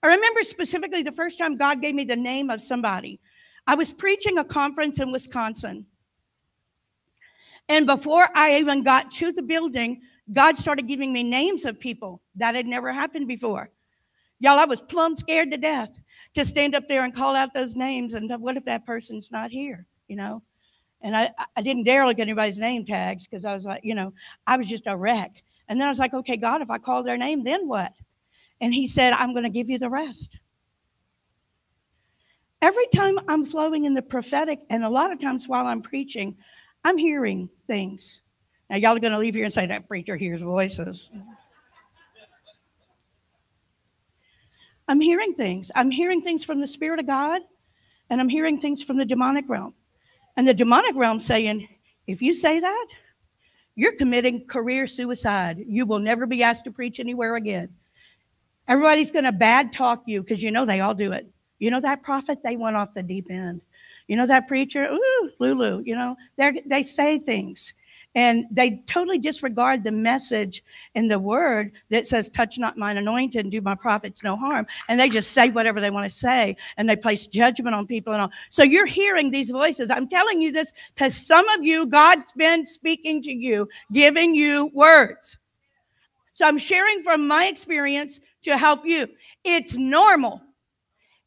I 0.00 0.06
remember 0.06 0.44
specifically 0.44 1.02
the 1.02 1.10
first 1.10 1.38
time 1.38 1.56
God 1.56 1.82
gave 1.82 1.96
me 1.96 2.04
the 2.04 2.14
name 2.14 2.50
of 2.50 2.60
somebody. 2.60 3.18
I 3.66 3.74
was 3.74 3.92
preaching 3.92 4.38
a 4.38 4.44
conference 4.44 5.00
in 5.00 5.10
Wisconsin. 5.10 5.86
And 7.68 7.84
before 7.84 8.28
I 8.32 8.58
even 8.58 8.84
got 8.84 9.10
to 9.12 9.32
the 9.32 9.42
building, 9.42 10.02
God 10.32 10.56
started 10.56 10.86
giving 10.86 11.12
me 11.12 11.24
names 11.24 11.64
of 11.64 11.80
people 11.80 12.22
that 12.36 12.54
had 12.54 12.66
never 12.66 12.92
happened 12.92 13.26
before. 13.26 13.70
Y'all, 14.38 14.60
I 14.60 14.66
was 14.66 14.80
plumb 14.80 15.16
scared 15.16 15.50
to 15.50 15.56
death 15.56 15.98
to 16.34 16.44
stand 16.44 16.76
up 16.76 16.86
there 16.88 17.02
and 17.02 17.14
call 17.14 17.34
out 17.34 17.52
those 17.54 17.74
names. 17.74 18.14
And 18.14 18.30
what 18.40 18.56
if 18.56 18.64
that 18.66 18.86
person's 18.86 19.32
not 19.32 19.50
here? 19.50 19.84
You 20.06 20.14
know? 20.14 20.42
And 21.02 21.16
I, 21.16 21.30
I 21.56 21.62
didn't 21.62 21.84
dare 21.84 22.06
look 22.06 22.18
at 22.18 22.22
anybody's 22.22 22.58
name 22.58 22.86
tags 22.86 23.26
because 23.26 23.44
I 23.44 23.54
was 23.54 23.64
like, 23.64 23.84
you 23.84 23.94
know, 23.94 24.12
I 24.46 24.56
was 24.56 24.68
just 24.68 24.86
a 24.86 24.96
wreck. 24.96 25.42
And 25.68 25.80
then 25.80 25.86
I 25.86 25.90
was 25.90 25.98
like, 25.98 26.14
okay, 26.14 26.36
God, 26.36 26.62
if 26.62 26.70
I 26.70 26.78
call 26.78 27.02
their 27.02 27.16
name, 27.16 27.44
then 27.44 27.66
what? 27.66 27.92
And 28.60 28.72
he 28.72 28.86
said, 28.86 29.12
I'm 29.12 29.32
going 29.32 29.44
to 29.44 29.50
give 29.50 29.68
you 29.68 29.78
the 29.78 29.90
rest. 29.90 30.38
Every 32.60 32.86
time 32.94 33.18
I'm 33.26 33.44
flowing 33.44 33.84
in 33.86 33.94
the 33.94 34.02
prophetic, 34.02 34.60
and 34.70 34.84
a 34.84 34.88
lot 34.88 35.10
of 35.10 35.20
times 35.20 35.48
while 35.48 35.66
I'm 35.66 35.82
preaching, 35.82 36.36
I'm 36.84 36.96
hearing 36.96 37.50
things. 37.66 38.20
Now, 38.70 38.76
y'all 38.76 38.96
are 38.96 39.00
going 39.00 39.12
to 39.12 39.18
leave 39.18 39.34
here 39.34 39.44
and 39.44 39.52
say, 39.52 39.66
that 39.66 39.88
preacher 39.88 40.16
hears 40.16 40.42
voices. 40.42 41.10
I'm 44.86 45.00
hearing 45.00 45.34
things. 45.34 45.72
I'm 45.74 45.90
hearing 45.90 46.22
things 46.22 46.44
from 46.44 46.60
the 46.60 46.68
Spirit 46.68 47.00
of 47.00 47.06
God, 47.06 47.42
and 48.10 48.20
I'm 48.20 48.28
hearing 48.28 48.60
things 48.60 48.82
from 48.82 48.96
the 48.96 49.04
demonic 49.04 49.48
realm. 49.48 49.74
And 50.36 50.46
the 50.46 50.54
demonic 50.54 50.94
realm 50.96 51.20
saying, 51.20 51.68
if 52.06 52.22
you 52.22 52.34
say 52.34 52.60
that, 52.60 52.86
you're 53.74 53.96
committing 53.96 54.46
career 54.46 54.86
suicide. 54.86 55.64
You 55.66 55.86
will 55.86 55.98
never 55.98 56.26
be 56.26 56.42
asked 56.42 56.64
to 56.64 56.70
preach 56.70 57.00
anywhere 57.00 57.36
again. 57.36 57.68
Everybody's 58.68 59.10
going 59.10 59.24
to 59.24 59.32
bad 59.32 59.72
talk 59.72 60.02
you 60.06 60.22
because 60.22 60.42
you 60.42 60.50
know 60.50 60.64
they 60.64 60.80
all 60.80 60.94
do 60.94 61.12
it. 61.12 61.26
You 61.58 61.70
know 61.70 61.80
that 61.80 62.02
prophet, 62.02 62.38
they 62.42 62.56
went 62.56 62.76
off 62.76 62.94
the 62.94 63.02
deep 63.02 63.30
end. 63.30 63.60
You 64.08 64.16
know 64.16 64.26
that 64.26 64.48
preacher, 64.48 64.84
ooh, 64.90 65.30
Lulu, 65.38 65.82
you 65.86 65.94
know, 65.94 66.16
they 66.36 66.62
they 66.66 66.82
say 66.82 67.18
things 67.18 67.72
and 68.14 68.44
they 68.50 68.82
totally 68.86 69.18
disregard 69.18 69.84
the 69.84 69.92
message 69.92 70.62
in 70.94 71.08
the 71.08 71.18
word 71.18 71.72
that 71.90 72.06
says 72.06 72.28
touch 72.28 72.58
not 72.58 72.76
mine 72.76 72.96
anointed 72.96 73.44
and 73.44 73.50
do 73.50 73.60
my 73.60 73.74
prophets 73.74 74.22
no 74.22 74.36
harm. 74.36 74.66
And 74.88 75.00
they 75.00 75.08
just 75.08 75.32
say 75.32 75.50
whatever 75.50 75.80
they 75.80 75.90
want 75.90 76.10
to 76.10 76.16
say 76.16 76.56
and 76.76 76.88
they 76.88 76.96
place 76.96 77.26
judgment 77.26 77.74
on 77.74 77.86
people 77.86 78.12
and 78.12 78.22
all. 78.22 78.30
So 78.50 78.62
you're 78.62 78.86
hearing 78.86 79.30
these 79.30 79.50
voices. 79.50 79.90
I'm 79.90 80.08
telling 80.08 80.40
you 80.40 80.52
this 80.52 80.72
because 80.94 81.16
some 81.16 81.48
of 81.50 81.64
you 81.64 81.86
god's 81.86 82.32
been 82.32 82.66
speaking 82.66 83.22
to 83.22 83.32
you 83.32 83.68
giving 83.92 84.34
you 84.34 84.70
words. 84.74 85.38
So 86.34 86.46
i'm 86.46 86.58
sharing 86.58 87.02
from 87.02 87.26
my 87.28 87.46
experience 87.46 88.20
to 88.42 88.58
help 88.58 88.84
you. 88.84 89.08
It's 89.44 89.76
normal 89.76 90.42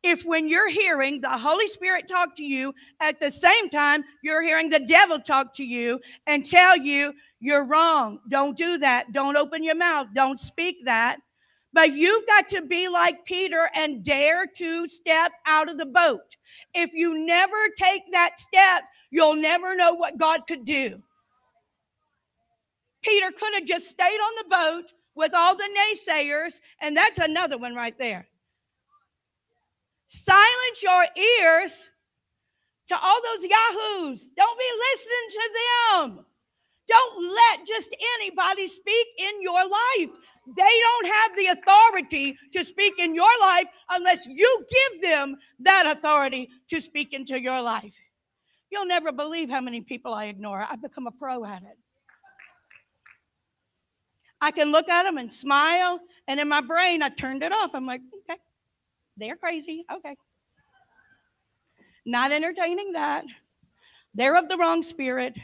if 0.06 0.24
when 0.24 0.48
you're 0.48 0.70
hearing 0.70 1.20
the 1.20 1.30
Holy 1.30 1.66
Spirit 1.66 2.08
talk 2.08 2.36
to 2.36 2.44
you, 2.44 2.72
at 3.00 3.20
the 3.20 3.32
same 3.32 3.70
time, 3.70 4.04
you're 4.22 4.44
hearing 4.44 4.70
the 4.70 4.80
devil 4.80 5.20
talk 5.20 5.52
to 5.56 5.64
you 5.64 6.00
and 6.28 6.46
tell 6.46 6.78
you 6.78 7.12
you're 7.40 7.66
wrong. 7.66 8.20
Don't 8.30 8.56
do 8.56 8.78
that. 8.78 9.12
Don't 9.14 9.36
open 9.36 9.64
your 9.64 9.76
mouth. 9.76 10.08
Don't 10.14 10.40
speak 10.40 10.86
that. 10.86 11.18
But 11.74 11.94
you've 11.94 12.26
got 12.28 12.48
to 12.50 12.62
be 12.62 12.88
like 12.88 13.26
Peter 13.26 13.68
and 13.74 14.06
dare 14.06 14.46
to 14.46 14.88
step 14.88 15.32
out 15.48 15.70
of 15.70 15.80
the 15.80 15.88
boat. 15.88 16.38
If 16.76 16.94
you 16.94 17.26
never 17.26 17.58
take 17.76 18.04
that 18.12 18.40
step, 18.40 18.84
you'll 19.10 19.36
never 19.36 19.76
know 19.76 19.96
what 19.96 20.20
God 20.20 20.42
could 20.48 20.64
do. 20.64 21.02
Peter 23.02 23.32
could 23.32 23.56
have 23.56 23.66
just 23.66 23.90
stayed 23.90 24.06
on 24.06 24.34
the 24.38 24.56
boat 24.56 24.92
with 25.16 25.34
all 25.34 25.56
the 25.56 25.70
naysayers, 26.08 26.60
and 26.80 26.96
that's 26.96 27.18
another 27.18 27.58
one 27.58 27.74
right 27.74 27.98
there. 27.98 28.28
Silence 30.16 30.82
your 30.82 31.06
ears 31.42 31.90
to 32.88 32.96
all 33.02 33.20
those 33.22 33.44
yahoos. 33.44 34.32
Don't 34.38 34.60
be 34.60 34.72
listening 34.94 35.28
to 35.32 35.50
them. 35.58 36.26
Don't 36.88 37.36
let 37.36 37.68
just 37.68 37.94
anybody 38.20 38.68
speak 38.68 39.08
in 39.18 39.42
your 39.42 39.62
life. 39.62 40.16
They 40.56 40.64
don't 40.64 41.08
have 41.08 41.36
the 41.36 41.48
authority 41.48 42.38
to 42.54 42.64
speak 42.64 42.94
in 43.00 43.14
your 43.14 43.28
life 43.42 43.66
unless 43.90 44.26
you 44.28 44.66
give 44.70 45.02
them 45.02 45.36
that 45.60 45.98
authority 45.98 46.50
to 46.70 46.80
speak 46.80 47.14
into 47.14 47.42
your 47.42 47.62
life. 47.62 47.94
You'll 48.72 48.86
never 48.86 49.12
believe 49.12 49.50
how 49.50 49.62
many 49.62 49.82
people 49.82 50.14
I 50.14 50.26
ignore. 50.26 50.66
I've 50.70 50.82
become 50.82 51.08
a 51.08 51.12
pro 51.12 51.44
at 51.44 51.64
it. 51.64 51.78
I 54.40 54.52
can 54.52 54.72
look 54.72 54.88
at 54.88 55.04
them 55.04 55.18
and 55.18 55.32
smile, 55.32 56.00
and 56.28 56.40
in 56.40 56.48
my 56.48 56.62
brain, 56.62 57.02
I 57.02 57.10
turned 57.10 57.42
it 57.42 57.52
off. 57.52 57.72
I'm 57.74 57.86
like, 57.86 58.02
they're 59.18 59.36
crazy. 59.36 59.86
Okay. 59.92 60.16
Not 62.06 62.32
entertaining 62.32 62.94
that. 62.94 63.26
They're 64.14 64.38
of 64.38 64.48
the 64.48 64.58
wrong 64.58 64.84
spirit. 64.84 65.36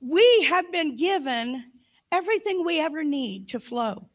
We 0.00 0.42
have 0.48 0.70
been 0.70 0.96
given 0.96 1.64
everything 2.10 2.64
we 2.64 2.80
ever 2.80 3.02
need 3.02 3.48
to 3.48 3.60
flow 3.60 4.08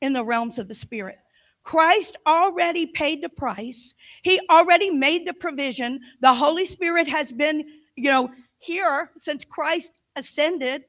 in 0.00 0.12
the 0.12 0.24
realms 0.24 0.58
of 0.58 0.68
the 0.68 0.74
spirit. 0.74 1.18
Christ 1.62 2.16
already 2.26 2.86
paid 2.86 3.22
the 3.22 3.28
price. 3.28 3.94
He 4.22 4.40
already 4.50 4.90
made 4.90 5.26
the 5.26 5.32
provision. 5.32 6.00
The 6.20 6.32
Holy 6.32 6.66
Spirit 6.66 7.08
has 7.08 7.32
been, 7.32 7.64
you 7.96 8.10
know, 8.10 8.30
here 8.58 9.10
since 9.18 9.44
Christ 9.44 9.92
ascended. 10.14 10.84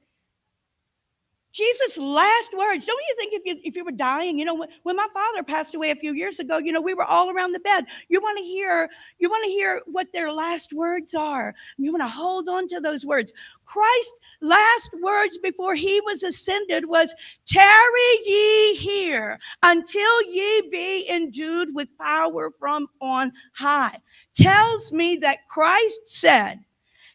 Jesus' 1.56 1.98
last 1.98 2.54
words. 2.58 2.84
Don't 2.84 3.02
you 3.08 3.16
think 3.16 3.34
if 3.34 3.42
you 3.46 3.62
if 3.64 3.78
you 3.78 3.86
were 3.86 3.94
dying, 3.94 4.38
you 4.38 4.44
know, 4.44 4.56
when, 4.56 4.68
when 4.84 4.98
my 4.98 5.08
father 5.14 5.42
passed 5.42 5.74
away 5.74 5.90
a 5.90 5.96
few 5.96 6.14
years 6.14 6.42
ago, 6.42 6.58
you 6.58 6.74
know, 6.74 6.82
we 6.82 6.94
were 6.94 7.06
all 7.06 7.30
around 7.30 7.54
the 7.54 7.62
bed. 7.62 7.86
You 8.10 8.20
want 8.20 8.38
to 8.38 8.44
hear, 8.44 8.90
you 9.20 9.30
want 9.30 9.46
to 9.46 9.52
hear 9.52 9.82
what 9.86 10.12
their 10.12 10.34
last 10.34 10.74
words 10.74 11.14
are. 11.14 11.56
You 11.78 11.94
want 11.94 12.04
to 12.04 12.10
hold 12.10 12.50
on 12.50 12.68
to 12.68 12.82
those 12.82 13.06
words. 13.06 13.32
Christ's 13.64 14.14
last 14.42 14.90
words 15.02 15.38
before 15.38 15.76
he 15.76 16.02
was 16.02 16.24
ascended 16.24 16.90
was, 16.90 17.16
"Tarry 17.48 18.12
ye 18.26 18.76
here 18.76 19.40
until 19.64 20.22
ye 20.24 20.70
be 20.70 21.10
endued 21.10 21.74
with 21.74 21.88
power 21.98 22.52
from 22.60 22.88
on 23.00 23.32
high." 23.54 23.98
Tells 24.36 24.92
me 24.92 25.16
that 25.22 25.48
Christ 25.50 26.02
said 26.04 26.60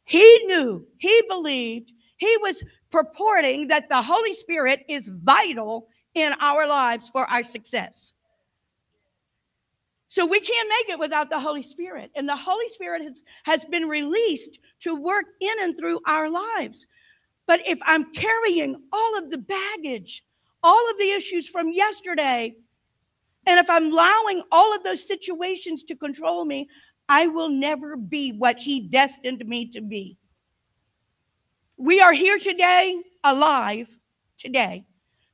he 0.05 0.47
knew, 0.47 0.87
he 0.97 1.23
believed, 1.29 1.93
he 2.17 2.37
was 2.43 2.65
purporting 2.91 3.69
that 3.69 3.89
the 3.89 4.03
Holy 4.03 4.35
Spirit 4.35 4.85
is 4.89 5.09
vital 5.09 5.89
in 6.15 6.33
our 6.41 6.67
lives 6.67 7.09
for 7.09 7.23
our 7.31 7.43
success. 7.43 8.13
So 10.09 10.27
we 10.27 10.41
can't 10.41 10.69
make 10.81 10.95
it 10.95 10.99
without 10.99 11.31
the 11.31 11.39
Holy 11.39 11.63
Spirit. 11.63 12.11
And 12.17 12.29
the 12.29 12.35
Holy 12.35 12.69
Spirit 12.71 13.03
has, 13.03 13.23
has 13.45 13.65
been 13.65 13.85
released 13.85 14.59
to 14.81 14.97
work 14.97 15.27
in 15.41 15.55
and 15.61 15.77
through 15.77 16.01
our 16.05 16.29
lives. 16.29 16.87
But 17.47 17.61
if 17.65 17.79
I'm 17.85 18.13
carrying 18.13 18.77
all 18.93 19.19
of 19.19 19.31
the 19.31 19.39
baggage, 19.39 20.25
all 20.65 20.91
of 20.91 20.99
the 20.99 21.11
issues 21.13 21.49
from 21.49 21.73
yesterday, 21.73 22.57
and 23.47 23.61
if 23.61 23.71
I'm 23.71 23.93
allowing 23.93 24.43
all 24.51 24.75
of 24.75 24.83
those 24.83 25.07
situations 25.07 25.85
to 25.85 25.95
control 25.95 26.45
me, 26.45 26.69
I 27.09 27.29
will 27.29 27.49
never 27.49 27.97
be 27.97 28.33
what 28.33 28.59
He 28.59 28.81
destined 28.81 29.47
me 29.47 29.67
to 29.69 29.81
be. 29.81 30.17
We 31.81 32.03
are 32.03 32.13
here 32.13 32.39
today, 32.39 33.03
alive 33.25 33.89
today, 34.37 34.85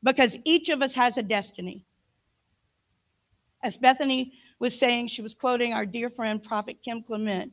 because 0.05 0.39
each 0.45 0.69
of 0.69 0.81
us 0.81 0.95
has 0.95 1.19
a 1.19 1.23
destiny. 1.25 1.85
As 3.65 3.77
Bethany 3.77 4.33
was 4.61 4.79
saying, 4.79 5.09
she 5.09 5.23
was 5.23 5.35
quoting 5.35 5.73
our 5.73 5.85
dear 5.85 6.09
friend, 6.09 6.41
Prophet 6.41 6.77
Kim 6.85 7.03
Clement. 7.03 7.51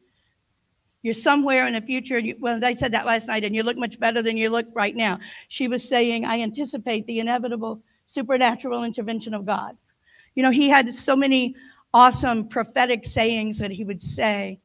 You're 1.02 1.16
somewhere 1.16 1.66
in 1.66 1.74
the 1.74 1.82
future. 1.82 2.20
You, 2.20 2.36
well, 2.40 2.60
they 2.60 2.76
said 2.76 2.92
that 2.92 3.08
last 3.08 3.28
night, 3.28 3.44
and 3.44 3.56
you 3.56 3.64
look 3.64 3.78
much 3.78 4.00
better 4.00 4.22
than 4.22 4.38
you 4.38 4.52
look 4.52 4.68
right 4.76 4.96
now. 4.96 5.18
She 5.48 5.68
was 5.68 5.90
saying, 5.90 6.26
I 6.26 6.42
anticipate 6.42 7.08
the 7.08 7.18
inevitable 7.18 7.82
supernatural 8.06 8.84
intervention 8.84 9.34
of 9.34 9.44
God. 9.44 9.76
You 10.36 10.44
know, 10.44 10.52
he 10.52 10.70
had 10.70 10.94
so 10.94 11.16
many 11.16 11.56
awesome 11.96 12.48
prophetic 12.48 13.06
sayings 13.06 13.58
that 13.58 13.72
he 13.72 13.86
would 13.86 14.04
say. 14.04 14.60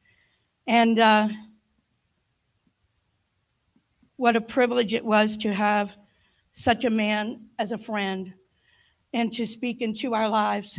And 0.67 0.99
uh, 0.99 1.29
what 4.19 4.35
a 4.35 4.41
privilege 4.41 4.93
it 4.93 5.05
was 5.05 5.37
to 5.37 5.53
have 5.53 5.95
such 6.51 6.83
a 6.83 6.89
man 6.89 7.39
as 7.57 7.71
a 7.71 7.77
friend 7.77 8.33
and 9.13 9.31
to 9.31 9.45
speak 9.45 9.81
into 9.81 10.13
our 10.13 10.27
lives. 10.27 10.77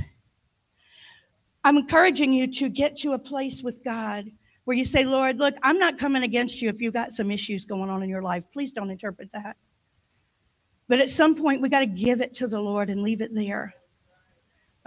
I'm 1.64 1.78
encouraging 1.78 2.34
you 2.34 2.53
to 2.53 2.68
get 2.68 2.99
to 2.99 3.14
a 3.14 3.18
place 3.18 3.62
with 3.62 3.82
God 3.82 4.26
where 4.64 4.76
you 4.76 4.84
say, 4.84 5.07
Lord, 5.07 5.38
look, 5.38 5.55
I'm 5.62 5.78
not 5.78 5.99
coming 5.99 6.22
against 6.22 6.61
you 6.61 6.68
if 6.68 6.82
you've 6.82 6.93
got 6.93 7.12
some 7.12 7.30
issues 7.30 7.64
going 7.64 7.88
on 7.88 8.03
in 8.03 8.11
your 8.11 8.20
life. 8.20 8.45
Please 8.53 8.72
don't 8.72 8.91
interpret 8.91 9.30
that. 9.32 9.57
But 10.86 11.01
at 11.01 11.09
some 11.09 11.34
point, 11.34 11.62
we 11.62 11.70
got 11.70 11.80
to 11.80 11.86
give 11.86 12.20
it 12.20 12.34
to 12.34 12.47
the 12.47 12.61
Lord 12.61 12.91
and 12.91 13.03
leave 13.03 13.22
it 13.22 13.32
there. 13.32 13.74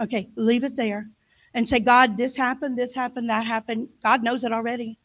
Okay, 0.00 0.28
leave 0.36 0.62
it 0.62 0.76
there 0.76 1.08
and 1.54 1.68
say, 1.68 1.80
God, 1.80 2.16
this 2.16 2.36
happened, 2.36 2.78
this 2.78 2.94
happened, 2.94 3.30
that 3.30 3.46
happened. 3.46 3.88
God 4.04 4.22
knows 4.22 4.44
it 4.44 4.52
already. 4.52 4.96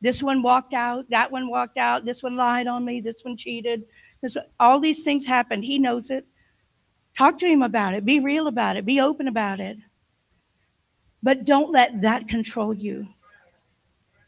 This 0.00 0.22
one 0.22 0.42
walked 0.42 0.72
out, 0.72 1.08
that 1.10 1.30
one 1.30 1.50
walked 1.50 1.76
out, 1.76 2.04
this 2.04 2.22
one 2.22 2.36
lied 2.36 2.66
on 2.66 2.84
me, 2.84 3.00
this 3.00 3.22
one 3.22 3.36
cheated. 3.36 3.84
This, 4.22 4.36
all 4.58 4.80
these 4.80 5.02
things 5.02 5.26
happened. 5.26 5.64
He 5.64 5.78
knows 5.78 6.10
it. 6.10 6.26
Talk 7.16 7.38
to 7.38 7.46
him 7.46 7.62
about 7.62 7.94
it. 7.94 8.04
Be 8.04 8.20
real 8.20 8.46
about 8.46 8.76
it. 8.76 8.86
Be 8.86 9.00
open 9.00 9.28
about 9.28 9.60
it. 9.60 9.78
But 11.22 11.44
don't 11.44 11.72
let 11.72 12.00
that 12.02 12.28
control 12.28 12.72
you. 12.72 13.08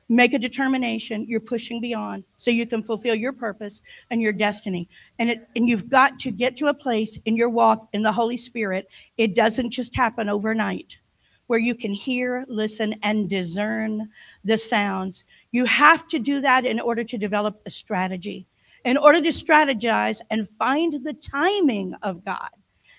Make 0.08 0.34
a 0.34 0.38
determination 0.38 1.24
you're 1.26 1.40
pushing 1.40 1.80
beyond 1.80 2.24
so 2.36 2.50
you 2.50 2.66
can 2.66 2.82
fulfill 2.82 3.14
your 3.14 3.32
purpose 3.32 3.80
and 4.10 4.20
your 4.20 4.32
destiny. 4.32 4.88
And 5.18 5.30
it 5.30 5.48
and 5.56 5.66
you've 5.66 5.88
got 5.88 6.18
to 6.20 6.30
get 6.30 6.54
to 6.56 6.66
a 6.66 6.74
place 6.74 7.18
in 7.24 7.34
your 7.34 7.48
walk 7.48 7.88
in 7.94 8.02
the 8.02 8.12
Holy 8.12 8.36
Spirit. 8.36 8.88
It 9.16 9.34
doesn't 9.34 9.70
just 9.70 9.96
happen 9.96 10.28
overnight 10.28 10.98
where 11.46 11.58
you 11.58 11.74
can 11.74 11.92
hear, 11.92 12.44
listen, 12.48 12.94
and 13.02 13.28
discern 13.28 14.10
the 14.44 14.58
sounds. 14.58 15.24
You 15.52 15.66
have 15.66 16.08
to 16.08 16.18
do 16.18 16.40
that 16.40 16.64
in 16.64 16.80
order 16.80 17.04
to 17.04 17.18
develop 17.18 17.60
a 17.66 17.70
strategy, 17.70 18.46
in 18.84 18.96
order 18.96 19.20
to 19.20 19.28
strategize 19.28 20.20
and 20.30 20.48
find 20.58 21.04
the 21.04 21.12
timing 21.12 21.94
of 22.02 22.24
God. 22.24 22.48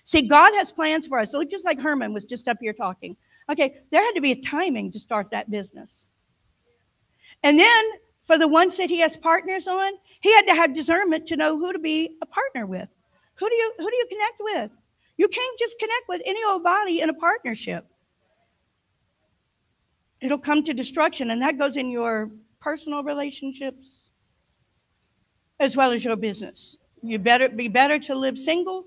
See, 0.05 0.21
God 0.21 0.53
has 0.53 0.71
plans 0.71 1.07
for 1.07 1.19
us. 1.19 1.31
So 1.31 1.43
just 1.43 1.65
like 1.65 1.79
Herman 1.79 2.13
was 2.13 2.25
just 2.25 2.47
up 2.47 2.57
here 2.61 2.73
talking. 2.73 3.17
Okay, 3.49 3.81
there 3.91 4.01
had 4.01 4.13
to 4.13 4.21
be 4.21 4.31
a 4.31 4.41
timing 4.41 4.91
to 4.91 4.99
start 4.99 5.31
that 5.31 5.49
business. 5.49 6.05
And 7.41 7.59
then 7.59 7.83
for 8.23 8.37
the 8.37 8.47
ones 8.47 8.77
that 8.77 8.89
he 8.89 8.99
has 8.99 9.17
partners 9.17 9.67
on, 9.67 9.93
he 10.21 10.33
had 10.33 10.45
to 10.45 10.55
have 10.55 10.73
discernment 10.73 11.25
to 11.27 11.35
know 11.35 11.57
who 11.57 11.73
to 11.73 11.79
be 11.79 12.15
a 12.21 12.25
partner 12.25 12.65
with. 12.65 12.87
Who 13.35 13.49
do 13.49 13.55
you 13.55 13.73
who 13.77 13.89
do 13.89 13.95
you 13.95 14.05
connect 14.09 14.39
with? 14.39 14.71
You 15.17 15.27
can't 15.27 15.59
just 15.59 15.77
connect 15.79 16.07
with 16.07 16.21
any 16.25 16.39
old 16.45 16.63
body 16.63 17.01
in 17.01 17.09
a 17.09 17.13
partnership. 17.13 17.85
It'll 20.21 20.39
come 20.39 20.63
to 20.63 20.73
destruction, 20.73 21.31
and 21.31 21.41
that 21.41 21.57
goes 21.57 21.75
in 21.75 21.89
your 21.89 22.31
personal 22.63 23.03
relationships, 23.03 24.09
as 25.59 25.75
well 25.75 25.91
as 25.91 26.05
your 26.05 26.15
business. 26.15 26.77
You 27.01 27.19
better 27.19 27.49
be 27.49 27.67
better 27.67 27.99
to 27.99 28.15
live 28.15 28.39
single 28.39 28.85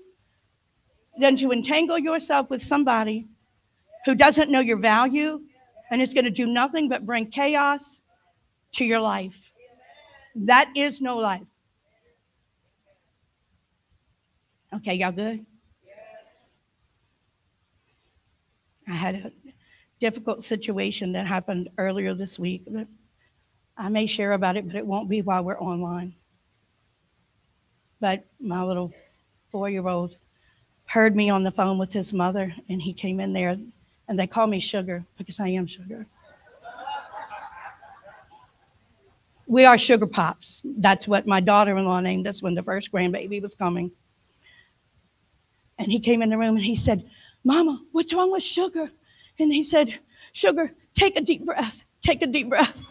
than 1.19 1.35
to 1.37 1.51
entangle 1.51 1.99
yourself 1.99 2.49
with 2.49 2.63
somebody 2.63 3.27
who 4.05 4.15
doesn't 4.15 4.51
know 4.51 4.59
your 4.59 4.77
value 4.77 5.41
and 5.91 6.01
is 6.01 6.13
going 6.13 6.25
to 6.25 6.31
do 6.31 6.47
nothing 6.47 6.89
but 6.89 7.05
bring 7.05 7.29
chaos 7.29 8.01
to 8.73 8.83
your 8.83 8.99
life. 8.99 9.51
That 10.35 10.71
is 10.75 10.99
no 10.99 11.17
life. 11.17 11.47
Okay, 14.73 14.95
y'all 14.95 15.11
good? 15.11 15.45
I 18.87 18.91
had 18.93 19.15
a 19.15 19.31
difficult 19.99 20.43
situation 20.43 21.11
that 21.13 21.27
happened 21.27 21.69
earlier 21.77 22.13
this 22.13 22.39
week. 22.39 22.63
But 22.69 22.87
I 23.77 23.89
may 23.89 24.07
share 24.07 24.31
about 24.31 24.57
it, 24.57 24.65
but 24.65 24.75
it 24.75 24.85
won't 24.85 25.09
be 25.09 25.21
while 25.21 25.43
we're 25.43 25.59
online. 25.59 26.15
But 27.99 28.25
my 28.39 28.63
little 28.63 28.91
four 29.51 29.69
year 29.69 29.87
old 29.87 30.15
heard 30.85 31.15
me 31.15 31.29
on 31.29 31.43
the 31.43 31.51
phone 31.51 31.77
with 31.77 31.93
his 31.93 32.13
mother, 32.13 32.53
and 32.69 32.81
he 32.81 32.93
came 32.93 33.19
in 33.19 33.33
there, 33.33 33.57
and 34.07 34.19
they 34.19 34.27
call 34.27 34.47
me 34.47 34.59
Sugar 34.59 35.05
because 35.17 35.39
I 35.39 35.49
am 35.49 35.67
Sugar. 35.67 36.07
We 39.45 39.63
are 39.63 39.77
Sugar 39.77 40.07
Pops. 40.07 40.61
That's 40.63 41.07
what 41.07 41.25
my 41.25 41.39
daughter 41.39 41.77
in 41.77 41.85
law 41.85 42.01
named 42.01 42.27
us 42.27 42.41
when 42.41 42.55
the 42.55 42.63
first 42.63 42.91
grandbaby 42.91 43.41
was 43.41 43.55
coming. 43.55 43.91
And 45.77 45.91
he 45.91 45.99
came 45.99 46.21
in 46.21 46.29
the 46.29 46.37
room 46.37 46.55
and 46.55 46.65
he 46.65 46.75
said, 46.75 47.09
Mama, 47.43 47.81
what's 47.91 48.13
wrong 48.13 48.31
with 48.31 48.43
Sugar? 48.43 48.89
And 49.39 49.53
he 49.53 49.63
said, 49.63 49.99
Sugar, 50.33 50.73
take 50.95 51.15
a 51.15 51.21
deep 51.21 51.45
breath, 51.45 51.85
take 52.01 52.21
a 52.21 52.27
deep 52.27 52.49
breath, 52.49 52.85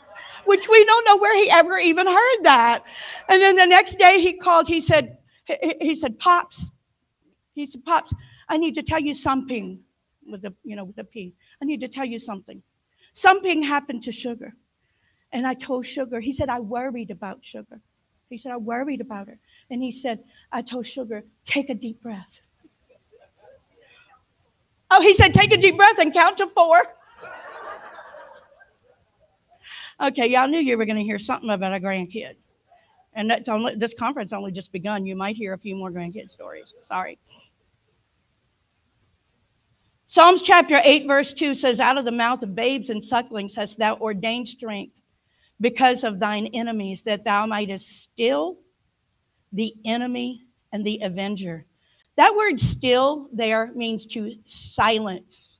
which 0.46 0.68
we 0.68 0.84
don't 0.84 1.04
know 1.04 1.16
where 1.16 1.36
he 1.36 1.50
ever 1.50 1.78
even 1.78 2.06
heard 2.06 2.38
that. 2.42 2.84
And 3.28 3.40
then 3.42 3.56
the 3.56 3.66
next 3.66 3.98
day 3.98 4.20
he 4.20 4.34
called, 4.34 4.68
he 4.68 4.80
said, 4.80 5.18
he, 5.80 5.94
said, 5.94 6.18
Pops, 6.18 6.72
he 7.54 7.66
said, 7.66 7.84
Pops, 7.84 8.12
I 8.48 8.56
need 8.56 8.74
to 8.74 8.82
tell 8.82 9.00
you 9.00 9.14
something 9.14 9.80
with 10.26 10.42
the, 10.42 10.54
you 10.64 10.76
know, 10.76 10.84
with 10.84 10.96
the 10.96 11.04
P. 11.04 11.34
I 11.62 11.64
need 11.64 11.80
to 11.80 11.88
tell 11.88 12.04
you 12.04 12.18
something. 12.18 12.62
Something 13.14 13.62
happened 13.62 14.02
to 14.04 14.12
Sugar. 14.12 14.54
And 15.32 15.46
I 15.46 15.54
told 15.54 15.86
Sugar, 15.86 16.20
he 16.20 16.32
said, 16.32 16.48
I 16.48 16.60
worried 16.60 17.10
about 17.10 17.38
Sugar. 17.42 17.80
He 18.28 18.38
said, 18.38 18.52
I 18.52 18.56
worried 18.56 19.00
about 19.00 19.28
her. 19.28 19.38
And 19.70 19.82
he 19.82 19.92
said, 19.92 20.20
I 20.52 20.62
told 20.62 20.86
Sugar, 20.86 21.24
take 21.44 21.70
a 21.70 21.74
deep 21.74 22.02
breath. 22.02 22.42
Oh, 24.90 25.00
he 25.00 25.14
said, 25.14 25.34
take 25.34 25.52
a 25.52 25.56
deep 25.56 25.76
breath 25.76 25.98
and 25.98 26.12
count 26.12 26.38
to 26.38 26.46
four. 26.48 26.78
Okay, 30.00 30.28
y'all 30.28 30.48
knew 30.48 30.60
you 30.60 30.76
were 30.76 30.84
going 30.84 30.98
to 30.98 31.04
hear 31.04 31.18
something 31.18 31.50
about 31.50 31.74
a 31.74 31.80
grandkid. 31.80 32.34
And 33.14 33.30
that's 33.30 33.48
only 33.48 33.74
this 33.76 33.94
conference 33.94 34.32
only 34.32 34.52
just 34.52 34.72
begun. 34.72 35.06
You 35.06 35.16
might 35.16 35.36
hear 35.36 35.54
a 35.54 35.58
few 35.58 35.74
more 35.74 35.90
grandkid 35.90 36.30
stories. 36.30 36.74
Sorry. 36.84 37.18
Psalms 40.06 40.42
chapter 40.42 40.80
8, 40.84 41.06
verse 41.06 41.32
2 41.32 41.54
says, 41.54 41.80
Out 41.80 41.98
of 41.98 42.04
the 42.04 42.12
mouth 42.12 42.42
of 42.42 42.54
babes 42.54 42.90
and 42.90 43.02
sucklings 43.02 43.56
hast 43.56 43.78
thou 43.78 43.96
ordained 43.96 44.48
strength 44.48 45.00
because 45.60 46.04
of 46.04 46.20
thine 46.20 46.46
enemies, 46.48 47.02
that 47.02 47.24
thou 47.24 47.46
mightest 47.46 48.02
still 48.02 48.58
the 49.52 49.74
enemy 49.84 50.42
and 50.72 50.86
the 50.86 51.00
avenger. 51.02 51.64
That 52.16 52.36
word 52.36 52.60
still 52.60 53.28
there 53.32 53.72
means 53.74 54.06
to 54.06 54.34
silence. 54.44 55.58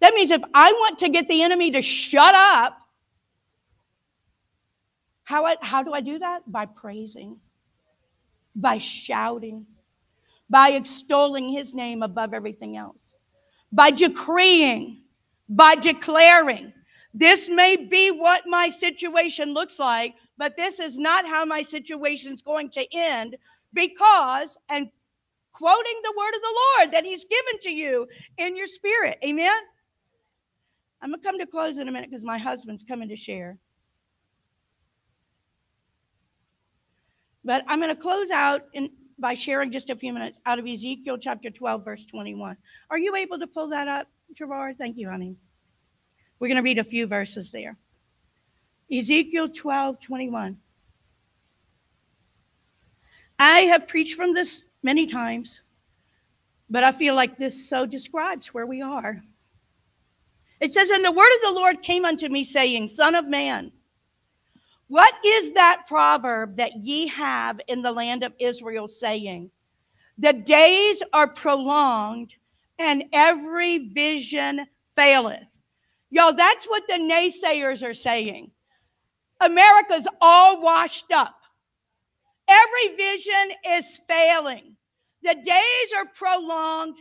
That 0.00 0.14
means 0.14 0.32
if 0.32 0.42
I 0.52 0.72
want 0.72 0.98
to 0.98 1.08
get 1.08 1.28
the 1.28 1.42
enemy 1.42 1.70
to 1.70 1.82
shut 1.82 2.34
up, 2.34 2.76
how, 5.28 5.44
I, 5.44 5.56
how 5.60 5.82
do 5.82 5.92
I 5.92 6.00
do 6.00 6.18
that? 6.20 6.50
By 6.50 6.64
praising, 6.64 7.36
by 8.56 8.78
shouting, 8.78 9.66
by 10.48 10.70
extolling 10.70 11.50
his 11.52 11.74
name 11.74 12.02
above 12.02 12.32
everything 12.32 12.78
else, 12.78 13.14
by 13.70 13.90
decreeing, 13.90 15.02
by 15.46 15.74
declaring. 15.74 16.72
This 17.12 17.50
may 17.50 17.76
be 17.76 18.10
what 18.10 18.44
my 18.46 18.70
situation 18.70 19.52
looks 19.52 19.78
like, 19.78 20.14
but 20.38 20.56
this 20.56 20.80
is 20.80 20.98
not 20.98 21.28
how 21.28 21.44
my 21.44 21.62
situation 21.62 22.32
is 22.32 22.40
going 22.40 22.70
to 22.70 22.86
end 22.96 23.36
because, 23.74 24.56
and 24.70 24.88
quoting 25.52 26.00
the 26.04 26.14
word 26.16 26.34
of 26.36 26.40
the 26.40 26.58
Lord 26.78 26.92
that 26.94 27.04
He's 27.04 27.26
given 27.26 27.60
to 27.64 27.70
you 27.70 28.08
in 28.38 28.56
your 28.56 28.66
spirit. 28.66 29.18
Amen. 29.22 29.60
I'm 31.02 31.10
going 31.10 31.20
to 31.20 31.26
come 31.26 31.38
to 31.38 31.46
close 31.46 31.76
in 31.76 31.86
a 31.86 31.92
minute 31.92 32.08
because 32.08 32.24
my 32.24 32.38
husband's 32.38 32.82
coming 32.82 33.10
to 33.10 33.16
share. 33.16 33.58
But 37.48 37.64
I'm 37.66 37.80
going 37.80 37.88
to 37.88 37.98
close 37.98 38.28
out 38.28 38.66
in, 38.74 38.90
by 39.18 39.32
sharing 39.32 39.72
just 39.72 39.88
a 39.88 39.96
few 39.96 40.12
minutes 40.12 40.38
out 40.44 40.58
of 40.58 40.66
Ezekiel 40.66 41.16
chapter 41.16 41.48
12, 41.48 41.82
verse 41.82 42.04
21. 42.04 42.58
Are 42.90 42.98
you 42.98 43.16
able 43.16 43.38
to 43.38 43.46
pull 43.46 43.70
that 43.70 43.88
up, 43.88 44.06
Gerard? 44.34 44.76
Thank 44.76 44.98
you, 44.98 45.08
honey. 45.08 45.34
We're 46.38 46.48
going 46.48 46.56
to 46.56 46.62
read 46.62 46.76
a 46.76 46.84
few 46.84 47.06
verses 47.06 47.50
there. 47.50 47.78
Ezekiel 48.92 49.48
12, 49.48 49.98
21. 49.98 50.58
I 53.38 53.60
have 53.60 53.88
preached 53.88 54.14
from 54.14 54.34
this 54.34 54.64
many 54.82 55.06
times, 55.06 55.62
but 56.68 56.84
I 56.84 56.92
feel 56.92 57.14
like 57.14 57.38
this 57.38 57.66
so 57.66 57.86
describes 57.86 58.48
where 58.52 58.66
we 58.66 58.82
are. 58.82 59.22
It 60.60 60.74
says, 60.74 60.90
And 60.90 61.02
the 61.02 61.12
word 61.12 61.34
of 61.36 61.54
the 61.54 61.58
Lord 61.58 61.80
came 61.80 62.04
unto 62.04 62.28
me, 62.28 62.44
saying, 62.44 62.88
Son 62.88 63.14
of 63.14 63.26
man, 63.26 63.72
what 64.88 65.14
is 65.24 65.52
that 65.52 65.84
proverb 65.86 66.56
that 66.56 66.76
ye 66.76 67.06
have 67.08 67.60
in 67.68 67.82
the 67.82 67.92
land 67.92 68.24
of 68.24 68.32
Israel, 68.38 68.88
saying, 68.88 69.50
The 70.16 70.32
days 70.32 71.02
are 71.12 71.28
prolonged, 71.28 72.34
and 72.78 73.04
every 73.12 73.88
vision 73.88 74.66
faileth? 74.96 75.46
Y'all, 76.10 76.32
that's 76.32 76.66
what 76.66 76.84
the 76.88 76.94
naysayers 76.94 77.86
are 77.86 77.94
saying. 77.94 78.50
America's 79.40 80.08
all 80.22 80.62
washed 80.62 81.12
up. 81.12 81.36
Every 82.48 82.96
vision 82.96 83.56
is 83.68 84.00
failing. 84.08 84.74
The 85.22 85.34
days 85.34 85.92
are 85.98 86.06
prolonged. 86.14 86.96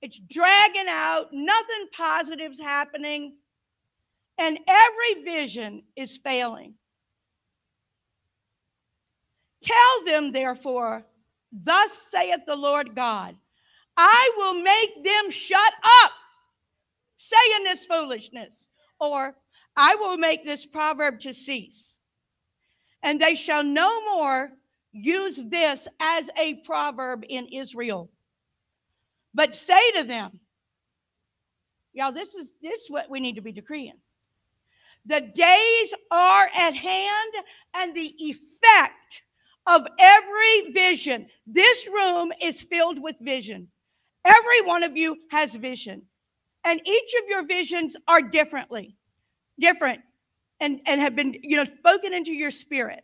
It's 0.00 0.20
dragging 0.20 0.86
out. 0.88 1.30
Nothing 1.32 1.88
positive's 1.92 2.60
happening. 2.60 3.37
And 4.38 4.58
every 4.66 5.24
vision 5.24 5.82
is 5.96 6.16
failing. 6.16 6.74
Tell 9.62 10.04
them, 10.04 10.32
therefore, 10.32 11.04
thus 11.52 12.06
saith 12.10 12.46
the 12.46 12.56
Lord 12.56 12.94
God, 12.94 13.36
I 13.96 14.30
will 14.36 14.62
make 14.62 15.04
them 15.04 15.30
shut 15.30 15.72
up, 16.04 16.12
saying 17.18 17.64
this 17.64 17.84
foolishness, 17.84 18.68
or 19.00 19.34
I 19.76 19.96
will 19.96 20.16
make 20.16 20.44
this 20.44 20.64
proverb 20.64 21.18
to 21.20 21.34
cease 21.34 21.98
and 23.02 23.20
they 23.20 23.34
shall 23.34 23.62
no 23.62 24.00
more 24.14 24.50
use 24.92 25.36
this 25.48 25.86
as 26.00 26.30
a 26.38 26.54
proverb 26.64 27.24
in 27.28 27.46
Israel. 27.46 28.10
But 29.34 29.54
say 29.54 29.90
to 29.92 30.04
them, 30.04 30.40
y'all, 31.92 32.12
this 32.12 32.34
is 32.34 32.50
this 32.62 32.82
is 32.82 32.90
what 32.90 33.10
we 33.10 33.20
need 33.20 33.36
to 33.36 33.42
be 33.42 33.52
decreeing. 33.52 33.98
The 35.08 35.20
days 35.20 35.94
are 36.10 36.48
at 36.54 36.74
hand, 36.74 37.32
and 37.74 37.94
the 37.94 38.14
effect 38.18 39.22
of 39.66 39.86
every 39.98 40.72
vision. 40.72 41.26
This 41.46 41.88
room 41.88 42.32
is 42.42 42.62
filled 42.62 43.02
with 43.02 43.16
vision. 43.20 43.68
Every 44.24 44.62
one 44.62 44.82
of 44.82 44.96
you 44.96 45.16
has 45.30 45.54
vision, 45.56 46.02
and 46.64 46.80
each 46.86 47.14
of 47.22 47.28
your 47.28 47.46
visions 47.46 47.96
are 48.06 48.22
differently 48.22 48.96
different 49.58 50.00
and, 50.60 50.80
and 50.86 51.00
have 51.00 51.16
been, 51.16 51.34
you 51.42 51.56
know, 51.56 51.64
spoken 51.64 52.12
into 52.12 52.32
your 52.32 52.50
spirit. 52.50 53.02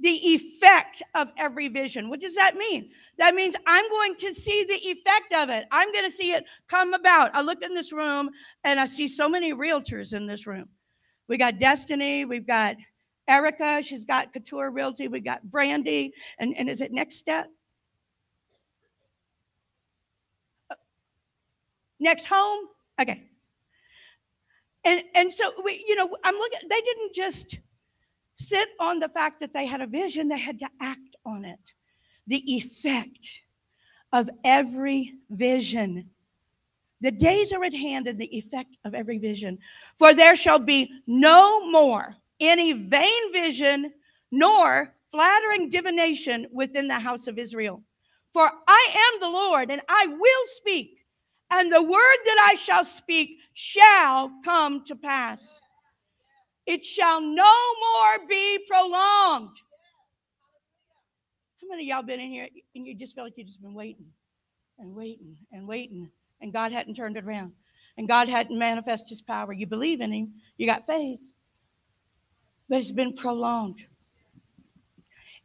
The 0.00 0.08
effect 0.08 1.02
of 1.14 1.28
every 1.36 1.68
vision. 1.68 2.08
What 2.08 2.20
does 2.20 2.34
that 2.34 2.56
mean? 2.56 2.90
That 3.18 3.34
means 3.34 3.54
I'm 3.66 3.88
going 3.90 4.16
to 4.16 4.32
see 4.32 4.64
the 4.64 4.80
effect 4.88 5.34
of 5.34 5.50
it. 5.50 5.66
I'm 5.70 5.92
going 5.92 6.06
to 6.06 6.10
see 6.10 6.32
it 6.32 6.44
come 6.68 6.94
about. 6.94 7.34
I 7.34 7.42
look 7.42 7.62
in 7.62 7.74
this 7.74 7.92
room 7.92 8.30
and 8.64 8.80
I 8.80 8.86
see 8.86 9.06
so 9.06 9.28
many 9.28 9.52
realtors 9.52 10.14
in 10.14 10.26
this 10.26 10.46
room. 10.46 10.68
We 11.28 11.36
got 11.36 11.58
Destiny, 11.58 12.24
we've 12.24 12.46
got 12.46 12.76
Erica, 13.28 13.82
she's 13.84 14.04
got 14.04 14.32
Couture 14.32 14.70
Realty, 14.70 15.06
we've 15.06 15.24
got 15.24 15.48
Brandy, 15.48 16.12
and, 16.38 16.56
and 16.56 16.68
is 16.68 16.80
it 16.80 16.90
Next 16.92 17.16
Step? 17.16 17.46
Uh, 20.70 20.74
Next 22.00 22.26
Home? 22.26 22.66
Okay. 23.00 23.30
And 24.84 25.02
and 25.14 25.30
so 25.30 25.52
we, 25.62 25.84
you 25.86 25.94
know, 25.94 26.08
I'm 26.24 26.34
looking, 26.34 26.60
they 26.68 26.80
didn't 26.80 27.14
just 27.14 27.60
sit 28.40 28.68
on 28.80 28.98
the 28.98 29.08
fact 29.08 29.40
that 29.40 29.52
they 29.52 29.66
had 29.66 29.80
a 29.80 29.86
vision, 29.86 30.28
they 30.28 30.38
had 30.38 30.58
to 30.58 30.68
act 30.80 31.16
on 31.24 31.44
it. 31.44 31.60
The 32.26 32.42
effect 32.56 33.42
of 34.12 34.30
every 34.44 35.14
vision. 35.30 36.10
The 37.00 37.10
days 37.10 37.52
are 37.52 37.64
at 37.64 37.74
hand 37.74 38.08
and 38.08 38.18
the 38.18 38.36
effect 38.36 38.76
of 38.84 38.94
every 38.94 39.18
vision. 39.18 39.58
For 39.98 40.14
there 40.14 40.36
shall 40.36 40.58
be 40.58 40.90
no 41.06 41.70
more 41.70 42.16
any 42.40 42.72
vain 42.72 43.32
vision, 43.32 43.92
nor 44.30 44.94
flattering 45.10 45.68
divination 45.68 46.46
within 46.52 46.88
the 46.88 46.94
house 46.94 47.26
of 47.26 47.38
Israel. 47.38 47.82
For 48.32 48.50
I 48.68 49.12
am 49.12 49.20
the 49.20 49.28
Lord, 49.28 49.70
and 49.70 49.82
I 49.88 50.06
will 50.06 50.46
speak, 50.46 51.04
and 51.50 51.70
the 51.70 51.82
word 51.82 51.90
that 52.24 52.48
I 52.50 52.54
shall 52.54 52.84
speak 52.84 53.38
shall 53.54 54.30
come 54.44 54.84
to 54.84 54.94
pass. 54.94 55.60
It 56.70 56.84
shall 56.84 57.20
no 57.20 57.52
more 57.80 58.28
be 58.28 58.64
prolonged. 58.68 59.56
How 61.60 61.68
many 61.68 61.82
of 61.82 61.88
y'all 61.88 62.02
been 62.04 62.20
in 62.20 62.30
here 62.30 62.46
and 62.76 62.86
you 62.86 62.94
just 62.94 63.16
feel 63.16 63.24
like 63.24 63.32
you've 63.36 63.48
just 63.48 63.60
been 63.60 63.74
waiting 63.74 64.06
and 64.78 64.94
waiting 64.94 65.36
and 65.50 65.66
waiting, 65.66 66.08
and 66.40 66.52
God 66.52 66.70
hadn't 66.70 66.94
turned 66.94 67.16
it 67.16 67.24
around, 67.24 67.54
and 67.98 68.06
God 68.06 68.28
hadn't 68.28 68.56
manifested 68.56 69.08
his 69.08 69.20
power? 69.20 69.52
You 69.52 69.66
believe 69.66 70.00
in 70.00 70.12
him, 70.12 70.34
you 70.58 70.66
got 70.68 70.86
faith, 70.86 71.18
but 72.68 72.78
it's 72.78 72.92
been 72.92 73.14
prolonged. 73.14 73.80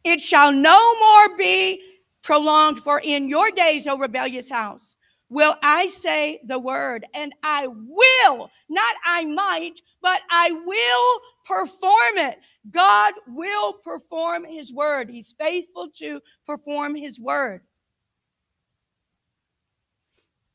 It 0.03 0.21
shall 0.21 0.51
no 0.51 0.79
more 0.99 1.37
be 1.37 1.81
prolonged, 2.21 2.77
for 2.77 3.01
in 3.03 3.29
your 3.29 3.49
days, 3.49 3.87
O 3.87 3.97
rebellious 3.97 4.47
house, 4.47 4.95
will 5.35 5.55
I 5.61 5.87
say 5.87 6.39
the 6.45 6.57
word, 6.57 7.05
and 7.13 7.33
I 7.43 7.67
will, 7.67 8.49
not 8.69 8.95
I 9.05 9.25
might, 9.25 9.81
but 10.01 10.21
I 10.31 10.53
will 10.65 11.19
perform 11.43 12.17
it. 12.29 12.39
God 12.71 13.13
will 13.27 13.73
perform 13.73 14.45
his 14.45 14.71
word. 14.71 15.09
He's 15.09 15.35
faithful 15.37 15.89
to 15.97 16.21
perform 16.47 16.95
his 16.95 17.19
word. 17.19 17.63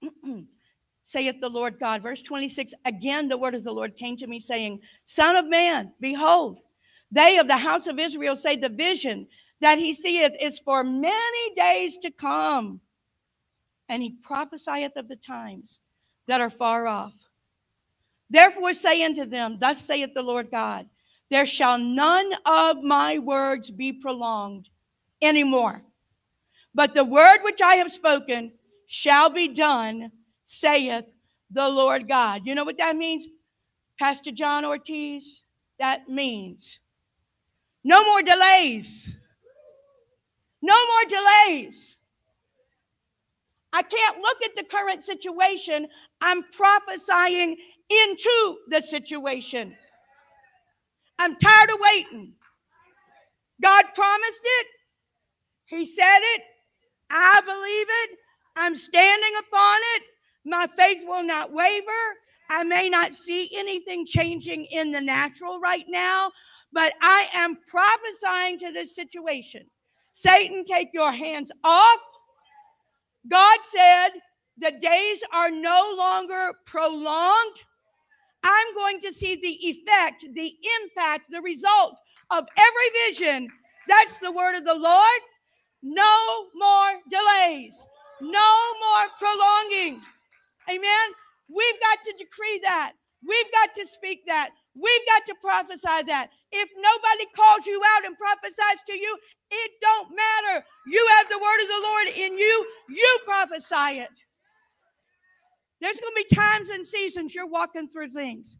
Saith 1.04 1.40
the 1.42 1.50
Lord 1.50 1.78
God. 1.78 2.02
Verse 2.02 2.22
26 2.22 2.72
Again, 2.86 3.28
the 3.28 3.36
word 3.36 3.54
of 3.54 3.64
the 3.64 3.72
Lord 3.72 3.98
came 3.98 4.16
to 4.16 4.26
me, 4.26 4.40
saying, 4.40 4.80
Son 5.04 5.36
of 5.36 5.46
man, 5.46 5.92
behold, 6.00 6.60
they 7.12 7.36
of 7.36 7.48
the 7.48 7.58
house 7.58 7.86
of 7.86 7.98
Israel 7.98 8.34
say, 8.34 8.56
The 8.56 8.70
vision 8.70 9.26
that 9.60 9.76
he 9.76 9.92
seeth 9.92 10.32
is 10.40 10.58
for 10.58 10.82
many 10.82 11.54
days 11.54 11.98
to 11.98 12.10
come. 12.10 12.80
And 13.90 14.02
he 14.02 14.10
prophesieth 14.22 14.96
of 14.96 15.08
the 15.08 15.16
times 15.16 15.80
that 16.28 16.40
are 16.40 16.48
far 16.48 16.86
off. 16.86 17.12
Therefore 18.30 18.72
say 18.72 19.02
unto 19.02 19.26
them, 19.26 19.58
Thus 19.58 19.84
saith 19.84 20.14
the 20.14 20.22
Lord 20.22 20.48
God, 20.50 20.88
there 21.28 21.44
shall 21.44 21.76
none 21.76 22.30
of 22.46 22.82
my 22.84 23.18
words 23.18 23.70
be 23.70 23.92
prolonged 23.92 24.70
anymore. 25.20 25.82
But 26.72 26.94
the 26.94 27.04
word 27.04 27.38
which 27.42 27.60
I 27.60 27.74
have 27.74 27.90
spoken 27.90 28.52
shall 28.86 29.28
be 29.28 29.48
done, 29.48 30.12
saith 30.46 31.06
the 31.50 31.68
Lord 31.68 32.08
God. 32.08 32.42
You 32.44 32.54
know 32.54 32.64
what 32.64 32.78
that 32.78 32.96
means, 32.96 33.26
Pastor 33.98 34.30
John 34.30 34.64
Ortiz? 34.64 35.44
That 35.80 36.08
means 36.08 36.78
no 37.82 38.04
more 38.04 38.22
delays. 38.22 39.16
No 40.62 40.76
more 40.76 41.18
delays. 41.18 41.96
I 43.72 43.82
can't 43.82 44.18
look 44.18 44.38
at 44.44 44.56
the 44.56 44.64
current 44.64 45.04
situation. 45.04 45.86
I'm 46.20 46.42
prophesying 46.52 47.56
into 47.88 48.56
the 48.68 48.80
situation. 48.80 49.76
I'm 51.18 51.36
tired 51.36 51.70
of 51.70 51.76
waiting. 51.80 52.32
God 53.62 53.84
promised 53.94 54.42
it. 54.42 54.66
He 55.66 55.86
said 55.86 56.18
it. 56.34 56.42
I 57.10 57.40
believe 57.44 57.86
it. 57.88 58.18
I'm 58.56 58.76
standing 58.76 59.32
upon 59.38 59.78
it. 59.96 60.02
My 60.44 60.66
faith 60.76 61.04
will 61.06 61.22
not 61.22 61.52
waver. 61.52 61.86
I 62.48 62.64
may 62.64 62.88
not 62.88 63.14
see 63.14 63.50
anything 63.54 64.04
changing 64.06 64.66
in 64.72 64.90
the 64.90 65.00
natural 65.00 65.60
right 65.60 65.84
now, 65.88 66.32
but 66.72 66.94
I 67.00 67.28
am 67.34 67.58
prophesying 67.68 68.58
to 68.60 68.72
this 68.72 68.94
situation. 68.94 69.66
Satan, 70.14 70.64
take 70.64 70.88
your 70.92 71.12
hands 71.12 71.52
off. 71.62 72.00
God 73.28 73.58
said 73.64 74.08
the 74.58 74.72
days 74.72 75.22
are 75.32 75.50
no 75.50 75.94
longer 75.96 76.52
prolonged. 76.66 77.64
I'm 78.42 78.74
going 78.74 79.00
to 79.00 79.12
see 79.12 79.36
the 79.36 79.68
effect, 79.68 80.24
the 80.34 80.52
impact, 80.82 81.26
the 81.30 81.42
result 81.42 81.98
of 82.30 82.44
every 82.56 83.10
vision. 83.10 83.48
That's 83.88 84.18
the 84.18 84.32
word 84.32 84.56
of 84.56 84.64
the 84.64 84.74
Lord. 84.78 85.20
No 85.82 86.46
more 86.54 87.00
delays, 87.08 87.74
no 88.20 88.52
more 88.80 89.06
prolonging. 89.18 90.00
Amen. 90.68 91.06
We've 91.48 91.80
got 91.80 91.98
to 92.04 92.12
decree 92.18 92.60
that. 92.62 92.92
We've 93.26 93.52
got 93.52 93.74
to 93.74 93.86
speak 93.86 94.26
that. 94.26 94.50
We've 94.74 95.06
got 95.06 95.26
to 95.26 95.34
prophesy 95.40 96.04
that. 96.06 96.28
If 96.52 96.70
nobody 96.76 97.26
calls 97.34 97.66
you 97.66 97.80
out 97.96 98.06
and 98.06 98.16
prophesies 98.16 98.82
to 98.86 98.98
you, 98.98 99.18
it 99.50 99.70
don't 99.80 100.10
matter. 100.10 100.64
You 100.86 101.06
have 101.18 101.28
the 101.28 101.38
word 101.38 101.62
of 101.62 101.68
the 101.68 101.82
Lord 101.82 102.06
in 102.16 102.38
you. 102.38 102.66
You 102.88 103.18
prophesy 103.24 103.98
it. 103.98 104.10
There's 105.80 105.98
going 105.98 106.12
to 106.14 106.24
be 106.28 106.34
times 106.34 106.70
and 106.70 106.86
seasons 106.86 107.34
you're 107.34 107.46
walking 107.46 107.88
through 107.88 108.10
things 108.10 108.58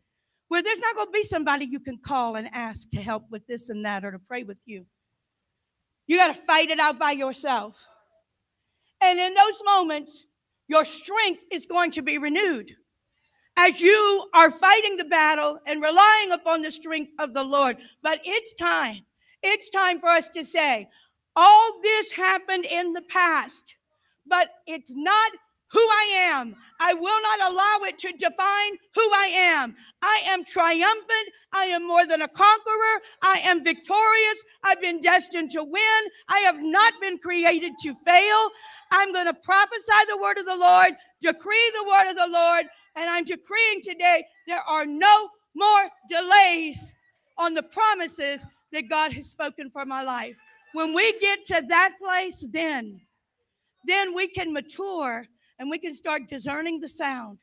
where 0.49 0.63
there's 0.63 0.81
not 0.81 0.97
going 0.97 1.09
to 1.09 1.13
be 1.13 1.23
somebody 1.23 1.67
you 1.67 1.79
can 1.79 1.99
call 1.99 2.35
and 2.37 2.49
ask 2.53 2.91
to 2.91 3.01
help 3.01 3.25
with 3.31 3.47
this 3.47 3.69
and 3.69 3.85
that 3.85 4.05
or 4.05 4.11
to 4.11 4.19
pray 4.19 4.43
with 4.43 4.59
you. 4.65 4.85
You 6.09 6.17
got 6.17 6.35
to 6.35 6.41
fight 6.41 6.71
it 6.71 6.81
out 6.81 6.99
by 6.99 7.13
yourself. 7.13 7.77
And 9.01 9.19
in 9.19 9.33
those 9.33 9.63
moments, 9.65 10.25
your 10.67 10.85
strength 10.85 11.45
is 11.53 11.67
going 11.67 11.93
to 11.93 12.03
be 12.03 12.19
renewed 12.19 12.73
as 13.61 13.79
you 13.79 14.25
are 14.33 14.51
fighting 14.51 14.97
the 14.97 15.05
battle 15.05 15.59
and 15.67 15.83
relying 15.83 16.33
upon 16.33 16.63
the 16.63 16.71
strength 16.71 17.13
of 17.19 17.35
the 17.35 17.45
Lord. 17.45 17.77
But 18.03 18.21
it's 18.25 18.55
time. 18.55 19.05
It's 19.43 19.69
time 19.69 20.01
for 20.01 20.09
us 20.09 20.31
to 20.31 20.45
say, 20.45 20.89
all 21.37 21.81
this 21.83 22.11
happened 22.11 22.65
in 22.65 22.95
the 22.95 23.03
past, 23.03 23.77
but 24.27 24.49
it's 24.67 24.95
not 24.95 25.33
who 25.73 25.81
I 25.81 26.31
am. 26.33 26.57
I 26.81 26.95
will 26.95 27.23
not 27.23 27.51
allow 27.53 27.89
it 27.89 27.99
to 28.01 28.12
define 28.12 28.73
who 28.95 29.03
I 29.03 29.31
am. 29.33 29.77
I 30.03 30.23
am 30.27 30.45
triumphant. 30.45 31.29
I 31.53 31.66
am 31.66 31.87
more 31.87 32.07
than 32.07 32.23
a 32.23 32.29
conqueror. 32.29 33.01
I 33.23 33.41
am 33.45 33.62
victorious. 33.62 34.45
I've 34.64 34.81
been 34.81 35.01
destined 35.01 35.53
to 35.53 35.62
win. 35.62 36.03
I 36.29 36.41
have 36.41 36.61
not 36.61 36.95
been 37.01 37.18
created 37.18 37.73
to 37.83 37.95
fail. 38.05 38.51
I'm 38.91 39.12
going 39.12 39.27
to 39.27 39.35
prophesy 39.35 40.07
the 40.09 40.18
word 40.18 40.39
of 40.39 40.47
the 40.47 40.57
Lord, 40.57 40.93
decree 41.21 41.73
the 41.75 41.89
word 41.89 42.11
of 42.11 42.16
the 42.16 42.29
Lord, 42.33 42.66
and 42.97 43.09
I'm 43.09 43.25
decreeing 43.25 43.83
today 43.85 44.25
there 44.47 44.62
are 44.68 44.87
no 44.87 45.29
more 45.55 45.89
delays 46.09 46.93
on 47.39 47.55
the 47.55 47.62
promises 47.62 48.45
that 48.73 48.89
God 48.89 49.12
has 49.12 49.31
spoken 49.31 49.71
for 49.71 49.85
my 49.85 50.03
life. 50.03 50.37
When 50.73 50.95
we 50.95 51.18
get 51.21 51.45
to 51.47 51.62
that 51.68 51.95
place, 52.03 52.47
then, 52.53 53.01
then 53.87 54.14
we 54.14 54.29
can 54.29 54.53
mature 54.53 55.27
and 55.61 55.71
we 55.71 55.79
can 55.79 55.95
start 55.95 56.27
discerning 56.27 56.81
the 56.81 56.89
sound. 56.89 57.39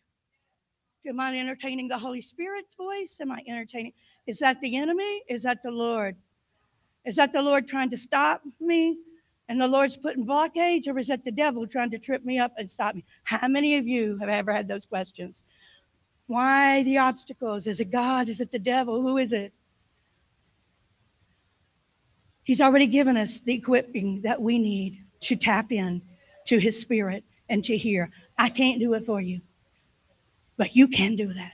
Am 1.07 1.20
I 1.22 1.38
entertaining 1.38 1.88
the 1.88 1.99
Holy 1.99 2.20
Spirit's 2.20 2.76
voice? 2.76 3.20
Am 3.22 3.32
I 3.32 3.41
entertaining? 3.47 3.93
Is 4.26 4.39
that 4.39 4.59
the 4.59 4.76
enemy? 4.76 5.24
Is 5.30 5.43
that 5.43 5.63
the 5.63 5.72
Lord? 5.72 6.18
Is 7.05 7.15
that 7.15 7.32
the 7.32 7.41
Lord 7.41 7.68
trying 7.68 7.91
to 7.91 7.97
stop 7.97 8.41
me? 8.59 8.97
And 9.47 9.61
the 9.61 9.68
Lord's 9.68 9.95
putting 9.95 10.26
blockades, 10.26 10.89
or 10.89 10.99
is 10.99 11.07
that 11.07 11.24
the 11.24 11.32
devil 11.32 11.65
trying 11.65 11.91
to 11.91 11.99
trip 11.99 12.26
me 12.26 12.38
up 12.38 12.51
and 12.57 12.70
stop 12.70 12.95
me? 12.95 13.05
How 13.24 13.47
many 13.47 13.78
of 13.78 13.88
you 13.88 14.18
have 14.18 14.28
ever 14.28 14.51
had 14.51 14.68
those 14.68 14.86
questions? 14.86 15.43
Why 16.26 16.84
the 16.84 16.97
obstacles? 16.97 17.68
Is 17.68 17.80
it 17.80 17.91
God? 17.91 18.28
Is 18.28 18.41
it 18.41 18.51
the 18.51 18.59
devil? 18.59 19.01
Who 19.01 19.18
is 19.18 19.32
it? 19.32 19.53
He's 22.43 22.59
already 22.59 22.88
given 22.88 23.15
us 23.15 23.39
the 23.39 23.53
equipping 23.53 24.24
that 24.24 24.41
we 24.41 24.59
need 24.59 25.05
to 25.22 25.38
tap 25.38 25.72
in 25.72 26.01
to 26.47 26.57
his 26.57 26.82
spirit 26.82 27.24
and 27.49 27.63
to 27.65 27.77
hear. 27.77 28.09
I 28.37 28.49
can't 28.49 28.79
do 28.79 28.93
it 28.93 29.05
for 29.05 29.21
you, 29.21 29.41
but 30.57 30.75
you 30.75 30.87
can 30.87 31.15
do 31.15 31.33
that. 31.33 31.53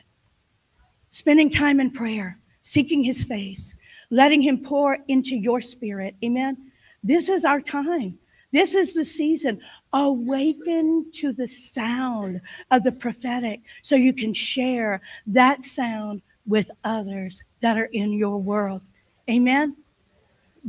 Spending 1.11 1.49
time 1.49 1.79
in 1.79 1.91
prayer, 1.91 2.39
seeking 2.63 3.03
his 3.03 3.23
face, 3.23 3.75
letting 4.09 4.41
him 4.41 4.63
pour 4.63 4.97
into 5.07 5.35
your 5.35 5.61
spirit. 5.61 6.15
Amen. 6.23 6.71
This 7.03 7.29
is 7.29 7.45
our 7.45 7.61
time. 7.61 8.17
This 8.51 8.75
is 8.75 8.93
the 8.93 9.03
season. 9.03 9.59
Awaken 9.93 11.11
to 11.13 11.33
the 11.33 11.47
sound 11.47 12.39
of 12.71 12.83
the 12.83 12.91
prophetic 12.91 13.61
so 13.81 13.95
you 13.95 14.13
can 14.13 14.33
share 14.33 15.01
that 15.27 15.65
sound 15.65 16.21
with 16.45 16.69
others 16.83 17.41
that 17.61 17.77
are 17.77 17.89
in 17.93 18.13
your 18.13 18.37
world. 18.37 18.81
Amen. 19.29 19.75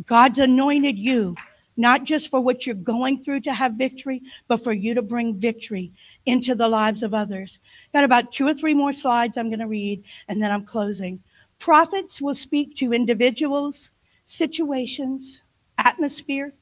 God's 0.06 0.38
anointed 0.38 0.98
you 0.98 1.36
not 1.76 2.04
just 2.04 2.30
for 2.30 2.40
what 2.40 2.66
you're 2.66 2.74
going 2.74 3.20
through 3.20 3.40
to 3.40 3.52
have 3.52 3.74
victory, 3.74 4.22
but 4.48 4.62
for 4.62 4.72
you 4.72 4.94
to 4.94 5.02
bring 5.02 5.38
victory 5.38 5.92
into 6.26 6.54
the 6.54 6.68
lives 6.68 7.02
of 7.02 7.14
others. 7.14 7.58
Got 7.92 8.04
about 8.04 8.32
two 8.32 8.46
or 8.46 8.54
three 8.54 8.74
more 8.74 8.92
slides 8.92 9.36
I'm 9.36 9.50
going 9.50 9.58
to 9.58 9.66
read, 9.66 10.04
and 10.28 10.40
then 10.40 10.50
I'm 10.50 10.64
closing. 10.64 11.22
Prophets 11.58 12.20
will 12.20 12.34
speak 12.34 12.76
to 12.76 12.92
individuals, 12.92 13.90
situations, 14.26 15.42
atmosphere, 15.78 16.52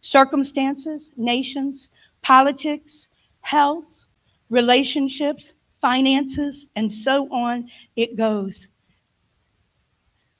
circumstances, 0.00 1.12
nations, 1.16 1.88
politics, 2.22 3.08
health, 3.40 4.06
relationships, 4.50 5.54
finances, 5.80 6.66
and 6.76 6.92
so 6.92 7.32
on 7.32 7.68
it 7.96 8.16
goes. 8.16 8.66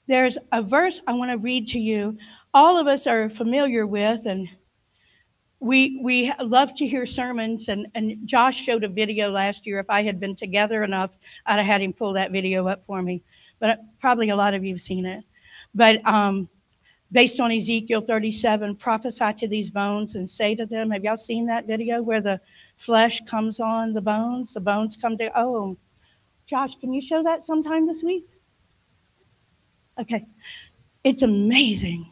There's 0.07 0.37
a 0.51 0.61
verse 0.61 0.99
I 1.07 1.13
want 1.13 1.31
to 1.31 1.37
read 1.37 1.67
to 1.69 1.79
you 1.79 2.17
all 2.53 2.77
of 2.77 2.87
us 2.87 3.07
are 3.07 3.29
familiar 3.29 3.85
with 3.85 4.25
and 4.25 4.47
we 5.59 5.99
we 6.01 6.31
love 6.41 6.73
to 6.75 6.87
hear 6.87 7.05
sermons 7.05 7.67
and, 7.67 7.87
and 7.93 8.17
josh 8.25 8.63
showed 8.63 8.83
a 8.83 8.87
video 8.87 9.29
last 9.29 9.67
year 9.67 9.79
if 9.79 9.89
i 9.89 10.01
had 10.01 10.19
been 10.19 10.35
together 10.35 10.83
enough 10.83 11.11
i'd 11.47 11.57
have 11.57 11.65
had 11.65 11.81
him 11.81 11.93
pull 11.93 12.13
that 12.13 12.31
video 12.31 12.67
up 12.67 12.85
for 12.85 13.01
me. 13.01 13.21
But 13.59 13.81
probably 13.99 14.29
a 14.29 14.35
lot 14.35 14.53
of 14.53 14.63
you 14.63 14.73
have 14.75 14.81
seen 14.81 15.05
it. 15.05 15.23
But 15.75 16.05
um, 16.07 16.47
based 17.11 17.39
on 17.39 17.51
ezekiel 17.51 18.01
37 18.01 18.75
prophesy 18.77 19.33
to 19.33 19.47
these 19.47 19.69
bones 19.69 20.15
and 20.15 20.29
say 20.29 20.55
to 20.55 20.65
them 20.65 20.91
have 20.91 21.03
y'all 21.03 21.17
seen 21.17 21.45
that 21.47 21.67
video 21.67 22.01
where 22.01 22.21
the 22.21 22.39
flesh 22.77 23.21
comes 23.25 23.59
on 23.59 23.93
the 23.93 24.01
bones? 24.01 24.53
The 24.53 24.61
bones 24.61 24.95
come 24.95 25.17
to 25.17 25.31
oh 25.37 25.77
josh 26.45 26.79
can 26.79 26.93
you 26.93 27.01
show 27.01 27.21
that 27.23 27.45
sometime 27.45 27.85
this 27.85 28.01
week? 28.01 28.27
Okay. 29.99 30.25
It's 31.03 31.23
amazing 31.23 32.09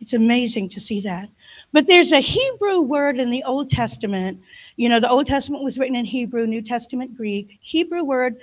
it's 0.00 0.12
amazing 0.12 0.68
to 0.70 0.80
see 0.80 1.00
that. 1.00 1.28
But 1.72 1.86
there's 1.86 2.12
a 2.12 2.20
Hebrew 2.20 2.80
word 2.80 3.18
in 3.18 3.30
the 3.30 3.42
Old 3.44 3.70
Testament. 3.70 4.40
You 4.76 4.88
know, 4.88 5.00
the 5.00 5.10
Old 5.10 5.26
Testament 5.26 5.64
was 5.64 5.78
written 5.78 5.96
in 5.96 6.04
Hebrew, 6.04 6.46
New 6.46 6.62
Testament 6.62 7.16
Greek. 7.16 7.58
Hebrew 7.60 8.04
word 8.04 8.36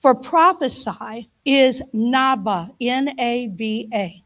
for 0.00 0.14
prophesy 0.14 1.28
is 1.44 1.82
naba, 1.92 2.70
N 2.80 3.18
A 3.18 3.48
B 3.48 3.88
A. 3.92 4.22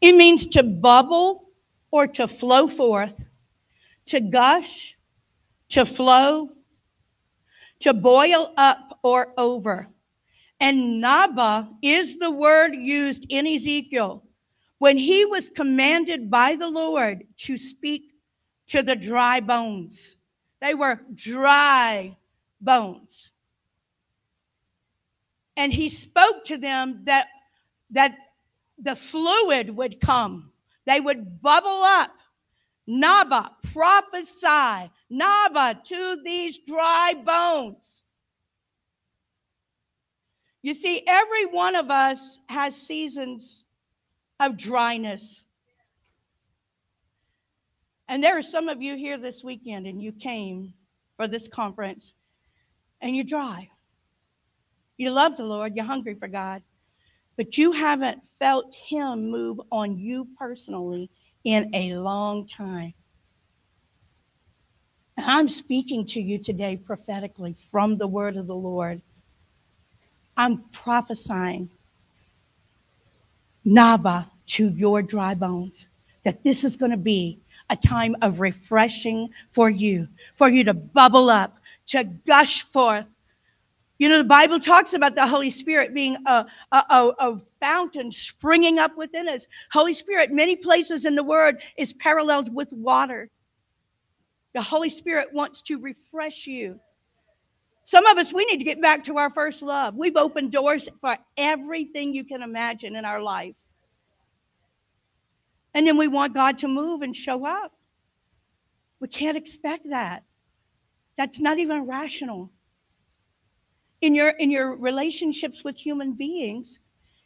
It 0.00 0.12
means 0.12 0.46
to 0.48 0.62
bubble 0.62 1.48
or 1.90 2.06
to 2.08 2.26
flow 2.28 2.66
forth, 2.66 3.24
to 4.06 4.20
gush, 4.20 4.96
to 5.70 5.86
flow, 5.86 6.50
to 7.80 7.94
boil 7.94 8.52
up 8.56 8.98
or 9.02 9.32
over. 9.38 9.88
And 10.64 10.98
Naba 10.98 11.68
is 11.82 12.18
the 12.18 12.30
word 12.30 12.74
used 12.74 13.26
in 13.28 13.46
Ezekiel 13.46 14.24
when 14.78 14.96
he 14.96 15.26
was 15.26 15.50
commanded 15.50 16.30
by 16.30 16.56
the 16.56 16.70
Lord 16.70 17.24
to 17.40 17.58
speak 17.58 18.14
to 18.68 18.82
the 18.82 18.96
dry 18.96 19.40
bones. 19.40 20.16
They 20.62 20.72
were 20.74 21.02
dry 21.12 22.16
bones. 22.62 23.32
And 25.54 25.70
he 25.70 25.90
spoke 25.90 26.46
to 26.46 26.56
them 26.56 27.02
that, 27.04 27.26
that 27.90 28.16
the 28.78 28.96
fluid 28.96 29.68
would 29.68 30.00
come, 30.00 30.50
they 30.86 30.98
would 30.98 31.42
bubble 31.42 31.82
up. 31.84 32.16
Naba, 32.86 33.50
prophesy, 33.70 34.90
Naba 35.10 35.78
to 35.84 36.22
these 36.24 36.56
dry 36.56 37.12
bones. 37.22 38.03
You 40.64 40.72
see, 40.72 41.02
every 41.06 41.44
one 41.44 41.76
of 41.76 41.90
us 41.90 42.38
has 42.48 42.74
seasons 42.74 43.66
of 44.40 44.56
dryness. 44.56 45.44
And 48.08 48.24
there 48.24 48.38
are 48.38 48.42
some 48.42 48.70
of 48.70 48.80
you 48.80 48.96
here 48.96 49.18
this 49.18 49.44
weekend, 49.44 49.86
and 49.86 50.02
you 50.02 50.10
came 50.10 50.72
for 51.18 51.28
this 51.28 51.48
conference, 51.48 52.14
and 53.02 53.14
you're 53.14 53.26
dry. 53.26 53.68
You 54.96 55.10
love 55.10 55.36
the 55.36 55.44
Lord, 55.44 55.76
you're 55.76 55.84
hungry 55.84 56.14
for 56.14 56.28
God, 56.28 56.62
but 57.36 57.58
you 57.58 57.70
haven't 57.72 58.22
felt 58.38 58.74
Him 58.74 59.30
move 59.30 59.60
on 59.70 59.98
you 59.98 60.26
personally 60.38 61.10
in 61.44 61.68
a 61.74 61.92
long 61.96 62.46
time. 62.46 62.94
And 65.18 65.26
I'm 65.30 65.50
speaking 65.50 66.06
to 66.06 66.22
you 66.22 66.38
today 66.38 66.78
prophetically 66.78 67.54
from 67.70 67.98
the 67.98 68.08
word 68.08 68.38
of 68.38 68.46
the 68.46 68.56
Lord. 68.56 69.02
I'm 70.36 70.58
prophesying 70.72 71.70
Naba 73.64 74.30
to 74.46 74.68
your 74.70 75.02
dry 75.02 75.34
bones 75.34 75.86
that 76.24 76.42
this 76.42 76.64
is 76.64 76.76
going 76.76 76.90
to 76.90 76.96
be 76.96 77.38
a 77.70 77.76
time 77.76 78.16
of 78.22 78.40
refreshing 78.40 79.30
for 79.52 79.70
you, 79.70 80.08
for 80.36 80.48
you 80.48 80.64
to 80.64 80.74
bubble 80.74 81.30
up, 81.30 81.56
to 81.86 82.04
gush 82.04 82.62
forth. 82.62 83.06
You 83.98 84.08
know, 84.08 84.18
the 84.18 84.24
Bible 84.24 84.58
talks 84.58 84.92
about 84.92 85.14
the 85.14 85.26
Holy 85.26 85.50
Spirit 85.50 85.94
being 85.94 86.16
a, 86.26 86.44
a, 86.72 86.76
a, 86.76 87.12
a 87.20 87.38
fountain 87.60 88.10
springing 88.10 88.78
up 88.78 88.96
within 88.96 89.28
us. 89.28 89.46
Holy 89.72 89.94
Spirit, 89.94 90.32
many 90.32 90.56
places 90.56 91.04
in 91.04 91.14
the 91.14 91.22
Word, 91.22 91.62
is 91.78 91.92
paralleled 91.92 92.54
with 92.54 92.72
water. 92.72 93.30
The 94.52 94.62
Holy 94.62 94.90
Spirit 94.90 95.28
wants 95.32 95.62
to 95.62 95.78
refresh 95.78 96.46
you. 96.46 96.80
Some 97.84 98.06
of 98.06 98.16
us, 98.16 98.32
we 98.32 98.46
need 98.46 98.58
to 98.58 98.64
get 98.64 98.80
back 98.80 99.04
to 99.04 99.18
our 99.18 99.30
first 99.30 99.60
love. 99.60 99.94
We've 99.94 100.16
opened 100.16 100.52
doors 100.52 100.88
for 101.00 101.16
everything 101.36 102.14
you 102.14 102.24
can 102.24 102.42
imagine 102.42 102.96
in 102.96 103.04
our 103.04 103.20
life. 103.20 103.54
And 105.74 105.86
then 105.86 105.98
we 105.98 106.08
want 106.08 106.34
God 106.34 106.58
to 106.58 106.68
move 106.68 107.02
and 107.02 107.14
show 107.14 107.44
up. 107.44 107.72
We 109.00 109.08
can't 109.08 109.36
expect 109.36 109.90
that. 109.90 110.22
That's 111.18 111.40
not 111.40 111.58
even 111.58 111.86
rational. 111.86 112.50
In 114.00 114.14
your 114.14 114.30
in 114.30 114.50
your 114.50 114.76
relationships 114.76 115.64
with 115.64 115.76
human 115.76 116.14
beings, 116.14 116.78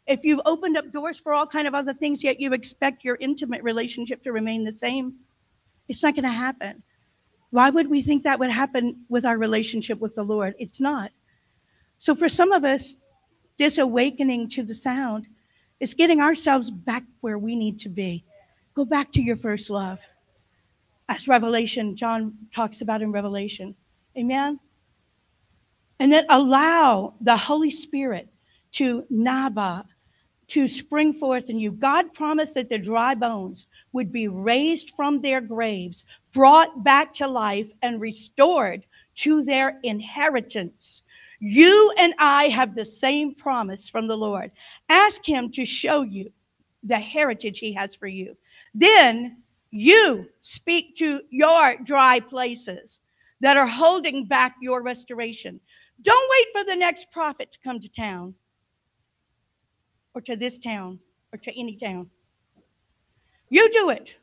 if 0.07 0.25
you've 0.25 0.41
opened 0.45 0.77
up 0.77 0.93
doors 0.93 1.21
for 1.21 1.33
all 1.35 1.47
kind 1.47 1.69
of 1.69 1.75
other 1.75 1.93
things 1.93 2.25
yet 2.25 2.41
you 2.41 2.53
expect 2.53 3.05
your 3.05 3.17
intimate 3.21 3.63
relationship 3.63 4.23
to 4.25 4.33
remain 4.33 4.65
the 4.65 4.73
same, 4.73 5.15
it's 5.89 6.03
not 6.03 6.15
going 6.15 6.25
to 6.25 6.31
happen. 6.31 6.83
Why 7.51 7.71
would 7.71 7.89
we 7.89 8.03
think 8.03 8.23
that 8.23 8.39
would 8.39 8.51
happen 8.51 9.05
with 9.09 9.25
our 9.25 9.39
relationship 9.39 10.01
with 10.01 10.15
the 10.15 10.23
Lord? 10.23 10.55
It's 10.59 10.81
not. 10.81 11.13
So 11.99 12.15
for 12.15 12.29
some 12.29 12.53
of 12.53 12.65
us, 12.65 12.95
this 13.59 13.79
awakening 13.79 14.51
to 14.51 14.63
the 14.63 14.75
sound 14.75 15.27
is 15.81 15.95
getting 15.95 16.21
ourselves 16.21 16.71
back 16.71 17.05
where 17.21 17.39
we 17.39 17.57
need 17.57 17.79
to 17.81 17.89
be. 17.89 18.25
Go 18.75 18.85
back 18.85 19.13
to 19.13 19.23
your 19.23 19.37
first 19.37 19.71
love. 19.71 19.99
As 21.09 21.27
Revelation, 21.27 21.97
John 21.97 22.37
talks 22.55 22.81
about 22.81 23.03
in 23.03 23.13
Revelation. 23.13 23.75
Amen. 24.17 24.61
And 25.99 26.13
then 26.13 26.27
allow 26.29 27.15
the 27.21 27.37
Holy 27.37 27.71
Spirit 27.71 28.29
to 28.73 29.05
naba, 29.11 29.87
to 30.49 30.67
spring 30.67 31.13
forth 31.13 31.51
in 31.51 31.59
you. 31.59 31.71
God 31.71 32.13
promised 32.15 32.55
that 32.55 32.69
the 32.69 32.79
dry 32.79 33.15
bones 33.15 33.67
would 33.93 34.11
be 34.11 34.29
raised 34.29 34.91
from 34.97 35.21
their 35.21 35.41
graves, 35.41 36.05
brought 36.33 36.83
back 36.83 37.13
to 37.15 37.29
life, 37.29 37.71
and 37.83 38.01
restored 38.01 38.85
to 39.17 39.45
their 39.45 39.79
inheritance. 39.83 41.03
You 41.39 41.93
and 41.99 42.15
I 42.19 42.45
have 42.45 42.75
the 42.75 42.85
same 42.85 43.35
promise 43.35 43.89
from 43.89 44.07
the 44.07 44.17
Lord. 44.17 44.51
Ask 44.89 45.25
Him 45.25 45.51
to 45.53 45.65
show 45.65 46.03
you 46.03 46.33
the 46.83 46.99
heritage 46.99 47.59
He 47.59 47.73
has 47.75 47.95
for 47.95 48.07
you. 48.07 48.37
Then 48.75 49.43
you 49.71 50.27
speak 50.41 50.97
to 50.97 51.21
your 51.31 51.77
dry 51.85 52.21
places 52.21 53.01
that 53.41 53.57
are 53.57 53.67
holding 53.67 54.25
back 54.25 54.57
your 54.61 54.83
restoration. 54.83 55.61
Don't 56.01 56.31
wait 56.31 56.47
for 56.53 56.65
the 56.65 56.77
next 56.77 57.11
prophet 57.11 57.53
to 57.53 57.59
come 57.61 57.81
to 57.81 57.89
town 57.89 58.35
or 60.15 60.21
to 60.23 60.37
this 60.37 60.59
town 60.59 61.01
or 61.33 61.39
to 61.39 61.59
any 61.59 61.77
town. 61.77 62.11
You 63.49 63.71
do 63.71 63.91
it. 63.91 64.17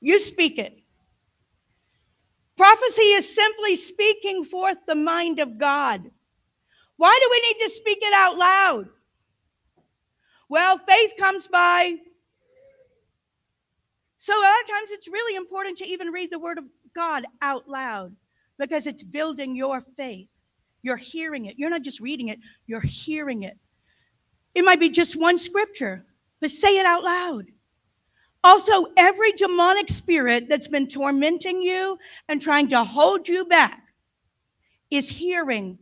You 0.00 0.20
speak 0.20 0.58
it. 0.58 0.80
Prophecy 2.56 3.02
is 3.02 3.34
simply 3.34 3.76
speaking 3.76 4.44
forth 4.44 4.78
the 4.86 4.94
mind 4.94 5.40
of 5.40 5.58
God. 5.58 6.10
Why 6.96 7.18
do 7.22 7.28
we 7.30 7.40
need 7.48 7.64
to 7.64 7.70
speak 7.70 7.98
it 8.00 8.14
out 8.14 8.36
loud? 8.36 8.88
Well, 10.48 10.78
faith 10.78 11.12
comes 11.18 11.48
by. 11.48 11.96
So, 14.18 14.32
a 14.32 14.40
lot 14.40 14.62
of 14.62 14.70
times 14.70 14.90
it's 14.90 15.08
really 15.08 15.36
important 15.36 15.76
to 15.78 15.86
even 15.86 16.08
read 16.08 16.30
the 16.30 16.38
Word 16.38 16.58
of 16.58 16.64
God 16.94 17.24
out 17.42 17.68
loud 17.68 18.16
because 18.58 18.86
it's 18.86 19.02
building 19.02 19.54
your 19.54 19.82
faith. 19.96 20.28
You're 20.82 20.96
hearing 20.96 21.46
it. 21.46 21.56
You're 21.58 21.70
not 21.70 21.82
just 21.82 22.00
reading 22.00 22.28
it, 22.28 22.38
you're 22.66 22.80
hearing 22.80 23.42
it. 23.42 23.58
It 24.56 24.64
might 24.64 24.80
be 24.80 24.88
just 24.88 25.20
one 25.20 25.36
scripture, 25.36 26.06
but 26.40 26.50
say 26.50 26.78
it 26.78 26.86
out 26.86 27.04
loud. 27.04 27.44
Also, 28.42 28.86
every 28.96 29.30
demonic 29.32 29.90
spirit 29.90 30.48
that's 30.48 30.66
been 30.66 30.88
tormenting 30.88 31.60
you 31.60 31.98
and 32.30 32.40
trying 32.40 32.66
to 32.68 32.82
hold 32.82 33.28
you 33.28 33.44
back 33.44 33.82
is 34.90 35.10
hearing 35.10 35.78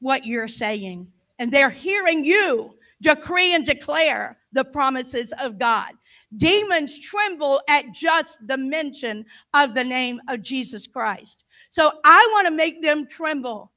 what 0.00 0.24
you're 0.24 0.48
saying. 0.48 1.06
And 1.38 1.52
they're 1.52 1.68
hearing 1.68 2.24
you 2.24 2.78
decree 3.02 3.54
and 3.54 3.66
declare 3.66 4.38
the 4.52 4.64
promises 4.64 5.34
of 5.38 5.58
God. 5.58 5.90
Demons 6.38 6.98
tremble 6.98 7.60
at 7.68 7.92
just 7.92 8.38
the 8.46 8.56
mention 8.56 9.26
of 9.52 9.74
the 9.74 9.84
name 9.84 10.18
of 10.28 10.40
Jesus 10.40 10.86
Christ. 10.86 11.44
So 11.68 11.92
I 12.04 12.28
want 12.32 12.46
to 12.46 12.54
make 12.54 12.80
them 12.80 13.06
tremble. 13.06 13.70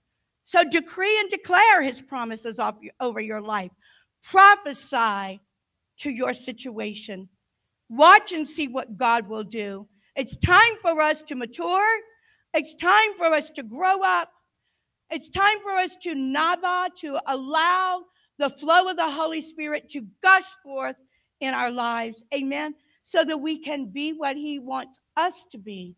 So 0.46 0.64
decree 0.64 1.20
and 1.20 1.30
declare 1.30 1.82
his 1.82 2.00
promises 2.00 2.62
over 3.02 3.20
your 3.20 3.42
life. 3.42 3.72
Prophesy 4.30 5.40
to 6.00 6.10
your 6.10 6.34
situation. 6.34 7.30
Watch 7.90 8.32
and 8.32 8.48
see 8.48 8.68
what 8.68 8.98
God 8.98 9.28
will 9.30 9.44
do. 9.44 9.88
It's 10.16 10.36
time 10.38 10.78
for 10.82 11.00
us 11.00 11.22
to 11.24 11.36
mature. 11.36 12.00
It's 12.54 12.74
time 12.74 13.14
for 13.18 13.26
us 13.26 13.50
to 13.52 13.64
grow 13.64 14.02
up. 14.04 14.32
It's 15.12 15.30
time 15.30 15.60
for 15.62 15.72
us 15.72 15.96
to 15.98 16.16
naba, 16.16 16.90
to 17.02 17.20
allow 17.28 18.02
the 18.40 18.50
flow 18.50 18.90
of 18.90 18.98
the 18.98 19.10
Holy 19.10 19.42
Spirit 19.42 19.90
to 19.92 20.08
gush 20.24 20.50
forth 20.64 20.96
in 21.40 21.54
our 21.54 21.70
lives. 21.70 22.24
Amen. 22.34 22.74
So 23.04 23.24
that 23.24 23.38
we 23.38 23.60
can 23.60 23.86
be 23.86 24.14
what 24.14 24.36
He 24.36 24.58
wants 24.58 25.00
us 25.16 25.46
to 25.52 25.60
be 25.60 25.96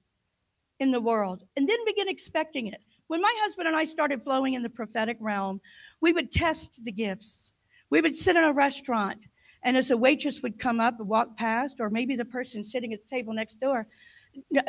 in 0.80 0.92
the 0.92 1.02
world 1.02 1.44
and 1.56 1.68
then 1.68 1.78
begin 1.86 2.10
expecting 2.10 2.68
it. 2.68 2.82
When 3.08 3.22
my 3.22 3.34
husband 3.40 3.70
and 3.70 3.78
I 3.78 3.86
started 3.86 4.24
flowing 4.24 4.56
in 4.56 4.64
the 4.64 4.70
prophetic 4.70 5.18
realm, 5.22 5.62
we 6.02 6.12
would 6.12 6.30
test 6.30 6.84
the 6.84 6.92
gifts. 6.92 7.54
We 7.90 8.02
would 8.02 8.16
sit 8.16 8.36
in 8.36 8.44
a 8.44 8.54
restaurant, 8.54 9.20
and 9.64 9.78
as 9.78 9.92
a 9.92 9.98
waitress 9.98 10.42
would 10.42 10.60
come 10.60 10.80
up 10.80 11.00
and 11.00 11.08
walk 11.08 11.38
past, 11.38 11.80
or 11.80 11.90
maybe 11.90 12.16
the 12.16 12.26
person 12.26 12.64
sitting 12.64 12.94
at 12.94 13.00
the 13.04 13.10
table 13.10 13.34
next 13.34 13.60
door, 13.60 13.88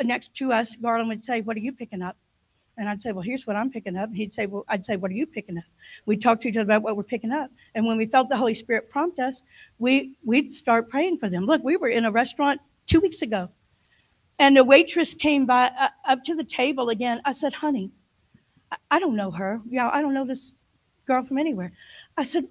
next 0.03 0.33
to 0.35 0.51
us, 0.51 0.75
Garland 0.75 1.09
would 1.09 1.23
say, 1.23 1.41
What 1.41 1.57
are 1.57 1.61
you 1.61 1.71
picking 1.71 2.01
up? 2.01 2.17
And 2.77 2.87
I'd 2.87 3.01
say, 3.01 3.11
Well, 3.11 3.21
here's 3.21 3.45
what 3.45 3.55
I'm 3.55 3.69
picking 3.69 3.97
up. 3.97 4.09
And 4.09 4.17
he'd 4.17 4.33
say, 4.33 4.45
Well, 4.45 4.65
I'd 4.67 4.85
say, 4.85 4.95
What 4.95 5.11
are 5.11 5.15
you 5.15 5.27
picking 5.27 5.57
up? 5.57 5.65
We'd 6.05 6.21
talk 6.21 6.41
to 6.41 6.47
each 6.47 6.55
other 6.55 6.63
about 6.63 6.81
what 6.81 6.97
we're 6.97 7.03
picking 7.03 7.31
up. 7.31 7.51
And 7.75 7.85
when 7.85 7.97
we 7.97 8.05
felt 8.05 8.29
the 8.29 8.37
Holy 8.37 8.55
Spirit 8.55 8.89
prompt 8.89 9.19
us, 9.19 9.43
we, 9.77 10.17
we'd 10.23 10.53
start 10.53 10.89
praying 10.89 11.17
for 11.17 11.29
them. 11.29 11.45
Look, 11.45 11.63
we 11.63 11.77
were 11.77 11.89
in 11.89 12.05
a 12.05 12.11
restaurant 12.11 12.61
two 12.85 13.01
weeks 13.01 13.21
ago, 13.21 13.49
and 14.39 14.55
the 14.55 14.63
waitress 14.63 15.13
came 15.13 15.45
by 15.45 15.71
uh, 15.77 15.89
up 16.07 16.23
to 16.23 16.35
the 16.35 16.43
table 16.43 16.89
again. 16.89 17.21
I 17.25 17.33
said, 17.33 17.53
Honey, 17.53 17.91
I, 18.71 18.77
I 18.91 18.99
don't 18.99 19.15
know 19.15 19.31
her. 19.31 19.61
Yeah, 19.69 19.89
I 19.91 20.01
don't 20.01 20.13
know 20.13 20.25
this 20.25 20.53
girl 21.05 21.23
from 21.23 21.37
anywhere. 21.37 21.73
I 22.17 22.23
said, 22.23 22.45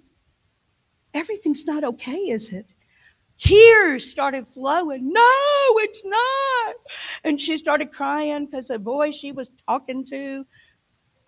Everything's 1.14 1.66
not 1.66 1.84
okay, 1.84 2.16
is 2.16 2.50
it? 2.50 2.66
Tears 3.38 4.10
started 4.10 4.46
flowing. 4.48 5.12
No, 5.12 5.30
it's 5.76 6.04
not. 6.04 6.74
And 7.24 7.40
she 7.40 7.56
started 7.56 7.92
crying 7.92 8.46
because 8.46 8.68
the 8.68 8.78
boy 8.78 9.12
she 9.12 9.32
was 9.32 9.50
talking 9.66 10.04
to, 10.06 10.44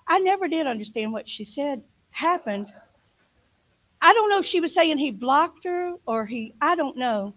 I 0.09 0.19
never 0.19 0.48
did 0.48 0.66
understand 0.66 1.12
what 1.12 1.28
she 1.28 1.44
said 1.44 1.82
happened. 2.11 2.73
I 4.02 4.12
don't 4.12 4.28
know 4.31 4.39
if 4.39 4.47
she 4.47 4.61
was 4.61 4.74
saying 4.74 4.98
he 4.98 5.12
blocked 5.12 5.65
her 5.65 5.94
or 6.07 6.27
he, 6.27 6.55
I 6.61 6.74
don't 6.74 6.97
know. 6.97 7.35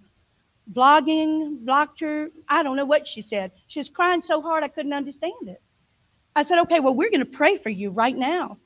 Blogging, 0.71 1.65
blocked 1.65 1.99
her. 1.99 2.29
I 2.47 2.63
don't 2.63 2.77
know 2.77 2.85
what 2.85 3.05
she 3.05 3.21
said. 3.21 3.51
She 3.67 3.79
was 3.79 3.89
crying 3.89 4.21
so 4.21 4.41
hard 4.41 4.63
I 4.63 4.69
couldn't 4.69 4.93
understand 4.93 5.49
it. 5.49 5.61
I 6.35 6.43
said, 6.43 6.57
okay, 6.59 6.79
well, 6.79 6.95
we're 6.95 7.11
going 7.11 7.19
to 7.19 7.25
pray 7.25 7.57
for 7.57 7.69
you 7.69 7.91
right 7.91 8.15
now. 8.15 8.57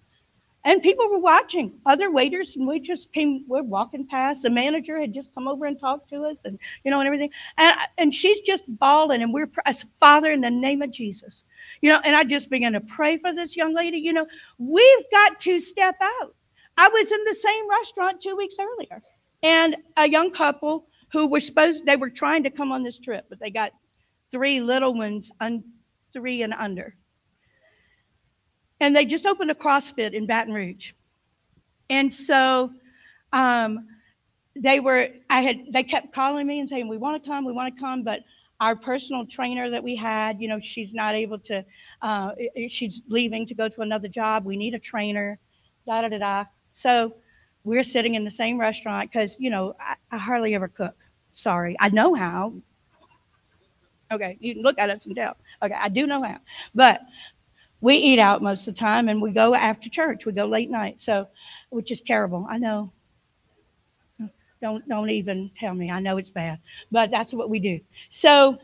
And 0.66 0.82
people 0.82 1.10
were 1.10 1.20
watching. 1.20 1.80
Other 1.86 2.12
waiters 2.12 2.56
and 2.56 2.68
waitresses 2.68 3.08
came, 3.14 3.46
we 3.48 3.58
were 3.58 3.64
walking 3.64 4.06
past. 4.06 4.44
The 4.44 4.50
manager 4.50 5.00
had 5.00 5.14
just 5.14 5.34
come 5.34 5.48
over 5.48 5.66
and 5.66 5.80
talked 5.80 6.10
to 6.10 6.24
us, 6.26 6.44
and 6.44 6.60
you 6.84 6.92
know, 6.92 7.00
and 7.00 7.08
everything. 7.08 7.30
And 7.58 7.78
and 7.98 8.14
she's 8.14 8.42
just 8.42 8.64
bawling, 8.68 9.22
and 9.22 9.34
we're 9.34 9.50
as 9.66 9.86
Father 10.00 10.32
in 10.32 10.42
the 10.42 10.50
name 10.50 10.82
of 10.82 10.92
Jesus, 10.92 11.46
you 11.82 11.90
know. 11.90 12.02
And 12.04 12.16
I 12.16 12.24
just 12.24 12.50
began 12.50 12.74
to 12.74 12.82
pray 12.82 13.18
for 13.18 13.34
this 13.34 13.56
young 13.56 13.74
lady. 13.74 13.98
You 13.98 14.14
know, 14.14 14.28
we've 14.58 15.12
got 15.12 15.40
to 15.42 15.60
step 15.60 15.96
out. 16.02 16.36
I 16.76 16.90
was 16.90 17.12
in 17.12 17.24
the 17.26 17.34
same 17.34 17.70
restaurant 17.70 18.22
two 18.22 18.36
weeks 18.36 18.56
earlier, 18.60 19.02
and 19.44 19.78
a 19.96 20.10
young 20.10 20.32
couple 20.32 20.88
who 21.14 21.28
were 21.28 21.40
supposed 21.40 21.86
they 21.86 21.96
were 21.96 22.10
trying 22.10 22.44
to 22.44 22.50
come 22.50 22.72
on 22.72 22.84
this 22.84 23.00
trip, 23.00 23.26
but 23.30 23.40
they 23.40 23.52
got 23.52 23.72
three 24.32 24.60
little 24.60 24.94
ones, 24.94 25.32
un, 25.40 25.64
three 26.12 26.42
and 26.42 26.54
under 26.54 26.96
and 28.80 28.95
they 28.95 29.06
just 29.06 29.26
opened 29.26 29.52
a 29.52 29.56
CrossFit 29.56 30.14
in 30.14 30.26
Baton 30.26 30.54
Rouge. 30.54 30.94
And 31.90 32.14
so 32.14 32.72
um, 33.34 33.88
they 34.56 34.80
were, 34.80 35.10
I 35.30 35.41
had, 35.41 35.72
they 35.72 35.84
kept 35.84 36.14
calling 36.14 36.48
me 36.48 36.60
and 36.60 36.70
saying, 36.70 36.88
we 36.88 36.98
want 36.98 37.24
to 37.24 37.30
come, 37.30 37.45
we 37.45 37.54
want 37.54 37.74
to 37.74 37.80
come, 37.80 38.04
but 38.04 38.22
our 38.60 38.76
personal 38.76 39.26
trainer 39.26 39.70
that 39.70 39.84
we 39.84 39.95
had, 39.95 40.41
you 40.41 40.48
know, 40.48 40.60
she's 40.60 40.94
not 40.94 41.16
able 41.16 41.40
to, 41.40 41.64
uh, 42.02 42.32
she's 42.68 43.02
leaving 43.08 43.45
to 43.45 43.54
go 43.54 43.70
to 43.70 43.82
another 43.82 44.08
job. 44.08 44.45
We 44.45 44.58
need 44.58 44.74
a 44.74 44.80
trainer, 44.80 45.40
da 45.86 46.02
da 46.02 46.10
da 46.10 46.18
da. 46.18 46.45
So 46.74 47.16
we're 47.64 47.84
sitting 47.84 48.16
in 48.16 48.26
the 48.26 48.32
same 48.32 48.60
restaurant 48.60 49.12
because, 49.12 49.38
you 49.40 49.49
know, 49.49 49.76
I, 49.80 49.95
I 50.12 50.18
hardly 50.18 50.56
ever 50.56 50.68
cook. 50.68 50.95
Sorry. 51.34 51.76
I 51.80 51.90
know 51.90 52.16
how. 52.16 52.54
Okay, 54.12 54.38
you 54.40 54.56
can 54.56 54.64
look 54.64 54.80
at 54.80 54.90
us 54.90 55.06
and 55.06 55.16
tell. 55.16 55.36
Okay, 55.62 55.76
I 55.78 55.90
do 55.90 56.08
know 56.08 56.24
how. 56.24 56.40
But 56.74 57.02
we 57.82 57.95
eat 57.95 58.20
out 58.20 58.41
most 58.41 58.68
of 58.68 58.76
the 58.76 58.80
time 58.80 59.08
and 59.10 59.22
we 59.22 59.32
go 59.32 59.54
after 59.54 59.90
church. 59.90 60.26
We 60.26 60.32
go 60.32 60.45
late 60.45 60.70
night. 60.70 61.02
So, 61.02 61.28
which 61.70 61.91
is 61.91 62.02
terrible. 62.02 62.48
I 62.49 62.58
know. 62.58 62.91
Don't 64.62 64.88
don't 64.88 65.10
even 65.10 65.52
tell 65.60 65.74
me. 65.76 65.91
I 65.91 65.99
know 65.99 66.18
it's 66.18 66.32
bad, 66.32 66.60
but 66.91 67.12
that's 67.12 67.34
what 67.34 67.49
we 67.49 67.60
do. 67.60 67.80
So, 68.10 68.58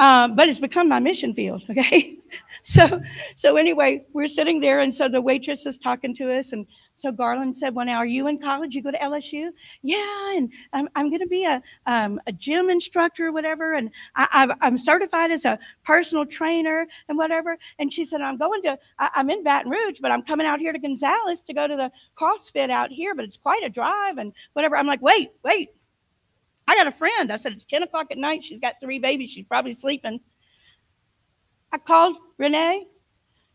um, 0.00 0.34
but 0.34 0.48
it's 0.48 0.58
become 0.58 0.88
my 0.88 0.98
mission 0.98 1.32
field. 1.34 1.64
Okay. 1.70 2.18
so 2.64 3.00
so 3.36 3.56
anyway, 3.56 4.04
we're 4.12 4.26
sitting 4.26 4.58
there, 4.60 4.80
and 4.80 4.92
so 4.92 5.08
the 5.08 5.20
waitress 5.20 5.64
is 5.64 5.78
talking 5.78 6.14
to 6.16 6.36
us, 6.36 6.52
and 6.52 6.66
so 7.02 7.10
Garland 7.10 7.56
said, 7.56 7.74
Well, 7.74 7.84
now, 7.84 7.98
are 7.98 8.06
you 8.06 8.28
in 8.28 8.38
college? 8.38 8.76
You 8.76 8.82
go 8.82 8.92
to 8.92 8.98
LSU? 8.98 9.50
Yeah, 9.82 10.36
and 10.36 10.52
I'm, 10.72 10.88
I'm 10.94 11.10
going 11.10 11.20
to 11.20 11.26
be 11.26 11.44
a, 11.44 11.60
um, 11.86 12.20
a 12.28 12.32
gym 12.32 12.70
instructor 12.70 13.26
or 13.26 13.32
whatever. 13.32 13.74
And 13.74 13.90
I, 14.14 14.54
am 14.62 14.78
certified 14.78 15.32
as 15.32 15.44
a 15.44 15.58
personal 15.82 16.24
trainer 16.24 16.86
and 17.08 17.18
whatever. 17.18 17.58
And 17.80 17.92
she 17.92 18.04
said, 18.04 18.20
I'm 18.20 18.38
going 18.38 18.62
to, 18.62 18.78
I, 19.00 19.10
I'm 19.16 19.30
in 19.30 19.42
Baton 19.42 19.72
Rouge, 19.72 19.98
but 20.00 20.12
I'm 20.12 20.22
coming 20.22 20.46
out 20.46 20.60
here 20.60 20.72
to 20.72 20.78
Gonzales 20.78 21.42
to 21.42 21.52
go 21.52 21.66
to 21.66 21.74
the 21.74 21.90
CrossFit 22.16 22.70
out 22.70 22.92
here, 22.92 23.16
but 23.16 23.24
it's 23.24 23.36
quite 23.36 23.64
a 23.64 23.68
drive 23.68 24.18
and 24.18 24.32
whatever. 24.52 24.76
I'm 24.76 24.86
like, 24.86 25.02
Wait, 25.02 25.32
wait. 25.42 25.70
I 26.68 26.76
got 26.76 26.86
a 26.86 26.92
friend. 26.92 27.32
I 27.32 27.36
said, 27.36 27.52
It's 27.52 27.64
10 27.64 27.82
o'clock 27.82 28.12
at 28.12 28.18
night. 28.18 28.44
She's 28.44 28.60
got 28.60 28.76
three 28.80 29.00
babies. 29.00 29.30
She's 29.30 29.46
probably 29.46 29.72
sleeping. 29.72 30.20
I 31.72 31.78
called 31.78 32.16
Renee. 32.38 32.86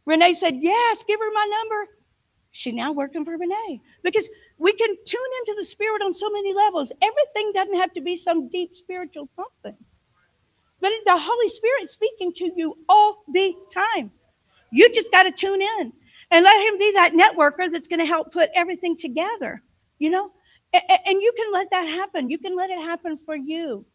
Renee 0.05 0.33
said, 0.33 0.57
Yes, 0.59 1.05
give 1.07 1.17
her 1.17 1.31
my 1.33 1.61
number. 1.61 1.96
She's 2.51 2.73
now 2.73 2.91
working 2.91 3.23
for 3.23 3.37
Renee 3.37 3.81
because 4.03 4.27
we 4.57 4.73
can 4.73 4.89
tune 5.05 5.31
into 5.39 5.55
the 5.57 5.65
spirit 5.65 6.01
on 6.01 6.13
so 6.13 6.29
many 6.31 6.53
levels. 6.53 6.91
Everything 7.01 7.51
doesn't 7.53 7.77
have 7.77 7.93
to 7.93 8.01
be 8.01 8.15
some 8.15 8.49
deep 8.49 8.75
spiritual 8.75 9.29
something, 9.35 9.77
but 10.79 10.91
the 11.05 11.17
Holy 11.17 11.49
Spirit 11.49 11.89
speaking 11.89 12.33
to 12.33 12.51
you 12.55 12.77
all 12.89 13.23
the 13.31 13.53
time. 13.71 14.11
You 14.71 14.91
just 14.93 15.11
got 15.11 15.23
to 15.23 15.31
tune 15.31 15.61
in 15.61 15.93
and 16.31 16.43
let 16.43 16.67
Him 16.67 16.77
be 16.77 16.91
that 16.93 17.13
networker 17.13 17.71
that's 17.71 17.87
going 17.87 17.99
to 17.99 18.05
help 18.05 18.31
put 18.33 18.49
everything 18.55 18.97
together, 18.97 19.61
you 19.99 20.09
know? 20.09 20.31
And 20.73 21.21
you 21.21 21.31
can 21.37 21.53
let 21.53 21.69
that 21.71 21.87
happen. 21.87 22.29
You 22.29 22.37
can 22.37 22.55
let 22.55 22.69
it 22.69 22.79
happen 22.79 23.17
for 23.25 23.35
you. 23.35 23.85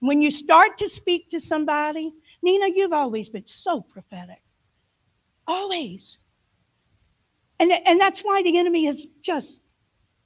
When 0.00 0.22
you 0.22 0.30
start 0.30 0.78
to 0.78 0.88
speak 0.88 1.28
to 1.30 1.38
somebody, 1.38 2.12
Nina, 2.42 2.72
you've 2.74 2.92
always 2.92 3.28
been 3.28 3.46
so 3.46 3.82
prophetic. 3.82 4.42
Always. 5.46 6.18
And, 7.62 7.70
and 7.86 8.00
that's 8.00 8.22
why 8.22 8.42
the 8.42 8.58
enemy 8.58 8.86
has 8.86 9.06
just 9.20 9.60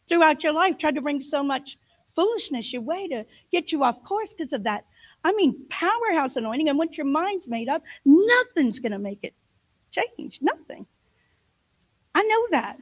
throughout 0.08 0.42
your 0.42 0.54
life 0.54 0.78
tried 0.78 0.94
to 0.94 1.02
bring 1.02 1.20
so 1.20 1.42
much 1.42 1.76
foolishness 2.14 2.72
your 2.72 2.80
way 2.80 3.06
to 3.08 3.26
get 3.52 3.70
you 3.70 3.84
off 3.84 4.02
course 4.04 4.32
because 4.32 4.54
of 4.54 4.62
that. 4.62 4.86
I 5.22 5.34
mean, 5.34 5.66
powerhouse 5.68 6.36
anointing. 6.36 6.70
And 6.70 6.78
once 6.78 6.96
your 6.96 7.04
mind's 7.04 7.46
made 7.46 7.68
up, 7.68 7.82
nothing's 8.06 8.78
going 8.78 8.92
to 8.92 8.98
make 8.98 9.22
it 9.22 9.34
change. 9.90 10.38
Nothing. 10.40 10.86
I 12.14 12.22
know 12.22 12.46
that. 12.52 12.78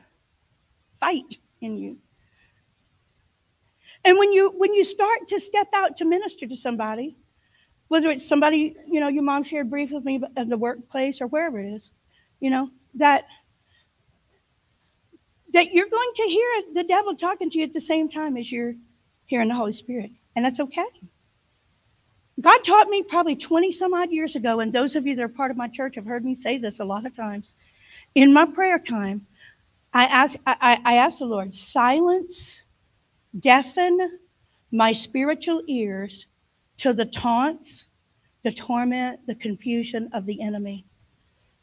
Fight 1.01 1.39
in 1.61 1.77
you. 1.77 1.97
And 4.05 4.19
when 4.19 4.33
you 4.33 4.53
when 4.57 4.73
you 4.73 4.85
start 4.85 5.27
to 5.29 5.41
step 5.41 5.67
out 5.75 5.97
to 5.97 6.05
minister 6.05 6.47
to 6.47 6.57
somebody, 6.57 7.17
whether 7.89 8.09
it's 8.09 8.29
somebody, 8.29 8.77
you 8.87 9.01
know, 9.01 9.09
your 9.09 9.25
mom 9.25 9.43
shared 9.43 9.69
brief 9.69 9.91
with 9.91 10.05
me 10.05 10.23
at 10.37 10.49
the 10.49 10.57
workplace 10.57 11.21
or 11.21 11.27
wherever 11.27 11.59
it 11.59 11.75
is, 11.75 11.91
you 12.39 12.51
know, 12.51 12.71
that 12.95 13.25
that 15.55 15.73
you're 15.73 15.89
going 15.89 16.11
to 16.17 16.23
hear 16.25 16.63
the 16.75 16.85
devil 16.85 17.15
talking 17.15 17.49
to 17.49 17.59
you 17.59 17.65
at 17.65 17.73
the 17.73 17.81
same 17.81 18.11
time 18.11 18.37
as 18.37 18.53
you're 18.53 18.75
hearing 19.27 19.49
the 19.49 19.55
Holy 19.55 19.73
Spirit. 19.73 20.11
And 20.37 20.45
that's 20.45 20.61
okay. 20.61 20.85
God 22.41 22.65
taught 22.65 22.89
me 22.89 23.05
probably 23.05 23.37
20 23.37 23.73
some 23.73 23.95
odd 23.95 24.11
years 24.11 24.35
ago, 24.35 24.59
and 24.59 24.73
those 24.73 24.97
of 24.97 25.07
you 25.07 25.15
that 25.15 25.23
are 25.23 25.29
part 25.29 25.53
of 25.53 25.57
my 25.57 25.69
church 25.69 25.95
have 25.95 26.05
heard 26.05 26.25
me 26.25 26.35
say 26.35 26.59
this 26.59 26.81
a 26.81 26.85
lot 26.85 27.07
of 27.07 27.15
times. 27.15 27.55
In 28.17 28.33
my 28.33 28.45
prayer 28.45 28.81
time, 28.81 29.27
I 29.93 30.05
ask, 30.07 30.37
I, 30.45 30.81
I 30.85 30.95
ask 30.97 31.19
the 31.19 31.27
Lord, 31.27 31.55
silence, 31.55 32.65
deafen 33.39 34.19
my 34.73 34.93
spiritual 34.93 35.63
ears 35.69 36.27
to 36.79 36.93
the 36.93 37.05
taunts, 37.05 37.87
the 38.43 38.51
torment, 38.51 39.25
the 39.29 39.37
confusion 39.37 40.09
of 40.13 40.27
the 40.27 40.43
enemy, 40.43 40.85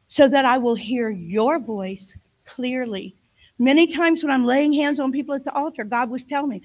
so 0.07 0.29
that 0.29 0.45
I 0.45 0.57
will 0.57 0.75
hear 0.75 1.09
your 1.09 1.59
voice 1.59 2.15
clearly 2.45 3.15
Many 3.61 3.85
times 3.85 4.23
when 4.23 4.31
I'm 4.31 4.45
laying 4.45 4.73
hands 4.73 4.99
on 4.99 5.11
people 5.11 5.35
at 5.35 5.43
the 5.43 5.53
altar, 5.53 5.83
God 5.83 6.09
was 6.09 6.23
telling 6.23 6.49
me 6.49 6.61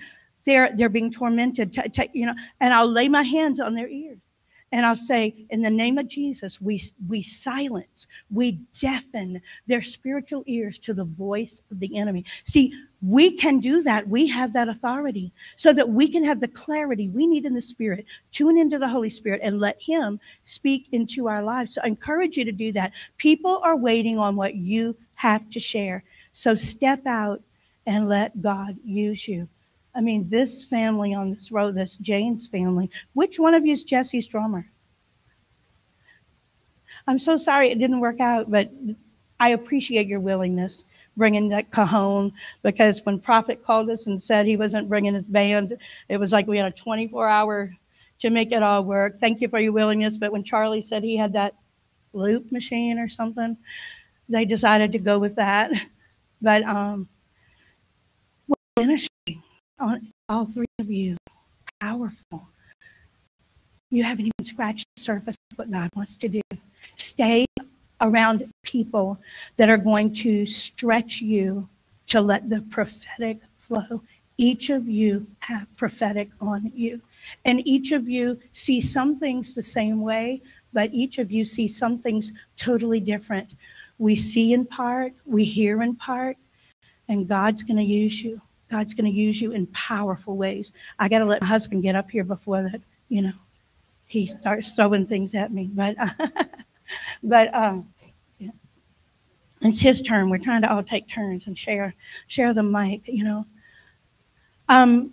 they're 0.47 0.75
they're 0.75 0.89
being 0.89 1.13
tormented, 1.13 1.71
t- 1.71 1.89
t- 1.91 2.11
you 2.15 2.25
know, 2.25 2.35
and 2.59 2.73
I'll 2.73 2.91
lay 2.91 3.07
my 3.07 3.23
hands 3.23 3.61
on 3.61 3.75
their 3.75 3.87
ears. 3.87 4.19
And 4.73 4.85
I'll 4.85 4.97
say, 4.97 5.47
in 5.51 5.61
the 5.61 5.71
name 5.71 5.99
of 5.99 6.09
Jesus, 6.09 6.61
we, 6.61 6.83
we 7.07 7.23
silence, 7.23 8.07
we 8.31 8.53
deafen 8.81 9.41
their 9.67 9.83
spiritual 9.83 10.43
ears 10.47 10.79
to 10.81 10.95
the 10.95 11.05
voice 11.05 11.63
of 11.71 11.81
the 11.81 11.97
enemy. 11.97 12.25
See, 12.45 12.73
we 13.01 13.37
can 13.37 13.61
do 13.61 13.83
that. 13.83 14.09
We 14.09 14.27
have 14.29 14.55
that 14.55 14.69
authority 14.69 15.33
so 15.57 15.73
that 15.75 15.91
we 15.91 16.09
can 16.09 16.25
have 16.25 16.41
the 16.41 16.49
clarity 16.49 17.09
we 17.09 17.27
need 17.27 17.45
in 17.45 17.55
the 17.55 17.61
Spirit, 17.61 18.07
tune 18.33 18.59
into 18.59 18.79
the 18.79 18.89
Holy 18.89 19.11
Spirit, 19.11 19.41
and 19.43 19.61
let 19.61 19.81
Him 19.81 20.19
speak 20.45 20.89
into 20.93 21.29
our 21.29 21.43
lives. 21.43 21.75
So 21.75 21.83
I 21.85 21.89
encourage 21.89 22.37
you 22.37 22.45
to 22.47 22.53
do 22.53 22.73
that. 22.73 22.93
People 23.19 23.61
are 23.63 23.77
waiting 23.77 24.19
on 24.19 24.35
what 24.35 24.57
you 24.57 24.97
have 25.15 25.49
to 25.51 25.61
share. 25.61 26.03
So 26.37 26.55
step 26.55 27.07
out 27.07 27.41
and 27.87 28.11
let 28.11 28.43
God 28.43 28.77
use 28.85 29.27
you. 29.27 29.49
I 29.95 30.03
mean, 30.03 30.29
this 30.29 30.63
family 30.63 31.15
on 31.15 31.33
this 31.33 31.51
road, 31.51 31.75
this 31.75 31.97
Jane's 31.97 32.47
family, 32.47 32.91
which 33.15 33.39
one 33.39 33.55
of 33.55 33.65
you 33.65 33.73
is 33.73 33.83
Jesse's 33.83 34.27
drummer? 34.27 34.67
I'm 37.07 37.19
so 37.19 37.39
sorry 37.39 37.71
it 37.71 37.79
didn't 37.79 38.01
work 38.01 38.21
out, 38.21 38.51
but 38.51 38.71
I 39.41 39.49
appreciate 39.49 40.09
your 40.09 40.21
willingness 40.21 40.85
bringing 41.17 41.49
that 41.49 41.71
cajon 41.71 42.35
because 42.63 43.01
when 43.07 43.19
Prophet 43.19 43.65
called 43.65 43.89
us 43.89 44.07
and 44.07 44.23
said 44.23 44.45
he 44.45 44.59
wasn't 44.59 44.91
bringing 44.91 45.15
his 45.15 45.29
band, 45.29 45.79
it 46.11 46.19
was 46.19 46.33
like 46.33 46.47
we 46.47 46.59
had 46.59 46.71
a 46.71 46.77
24 46.77 47.27
hour 47.27 47.75
to 48.19 48.29
make 48.29 48.53
it 48.53 48.63
all 48.63 48.85
work. 48.85 49.19
Thank 49.19 49.41
you 49.41 49.49
for 49.49 49.59
your 49.59 49.73
willingness. 49.73 50.19
But 50.19 50.33
when 50.33 50.45
Charlie 50.45 50.83
said 50.83 51.03
he 51.03 51.17
had 51.17 51.33
that 51.33 51.55
loop 52.13 52.53
machine 52.53 52.99
or 52.99 53.09
something, 53.09 53.57
they 54.29 54.45
decided 54.45 54.93
to 54.93 54.99
go 54.99 55.19
with 55.19 55.37
that. 55.37 55.73
But 56.47 56.63
um, 56.63 57.09
ministry 58.79 59.43
on 59.81 60.13
all 60.29 60.47
three 60.47 60.67
of 60.79 60.89
you, 60.89 61.17
powerful. 61.81 62.47
You 63.91 64.05
haven't 64.05 64.27
even 64.27 64.45
scratched 64.45 64.87
the 64.95 65.03
surface 65.03 65.35
of 65.51 65.59
what 65.59 65.73
God 65.73 65.91
wants 65.97 66.17
to 66.19 66.29
do. 66.29 66.43
Stay 66.95 67.47
around 68.01 68.49
people 68.63 69.19
that 69.57 69.69
are 69.69 69.77
going 69.77 70.15
to 70.23 70.47
stretch 70.47 71.21
you 71.21 71.69
to 72.07 72.21
let 72.21 72.49
the 72.49 72.61
prophetic 72.61 73.39
flow. 73.59 74.03
Each 74.39 74.71
of 74.71 74.89
you 74.89 75.27
have 75.41 75.67
prophetic 75.77 76.29
on 76.41 76.71
you. 76.73 77.01
And 77.45 77.67
each 77.67 77.91
of 77.91 78.09
you 78.09 78.39
see 78.53 78.81
some 78.81 79.19
things 79.19 79.57
the 79.57 79.65
same 79.65 80.01
way, 80.01 80.43
but 80.73 80.95
each 80.95 81.19
of 81.19 81.33
you 81.33 81.45
see 81.45 81.67
some 81.67 81.99
things 81.99 82.31
totally 82.57 83.01
different. 83.01 83.49
We 83.99 84.17
see 84.17 84.53
in 84.53 84.67
part, 84.67 85.13
we 85.25 85.45
hear 85.45 85.83
in 85.83 85.97
part, 85.97 86.37
and 87.09 87.29
God's 87.29 87.63
going 87.63 87.79
to 87.79 87.83
use 87.83 88.23
you. 88.23 88.41
God's 88.71 88.95
going 88.95 89.11
to 89.11 89.17
use 89.17 89.41
you 89.41 89.53
in 89.53 89.67
powerful 89.69 90.37
ways. 90.37 90.73
I 90.99 91.09
got 91.09 91.21
to 91.21 91.25
let 91.25 91.41
my 91.41 91.47
husband 91.47 91.83
get 91.83 91.95
up 91.95 92.11
here 92.11 92.25
before 92.25 92.63
that, 92.63 92.81
you 93.09 93.23
know, 93.23 93.33
he 94.07 94.27
starts 94.27 94.71
throwing 94.73 95.07
things 95.07 95.35
at 95.35 95.53
me. 95.53 95.71
But, 95.73 95.97
but 97.23 97.55
um, 97.55 97.89
yeah. 98.39 98.51
it's 99.61 99.81
his 99.81 100.03
turn. 100.03 100.31
We're 100.31 100.39
trying 100.39 100.63
to 100.63 100.73
all 100.73 100.83
take 100.83 101.09
turns 101.09 101.47
and 101.47 101.59
share 101.59 101.95
share 102.29 102.55
the 102.55 102.63
mic. 102.63 103.03
You 103.07 103.25
know. 103.25 103.47
Um, 104.69 105.13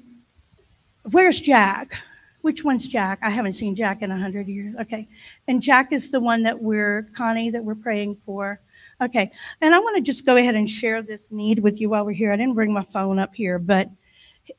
where's 1.12 1.40
Jack? 1.40 1.96
Which 2.42 2.64
one's 2.64 2.88
Jack? 2.88 3.20
I 3.22 3.30
haven't 3.30 3.54
seen 3.54 3.76
Jack 3.76 4.02
in 4.02 4.12
a 4.12 4.18
hundred 4.18 4.48
years. 4.48 4.76
Okay, 4.82 5.08
and 5.48 5.62
Jack 5.62 5.92
is 5.92 6.12
the 6.12 6.20
one 6.20 6.44
that 6.44 6.62
we're 6.62 7.08
Connie 7.14 7.50
that 7.50 7.64
we're 7.64 7.76
praying 7.76 8.18
for. 8.26 8.60
Okay, 9.02 9.32
and 9.62 9.74
I 9.74 9.80
want 9.80 9.96
to 9.98 10.02
just 10.02 10.26
go 10.26 10.38
ahead 10.38 10.56
and 10.56 10.70
share 10.70 11.02
this 11.02 11.32
need 11.32 11.60
with 11.60 11.82
you 11.82 11.90
while 11.90 12.06
we're 12.06 12.12
here. 12.12 12.32
I 12.32 12.36
didn't 12.36 12.54
bring 12.54 12.72
my 12.72 12.84
phone 12.84 13.20
up 13.20 13.34
here, 13.34 13.60
but 13.60 13.90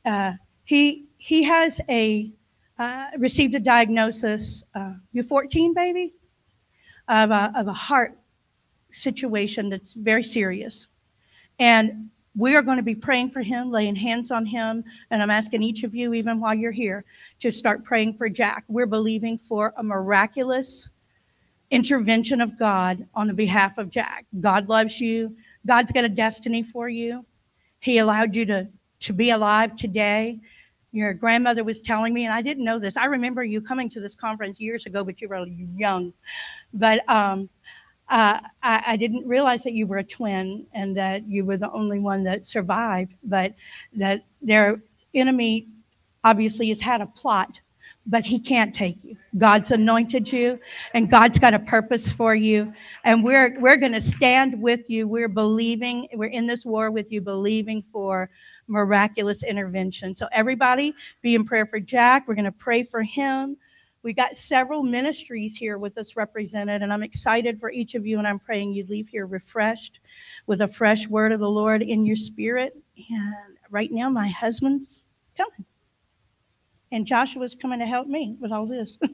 uh, 0.03 0.33
he 0.63 1.05
he 1.17 1.43
has 1.43 1.79
a 1.89 2.31
uh, 2.77 3.07
received 3.17 3.55
a 3.55 3.59
diagnosis. 3.59 4.63
Uh, 4.73 4.93
you 5.13 5.23
14, 5.23 5.73
baby, 5.73 6.13
of 7.07 7.31
a, 7.31 7.53
of 7.55 7.67
a 7.67 7.73
heart 7.73 8.17
situation 8.91 9.69
that's 9.69 9.93
very 9.93 10.23
serious, 10.23 10.87
and 11.59 12.09
we 12.35 12.55
are 12.55 12.61
going 12.61 12.77
to 12.77 12.83
be 12.83 12.95
praying 12.95 13.29
for 13.29 13.41
him, 13.41 13.71
laying 13.71 13.95
hands 13.95 14.29
on 14.29 14.45
him, 14.45 14.83
and 15.09 15.23
I'm 15.23 15.29
asking 15.29 15.63
each 15.63 15.83
of 15.83 15.95
you, 15.95 16.13
even 16.13 16.41
while 16.41 16.53
you're 16.53 16.71
here, 16.71 17.05
to 17.39 17.51
start 17.51 17.85
praying 17.85 18.17
for 18.17 18.27
Jack. 18.27 18.65
We're 18.67 18.85
believing 18.85 19.37
for 19.37 19.73
a 19.77 19.83
miraculous 19.83 20.89
intervention 21.71 22.41
of 22.41 22.57
God 22.57 23.07
on 23.13 23.27
the 23.27 23.33
behalf 23.33 23.77
of 23.77 23.89
Jack. 23.89 24.25
God 24.39 24.69
loves 24.69 24.99
you. 24.99 25.35
God's 25.65 25.91
got 25.91 26.03
a 26.03 26.09
destiny 26.09 26.63
for 26.63 26.89
you. 26.89 27.25
He 27.79 27.97
allowed 27.97 28.35
you 28.35 28.45
to, 28.45 28.67
to 29.01 29.13
be 29.13 29.31
alive 29.31 29.75
today. 29.75 30.39
Your 30.91 31.13
grandmother 31.13 31.63
was 31.63 31.81
telling 31.81 32.13
me, 32.13 32.25
and 32.25 32.33
I 32.33 32.41
didn't 32.41 32.63
know 32.63 32.79
this. 32.79 32.95
I 32.95 33.05
remember 33.05 33.43
you 33.43 33.61
coming 33.61 33.89
to 33.89 33.99
this 33.99 34.15
conference 34.15 34.59
years 34.59 34.85
ago, 34.85 35.03
but 35.03 35.21
you 35.21 35.27
were 35.27 35.45
young. 35.75 36.13
But 36.73 37.07
um, 37.09 37.49
uh, 38.07 38.39
I, 38.63 38.83
I, 38.87 38.95
didn't 38.95 39.27
realize 39.27 39.63
that 39.63 39.73
you 39.73 39.87
were 39.87 39.97
a 39.97 40.03
twin 40.03 40.67
and 40.73 40.95
that 40.95 41.27
you 41.27 41.43
were 41.43 41.57
the 41.57 41.71
only 41.71 41.99
one 41.99 42.23
that 42.23 42.45
survived, 42.45 43.13
but 43.23 43.55
that 43.93 44.23
their 44.41 44.81
enemy 45.15 45.67
obviously 46.23 46.69
has 46.69 46.79
had 46.79 47.01
a 47.01 47.07
plot 47.07 47.59
but 48.07 48.25
he 48.25 48.39
can't 48.39 48.73
take 48.73 49.03
you. 49.03 49.17
God's 49.37 49.71
anointed 49.71 50.31
you 50.31 50.59
and 50.93 51.09
God's 51.09 51.39
got 51.39 51.53
a 51.53 51.59
purpose 51.59 52.11
for 52.11 52.35
you. 52.35 52.73
And 53.03 53.23
we're 53.23 53.59
we're 53.59 53.77
going 53.77 53.93
to 53.93 54.01
stand 54.01 54.61
with 54.61 54.81
you. 54.87 55.07
We're 55.07 55.27
believing, 55.27 56.07
we're 56.13 56.25
in 56.25 56.47
this 56.47 56.65
war 56.65 56.91
with 56.91 57.11
you 57.11 57.21
believing 57.21 57.83
for 57.91 58.29
miraculous 58.67 59.43
intervention. 59.43 60.15
So 60.15 60.27
everybody 60.31 60.93
be 61.21 61.35
in 61.35 61.45
prayer 61.45 61.65
for 61.65 61.79
Jack. 61.79 62.27
We're 62.27 62.35
going 62.35 62.45
to 62.45 62.51
pray 62.51 62.83
for 62.83 63.03
him. 63.03 63.57
We 64.03 64.13
got 64.13 64.37
several 64.37 64.83
ministries 64.83 65.57
here 65.57 65.79
with 65.79 65.97
us 65.97 66.15
represented 66.15 66.83
and 66.83 66.93
I'm 66.93 67.01
excited 67.01 67.59
for 67.59 67.71
each 67.71 67.95
of 67.95 68.05
you 68.05 68.19
and 68.19 68.27
I'm 68.27 68.39
praying 68.39 68.73
you 68.73 68.85
leave 68.87 69.07
here 69.07 69.25
refreshed 69.25 69.99
with 70.45 70.61
a 70.61 70.67
fresh 70.67 71.07
word 71.07 71.31
of 71.31 71.39
the 71.39 71.49
Lord 71.49 71.81
in 71.81 72.05
your 72.05 72.15
spirit. 72.15 72.77
And 73.09 73.57
right 73.71 73.91
now 73.91 74.11
my 74.11 74.27
husband's. 74.27 75.04
And 76.91 77.05
Joshua's 77.05 77.55
coming 77.55 77.79
to 77.79 77.85
help 77.85 78.07
me 78.07 78.37
with 78.39 78.51
all 78.51 78.65
this. 78.65 78.99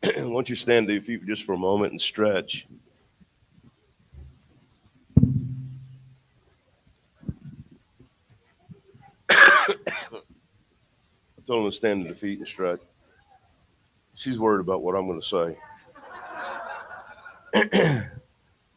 Why 0.02 0.12
don't 0.12 0.48
you 0.48 0.54
stand 0.54 0.86
to 0.86 0.92
your 0.94 1.02
feet 1.02 1.26
just 1.26 1.44
for 1.44 1.54
a 1.54 1.58
moment 1.58 1.92
and 1.92 2.00
stretch? 2.00 2.66
I 9.30 9.74
told 11.46 11.64
him 11.64 11.70
to 11.70 11.76
stand 11.76 12.04
to 12.04 12.10
the 12.10 12.14
feet 12.14 12.38
and 12.38 12.48
stretch. 12.48 12.80
She's 14.14 14.38
worried 14.38 14.60
about 14.60 14.82
what 14.82 14.94
I'm 14.94 15.06
going 15.06 15.20
to 15.20 15.26
say. 15.26 15.56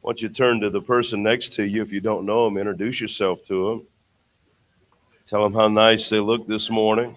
Don't 0.04 0.22
you 0.22 0.30
turn 0.30 0.60
to 0.62 0.70
the 0.70 0.82
person 0.82 1.24
next 1.24 1.54
to 1.54 1.64
you 1.64 1.82
if 1.82 1.92
you 1.92 2.02
don't 2.02 2.26
know 2.26 2.46
them, 2.46 2.58
introduce 2.58 3.00
yourself 3.00 3.44
to 3.44 3.70
them. 3.70 3.88
Tell 5.26 5.44
them 5.44 5.54
how 5.54 5.68
nice 5.68 6.10
they 6.10 6.20
look 6.20 6.48
this 6.48 6.70
morning. 6.70 7.16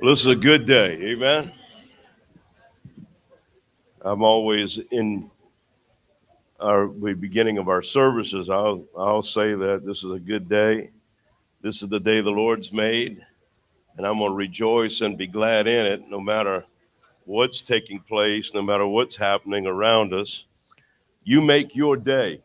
Well, 0.00 0.10
this 0.10 0.20
is 0.20 0.28
a 0.28 0.36
good 0.36 0.64
day. 0.64 0.92
Amen. 1.10 1.50
I'm 4.00 4.22
always 4.22 4.78
in 4.92 5.28
our 6.60 6.86
the 6.86 7.14
beginning 7.14 7.58
of 7.58 7.68
our 7.68 7.82
services. 7.82 8.48
I'll 8.48 8.84
I'll 8.96 9.22
say 9.22 9.54
that 9.54 9.84
this 9.84 10.04
is 10.04 10.12
a 10.12 10.20
good 10.20 10.48
day. 10.48 10.90
This 11.62 11.82
is 11.82 11.88
the 11.88 11.98
day 11.98 12.20
the 12.20 12.30
Lord's 12.30 12.72
made, 12.72 13.26
and 13.96 14.06
I'm 14.06 14.18
going 14.18 14.30
to 14.30 14.36
rejoice 14.36 15.00
and 15.00 15.18
be 15.18 15.26
glad 15.26 15.66
in 15.66 15.84
it, 15.84 16.08
no 16.08 16.20
matter 16.20 16.64
what's 17.24 17.60
taking 17.60 17.98
place, 17.98 18.54
no 18.54 18.62
matter 18.62 18.86
what's 18.86 19.16
happening 19.16 19.66
around 19.66 20.14
us. 20.14 20.46
You 21.24 21.40
make 21.40 21.74
your 21.74 21.96
day. 21.96 22.40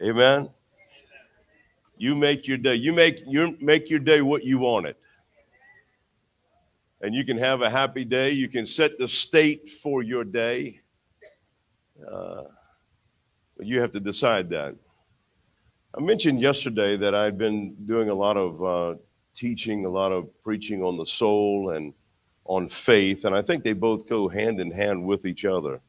Amen. 0.00 0.48
You 1.98 2.14
make 2.14 2.46
your 2.46 2.56
day. 2.56 2.76
You 2.76 2.92
make 2.92 3.20
your 3.26 3.52
make 3.60 3.90
your 3.90 3.98
day 3.98 4.22
what 4.22 4.44
you 4.44 4.58
want 4.58 4.86
it 4.86 4.96
and 7.00 7.14
you 7.14 7.24
can 7.24 7.36
have 7.38 7.62
a 7.62 7.70
happy 7.70 8.04
day. 8.04 8.30
You 8.30 8.48
can 8.48 8.66
set 8.66 8.98
the 8.98 9.08
state 9.08 9.68
for 9.68 10.02
your 10.02 10.24
day. 10.24 10.80
Uh, 12.06 12.44
but 13.56 13.66
you 13.66 13.80
have 13.80 13.90
to 13.92 14.00
decide 14.00 14.50
that. 14.50 14.74
I 15.96 16.00
mentioned 16.00 16.40
yesterday 16.40 16.96
that 16.96 17.14
I'd 17.14 17.36
been 17.36 17.74
doing 17.84 18.10
a 18.10 18.14
lot 18.14 18.36
of 18.36 18.64
uh, 18.64 18.98
teaching, 19.34 19.86
a 19.86 19.88
lot 19.88 20.12
of 20.12 20.28
preaching 20.42 20.82
on 20.82 20.96
the 20.96 21.06
soul 21.06 21.70
and 21.70 21.92
on 22.44 22.68
faith, 22.68 23.24
and 23.24 23.34
I 23.34 23.42
think 23.42 23.62
they 23.62 23.72
both 23.72 24.08
go 24.08 24.28
hand 24.28 24.60
in 24.60 24.70
hand 24.70 25.04
with 25.04 25.24
each 25.24 25.44
other. 25.44 25.80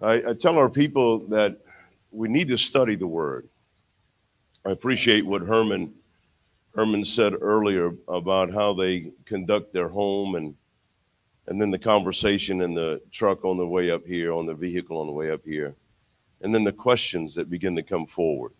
I, 0.00 0.30
I 0.30 0.34
tell 0.34 0.56
our 0.56 0.70
people 0.70 1.18
that 1.28 1.58
we 2.10 2.28
need 2.28 2.48
to 2.48 2.56
study 2.56 2.94
the 2.94 3.06
Word. 3.06 3.48
I 4.64 4.70
appreciate 4.70 5.26
what 5.26 5.42
Herman 5.42 5.92
Herman 6.74 7.04
said 7.04 7.34
earlier 7.40 7.92
about 8.08 8.52
how 8.52 8.72
they 8.72 9.12
conduct 9.24 9.72
their 9.72 9.88
home 9.88 10.34
and 10.34 10.54
and 11.46 11.60
then 11.60 11.72
the 11.72 11.78
conversation 11.78 12.60
in 12.60 12.74
the 12.74 13.00
truck 13.10 13.44
on 13.44 13.56
the 13.56 13.66
way 13.66 13.90
up 13.90 14.06
here, 14.06 14.32
on 14.32 14.46
the 14.46 14.54
vehicle 14.54 15.00
on 15.00 15.08
the 15.08 15.12
way 15.12 15.32
up 15.32 15.44
here, 15.44 15.74
and 16.42 16.54
then 16.54 16.62
the 16.62 16.72
questions 16.72 17.34
that 17.34 17.50
begin 17.50 17.74
to 17.74 17.82
come 17.82 18.06
forward. 18.06 18.52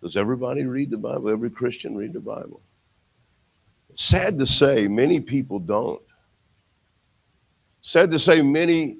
Does 0.00 0.16
everybody 0.16 0.64
read 0.66 0.90
the 0.90 0.98
Bible? 0.98 1.30
Every 1.30 1.50
Christian 1.50 1.96
read 1.96 2.12
the 2.12 2.20
Bible? 2.20 2.60
Sad 3.96 4.38
to 4.38 4.46
say, 4.46 4.86
many 4.86 5.20
people 5.20 5.58
don't. 5.58 6.02
Sad 7.82 8.12
to 8.12 8.20
say, 8.20 8.40
many 8.40 8.98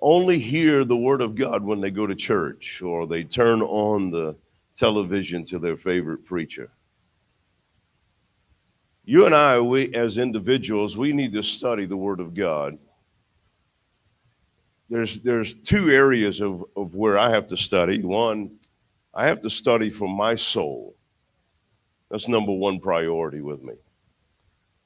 only 0.00 0.40
hear 0.40 0.84
the 0.84 0.96
Word 0.96 1.20
of 1.20 1.36
God 1.36 1.62
when 1.62 1.80
they 1.80 1.90
go 1.92 2.06
to 2.06 2.14
church 2.16 2.82
or 2.82 3.06
they 3.06 3.22
turn 3.22 3.62
on 3.62 4.10
the 4.10 4.34
television 4.74 5.44
to 5.44 5.60
their 5.60 5.76
favorite 5.76 6.24
preacher. 6.24 6.70
You 9.08 9.24
and 9.24 9.34
I, 9.34 9.58
we 9.58 9.94
as 9.94 10.18
individuals, 10.18 10.98
we 10.98 11.14
need 11.14 11.32
to 11.32 11.42
study 11.42 11.86
the 11.86 11.96
Word 11.96 12.20
of 12.20 12.34
God. 12.34 12.76
There's 14.90 15.20
there's 15.20 15.54
two 15.54 15.88
areas 15.88 16.42
of, 16.42 16.62
of 16.76 16.94
where 16.94 17.18
I 17.18 17.30
have 17.30 17.46
to 17.46 17.56
study. 17.56 18.02
One, 18.02 18.58
I 19.14 19.26
have 19.26 19.40
to 19.40 19.48
study 19.48 19.88
for 19.88 20.10
my 20.10 20.34
soul. 20.34 20.94
That's 22.10 22.28
number 22.28 22.52
one 22.52 22.80
priority 22.80 23.40
with 23.40 23.62
me. 23.62 23.72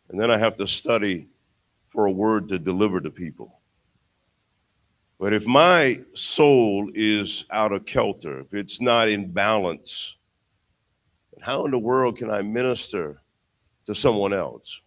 And 0.08 0.20
then 0.20 0.30
I 0.30 0.38
have 0.38 0.54
to 0.54 0.68
study 0.68 1.26
for 1.88 2.06
a 2.06 2.12
word 2.12 2.48
to 2.50 2.60
deliver 2.60 3.00
to 3.00 3.10
people. 3.10 3.60
But 5.18 5.32
if 5.32 5.48
my 5.48 6.00
soul 6.14 6.92
is 6.94 7.44
out 7.50 7.72
of 7.72 7.86
kilter, 7.86 8.38
if 8.38 8.54
it's 8.54 8.80
not 8.80 9.08
in 9.08 9.32
balance, 9.32 10.16
how 11.40 11.64
in 11.64 11.72
the 11.72 11.78
world 11.80 12.18
can 12.18 12.30
I 12.30 12.42
minister 12.42 13.21
to 13.92 14.00
someone 14.00 14.32
else? 14.32 14.80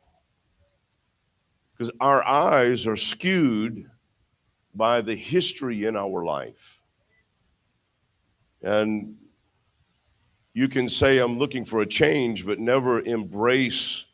Because 1.73 1.91
our 1.99 2.26
eyes 2.26 2.88
are 2.88 2.95
skewed 2.95 3.90
by 4.73 5.02
the 5.02 5.15
history 5.15 5.86
in 5.86 5.95
our 5.95 6.23
life. 6.23 6.82
And 8.61 9.15
you 10.53 10.68
can 10.68 10.90
say, 10.90 11.19
I'm 11.19 11.38
looking 11.38 11.65
for 11.65 11.82
a 11.82 11.86
change, 11.86 12.45
but 12.45 12.60
never 12.60 13.02
embrace 13.02 14.06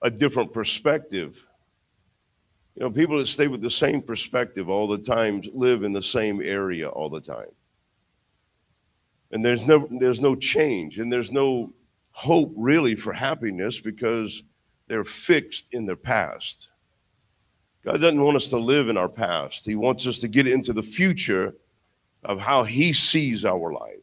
a 0.00 0.10
different 0.10 0.52
perspective 0.52 1.46
you 2.74 2.82
know, 2.82 2.90
people 2.90 3.18
that 3.18 3.26
stay 3.26 3.48
with 3.48 3.60
the 3.60 3.70
same 3.70 4.00
perspective 4.00 4.68
all 4.68 4.88
the 4.88 4.98
time 4.98 5.42
live 5.52 5.82
in 5.82 5.92
the 5.92 6.02
same 6.02 6.40
area 6.40 6.88
all 6.88 7.10
the 7.10 7.20
time. 7.20 7.50
And 9.30 9.44
there's 9.44 9.66
no 9.66 9.88
there's 9.90 10.20
no 10.20 10.34
change 10.34 10.98
and 10.98 11.12
there's 11.12 11.32
no 11.32 11.72
hope 12.12 12.52
really 12.56 12.94
for 12.94 13.12
happiness 13.12 13.80
because 13.80 14.42
they're 14.86 15.04
fixed 15.04 15.68
in 15.72 15.86
their 15.86 15.96
past. 15.96 16.70
God 17.82 18.00
doesn't 18.00 18.22
want 18.22 18.36
us 18.36 18.48
to 18.50 18.58
live 18.58 18.88
in 18.88 18.96
our 18.96 19.08
past. 19.08 19.66
He 19.66 19.74
wants 19.74 20.06
us 20.06 20.18
to 20.20 20.28
get 20.28 20.46
into 20.46 20.72
the 20.72 20.82
future 20.82 21.54
of 22.22 22.38
how 22.38 22.62
he 22.62 22.92
sees 22.92 23.44
our 23.44 23.72
life. 23.72 23.96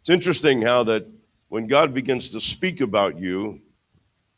It's 0.00 0.10
interesting 0.10 0.62
how 0.62 0.82
that 0.84 1.06
when 1.48 1.66
God 1.66 1.94
begins 1.94 2.30
to 2.30 2.40
speak 2.40 2.80
about 2.80 3.18
you, 3.18 3.60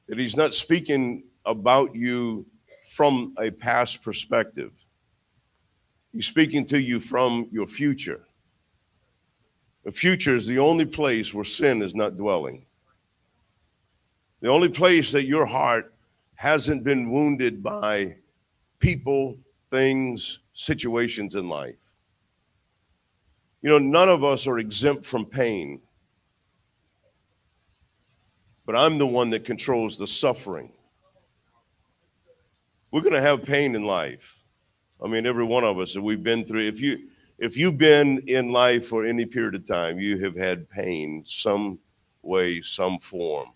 that 0.08 0.18
he's 0.18 0.36
not 0.36 0.54
speaking 0.54 1.24
about 1.46 1.94
you 1.94 2.44
from 2.90 3.34
a 3.38 3.50
past 3.50 4.02
perspective. 4.02 4.72
He's 6.12 6.26
speaking 6.26 6.64
to 6.66 6.80
you 6.80 7.00
from 7.00 7.48
your 7.50 7.66
future. 7.66 8.26
The 9.84 9.92
future 9.92 10.36
is 10.36 10.46
the 10.46 10.58
only 10.58 10.84
place 10.84 11.34
where 11.34 11.44
sin 11.44 11.82
is 11.82 11.94
not 11.94 12.16
dwelling. 12.16 12.66
The 14.40 14.48
only 14.48 14.68
place 14.68 15.12
that 15.12 15.26
your 15.26 15.46
heart 15.46 15.94
hasn't 16.34 16.84
been 16.84 17.10
wounded 17.10 17.62
by 17.62 18.16
people, 18.78 19.38
things, 19.70 20.40
situations 20.52 21.34
in 21.34 21.48
life. 21.48 21.78
You 23.62 23.70
know, 23.70 23.78
none 23.78 24.08
of 24.08 24.24
us 24.24 24.48
are 24.48 24.58
exempt 24.58 25.06
from 25.06 25.24
pain, 25.24 25.80
but 28.66 28.76
I'm 28.76 28.98
the 28.98 29.06
one 29.06 29.30
that 29.30 29.44
controls 29.44 29.96
the 29.96 30.08
suffering. 30.08 30.72
We're 32.90 33.02
going 33.02 33.14
to 33.14 33.20
have 33.20 33.44
pain 33.44 33.74
in 33.74 33.84
life. 33.84 34.40
I 35.02 35.08
mean, 35.08 35.26
every 35.26 35.44
one 35.44 35.64
of 35.64 35.78
us 35.78 35.94
that 35.94 36.02
we've 36.02 36.22
been 36.22 36.44
through. 36.44 36.66
If 36.66 36.80
you 36.80 37.08
if 37.42 37.56
you've 37.56 37.76
been 37.76 38.22
in 38.28 38.52
life 38.52 38.86
for 38.86 39.04
any 39.04 39.26
period 39.26 39.56
of 39.56 39.66
time, 39.66 39.98
you 39.98 40.16
have 40.18 40.36
had 40.36 40.70
pain 40.70 41.24
some 41.26 41.80
way, 42.22 42.62
some 42.62 43.00
form. 43.00 43.48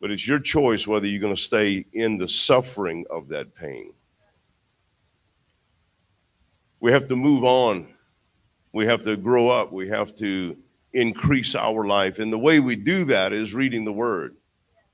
But 0.00 0.12
it's 0.12 0.28
your 0.28 0.38
choice 0.38 0.86
whether 0.86 1.08
you're 1.08 1.20
going 1.20 1.34
to 1.34 1.42
stay 1.42 1.84
in 1.92 2.16
the 2.16 2.28
suffering 2.28 3.04
of 3.10 3.26
that 3.30 3.56
pain. 3.56 3.92
We 6.78 6.92
have 6.92 7.08
to 7.08 7.16
move 7.16 7.42
on. 7.42 7.88
We 8.72 8.86
have 8.86 9.02
to 9.02 9.16
grow 9.16 9.48
up. 9.48 9.72
We 9.72 9.88
have 9.88 10.14
to 10.16 10.56
increase 10.92 11.56
our 11.56 11.88
life. 11.88 12.20
And 12.20 12.32
the 12.32 12.38
way 12.38 12.60
we 12.60 12.76
do 12.76 13.04
that 13.06 13.32
is 13.32 13.52
reading 13.52 13.84
the 13.84 13.92
word 13.92 14.36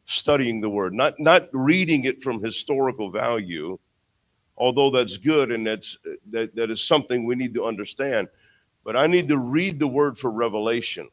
studying 0.06 0.60
the 0.60 0.70
word, 0.70 0.92
not, 0.92 1.18
not 1.18 1.48
reading 1.52 2.04
it 2.04 2.22
from 2.22 2.42
historical 2.42 3.10
value, 3.10 3.78
although 4.56 4.90
that's 4.90 5.16
good 5.16 5.50
and 5.50 5.66
that's, 5.66 5.98
that, 6.30 6.54
that 6.54 6.70
is 6.70 6.82
something 6.82 7.24
we 7.24 7.34
need 7.34 7.54
to 7.54 7.64
understand. 7.64 8.28
But 8.84 8.96
I 8.96 9.06
need 9.06 9.28
to 9.28 9.38
read 9.38 9.78
the 9.78 9.88
word 9.88 10.18
for 10.18 10.30
revelation. 10.30 11.08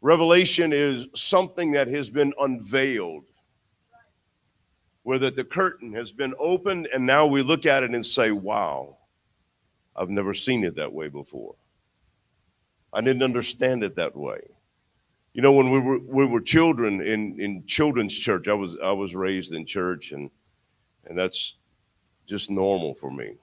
Revelation 0.00 0.72
is 0.72 1.08
something 1.14 1.72
that 1.72 1.88
has 1.88 2.08
been 2.08 2.32
unveiled, 2.40 3.24
where 5.02 5.18
that 5.18 5.36
the 5.36 5.44
curtain 5.44 5.92
has 5.92 6.10
been 6.10 6.34
opened, 6.38 6.88
and 6.92 7.04
now 7.04 7.26
we 7.26 7.42
look 7.42 7.66
at 7.66 7.82
it 7.82 7.90
and 7.90 8.04
say, 8.04 8.30
wow, 8.30 8.96
I've 9.94 10.08
never 10.08 10.32
seen 10.32 10.64
it 10.64 10.76
that 10.76 10.92
way 10.92 11.08
before. 11.08 11.54
I 12.92 13.02
didn't 13.02 13.22
understand 13.22 13.84
it 13.84 13.96
that 13.96 14.16
way. 14.16 14.40
You 15.32 15.42
know, 15.42 15.52
when 15.52 15.70
we 15.70 15.78
were 15.78 15.98
we 15.98 16.24
were 16.24 16.40
children 16.40 17.00
in 17.00 17.38
in 17.38 17.64
children's 17.66 18.16
church, 18.16 18.48
I 18.48 18.54
was 18.54 18.76
I 18.82 18.92
was 18.92 19.14
raised 19.14 19.52
in 19.52 19.64
church, 19.64 20.12
and 20.12 20.30
and 21.04 21.16
that's 21.16 21.56
just 22.30 22.48
normal 22.48 22.94
for 22.94 23.10
me. 23.10 23.34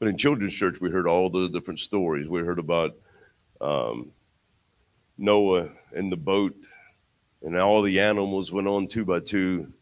But 0.00 0.08
in 0.08 0.16
children's 0.16 0.52
church, 0.52 0.80
we 0.80 0.90
heard 0.90 1.06
all 1.06 1.30
the 1.30 1.48
different 1.48 1.78
stories. 1.78 2.28
We 2.28 2.40
heard 2.40 2.58
about 2.58 2.96
um, 3.60 4.10
Noah 5.16 5.70
and 5.94 6.10
the 6.10 6.16
boat, 6.16 6.56
and 7.40 7.56
all 7.56 7.82
the 7.82 8.00
animals 8.00 8.52
went 8.52 8.66
on 8.66 8.88
two 8.88 9.04
by 9.04 9.20
two. 9.20 9.72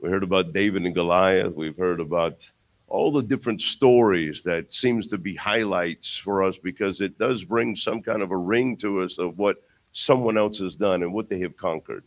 We 0.00 0.10
heard 0.10 0.24
about 0.24 0.52
David 0.52 0.84
and 0.84 0.94
Goliath. 0.94 1.54
We've 1.54 1.76
heard 1.76 2.00
about 2.00 2.50
all 2.88 3.12
the 3.12 3.22
different 3.22 3.62
stories 3.62 4.42
that 4.42 4.72
seems 4.72 5.06
to 5.08 5.18
be 5.18 5.36
highlights 5.36 6.16
for 6.16 6.42
us 6.42 6.58
because 6.58 7.00
it 7.00 7.16
does 7.16 7.44
bring 7.44 7.76
some 7.76 8.02
kind 8.02 8.22
of 8.22 8.32
a 8.32 8.36
ring 8.36 8.76
to 8.78 9.02
us 9.02 9.18
of 9.18 9.38
what 9.38 9.62
someone 9.92 10.36
else 10.36 10.58
has 10.58 10.74
done 10.74 11.04
and 11.04 11.12
what 11.12 11.28
they 11.28 11.38
have 11.40 11.56
conquered. 11.56 12.02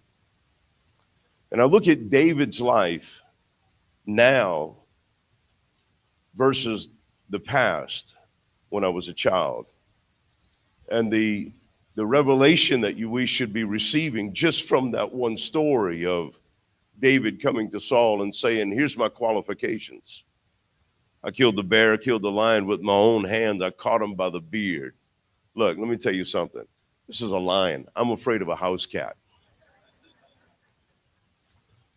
And 1.49 1.61
I 1.61 1.65
look 1.65 1.87
at 1.87 2.09
David's 2.09 2.59
life 2.59 3.21
now 4.05 4.80
versus 6.35 6.89
the 7.29 7.39
past 7.39 8.15
when 8.69 8.83
I 8.83 8.89
was 8.89 9.07
a 9.07 9.13
child. 9.13 9.67
And 10.89 11.11
the 11.11 11.51
the 11.95 12.05
revelation 12.05 12.81
that 12.81 12.95
you 12.95 13.09
we 13.09 13.25
should 13.25 13.51
be 13.51 13.65
receiving 13.65 14.33
just 14.33 14.67
from 14.67 14.91
that 14.91 15.11
one 15.11 15.37
story 15.37 16.05
of 16.05 16.39
David 16.99 17.41
coming 17.41 17.69
to 17.71 17.79
Saul 17.79 18.21
and 18.21 18.33
saying, 18.33 18.71
Here's 18.71 18.97
my 18.97 19.09
qualifications. 19.09 20.23
I 21.23 21.31
killed 21.31 21.57
the 21.57 21.63
bear, 21.63 21.93
I 21.93 21.97
killed 21.97 22.21
the 22.21 22.31
lion 22.31 22.65
with 22.65 22.81
my 22.81 22.93
own 22.93 23.25
hands. 23.25 23.61
I 23.61 23.71
caught 23.71 24.01
him 24.01 24.15
by 24.15 24.29
the 24.29 24.41
beard. 24.41 24.95
Look, 25.53 25.77
let 25.77 25.87
me 25.87 25.97
tell 25.97 26.15
you 26.15 26.23
something. 26.23 26.65
This 27.07 27.21
is 27.21 27.31
a 27.31 27.37
lion. 27.37 27.87
I'm 27.95 28.11
afraid 28.11 28.41
of 28.41 28.47
a 28.47 28.55
house 28.55 28.85
cat. 28.85 29.17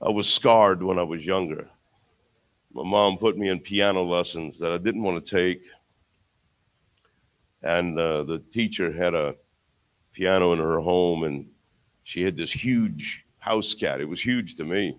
I 0.03 0.11
was 0.11 0.31
scarred 0.31 0.83
when 0.83 0.99
I 0.99 1.03
was 1.05 1.25
younger. 1.25 1.69
My 2.75 2.83
mom 2.83 3.19
put 3.19 3.39
me 3.39 3.49
in 3.51 3.61
piano 3.61 4.03
lessons 4.03 4.59
that 4.59 4.73
I 4.73 4.79
didn't 4.79 5.05
want 5.05 5.25
to 5.25 5.31
take. 5.31 5.63
And 7.63 7.99
uh, 7.99 8.25
the 8.25 8.41
teacher 8.51 8.93
had 8.93 9.15
a 9.15 9.37
piano 10.13 10.53
in 10.53 10.59
her 10.59 10.81
home, 10.81 11.23
and 11.23 11.47
she 12.03 12.23
had 12.23 12.37
this 12.37 12.53
huge 12.53 13.25
house 13.39 13.75
cat. 13.75 14.01
It 14.01 14.09
was 14.09 14.21
huge 14.21 14.57
to 14.57 14.65
me 14.65 14.99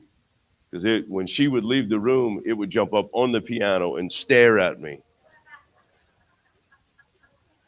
because 0.71 1.03
when 1.09 1.27
she 1.27 1.49
would 1.49 1.65
leave 1.65 1.89
the 1.89 1.99
room, 1.99 2.41
it 2.45 2.53
would 2.53 2.69
jump 2.69 2.93
up 2.93 3.09
on 3.11 3.33
the 3.33 3.41
piano 3.41 3.97
and 3.97 4.11
stare 4.11 4.57
at 4.57 4.79
me. 4.79 5.01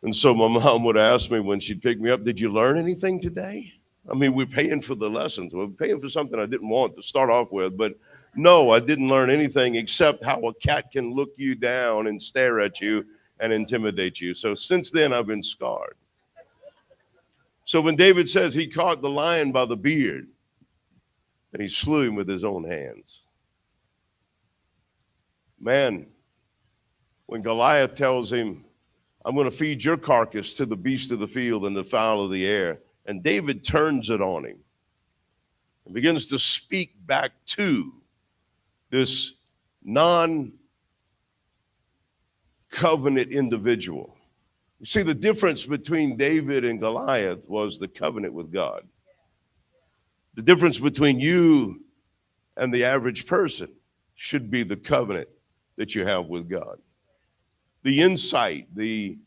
And 0.03 0.15
so 0.15 0.33
my 0.33 0.47
mom 0.63 0.85
would 0.85 0.97
ask 0.97 1.29
me 1.29 1.41
when 1.41 1.59
she'd 1.59 1.81
pick 1.81 1.99
me 1.99 2.11
up, 2.11 2.23
Did 2.23 2.39
you 2.39 2.49
learn 2.49 2.77
anything 2.77 3.19
today? 3.21 3.73
I 4.09 4.13
mean, 4.13 4.33
we're 4.33 4.45
paying 4.45 4.81
for 4.81 4.95
the 4.95 5.09
lessons. 5.09 5.53
We're 5.53 5.67
paying 5.67 5.99
for 5.99 6.09
something 6.09 6.39
I 6.39 6.45
didn't 6.45 6.69
want 6.69 6.95
to 6.95 7.03
start 7.03 7.29
off 7.29 7.51
with, 7.51 7.77
but 7.77 7.95
no, 8.37 8.69
I 8.69 8.79
didn't 8.79 9.09
learn 9.09 9.31
anything 9.31 9.75
except 9.75 10.23
how 10.23 10.39
a 10.41 10.53
cat 10.53 10.91
can 10.91 11.13
look 11.13 11.31
you 11.37 11.55
down 11.55 12.05
and 12.05 12.21
stare 12.21 12.59
at 12.59 12.79
you 12.79 13.03
and 13.39 13.51
intimidate 13.51 14.21
you. 14.21 14.35
So 14.35 14.53
since 14.53 14.91
then, 14.91 15.11
I've 15.11 15.25
been 15.25 15.41
scarred. 15.41 15.95
So 17.65 17.81
when 17.81 17.95
David 17.95 18.29
says 18.29 18.53
he 18.53 18.67
caught 18.67 19.01
the 19.01 19.09
lion 19.09 19.51
by 19.51 19.65
the 19.65 19.75
beard 19.75 20.27
and 21.51 21.61
he 21.61 21.67
slew 21.67 22.03
him 22.07 22.15
with 22.15 22.29
his 22.29 22.43
own 22.45 22.63
hands, 22.63 23.23
man, 25.59 26.05
when 27.25 27.41
Goliath 27.41 27.95
tells 27.95 28.31
him, 28.31 28.63
I'm 29.25 29.33
going 29.33 29.49
to 29.49 29.51
feed 29.51 29.83
your 29.83 29.97
carcass 29.97 30.55
to 30.57 30.65
the 30.67 30.77
beast 30.77 31.11
of 31.11 31.19
the 31.19 31.27
field 31.27 31.65
and 31.65 31.75
the 31.75 31.83
fowl 31.83 32.21
of 32.21 32.31
the 32.31 32.45
air, 32.45 32.81
and 33.07 33.23
David 33.23 33.63
turns 33.63 34.11
it 34.11 34.21
on 34.21 34.45
him 34.45 34.59
and 35.85 35.93
begins 35.93 36.27
to 36.27 36.37
speak 36.37 36.93
back 37.05 37.31
to 37.47 37.93
this 38.89 39.35
non 39.83 40.53
covenant 42.69 43.31
individual. 43.31 44.15
You 44.79 44.85
see, 44.85 45.01
the 45.01 45.15
difference 45.15 45.65
between 45.65 46.17
David 46.17 46.63
and 46.63 46.79
Goliath 46.79 47.47
was 47.49 47.79
the 47.79 47.87
covenant 47.87 48.33
with 48.33 48.51
God. 48.51 48.83
The 50.35 50.43
difference 50.43 50.79
between 50.79 51.19
you 51.19 51.81
and 52.57 52.71
the 52.71 52.83
average 52.83 53.25
person 53.25 53.69
should 54.13 54.51
be 54.51 54.63
the 54.63 54.75
covenant 54.75 55.29
that 55.77 55.95
you 55.95 56.05
have 56.05 56.27
with 56.27 56.49
God. 56.49 56.77
The 57.83 58.01
insight, 58.01 58.67
the, 58.75 59.17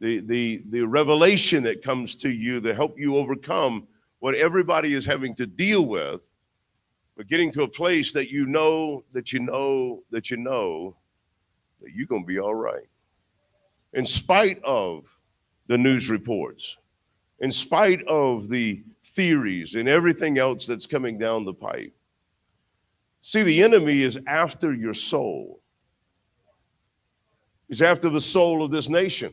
the, 0.00 0.20
the, 0.20 0.62
the 0.68 0.82
revelation 0.82 1.64
that 1.64 1.82
comes 1.82 2.14
to 2.16 2.30
you 2.30 2.60
to 2.60 2.74
help 2.74 2.98
you 2.98 3.16
overcome 3.16 3.86
what 4.20 4.34
everybody 4.34 4.94
is 4.94 5.04
having 5.04 5.34
to 5.34 5.46
deal 5.46 5.84
with, 5.84 6.33
but 7.16 7.28
getting 7.28 7.52
to 7.52 7.62
a 7.62 7.68
place 7.68 8.12
that 8.12 8.30
you 8.30 8.46
know, 8.46 9.04
that 9.12 9.32
you 9.32 9.40
know, 9.40 10.02
that 10.10 10.30
you 10.30 10.36
know 10.36 10.96
that 11.80 11.92
you're 11.92 12.06
going 12.06 12.22
to 12.22 12.26
be 12.26 12.38
all 12.38 12.54
right 12.54 12.88
in 13.94 14.04
spite 14.04 14.60
of 14.64 15.06
the 15.68 15.78
news 15.78 16.10
reports, 16.10 16.76
in 17.40 17.50
spite 17.50 18.02
of 18.04 18.48
the 18.48 18.82
theories 19.02 19.76
and 19.76 19.88
everything 19.88 20.38
else 20.38 20.66
that's 20.66 20.86
coming 20.86 21.16
down 21.16 21.44
the 21.44 21.54
pipe. 21.54 21.94
See, 23.22 23.42
the 23.42 23.62
enemy 23.62 24.02
is 24.02 24.18
after 24.26 24.74
your 24.74 24.94
soul. 24.94 25.60
He's 27.68 27.80
after 27.80 28.10
the 28.10 28.20
soul 28.20 28.62
of 28.62 28.70
this 28.70 28.88
nation. 28.88 29.32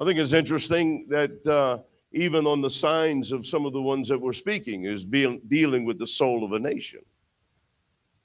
I 0.00 0.04
think 0.04 0.18
it's 0.18 0.32
interesting 0.32 1.06
that 1.08 1.46
uh, 1.46 1.78
even 2.12 2.46
on 2.46 2.60
the 2.60 2.70
signs 2.70 3.32
of 3.32 3.46
some 3.46 3.66
of 3.66 3.72
the 3.72 3.82
ones 3.82 4.08
that 4.08 4.20
we're 4.20 4.32
speaking 4.32 4.84
is 4.84 5.04
being, 5.04 5.40
dealing 5.48 5.84
with 5.84 5.98
the 5.98 6.06
soul 6.06 6.44
of 6.44 6.52
a 6.52 6.58
nation. 6.58 7.00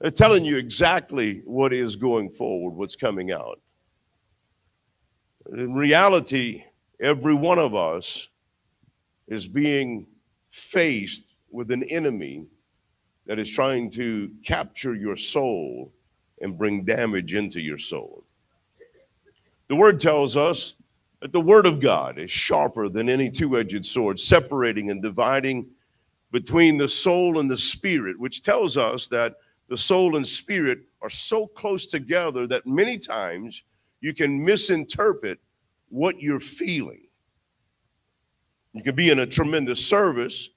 They're 0.00 0.10
telling 0.10 0.44
you 0.44 0.56
exactly 0.56 1.42
what 1.44 1.72
is 1.72 1.96
going 1.96 2.30
forward, 2.30 2.74
what's 2.74 2.96
coming 2.96 3.32
out. 3.32 3.60
In 5.52 5.74
reality, 5.74 6.64
every 7.00 7.34
one 7.34 7.58
of 7.58 7.74
us 7.74 8.28
is 9.26 9.48
being 9.48 10.06
faced 10.50 11.34
with 11.50 11.70
an 11.70 11.82
enemy 11.84 12.46
that 13.26 13.38
is 13.38 13.50
trying 13.50 13.90
to 13.90 14.30
capture 14.44 14.94
your 14.94 15.16
soul 15.16 15.92
and 16.40 16.56
bring 16.56 16.84
damage 16.84 17.34
into 17.34 17.60
your 17.60 17.78
soul. 17.78 18.24
The 19.68 19.76
word 19.76 20.00
tells 20.00 20.36
us 20.36 20.74
that 21.20 21.32
the 21.32 21.40
word 21.40 21.66
of 21.66 21.80
God 21.80 22.18
is 22.18 22.30
sharper 22.30 22.88
than 22.88 23.08
any 23.08 23.30
two 23.30 23.58
edged 23.58 23.84
sword, 23.84 24.20
separating 24.20 24.90
and 24.90 25.02
dividing 25.02 25.66
between 26.30 26.76
the 26.76 26.88
soul 26.88 27.38
and 27.38 27.50
the 27.50 27.56
spirit, 27.56 28.18
which 28.18 28.42
tells 28.42 28.76
us 28.76 29.08
that 29.08 29.34
the 29.68 29.76
soul 29.76 30.16
and 30.16 30.26
spirit 30.26 30.80
are 31.00 31.10
so 31.10 31.46
close 31.46 31.86
together 31.86 32.46
that 32.46 32.66
many 32.66 32.98
times 32.98 33.64
you 34.00 34.14
can 34.14 34.42
misinterpret 34.44 35.38
what 35.88 36.20
you're 36.20 36.40
feeling. 36.40 37.06
You 38.72 38.82
can 38.82 38.94
be 38.94 39.10
in 39.10 39.20
a 39.20 39.26
tremendous 39.26 39.84
service 39.84 40.50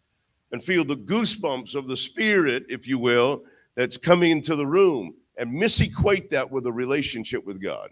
and 0.51 0.63
feel 0.63 0.83
the 0.83 0.97
goosebumps 0.97 1.75
of 1.75 1.87
the 1.87 1.97
spirit, 1.97 2.65
if 2.69 2.87
you 2.87 2.99
will, 2.99 3.43
that's 3.75 3.97
coming 3.97 4.31
into 4.31 4.55
the 4.55 4.67
room 4.67 5.15
and 5.37 5.51
misequate 5.51 6.29
that 6.29 6.49
with 6.49 6.67
a 6.67 6.71
relationship 6.71 7.45
with 7.45 7.61
God. 7.61 7.89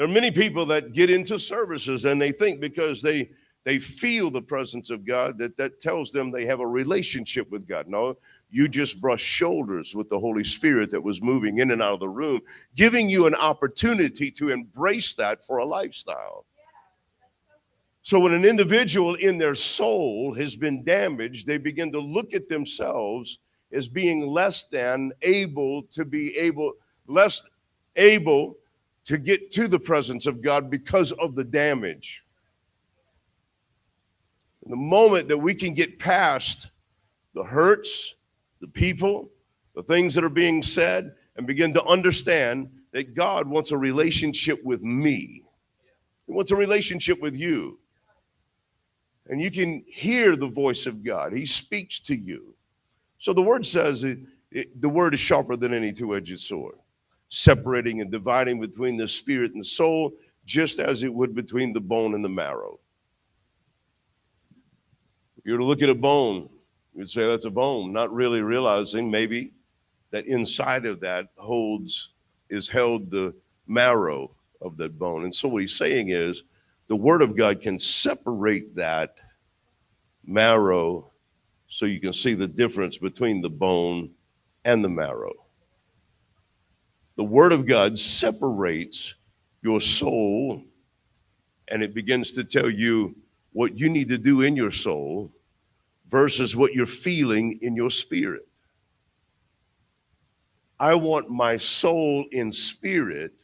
There 0.00 0.08
are 0.08 0.10
many 0.10 0.30
people 0.30 0.64
that 0.64 0.94
get 0.94 1.10
into 1.10 1.38
services 1.38 2.06
and 2.06 2.18
they 2.18 2.32
think 2.32 2.58
because 2.58 3.02
they 3.02 3.28
they 3.64 3.78
feel 3.78 4.30
the 4.30 4.40
presence 4.40 4.88
of 4.88 5.04
God 5.04 5.36
that 5.36 5.58
that 5.58 5.78
tells 5.78 6.10
them 6.10 6.30
they 6.30 6.46
have 6.46 6.60
a 6.60 6.66
relationship 6.66 7.50
with 7.50 7.68
God. 7.68 7.86
No, 7.86 8.16
you 8.48 8.66
just 8.66 8.98
brush 8.98 9.20
shoulders 9.20 9.94
with 9.94 10.08
the 10.08 10.18
Holy 10.18 10.42
Spirit 10.42 10.90
that 10.92 11.02
was 11.02 11.20
moving 11.20 11.58
in 11.58 11.70
and 11.70 11.82
out 11.82 11.92
of 11.92 12.00
the 12.00 12.08
room, 12.08 12.40
giving 12.74 13.10
you 13.10 13.26
an 13.26 13.34
opportunity 13.34 14.30
to 14.30 14.48
embrace 14.48 15.12
that 15.12 15.44
for 15.44 15.58
a 15.58 15.66
lifestyle. 15.66 16.46
So, 18.00 18.20
when 18.20 18.32
an 18.32 18.46
individual 18.46 19.16
in 19.16 19.36
their 19.36 19.54
soul 19.54 20.32
has 20.32 20.56
been 20.56 20.82
damaged, 20.82 21.46
they 21.46 21.58
begin 21.58 21.92
to 21.92 22.00
look 22.00 22.32
at 22.32 22.48
themselves 22.48 23.38
as 23.70 23.86
being 23.86 24.26
less 24.26 24.64
than 24.64 25.12
able 25.20 25.82
to 25.90 26.06
be 26.06 26.34
able, 26.38 26.72
less 27.06 27.50
able 27.96 28.56
to 29.10 29.18
get 29.18 29.50
to 29.50 29.66
the 29.66 29.80
presence 29.80 30.26
of 30.26 30.40
God 30.40 30.70
because 30.70 31.10
of 31.10 31.34
the 31.34 31.42
damage. 31.42 32.22
In 34.64 34.70
the 34.70 34.76
moment 34.76 35.26
that 35.26 35.36
we 35.36 35.52
can 35.52 35.74
get 35.74 35.98
past 35.98 36.70
the 37.34 37.42
hurts, 37.42 38.14
the 38.60 38.68
people, 38.68 39.28
the 39.74 39.82
things 39.82 40.14
that 40.14 40.22
are 40.22 40.28
being 40.28 40.62
said, 40.62 41.16
and 41.34 41.44
begin 41.44 41.74
to 41.74 41.84
understand 41.86 42.70
that 42.92 43.16
God 43.16 43.48
wants 43.48 43.72
a 43.72 43.76
relationship 43.76 44.62
with 44.62 44.80
me. 44.80 45.42
He 46.28 46.32
wants 46.32 46.52
a 46.52 46.56
relationship 46.56 47.20
with 47.20 47.36
you. 47.36 47.80
And 49.26 49.42
you 49.42 49.50
can 49.50 49.82
hear 49.88 50.36
the 50.36 50.46
voice 50.46 50.86
of 50.86 51.02
God, 51.02 51.32
He 51.32 51.46
speaks 51.46 51.98
to 52.02 52.14
you. 52.14 52.54
So 53.18 53.32
the 53.32 53.42
word 53.42 53.66
says 53.66 54.04
it, 54.04 54.20
it, 54.52 54.80
the 54.80 54.88
word 54.88 55.14
is 55.14 55.20
sharper 55.20 55.56
than 55.56 55.74
any 55.74 55.92
two 55.92 56.14
edged 56.14 56.38
sword, 56.38 56.76
separating 57.30 58.00
and 58.02 58.10
dividing 58.10 58.60
between 58.60 58.96
the 58.96 59.08
spirit 59.08 59.52
and 59.52 59.62
the 59.62 59.66
soul, 59.66 60.12
just 60.44 60.78
as 60.78 61.02
it 61.02 61.12
would 61.12 61.34
between 61.34 61.72
the 61.72 61.80
bone 61.80 62.14
and 62.14 62.24
the 62.24 62.28
marrow. 62.28 62.78
If 65.38 65.46
you 65.46 65.52
were 65.52 65.58
to 65.58 65.64
look 65.64 65.82
at 65.82 65.88
a 65.88 65.94
bone, 65.94 66.50
You'd 66.94 67.10
say 67.10 67.26
that's 67.26 67.44
a 67.44 67.50
bone, 67.50 67.92
not 67.92 68.12
really 68.12 68.42
realizing 68.42 69.10
maybe 69.10 69.52
that 70.10 70.26
inside 70.26 70.86
of 70.86 71.00
that 71.00 71.28
holds 71.36 72.12
is 72.48 72.68
held 72.68 73.10
the 73.10 73.34
marrow 73.66 74.32
of 74.60 74.76
that 74.78 74.98
bone. 74.98 75.24
And 75.24 75.34
so 75.34 75.48
what 75.48 75.62
he's 75.62 75.76
saying 75.76 76.08
is 76.08 76.42
the 76.88 76.96
word 76.96 77.22
of 77.22 77.36
God 77.36 77.60
can 77.60 77.78
separate 77.78 78.74
that 78.74 79.16
marrow 80.26 81.10
so 81.68 81.86
you 81.86 82.00
can 82.00 82.12
see 82.12 82.34
the 82.34 82.48
difference 82.48 82.98
between 82.98 83.40
the 83.40 83.50
bone 83.50 84.10
and 84.64 84.84
the 84.84 84.88
marrow. 84.88 85.39
The 87.20 87.24
word 87.24 87.52
of 87.52 87.66
God 87.66 87.98
separates 87.98 89.14
your 89.60 89.78
soul 89.78 90.64
and 91.68 91.82
it 91.82 91.92
begins 91.92 92.32
to 92.32 92.44
tell 92.44 92.70
you 92.70 93.14
what 93.52 93.78
you 93.78 93.90
need 93.90 94.08
to 94.08 94.16
do 94.16 94.40
in 94.40 94.56
your 94.56 94.70
soul 94.70 95.30
versus 96.08 96.56
what 96.56 96.72
you're 96.72 96.86
feeling 96.86 97.58
in 97.60 97.76
your 97.76 97.90
spirit. 97.90 98.48
I 100.78 100.94
want 100.94 101.28
my 101.28 101.58
soul 101.58 102.24
and 102.32 102.54
spirit 102.54 103.34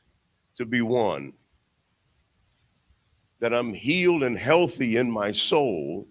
to 0.55 0.65
be 0.65 0.81
one. 0.81 1.35
That 3.41 3.53
I'm 3.53 3.75
healed 3.75 4.23
and 4.23 4.39
healthy 4.39 4.97
in 4.97 5.11
my 5.11 5.33
soul 5.33 6.09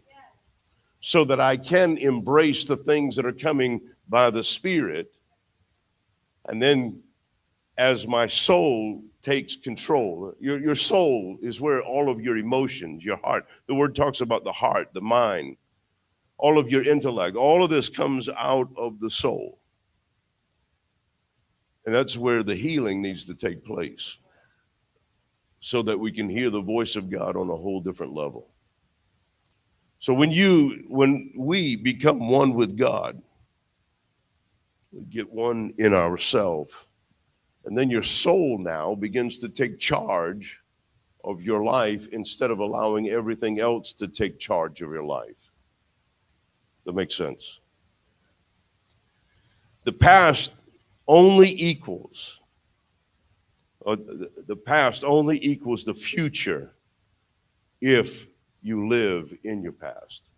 so 1.00 1.24
that 1.24 1.40
I 1.40 1.58
can 1.58 1.98
embrace 1.98 2.64
the 2.64 2.78
things 2.78 3.16
that 3.16 3.26
are 3.26 3.34
coming 3.34 3.82
by 4.08 4.30
the 4.30 4.44
Spirit. 4.44 5.12
And 6.48 6.62
then, 6.62 7.02
as 7.77 8.07
my 8.07 8.27
soul 8.27 9.03
takes 9.22 9.56
control, 9.56 10.34
your, 10.39 10.60
your 10.60 10.76
soul 10.76 11.38
is 11.41 11.60
where 11.60 11.81
all 11.84 12.10
of 12.10 12.22
your 12.22 12.38
emotions, 12.38 13.03
your 13.03 13.18
heart, 13.18 13.45
the 13.68 13.76
word 13.76 13.95
talks 13.95 14.22
about 14.22 14.43
the 14.43 14.52
heart, 14.52 14.89
the 14.93 15.02
mind, 15.02 15.57
all 16.38 16.57
of 16.57 16.69
your 16.69 16.84
intellect, 16.84 17.35
all 17.35 17.64
of 17.64 17.69
this 17.69 17.89
comes 17.89 18.30
out 18.30 18.69
of 18.77 18.99
the 18.99 19.10
soul. 19.10 19.60
And 21.85 21.93
that's 21.93 22.18
where 22.18 22.43
the 22.43 22.56
healing 22.56 23.02
needs 23.02 23.26
to 23.26 23.35
take 23.35 23.64
place 23.64 24.18
so 25.60 25.81
that 25.84 25.99
we 25.99 26.11
can 26.11 26.30
hear 26.30 26.49
the 26.49 26.61
voice 26.61 26.95
of 26.95 27.10
God 27.10 27.35
on 27.35 27.49
a 27.49 27.56
whole 27.56 27.81
different 27.81 28.14
level. 28.14 28.49
So 29.99 30.14
when 30.14 30.30
you 30.30 30.84
when 30.88 31.31
we 31.35 31.76
become 31.76 32.30
one 32.30 32.53
with 32.53 32.77
God, 32.77 33.22
we 34.91 35.06
get 35.06 35.31
one 35.31 35.73
in 35.77 35.93
ourselves, 35.93 36.85
and 37.66 37.78
then 37.78 37.90
your 37.90 38.04
soul 38.04 38.58
now 38.58 38.96
begins 38.96 39.38
to 39.40 39.50
take 39.50 39.80
charge 39.80 40.62
of 41.24 41.42
your 41.42 41.64
life 41.64 42.08
instead 42.10 42.52
of 42.52 42.60
allowing 42.60 43.10
everything 43.10 43.60
else 43.60 43.94
to 43.94 44.08
take 44.08 44.40
charge 44.40 44.82
of 44.82 44.92
your 44.92 45.04
life. 45.04 45.54
That 46.86 46.94
makes 46.94 47.16
sense. 47.16 47.60
The 49.84 49.92
past 49.92 50.54
only 51.08 51.50
equals, 51.50 52.42
uh, 53.86 53.96
the 53.96 54.32
the 54.48 54.56
past 54.56 55.04
only 55.04 55.44
equals 55.44 55.84
the 55.84 55.94
future 55.94 56.74
if 57.82 58.28
you 58.62 58.88
live 58.88 59.36
in 59.44 59.62
your 59.62 59.72
past. 59.72 60.30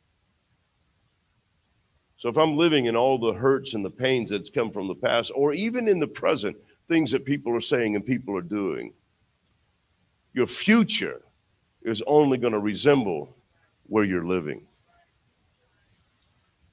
So 2.18 2.30
if 2.30 2.38
I'm 2.38 2.58
living 2.58 2.86
in 2.86 2.96
all 2.96 3.18
the 3.18 3.34
hurts 3.34 3.74
and 3.74 3.86
the 3.86 3.92
pains 3.92 4.32
that's 4.32 4.50
come 4.50 4.72
from 4.72 4.88
the 4.88 4.96
past, 4.96 5.32
or 5.36 5.54
even 5.54 5.88
in 5.88 6.00
the 6.00 6.08
present, 6.08 6.58
things 6.88 7.12
that 7.12 7.26
people 7.26 7.56
are 7.56 7.62
saying 7.62 7.96
and 7.96 8.06
people 8.06 8.36
are 8.36 8.42
doing, 8.42 8.94
your 10.34 10.48
future 10.48 11.22
is 11.82 12.02
only 12.08 12.38
going 12.38 12.54
to 12.54 12.60
resemble 12.60 13.36
where 13.84 14.04
you're 14.04 14.26
living. 14.26 14.68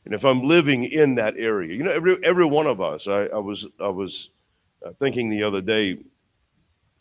And 0.05 0.12
if 0.12 0.24
I'm 0.24 0.43
living 0.43 0.85
in 0.85 1.15
that 1.15 1.35
area, 1.39 1.74
you 1.74 1.82
know, 1.82 1.93
every 1.93 2.23
every 2.23 2.45
one 2.45 2.66
of 2.66 2.81
us, 2.81 3.09
I, 3.09 3.24
I 3.27 3.39
was 3.39 3.66
I 3.81 3.89
was 3.89 4.31
uh, 4.85 4.91
thinking 4.99 5.31
the 5.31 5.43
other 5.43 5.62
day 5.62 5.99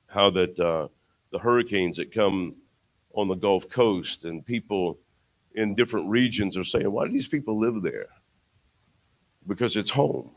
how 0.07 0.30
that 0.30 0.57
uh, 0.60 0.88
the 1.31 1.40
hurricanes 1.40 1.98
that 1.98 2.14
come 2.14 2.56
on 3.14 3.27
the 3.27 3.35
Gulf 3.35 3.69
Coast 3.69 4.23
and 4.23 4.45
people 4.45 4.99
in 5.56 5.76
different 5.76 6.07
regions 6.07 6.56
are 6.57 6.64
saying, 6.64 6.90
why 6.91 7.06
do 7.06 7.11
these 7.11 7.27
people 7.27 7.60
live 7.60 7.81
there? 7.81 8.07
Because 9.45 9.76
it's 9.76 9.91
home. 9.91 10.31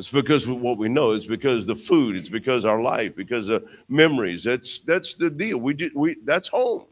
It's 0.00 0.10
because 0.10 0.48
of 0.48 0.58
what 0.62 0.78
we 0.78 0.88
know. 0.88 1.10
It's 1.10 1.26
because 1.26 1.66
the 1.66 1.76
food. 1.76 2.16
It's 2.16 2.30
because 2.30 2.64
our 2.64 2.80
life. 2.80 3.14
Because 3.14 3.50
of 3.50 3.70
memories. 3.86 4.44
That's 4.44 4.78
that's 4.78 5.12
the 5.12 5.28
deal. 5.28 5.60
We 5.60 5.74
did 5.74 5.92
we 5.94 6.16
that's 6.24 6.48
home. 6.48 6.86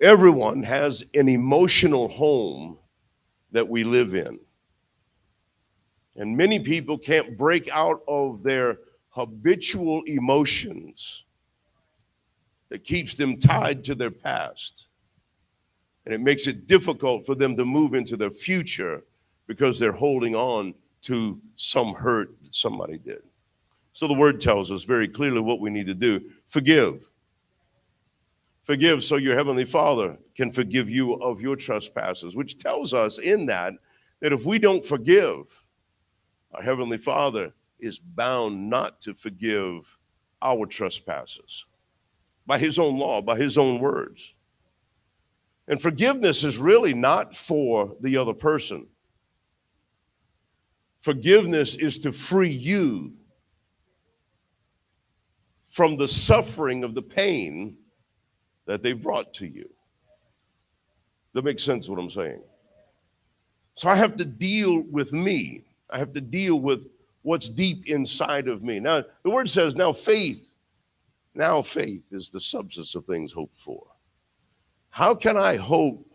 Everyone 0.00 0.62
has 0.62 1.04
an 1.12 1.28
emotional 1.28 2.06
home 2.06 2.78
that 3.50 3.68
we 3.68 3.82
live 3.82 4.14
in. 4.14 4.38
And 6.14 6.36
many 6.36 6.60
people 6.60 6.96
can't 6.96 7.36
break 7.36 7.68
out 7.72 8.04
of 8.06 8.44
their 8.44 8.78
habitual 9.08 10.02
emotions 10.06 11.24
that 12.68 12.84
keeps 12.84 13.16
them 13.16 13.38
tied 13.38 13.82
to 13.84 13.96
their 13.96 14.12
past. 14.12 14.86
And 16.04 16.14
it 16.14 16.20
makes 16.20 16.46
it 16.46 16.68
difficult 16.68 17.26
for 17.26 17.34
them 17.34 17.56
to 17.56 17.64
move 17.64 17.94
into 17.94 18.16
their 18.16 18.30
future 18.30 19.02
because 19.48 19.80
they're 19.80 19.90
holding 19.90 20.36
on 20.36 20.74
to 21.04 21.40
some 21.56 21.94
hurt 21.94 22.34
that 22.42 22.54
somebody 22.54 22.98
did. 22.98 23.22
So 23.92 24.08
the 24.08 24.14
word 24.14 24.40
tells 24.40 24.72
us 24.72 24.84
very 24.84 25.06
clearly 25.06 25.40
what 25.40 25.60
we 25.60 25.70
need 25.70 25.86
to 25.86 25.94
do 25.94 26.20
forgive. 26.46 27.08
Forgive 28.62 29.04
so 29.04 29.16
your 29.16 29.36
heavenly 29.36 29.66
Father 29.66 30.16
can 30.34 30.50
forgive 30.50 30.88
you 30.88 31.14
of 31.14 31.40
your 31.40 31.54
trespasses, 31.54 32.34
which 32.34 32.58
tells 32.58 32.94
us 32.94 33.18
in 33.18 33.46
that 33.46 33.74
that 34.20 34.32
if 34.32 34.46
we 34.46 34.58
don't 34.58 34.84
forgive, 34.84 35.62
our 36.54 36.62
heavenly 36.62 36.96
Father 36.96 37.52
is 37.78 37.98
bound 37.98 38.70
not 38.70 39.00
to 39.02 39.12
forgive 39.12 39.98
our 40.40 40.64
trespasses 40.64 41.66
by 42.46 42.58
his 42.58 42.78
own 42.78 42.98
law, 42.98 43.20
by 43.20 43.36
his 43.36 43.58
own 43.58 43.80
words. 43.80 44.36
And 45.68 45.80
forgiveness 45.80 46.44
is 46.44 46.58
really 46.58 46.94
not 46.94 47.36
for 47.36 47.94
the 48.00 48.16
other 48.16 48.34
person. 48.34 48.86
Forgiveness 51.04 51.74
is 51.74 51.98
to 51.98 52.12
free 52.12 52.48
you 52.48 53.12
from 55.66 55.98
the 55.98 56.08
suffering 56.08 56.82
of 56.82 56.94
the 56.94 57.02
pain 57.02 57.76
that 58.64 58.82
they've 58.82 59.02
brought 59.02 59.34
to 59.34 59.46
you. 59.46 59.68
That 61.34 61.44
makes 61.44 61.62
sense 61.62 61.90
what 61.90 61.98
I'm 61.98 62.08
saying. 62.08 62.40
So 63.74 63.90
I 63.90 63.96
have 63.96 64.16
to 64.16 64.24
deal 64.24 64.80
with 64.90 65.12
me. 65.12 65.66
I 65.90 65.98
have 65.98 66.14
to 66.14 66.22
deal 66.22 66.58
with 66.58 66.86
what's 67.20 67.50
deep 67.50 67.84
inside 67.86 68.48
of 68.48 68.62
me. 68.62 68.80
Now, 68.80 69.04
the 69.24 69.30
word 69.30 69.50
says, 69.50 69.76
now 69.76 69.92
faith, 69.92 70.54
now 71.34 71.60
faith 71.60 72.14
is 72.14 72.30
the 72.30 72.40
substance 72.40 72.94
of 72.94 73.04
things 73.04 73.30
hoped 73.30 73.58
for. 73.58 73.84
How 74.88 75.14
can 75.14 75.36
I 75.36 75.56
hope 75.56 76.10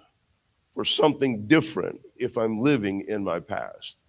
for 0.74 0.84
something 0.84 1.46
different 1.46 2.02
if 2.16 2.40
I'm 2.40 2.60
living 2.60 3.06
in 3.08 3.24
my 3.24 3.40
past? 3.40 4.02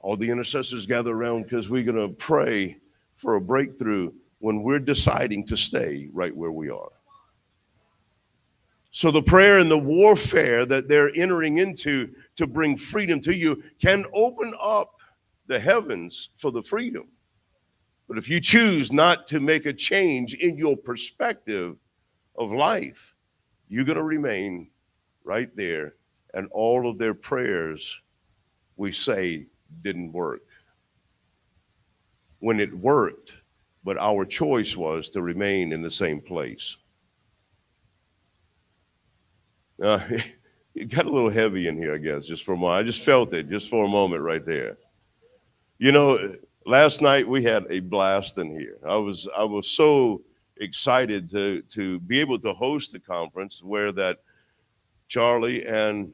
All 0.00 0.16
the 0.16 0.30
intercessors 0.30 0.86
gather 0.86 1.12
around 1.12 1.44
because 1.44 1.68
we're 1.68 1.84
going 1.84 2.08
to 2.08 2.14
pray 2.14 2.78
for 3.14 3.36
a 3.36 3.40
breakthrough 3.40 4.12
when 4.38 4.62
we're 4.62 4.78
deciding 4.78 5.44
to 5.46 5.56
stay 5.56 6.08
right 6.12 6.34
where 6.34 6.52
we 6.52 6.70
are. 6.70 6.90
So, 8.92 9.10
the 9.10 9.22
prayer 9.22 9.58
and 9.58 9.70
the 9.70 9.78
warfare 9.78 10.66
that 10.66 10.88
they're 10.88 11.14
entering 11.14 11.58
into 11.58 12.12
to 12.36 12.46
bring 12.46 12.76
freedom 12.76 13.20
to 13.20 13.36
you 13.36 13.62
can 13.80 14.04
open 14.12 14.52
up 14.60 14.96
the 15.46 15.60
heavens 15.60 16.30
for 16.36 16.50
the 16.50 16.62
freedom. 16.62 17.06
But 18.08 18.18
if 18.18 18.28
you 18.28 18.40
choose 18.40 18.90
not 18.90 19.28
to 19.28 19.38
make 19.38 19.66
a 19.66 19.72
change 19.72 20.34
in 20.34 20.58
your 20.58 20.76
perspective 20.76 21.76
of 22.36 22.50
life, 22.50 23.14
you're 23.68 23.84
going 23.84 23.98
to 23.98 24.02
remain 24.02 24.70
right 25.22 25.54
there. 25.54 25.94
And 26.34 26.48
all 26.50 26.90
of 26.90 26.98
their 26.98 27.14
prayers, 27.14 28.02
we 28.76 28.90
say, 28.90 29.46
didn't 29.82 30.12
work. 30.12 30.42
When 32.38 32.60
it 32.60 32.72
worked, 32.72 33.34
but 33.84 33.98
our 33.98 34.24
choice 34.24 34.76
was 34.76 35.08
to 35.10 35.22
remain 35.22 35.72
in 35.72 35.82
the 35.82 35.90
same 35.90 36.20
place. 36.20 36.76
Uh, 39.82 39.98
it 40.74 40.90
got 40.90 41.06
a 41.06 41.10
little 41.10 41.30
heavy 41.30 41.66
in 41.66 41.76
here, 41.78 41.94
I 41.94 41.98
guess, 41.98 42.26
just 42.26 42.44
for 42.44 42.52
a 42.52 42.56
moment. 42.56 42.80
I 42.80 42.82
just 42.82 43.02
felt 43.02 43.32
it 43.32 43.48
just 43.48 43.70
for 43.70 43.86
a 43.86 43.88
moment 43.88 44.22
right 44.22 44.44
there. 44.44 44.76
You 45.78 45.90
know, 45.92 46.34
last 46.66 47.02
night 47.02 47.26
we 47.26 47.42
had 47.42 47.66
a 47.70 47.80
blast 47.80 48.38
in 48.38 48.50
here. 48.50 48.76
I 48.86 48.96
was 48.96 49.28
I 49.36 49.44
was 49.44 49.68
so 49.68 50.22
excited 50.58 51.28
to 51.30 51.62
to 51.62 51.98
be 52.00 52.20
able 52.20 52.38
to 52.40 52.52
host 52.52 52.92
the 52.92 53.00
conference 53.00 53.62
where 53.62 53.92
that 53.92 54.18
Charlie 55.08 55.66
and 55.66 56.12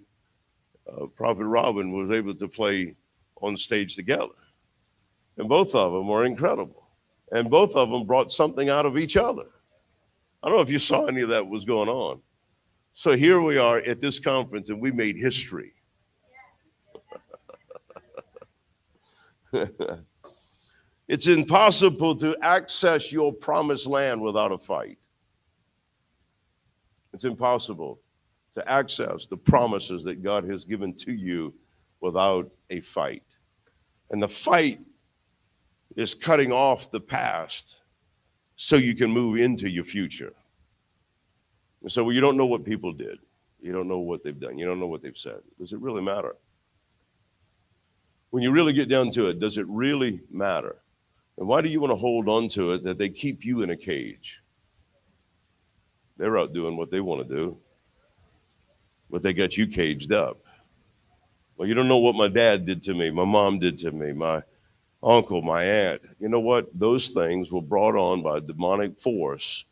uh, 0.91 1.07
Prophet 1.07 1.45
Robin 1.45 1.93
was 1.93 2.11
able 2.11 2.35
to 2.35 2.49
play 2.49 2.95
on 3.41 3.57
stage 3.57 3.97
together, 3.97 4.35
and 5.37 5.49
both 5.49 5.75
of 5.75 5.93
them 5.93 6.09
were 6.09 6.25
incredible 6.25 6.87
and 7.33 7.51
both 7.51 7.75
of 7.75 7.91
them 7.91 8.05
brought 8.05 8.31
something 8.31 8.69
out 8.69 8.87
of 8.87 8.97
each 8.97 9.17
other. 9.17 9.47
I 10.43 10.49
don't 10.49 10.57
know 10.59 10.63
if 10.63 10.71
you 10.71 10.79
saw 10.79 11.07
any 11.07 11.23
of 11.23 11.31
that 11.31 11.47
was 11.47 11.65
going 11.65 11.89
on. 11.89 12.21
So 12.93 13.17
here 13.17 13.41
we 13.43 13.59
are 13.59 13.79
at 13.79 14.01
this 14.01 14.19
conference, 14.19 14.71
and 14.71 14.81
we 14.81 14.91
made 14.91 15.17
history. 15.17 15.75
it's 21.09 21.27
impossible 21.27 22.17
to 22.17 22.37
access 22.43 23.13
your 23.13 23.33
promised 23.33 23.87
land 23.87 24.21
without 24.21 24.53
a 24.53 24.59
fight. 24.59 24.99
It's 27.13 27.25
impossible 27.25 28.01
to 28.53 28.71
access 28.71 29.27
the 29.27 29.37
promises 29.37 30.05
that 30.05 30.23
God 30.23 30.45
has 30.45 30.65
given 30.65 30.95
to 30.95 31.13
you 31.13 31.53
without 32.01 32.51
a 32.71 32.81
fight. 32.81 33.26
And 34.11 34.23
the 34.23 34.29
fight 34.29 34.81
is 35.97 36.15
cutting 36.15 36.53
off 36.53 36.91
the 36.91 37.01
past 37.01 37.81
so 38.57 38.77
you 38.77 38.95
can 38.95 39.11
move 39.11 39.39
into 39.39 39.69
your 39.69 39.85
future. 39.85 40.33
And 41.83 41.91
so 41.91 42.05
well, 42.05 42.13
you 42.13 42.21
don't 42.21 42.37
know 42.37 42.47
what 42.47 42.65
people 42.65 42.93
did. 42.93 43.19
You 43.61 43.73
don't 43.73 43.89
know 43.89 43.99
what 43.99 44.23
they've 44.23 44.39
done. 44.39 44.59
You 44.59 44.67
don't 44.67 44.81
know 44.81 44.87
what 44.87 45.03
they've 45.03 45.17
said. 45.17 45.41
Does 45.59 45.73
it 45.73 45.81
really 45.81 46.03
matter? 46.03 46.37
When 48.31 48.43
you 48.43 48.53
really 48.53 48.73
get 48.73 48.89
down 48.89 49.11
to 49.13 49.29
it, 49.29 49.41
does 49.41 49.59
it 49.59 49.67
really 49.69 50.21
matter? 50.31 50.77
And 51.39 51.47
why 51.47 51.61
do 51.61 51.69
you 51.69 51.81
want 51.81 51.91
to 51.91 51.97
hold 51.97 52.29
on 52.29 52.49
to 52.51 52.73
it 52.73 52.85
that 52.85 52.99
they 52.99 53.09
keep 53.09 53.45
you 53.45 53.63
in 53.63 53.71
a 53.71 53.77
cage? 53.77 54.43
They're 56.17 56.39
out 56.39 56.53
doing 56.53 56.77
what 56.77 56.91
they 56.91 57.01
want 57.01 57.29
to 57.29 57.35
do, 57.35 57.59
but 59.11 59.23
they 59.23 59.35
got 59.35 59.57
you 59.57 59.67
caged 59.67 60.13
up. 60.13 60.46
Well, 61.57 61.69
you 61.69 61.75
don't 61.75 61.89
know 61.89 61.99
what 61.99 62.15
my 62.15 62.29
dad 62.29 62.67
did 62.67 62.83
to 62.83 62.95
me, 62.95 63.11
my 63.11 63.25
mom 63.25 63.59
did 63.59 63.79
to 63.79 63.93
me, 63.93 64.13
my 64.13 64.43
uncle, 65.03 65.41
my 65.43 65.65
aunt. 65.65 66.03
You 66.19 66.29
know 66.29 66.41
what? 66.41 66.67
Those 66.79 67.11
things 67.11 67.51
were 67.51 67.63
brought 67.63 67.97
on 67.97 68.23
by 68.23 68.39
a 68.39 68.41
demonic 68.41 68.99
force 68.99 69.65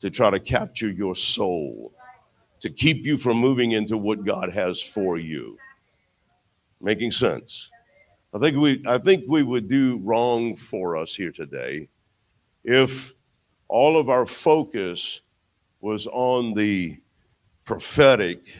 to 0.00 0.10
try 0.10 0.30
to 0.30 0.40
capture 0.40 0.90
your 0.90 1.14
soul, 1.14 1.92
to 2.60 2.70
keep 2.70 3.04
you 3.04 3.18
from 3.18 3.36
moving 3.36 3.72
into 3.72 3.98
what 3.98 4.24
God 4.24 4.50
has 4.50 4.82
for 4.82 5.18
you. 5.18 5.58
Making 6.80 7.10
sense? 7.10 7.70
I 8.32 8.38
think 8.38 8.56
we 8.56 8.82
I 8.86 8.98
think 8.98 9.24
we 9.26 9.42
would 9.42 9.68
do 9.68 9.98
wrong 9.98 10.54
for 10.54 10.96
us 10.96 11.14
here 11.14 11.32
today 11.32 11.88
if 12.62 13.14
all 13.68 13.98
of 13.98 14.08
our 14.08 14.26
focus 14.26 15.22
was 15.80 16.06
on 16.06 16.54
the 16.54 16.98
prophetic 17.64 18.54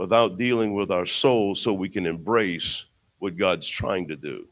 without 0.00 0.38
dealing 0.38 0.72
with 0.72 0.90
our 0.90 1.04
soul 1.04 1.54
so 1.54 1.74
we 1.74 1.86
can 1.86 2.06
embrace 2.06 2.86
what 3.18 3.36
God's 3.36 3.68
trying 3.68 4.08
to 4.08 4.16
do. 4.16 4.48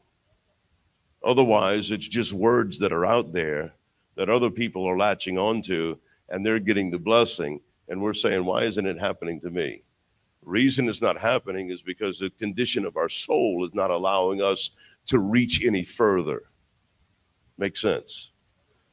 Otherwise, 1.23 1.89
it's 1.89 2.07
just 2.07 2.33
words 2.33 2.77
that 2.77 2.93
are 2.93 3.03
out 3.03 3.33
there 3.33 3.73
that 4.13 4.29
other 4.29 4.51
people 4.51 4.85
are 4.85 4.95
latching 4.95 5.39
onto 5.39 5.97
and 6.29 6.45
they're 6.45 6.59
getting 6.59 6.91
the 6.91 6.99
blessing 6.99 7.59
And 7.87 7.99
we're 7.99 8.13
saying, 8.13 8.45
why 8.45 8.65
isn't 8.65 8.85
it 8.85 8.99
happening 8.99 9.41
to 9.41 9.49
me? 9.49 9.81
reason 10.43 10.87
it's 10.87 11.01
not 11.01 11.17
happening 11.17 11.71
is 11.71 11.81
because 11.81 12.19
the 12.19 12.29
condition 12.29 12.85
of 12.85 12.95
our 12.95 13.09
soul 13.09 13.65
is 13.65 13.73
not 13.73 13.89
allowing 13.89 14.43
us 14.43 14.69
to 15.07 15.17
reach 15.17 15.65
any 15.65 15.83
further. 15.83 16.43
Makes 17.57 17.81
sense. 17.81 18.33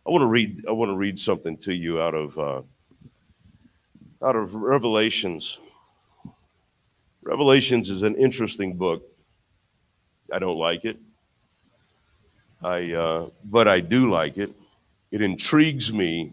I 0.07 0.11
want 0.11 0.23
to 0.23 0.27
read. 0.27 0.65
I 0.67 0.73
want 0.73 0.91
to 0.91 0.97
read 0.97 1.19
something 1.19 1.59
to 1.59 1.75
you 1.75 2.01
out 2.01 2.15
of 2.15 2.39
uh, 2.39 2.63
out 4.23 4.37
of 4.37 4.55
Revelations. 4.55 5.61
Revelations 7.27 7.91
is 7.91 8.03
an 8.03 8.15
interesting 8.15 8.77
book. 8.77 9.03
I 10.33 10.39
don't 10.39 10.59
like 10.59 10.85
it. 10.85 10.97
I, 12.63 12.93
uh, 12.93 13.31
but 13.45 13.67
I 13.67 13.81
do 13.81 14.09
like 14.09 14.39
it. 14.39 14.53
It 15.11 15.23
intrigues 15.23 15.93
me 15.93 16.33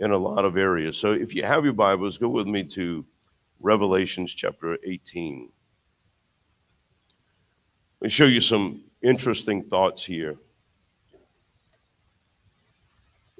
in 0.00 0.10
a 0.10 0.18
lot 0.18 0.44
of 0.44 0.56
areas. 0.56 0.98
So 0.98 1.12
if 1.12 1.32
you 1.32 1.44
have 1.44 1.62
your 1.62 1.74
Bibles, 1.74 2.18
go 2.18 2.28
with 2.28 2.48
me 2.48 2.64
to 2.64 3.04
Revelations 3.60 4.34
chapter 4.34 4.76
18. 4.82 5.48
Let 8.00 8.06
me 8.06 8.08
show 8.10 8.26
you 8.26 8.40
some 8.40 8.82
interesting 9.02 9.62
thoughts 9.62 10.04
here. 10.04 10.36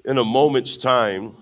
In 0.05 0.19
a 0.19 0.23
moment's 0.23 0.77
time, 0.77 1.35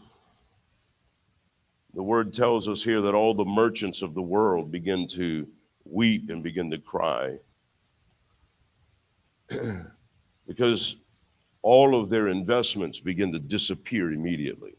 the 1.95 2.03
word 2.03 2.33
tells 2.33 2.67
us 2.67 2.83
here 2.83 2.99
that 3.01 3.15
all 3.15 3.33
the 3.33 3.45
merchants 3.45 4.01
of 4.01 4.13
the 4.13 4.21
world 4.21 4.69
begin 4.69 5.07
to 5.07 5.47
weep 5.85 6.29
and 6.29 6.43
begin 6.43 6.69
to 6.69 6.77
cry 6.77 7.37
because 10.47 10.97
all 11.61 11.99
of 11.99 12.09
their 12.09 12.27
investments 12.27 12.99
begin 12.99 13.31
to 13.31 13.39
disappear 13.39 14.11
immediately. 14.11 14.75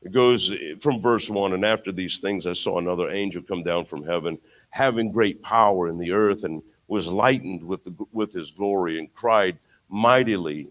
It 0.00 0.12
goes 0.12 0.50
eh, 0.50 0.74
from 0.80 1.00
verse 1.00 1.28
one, 1.28 1.52
and 1.52 1.64
after 1.64 1.92
these 1.92 2.18
things, 2.18 2.46
I 2.46 2.54
saw 2.54 2.78
another 2.78 3.10
angel 3.10 3.42
come 3.42 3.62
down 3.62 3.84
from 3.84 4.04
heaven, 4.04 4.38
having 4.70 5.12
great 5.12 5.42
power 5.42 5.88
in 5.88 5.98
the 5.98 6.12
earth, 6.12 6.44
and 6.44 6.62
was 6.88 7.08
lightened 7.08 7.62
with, 7.62 7.84
the, 7.84 7.94
with 8.10 8.32
his 8.32 8.50
glory, 8.50 8.98
and 8.98 9.12
cried 9.14 9.58
mightily 9.88 10.68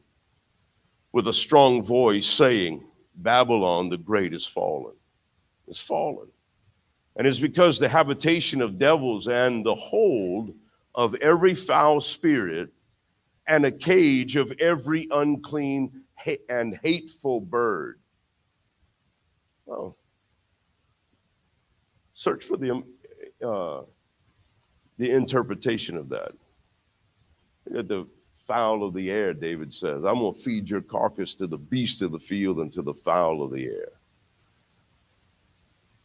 with 1.13 1.27
a 1.27 1.33
strong 1.33 1.83
voice, 1.83 2.27
saying, 2.27 2.83
Babylon 3.21 3.89
the 3.89 3.97
great 3.97 4.33
is 4.33 4.45
fallen, 4.45 4.95
is 5.67 5.81
fallen. 5.81 6.27
And 7.15 7.27
it's 7.27 7.39
because 7.39 7.77
the 7.77 7.89
habitation 7.89 8.61
of 8.61 8.77
devils 8.77 9.27
and 9.27 9.65
the 9.65 9.75
hold 9.75 10.53
of 10.95 11.15
every 11.15 11.53
foul 11.53 11.99
spirit 12.01 12.69
and 13.47 13.65
a 13.65 13.71
cage 13.71 14.35
of 14.35 14.53
every 14.59 15.07
unclean 15.11 16.03
and 16.49 16.79
hateful 16.83 17.41
bird. 17.41 17.99
Well, 19.65 19.97
search 22.13 22.43
for 22.43 22.57
the, 22.57 22.71
um, 22.71 22.83
uh, 23.43 23.81
the 24.97 25.11
interpretation 25.11 25.97
of 25.97 26.09
that. 26.09 26.31
At 27.75 27.87
the 27.87 28.07
fowl 28.51 28.83
of 28.83 28.93
the 28.93 29.09
air, 29.09 29.33
David 29.33 29.73
says, 29.73 30.03
I'm 30.03 30.19
going 30.19 30.33
to 30.33 30.39
feed 30.39 30.69
your 30.69 30.81
carcass 30.81 31.33
to 31.35 31.47
the 31.47 31.57
beasts 31.57 32.01
of 32.01 32.11
the 32.11 32.19
field 32.19 32.59
and 32.59 32.69
to 32.73 32.81
the 32.81 32.93
fowl 32.93 33.41
of 33.43 33.51
the 33.51 33.65
air. 33.65 33.93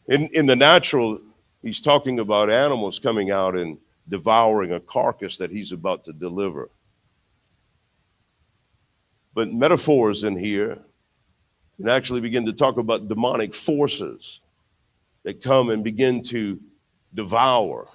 In, 0.07 0.27
in 0.27 0.45
the 0.45 0.55
natural, 0.55 1.19
he's 1.61 1.81
talking 1.81 2.19
about 2.19 2.49
animals 2.49 2.99
coming 2.99 3.31
out 3.31 3.57
and 3.57 3.77
devouring 4.07 4.71
a 4.71 4.79
carcass 4.79 5.35
that 5.37 5.51
he's 5.51 5.73
about 5.73 6.05
to 6.05 6.13
deliver. 6.13 6.69
But 9.33 9.51
metaphors 9.53 10.23
in 10.23 10.37
here 10.37 10.79
can 11.75 11.89
actually 11.89 12.21
begin 12.21 12.45
to 12.45 12.53
talk 12.53 12.77
about 12.77 13.09
demonic 13.09 13.53
forces 13.53 14.39
that 15.23 15.43
come 15.43 15.69
and 15.69 15.83
begin 15.83 16.21
to 16.23 16.57
devour 17.13 17.89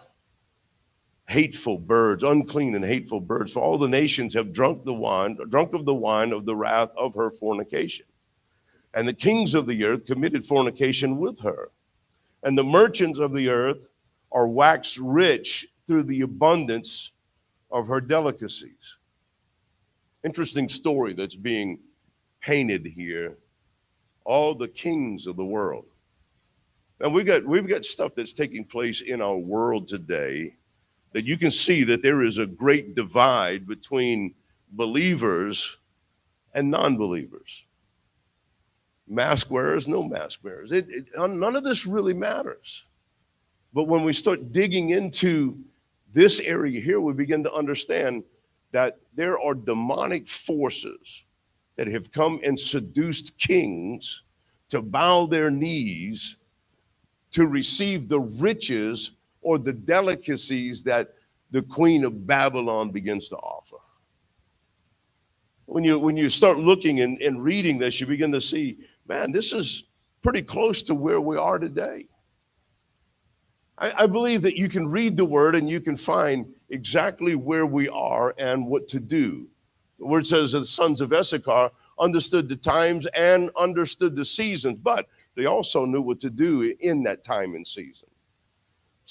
hateful 1.28 1.78
birds, 1.78 2.23
unclean 2.23 2.74
and 2.74 2.85
hateful 2.85 3.20
birds. 3.20 3.53
For 3.53 3.61
all 3.61 3.78
the 3.78 3.89
nations 3.89 4.35
have 4.35 4.53
drunk 4.53 4.85
the 4.85 4.94
wine, 4.94 5.39
drunk 5.49 5.74
of 5.74 5.85
the 5.85 5.94
wine 5.94 6.32
of 6.32 6.44
the 6.44 6.57
wrath 6.57 6.90
of 6.97 7.15
her 7.15 7.31
fornication. 7.31 8.07
And 8.94 9.09
the 9.09 9.15
kings 9.15 9.55
of 9.55 9.66
the 9.66 9.85
earth 9.85 10.05
committed 10.05 10.44
fornication 10.44 11.19
with 11.19 11.40
her. 11.40 11.70
And 12.43 12.59
the 12.59 12.65
merchants 12.65 13.19
of 13.19 13.32
the 13.32 13.49
earth 13.49 13.86
are 14.32 14.47
waxed 14.47 14.99
rich 14.99 15.66
through 15.86 16.03
the 16.05 16.23
abundance 16.23 17.12
of 17.70 17.89
her 17.89 18.01
delicacies. 18.01 18.99
Interesting 20.24 20.69
story 20.69 21.15
that's 21.15 21.36
being 21.36 21.81
painted 22.40 22.86
here. 22.86 23.39
All 24.24 24.55
the 24.55 24.69
kings 24.69 25.27
of 25.27 25.36
the 25.36 25.44
world. 25.44 25.86
And 27.01 27.12
we've 27.12 27.27
got 27.27 27.44
we've 27.44 27.66
got 27.66 27.85
stuff 27.85 28.15
that's 28.15 28.32
taking 28.32 28.65
place 28.65 29.01
in 29.01 29.20
our 29.20 29.36
world 29.36 29.89
today 29.89 30.55
that 31.13 31.25
you 31.25 31.37
can 31.37 31.51
see 31.51 31.85
that 31.85 32.03
there 32.03 32.23
is 32.23 32.39
a 32.39 32.47
great 32.47 32.95
divide 32.95 33.67
between 33.67 34.35
believers 34.73 35.79
and 36.55 36.71
non-believers. 36.71 37.67
Mask 39.09 39.51
wearers, 39.51 39.87
no 39.87 40.03
mask 40.03 40.43
wearers. 40.43 40.73
It, 40.73 40.87
it, 40.89 41.07
none 41.17 41.57
of 41.57 41.65
this 41.65 41.87
really 41.87 42.15
matters. 42.15 42.87
But 43.75 43.85
when 43.85 44.05
we 44.05 44.13
start 44.13 44.53
digging 44.53 44.91
into 44.91 45.59
this 46.13 46.41
area 46.41 46.81
here, 46.81 47.01
we 47.01 47.13
begin 47.13 47.43
to 47.45 47.53
understand 47.53 48.25
that 48.71 48.99
there 49.15 49.39
are 49.39 49.55
demonic 49.55 50.27
forces 50.27 51.25
that 51.77 51.89
have 51.89 52.13
come 52.13 52.41
and 52.43 52.59
seduced 52.59 53.39
kings 53.39 54.25
to 54.71 54.81
bow 54.81 55.27
their 55.27 55.51
knees 55.51 56.37
to 57.33 57.47
receive 57.47 58.09
the 58.09 58.21
riches 58.21 59.13
or 59.43 59.59
the 59.59 59.73
delicacies 59.73 60.82
that 60.85 61.14
the 61.51 61.62
queen 61.62 62.05
of 62.05 62.27
Babylon 62.27 62.90
begins 62.90 63.28
to 63.28 63.36
offer. 63.36 63.77
When 65.66 65.85
you 65.85 65.98
when 65.98 66.16
you 66.16 66.31
start 66.31 66.59
looking 66.59 67.01
and, 67.01 67.20
and 67.20 67.43
reading 67.43 67.78
this, 67.78 68.01
you 68.01 68.06
begin 68.06 68.32
to 68.32 68.40
see, 68.40 68.78
man, 69.06 69.32
this 69.32 69.52
is 69.52 69.85
pretty 70.23 70.43
close 70.43 70.82
to 70.85 70.94
where 70.94 71.20
we 71.20 71.36
are 71.36 71.59
today. 71.59 72.06
I, 73.78 74.05
I 74.05 74.06
believe 74.06 74.43
that 74.43 74.56
you 74.56 74.69
can 74.69 74.89
read 74.89 75.16
the 75.16 75.24
word 75.24 75.55
and 75.55 75.69
you 75.69 75.81
can 75.81 75.97
find 75.97 76.47
exactly 76.70 77.35
where 77.35 77.66
we 77.66 77.89
are 77.89 78.35
and 78.39 78.66
what 78.66 78.89
to 78.89 79.01
do. 79.01 79.48
The 79.98 80.06
word 80.06 80.27
says 80.27 80.52
that 80.52 80.60
the 80.60 80.64
sons 80.64 81.01
of 81.01 81.12
Issachar 81.12 81.70
understood 81.98 82.48
the 82.48 82.56
times 82.56 83.06
and 83.14 83.51
understood 83.56 84.16
the 84.16 84.24
seasons, 84.24 84.78
but 84.82 85.09
they 85.35 85.47
also 85.47 85.85
knew 85.85 86.02
what 86.02 86.20
to 86.20 86.31
do 86.31 86.74
in 86.81 87.02
that 87.05 87.23
time 87.23 87.55
and 87.55 87.66
season. 87.66 88.09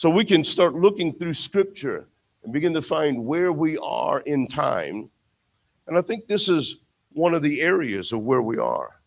So 0.01 0.09
we 0.09 0.25
can 0.25 0.43
start 0.43 0.73
looking 0.73 1.13
through 1.13 1.35
scripture 1.35 2.07
and 2.43 2.51
begin 2.51 2.73
to 2.73 2.81
find 2.81 3.23
where 3.23 3.51
we 3.53 3.77
are 3.77 4.21
in 4.21 4.47
time. 4.47 5.11
And 5.85 5.95
I 5.95 6.01
think 6.01 6.25
this 6.25 6.49
is 6.49 6.77
one 7.13 7.35
of 7.35 7.43
the 7.43 7.61
areas 7.61 8.11
of 8.11 8.21
where 8.21 8.41
we 8.41 8.57
are. 8.57 8.99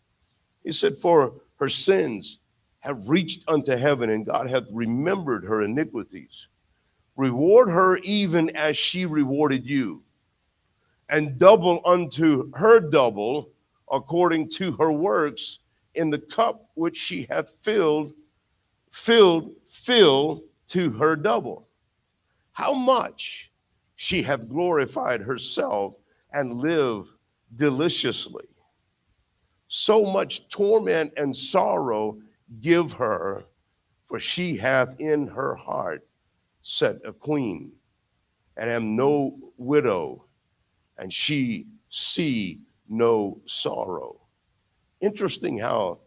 He 0.63 0.71
said, 0.71 0.95
For 0.95 1.33
her 1.57 1.67
sins 1.67 2.39
have 2.79 3.09
reached 3.09 3.43
unto 3.49 3.75
heaven, 3.75 4.09
and 4.11 4.25
God 4.25 4.49
hath 4.49 4.63
remembered 4.71 5.43
her 5.43 5.63
iniquities. 5.63 6.47
Reward 7.17 7.67
her 7.69 7.97
even 7.97 8.55
as 8.55 8.77
she 8.77 9.05
rewarded 9.05 9.69
you, 9.69 10.01
and 11.09 11.37
double 11.37 11.81
unto 11.83 12.49
her 12.55 12.79
double 12.79 13.49
according 13.91 14.47
to 14.51 14.71
her 14.77 14.93
works 14.93 15.59
in 15.95 16.09
the 16.09 16.19
cup 16.19 16.69
which 16.75 16.95
she 16.95 17.27
hath 17.29 17.49
filled, 17.49 18.13
filled, 18.91 19.51
fill 19.67 20.45
to 20.67 20.91
her 20.91 21.15
double. 21.15 21.67
How 22.51 22.73
much 22.73 23.51
she 23.95 24.21
hath 24.21 24.49
glorified 24.49 25.21
herself 25.21 25.95
and 26.33 26.55
lived 26.55 27.11
deliciously. 27.55 28.45
So 29.67 30.05
much 30.05 30.49
torment 30.49 31.13
and 31.17 31.35
sorrow 31.35 32.19
give 32.61 32.91
her, 32.93 33.45
for 34.03 34.19
she 34.19 34.55
hath 34.57 34.99
in 34.99 35.27
her 35.27 35.55
heart 35.55 36.05
set 36.61 36.97
a 37.05 37.13
queen, 37.13 37.71
and 38.57 38.69
am 38.69 38.95
no 38.95 39.37
widow, 39.57 40.25
and 40.97 41.11
she 41.11 41.67
see 41.89 42.59
no 42.89 43.39
sorrow. 43.45 44.19
Interesting 45.01 45.57
how 45.57 45.99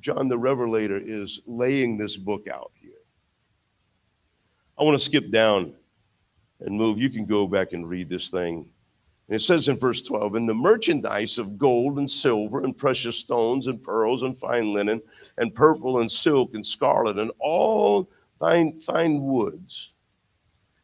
John 0.00 0.28
the 0.28 0.38
Revelator 0.38 1.00
is 1.02 1.40
laying 1.46 1.96
this 1.96 2.16
book 2.16 2.48
out. 2.48 2.72
I 4.78 4.82
want 4.82 4.98
to 4.98 5.04
skip 5.04 5.30
down 5.30 5.74
and 6.60 6.76
move. 6.76 6.98
You 6.98 7.10
can 7.10 7.26
go 7.26 7.46
back 7.46 7.72
and 7.72 7.88
read 7.88 8.08
this 8.08 8.30
thing. 8.30 8.68
And 9.28 9.36
it 9.36 9.40
says 9.40 9.68
in 9.68 9.78
verse 9.78 10.02
12, 10.02 10.34
and 10.34 10.48
the 10.48 10.54
merchandise 10.54 11.38
of 11.38 11.56
gold 11.56 11.98
and 11.98 12.10
silver 12.10 12.62
and 12.62 12.76
precious 12.76 13.16
stones 13.16 13.66
and 13.66 13.82
pearls 13.82 14.22
and 14.22 14.36
fine 14.36 14.72
linen 14.72 15.00
and 15.38 15.54
purple 15.54 16.00
and 16.00 16.10
silk 16.10 16.54
and 16.54 16.66
scarlet 16.66 17.18
and 17.18 17.30
all 17.38 18.10
fine, 18.38 18.80
fine 18.80 19.22
woods 19.22 19.92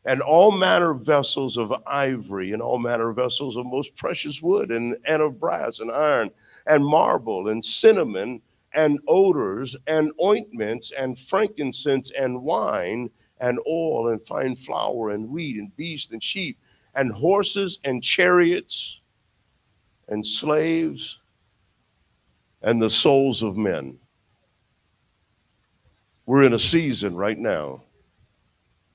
and 0.04 0.22
all 0.22 0.50
manner 0.50 0.92
of 0.92 1.02
vessels 1.02 1.58
of 1.58 1.74
ivory 1.86 2.52
and 2.52 2.62
all 2.62 2.78
manner 2.78 3.10
of 3.10 3.16
vessels 3.16 3.56
of 3.56 3.66
most 3.66 3.94
precious 3.96 4.40
wood 4.40 4.70
and, 4.70 4.96
and 5.04 5.20
of 5.20 5.38
brass 5.38 5.80
and 5.80 5.90
iron 5.90 6.30
and 6.66 6.84
marble 6.84 7.48
and 7.48 7.62
cinnamon 7.62 8.40
and 8.72 8.98
odors 9.08 9.76
and 9.86 10.10
ointments 10.22 10.92
and 10.92 11.18
frankincense 11.18 12.10
and 12.12 12.40
wine 12.42 13.10
and 13.40 13.58
oil 13.68 14.08
and 14.10 14.22
fine 14.22 14.56
flour 14.56 15.10
and 15.10 15.28
wheat 15.28 15.56
and 15.56 15.74
beast 15.76 16.12
and 16.12 16.22
sheep 16.22 16.58
and 16.94 17.12
horses 17.12 17.78
and 17.84 18.02
chariots 18.02 19.00
and 20.08 20.26
slaves 20.26 21.20
and 22.62 22.80
the 22.82 22.90
souls 22.90 23.42
of 23.42 23.56
men. 23.56 23.98
We're 26.26 26.44
in 26.44 26.54
a 26.54 26.58
season 26.58 27.16
right 27.16 27.38
now 27.38 27.82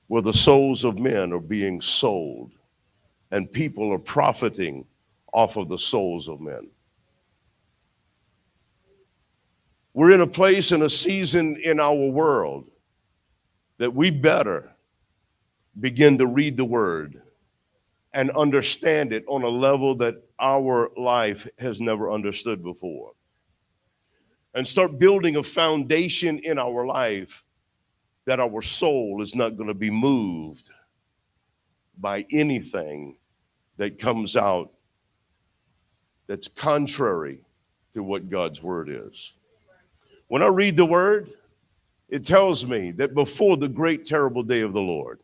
where 0.06 0.22
the 0.22 0.32
souls 0.32 0.84
of 0.84 0.98
men 0.98 1.32
are 1.32 1.40
being 1.40 1.80
sold 1.80 2.52
and 3.30 3.50
people 3.50 3.92
are 3.92 3.98
profiting 3.98 4.86
off 5.32 5.56
of 5.56 5.68
the 5.68 5.78
souls 5.78 6.28
of 6.28 6.40
men. 6.40 6.70
We're 9.94 10.12
in 10.12 10.20
a 10.20 10.26
place 10.26 10.72
and 10.72 10.82
a 10.82 10.90
season 10.90 11.56
in 11.56 11.80
our 11.80 11.94
world 11.94 12.70
that 13.78 13.94
we 13.94 14.10
better 14.10 14.72
begin 15.80 16.18
to 16.18 16.26
read 16.26 16.56
the 16.56 16.64
word 16.64 17.22
and 18.12 18.30
understand 18.30 19.12
it 19.12 19.24
on 19.26 19.42
a 19.42 19.48
level 19.48 19.94
that 19.96 20.22
our 20.38 20.90
life 20.96 21.48
has 21.58 21.80
never 21.80 22.10
understood 22.12 22.62
before. 22.62 23.12
And 24.54 24.66
start 24.66 25.00
building 25.00 25.36
a 25.36 25.42
foundation 25.42 26.38
in 26.38 26.58
our 26.58 26.86
life 26.86 27.44
that 28.24 28.38
our 28.38 28.62
soul 28.62 29.20
is 29.20 29.34
not 29.34 29.56
going 29.56 29.68
to 29.68 29.74
be 29.74 29.90
moved 29.90 30.70
by 31.98 32.24
anything 32.30 33.16
that 33.76 33.98
comes 33.98 34.36
out 34.36 34.70
that's 36.26 36.48
contrary 36.48 37.40
to 37.92 38.02
what 38.02 38.28
God's 38.28 38.62
word 38.62 38.88
is. 38.88 39.34
When 40.28 40.42
I 40.42 40.46
read 40.46 40.76
the 40.76 40.86
word, 40.86 41.30
it 42.08 42.24
tells 42.24 42.66
me 42.66 42.90
that 42.92 43.14
before 43.14 43.56
the 43.56 43.68
great 43.68 44.04
terrible 44.04 44.42
day 44.42 44.60
of 44.60 44.72
the 44.72 44.82
Lord, 44.82 45.20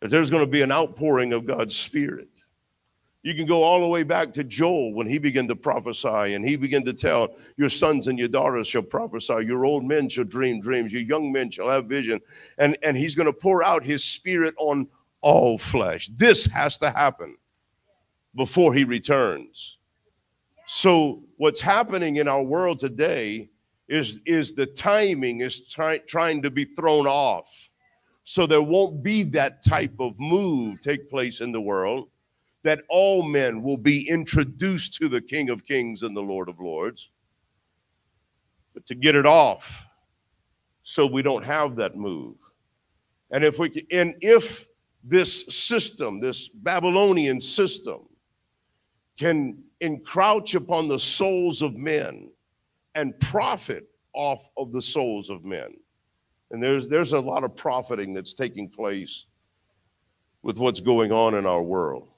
that 0.00 0.10
there's 0.10 0.30
going 0.30 0.44
to 0.44 0.50
be 0.50 0.62
an 0.62 0.72
outpouring 0.72 1.32
of 1.32 1.46
God's 1.46 1.76
spirit. 1.76 2.28
You 3.22 3.34
can 3.34 3.46
go 3.46 3.62
all 3.62 3.80
the 3.80 3.86
way 3.86 4.02
back 4.02 4.32
to 4.34 4.44
Joel 4.44 4.94
when 4.94 5.06
he 5.06 5.18
began 5.18 5.46
to 5.48 5.56
prophesy 5.56 6.34
and 6.34 6.42
he 6.44 6.56
began 6.56 6.84
to 6.86 6.94
tell, 6.94 7.34
Your 7.58 7.68
sons 7.68 8.08
and 8.08 8.18
your 8.18 8.28
daughters 8.28 8.66
shall 8.66 8.82
prophesy, 8.82 9.44
your 9.44 9.66
old 9.66 9.84
men 9.84 10.08
shall 10.08 10.24
dream 10.24 10.60
dreams, 10.60 10.92
your 10.92 11.02
young 11.02 11.30
men 11.30 11.50
shall 11.50 11.70
have 11.70 11.84
vision. 11.84 12.20
And, 12.56 12.78
and 12.82 12.96
he's 12.96 13.14
going 13.14 13.26
to 13.26 13.32
pour 13.32 13.62
out 13.62 13.84
his 13.84 14.04
spirit 14.04 14.54
on 14.56 14.88
all 15.20 15.58
flesh. 15.58 16.08
This 16.08 16.46
has 16.46 16.78
to 16.78 16.90
happen 16.90 17.36
before 18.34 18.72
he 18.72 18.84
returns. 18.84 19.78
So, 20.66 21.22
what's 21.36 21.60
happening 21.60 22.16
in 22.16 22.28
our 22.28 22.42
world 22.42 22.78
today 22.78 23.50
is, 23.90 24.20
is 24.24 24.52
the 24.52 24.66
timing 24.66 25.40
is 25.40 25.66
try, 25.66 25.98
trying 25.98 26.40
to 26.42 26.50
be 26.50 26.64
thrown 26.64 27.06
off. 27.06 27.70
So, 28.22 28.46
there 28.46 28.62
won't 28.62 29.02
be 29.02 29.24
that 29.24 29.64
type 29.64 29.94
of 29.98 30.14
move 30.18 30.80
take 30.80 31.10
place 31.10 31.40
in 31.40 31.50
the 31.50 31.60
world 31.60 32.08
that 32.62 32.82
all 32.88 33.22
men 33.22 33.62
will 33.62 33.78
be 33.78 34.08
introduced 34.08 34.94
to 34.94 35.08
the 35.08 35.20
King 35.20 35.50
of 35.50 35.66
Kings 35.66 36.02
and 36.02 36.16
the 36.16 36.22
Lord 36.22 36.48
of 36.48 36.60
Lords. 36.60 37.10
But 38.72 38.86
to 38.86 38.94
get 38.94 39.16
it 39.16 39.26
off, 39.26 39.86
so 40.84 41.06
we 41.06 41.22
don't 41.22 41.44
have 41.44 41.74
that 41.76 41.96
move. 41.96 42.36
And 43.32 43.44
if 43.44 43.58
we 43.58 43.70
can, 43.70 43.86
and 43.90 44.14
if 44.20 44.66
this 45.02 45.46
system, 45.46 46.20
this 46.20 46.48
Babylonian 46.48 47.40
system, 47.40 48.02
can 49.18 49.58
encroach 49.80 50.54
upon 50.54 50.86
the 50.86 50.98
souls 50.98 51.62
of 51.62 51.74
men 51.74 52.30
and 52.94 53.18
profit 53.20 53.88
off 54.14 54.48
of 54.56 54.72
the 54.72 54.82
souls 54.82 55.30
of 55.30 55.44
men. 55.44 55.74
And 56.50 56.62
there's 56.62 56.88
there's 56.88 57.12
a 57.12 57.20
lot 57.20 57.44
of 57.44 57.54
profiting 57.54 58.12
that's 58.12 58.34
taking 58.34 58.68
place 58.68 59.26
with 60.42 60.58
what's 60.58 60.80
going 60.80 61.12
on 61.12 61.34
in 61.34 61.46
our 61.46 61.62
world. 61.62 62.08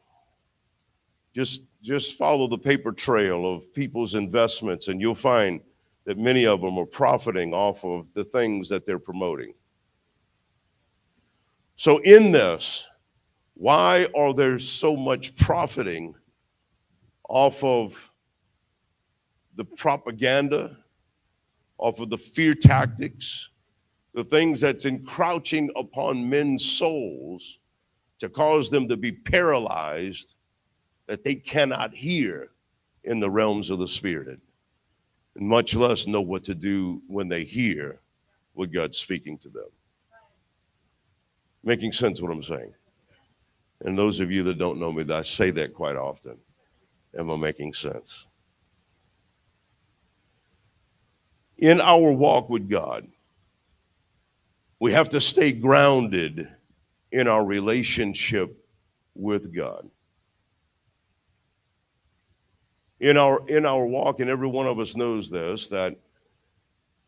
Just 1.34 1.64
just 1.82 2.16
follow 2.16 2.46
the 2.46 2.58
paper 2.58 2.92
trail 2.92 3.52
of 3.52 3.72
people's 3.74 4.14
investments 4.14 4.88
and 4.88 5.00
you'll 5.00 5.14
find 5.14 5.60
that 6.04 6.18
many 6.18 6.46
of 6.46 6.60
them 6.60 6.78
are 6.78 6.86
profiting 6.86 7.52
off 7.52 7.84
of 7.84 8.12
the 8.14 8.24
things 8.24 8.68
that 8.68 8.86
they're 8.86 8.98
promoting. 8.98 9.54
So 11.76 11.98
in 11.98 12.32
this, 12.32 12.88
why 13.54 14.06
are 14.14 14.32
there 14.32 14.58
so 14.58 14.96
much 14.96 15.36
profiting 15.36 16.14
off 17.28 17.62
of 17.64 18.11
the 19.56 19.64
propaganda, 19.64 20.76
off 21.78 22.00
of 22.00 22.10
the 22.10 22.18
fear 22.18 22.54
tactics, 22.54 23.50
the 24.14 24.24
things 24.24 24.60
that's 24.60 24.84
encroaching 24.84 25.70
upon 25.76 26.28
men's 26.28 26.64
souls 26.64 27.58
to 28.20 28.28
cause 28.28 28.70
them 28.70 28.88
to 28.88 28.96
be 28.96 29.10
paralyzed 29.10 30.34
that 31.06 31.24
they 31.24 31.34
cannot 31.34 31.92
hear 31.92 32.50
in 33.04 33.18
the 33.18 33.30
realms 33.30 33.68
of 33.68 33.78
the 33.78 33.88
spirit 33.88 34.38
and 35.36 35.48
much 35.48 35.74
less 35.74 36.06
know 36.06 36.20
what 36.20 36.44
to 36.44 36.54
do 36.54 37.02
when 37.06 37.28
they 37.28 37.44
hear 37.44 38.00
what 38.52 38.72
God's 38.72 38.98
speaking 38.98 39.38
to 39.38 39.48
them. 39.48 39.68
Making 41.64 41.92
sense 41.92 42.20
what 42.20 42.30
I'm 42.30 42.42
saying? 42.42 42.74
And 43.80 43.98
those 43.98 44.20
of 44.20 44.30
you 44.30 44.42
that 44.44 44.58
don't 44.58 44.78
know 44.78 44.92
me, 44.92 45.04
I 45.12 45.22
say 45.22 45.50
that 45.52 45.74
quite 45.74 45.96
often. 45.96 46.38
Am 47.18 47.30
I 47.30 47.36
making 47.36 47.72
sense? 47.72 48.28
In 51.62 51.80
our 51.80 52.10
walk 52.10 52.50
with 52.50 52.68
God, 52.68 53.06
we 54.80 54.90
have 54.94 55.08
to 55.10 55.20
stay 55.20 55.52
grounded 55.52 56.48
in 57.12 57.28
our 57.28 57.44
relationship 57.44 58.66
with 59.14 59.54
God. 59.54 59.88
In 62.98 63.16
our 63.16 63.46
in 63.46 63.64
our 63.64 63.86
walk, 63.86 64.18
and 64.18 64.28
every 64.28 64.48
one 64.48 64.66
of 64.66 64.80
us 64.80 64.96
knows 64.96 65.30
this, 65.30 65.68
that 65.68 65.94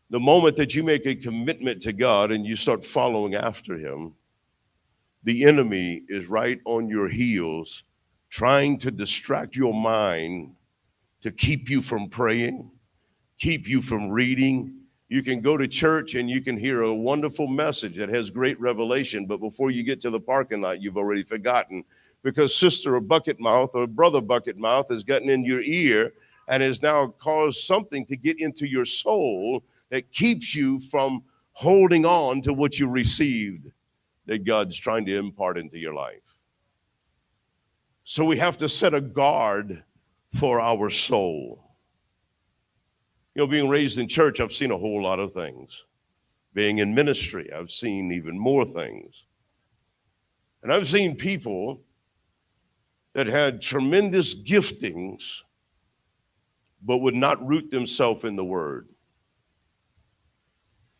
the 0.09 0.21
moment 0.21 0.55
that 0.55 0.73
you 0.73 0.83
make 0.83 1.05
a 1.05 1.15
commitment 1.15 1.81
to 1.81 1.91
God 1.91 2.31
and 2.31 2.45
you 2.45 2.55
start 2.55 2.85
following 2.85 3.35
after 3.35 3.77
Him, 3.77 4.13
the 5.25 5.43
enemy 5.43 6.03
is 6.07 6.27
right 6.27 6.61
on 6.63 6.87
your 6.87 7.09
heels 7.09 7.83
trying 8.29 8.77
to 8.77 8.89
distract 8.89 9.57
your 9.57 9.73
mind 9.73 10.55
to 11.19 11.29
keep 11.29 11.69
you 11.69 11.81
from 11.81 12.07
praying, 12.07 12.71
keep 13.37 13.67
you 13.67 13.81
from 13.81 14.09
reading. 14.09 14.75
You 15.07 15.21
can 15.21 15.41
go 15.41 15.57
to 15.57 15.67
church 15.67 16.15
and 16.15 16.29
you 16.29 16.41
can 16.41 16.57
hear 16.57 16.81
a 16.81 16.93
wonderful 16.93 17.47
message 17.47 17.97
that 17.97 18.09
has 18.09 18.31
great 18.31 18.59
revelation, 18.59 19.25
but 19.25 19.39
before 19.39 19.71
you 19.71 19.83
get 19.83 20.01
to 20.01 20.09
the 20.09 20.19
parking 20.19 20.61
lot, 20.61 20.81
you've 20.81 20.97
already 20.97 21.23
forgotten 21.23 21.83
because 22.23 22.55
sister 22.55 22.95
or 22.95 23.01
bucket 23.01 23.39
mouth 23.39 23.71
or 23.75 23.85
brother 23.85 24.19
bucket 24.19 24.57
mouth 24.57 24.89
has 24.89 25.03
gotten 25.03 25.29
in 25.29 25.45
your 25.45 25.61
ear 25.61 26.11
and 26.47 26.63
has 26.63 26.81
now 26.81 27.07
caused 27.19 27.59
something 27.59 28.05
to 28.07 28.17
get 28.17 28.39
into 28.39 28.67
your 28.67 28.85
soul 28.85 29.63
that 29.89 30.11
keeps 30.11 30.55
you 30.55 30.79
from 30.79 31.23
holding 31.51 32.05
on 32.05 32.41
to 32.41 32.53
what 32.53 32.79
you 32.79 32.89
received 32.89 33.71
that 34.25 34.43
God's 34.43 34.77
trying 34.77 35.05
to 35.05 35.17
impart 35.17 35.57
into 35.57 35.77
your 35.77 35.93
life. 35.93 36.35
So 38.03 38.25
we 38.25 38.37
have 38.37 38.57
to 38.57 38.69
set 38.69 38.93
a 38.93 39.01
guard 39.01 39.83
for 40.33 40.59
our 40.59 40.89
soul. 40.89 41.64
You 43.35 43.41
know, 43.41 43.47
being 43.47 43.69
raised 43.69 43.97
in 43.97 44.07
church, 44.07 44.39
I've 44.39 44.53
seen 44.53 44.71
a 44.71 44.77
whole 44.77 45.03
lot 45.03 45.19
of 45.19 45.33
things. 45.33 45.85
Being 46.53 46.79
in 46.79 46.95
ministry, 46.95 47.51
I've 47.53 47.69
seen 47.69 48.11
even 48.11 48.39
more 48.39 48.65
things. 48.65 49.25
And 50.63 50.71
I've 50.71 50.87
seen 50.87 51.15
people 51.15 51.81
that 53.13 53.27
had 53.27 53.61
tremendous 53.61 54.33
giftings, 54.33 55.41
but 56.81 56.97
would 56.97 57.15
not 57.15 57.45
root 57.45 57.69
themselves 57.71 58.23
in 58.23 58.35
the 58.35 58.45
word, 58.45 58.87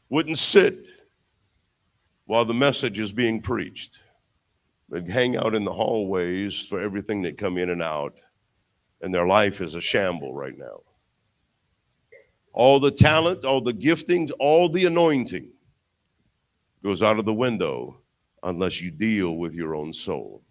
wouldn't 0.09 0.37
sit 0.37 0.77
while 2.25 2.45
the 2.45 2.53
message 2.53 2.99
is 2.99 3.11
being 3.11 3.41
preached 3.41 4.01
but 4.89 5.07
hang 5.07 5.35
out 5.35 5.55
in 5.55 5.63
the 5.63 5.73
hallways 5.73 6.61
for 6.61 6.79
everything 6.79 7.21
that 7.23 7.37
come 7.37 7.57
in 7.57 7.69
and 7.69 7.81
out, 7.81 8.13
and 9.01 9.13
their 9.13 9.25
life 9.25 9.61
is 9.61 9.75
a 9.75 9.81
shamble 9.81 10.33
right 10.33 10.57
now. 10.57 10.81
All 12.56 12.80
the 12.80 12.90
talent, 12.90 13.44
all 13.44 13.60
the 13.60 13.73
giftings, 13.73 14.32
all 14.40 14.69
the 14.69 14.86
anointing 14.86 15.52
goes 16.82 17.03
out 17.03 17.19
of 17.19 17.26
the 17.26 17.34
window 17.34 17.99
unless 18.44 18.82
you 18.82 18.91
deal 18.91 19.36
with 19.36 19.53
your 19.53 19.76
own 19.76 19.91
soul. 19.91 20.41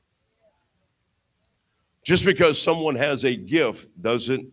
Just 2.04 2.26
because 2.26 2.60
someone 2.60 2.94
has 2.94 3.24
a 3.24 3.34
gift 3.34 3.88
doesn't 4.02 4.46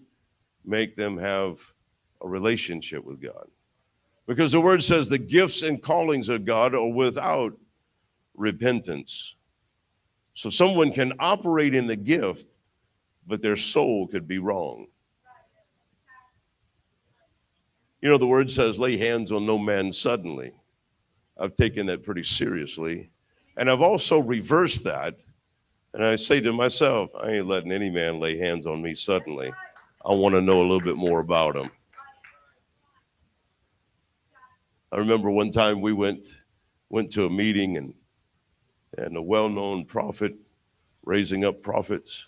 make 0.64 0.96
them 0.96 1.18
have 1.18 1.60
a 2.22 2.30
relationship 2.30 3.04
with 3.04 3.22
God. 3.22 3.48
Because 4.28 4.54
the 4.54 4.62
word 4.62 4.82
says 4.82 5.10
the 5.10 5.18
gifts 5.18 5.62
and 5.62 5.82
callings 5.82 6.30
of 6.30 6.46
God 6.46 6.74
are 6.74 6.88
without 6.88 7.52
repentance. 8.34 9.36
So 10.36 10.50
someone 10.50 10.94
can 10.94 11.12
operate 11.20 11.76
in 11.76 11.88
the 11.88 11.98
gift, 11.98 12.48
but 13.28 13.42
their 13.42 13.58
soul 13.58 14.08
could 14.08 14.26
be 14.26 14.40
wrong. 14.40 14.88
You 18.02 18.10
know, 18.10 18.18
the 18.18 18.28
word 18.28 18.50
says, 18.50 18.80
lay 18.80 18.98
hands 18.98 19.32
on 19.32 19.46
no 19.46 19.60
man 19.60 19.94
suddenly. 19.94 20.52
I've 21.40 21.56
taken 21.56 21.86
that 21.86 22.04
pretty 22.04 22.24
seriously. 22.24 23.12
And 23.58 23.70
I've 23.70 23.82
also 23.82 24.20
reversed 24.20 24.84
that. 24.86 25.18
And 25.94 26.04
I 26.04 26.16
say 26.16 26.40
to 26.42 26.54
myself, 26.54 27.12
I 27.22 27.32
ain't 27.32 27.48
letting 27.48 27.72
any 27.72 27.90
man 27.90 28.20
lay 28.20 28.38
hands 28.38 28.66
on 28.66 28.82
me 28.82 28.96
suddenly. 28.96 29.52
I 30.04 30.14
want 30.14 30.36
to 30.36 30.42
know 30.42 30.62
a 30.62 30.64
little 30.64 30.82
bit 30.82 30.98
more 30.98 31.20
about 31.20 31.56
him. 31.56 31.70
I 34.92 34.98
remember 34.98 35.30
one 35.30 35.52
time 35.52 35.80
we 35.80 35.94
went 35.94 36.26
went 36.90 37.12
to 37.12 37.26
a 37.26 37.30
meeting 37.30 37.78
and 37.78 37.94
and 38.98 39.16
a 39.16 39.22
well-known 39.22 39.86
prophet 39.86 40.36
raising 41.06 41.46
up 41.46 41.62
prophets. 41.62 42.28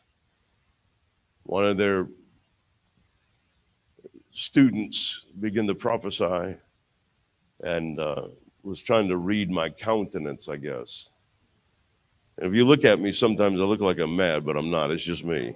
One 1.44 1.66
of 1.66 1.78
their 1.78 2.08
students 4.34 5.26
begin 5.40 5.68
to 5.68 5.76
prophesy 5.76 6.56
and 7.62 8.00
uh, 8.00 8.28
was 8.64 8.82
trying 8.82 9.08
to 9.08 9.18
read 9.18 9.50
my 9.50 9.70
countenance, 9.70 10.50
I 10.50 10.58
guess. 10.58 11.12
And 12.38 12.48
if 12.48 12.54
you 12.54 12.66
look 12.66 12.84
at 12.84 13.00
me, 13.00 13.12
sometimes 13.12 13.62
I 13.62 13.64
look 13.64 13.80
like 13.80 14.00
I'm 14.00 14.16
mad, 14.16 14.44
but 14.44 14.58
I'm 14.58 14.72
not. 14.72 14.92
It's 14.92 15.04
just 15.04 15.24
me. 15.24 15.56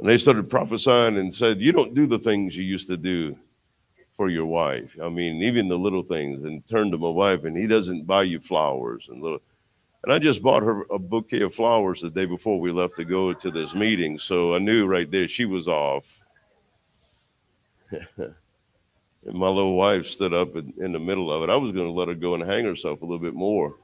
And 0.00 0.08
they 0.08 0.18
started 0.18 0.50
prophesying 0.50 1.18
and 1.18 1.32
said, 1.32 1.60
You 1.60 1.72
don't 1.72 1.94
do 1.94 2.06
the 2.06 2.18
things 2.18 2.56
you 2.56 2.64
used 2.64 2.88
to 2.88 2.96
do 2.96 3.36
for 4.16 4.28
your 4.28 4.46
wife. 4.46 4.96
I 5.00 5.08
mean, 5.08 5.42
even 5.42 5.68
the 5.68 5.78
little 5.78 6.02
things. 6.02 6.42
And 6.42 6.66
turned 6.66 6.92
to 6.92 6.98
my 6.98 7.10
wife, 7.10 7.44
and 7.44 7.56
he 7.56 7.66
doesn't 7.66 8.06
buy 8.06 8.22
you 8.24 8.40
flowers 8.40 9.08
and 9.10 9.22
little. 9.22 9.42
And 10.02 10.12
I 10.12 10.18
just 10.18 10.42
bought 10.42 10.62
her 10.62 10.82
a 10.90 10.98
bouquet 10.98 11.42
of 11.42 11.54
flowers 11.54 12.00
the 12.00 12.10
day 12.10 12.24
before 12.24 12.58
we 12.58 12.72
left 12.72 12.96
to 12.96 13.04
go 13.04 13.34
to 13.34 13.50
this 13.50 13.74
meeting. 13.74 14.18
So 14.18 14.54
I 14.54 14.58
knew 14.58 14.86
right 14.86 15.10
there 15.10 15.28
she 15.28 15.44
was 15.44 15.68
off. 15.68 16.24
and 17.90 18.34
my 19.24 19.48
little 19.48 19.76
wife 19.76 20.06
stood 20.06 20.32
up 20.32 20.56
in, 20.56 20.72
in 20.78 20.92
the 20.92 20.98
middle 20.98 21.30
of 21.30 21.42
it. 21.42 21.50
I 21.50 21.56
was 21.56 21.72
going 21.72 21.86
to 21.86 21.92
let 21.92 22.08
her 22.08 22.14
go 22.14 22.34
and 22.34 22.42
hang 22.42 22.64
herself 22.64 23.02
a 23.02 23.04
little 23.04 23.18
bit 23.18 23.34
more. 23.34 23.76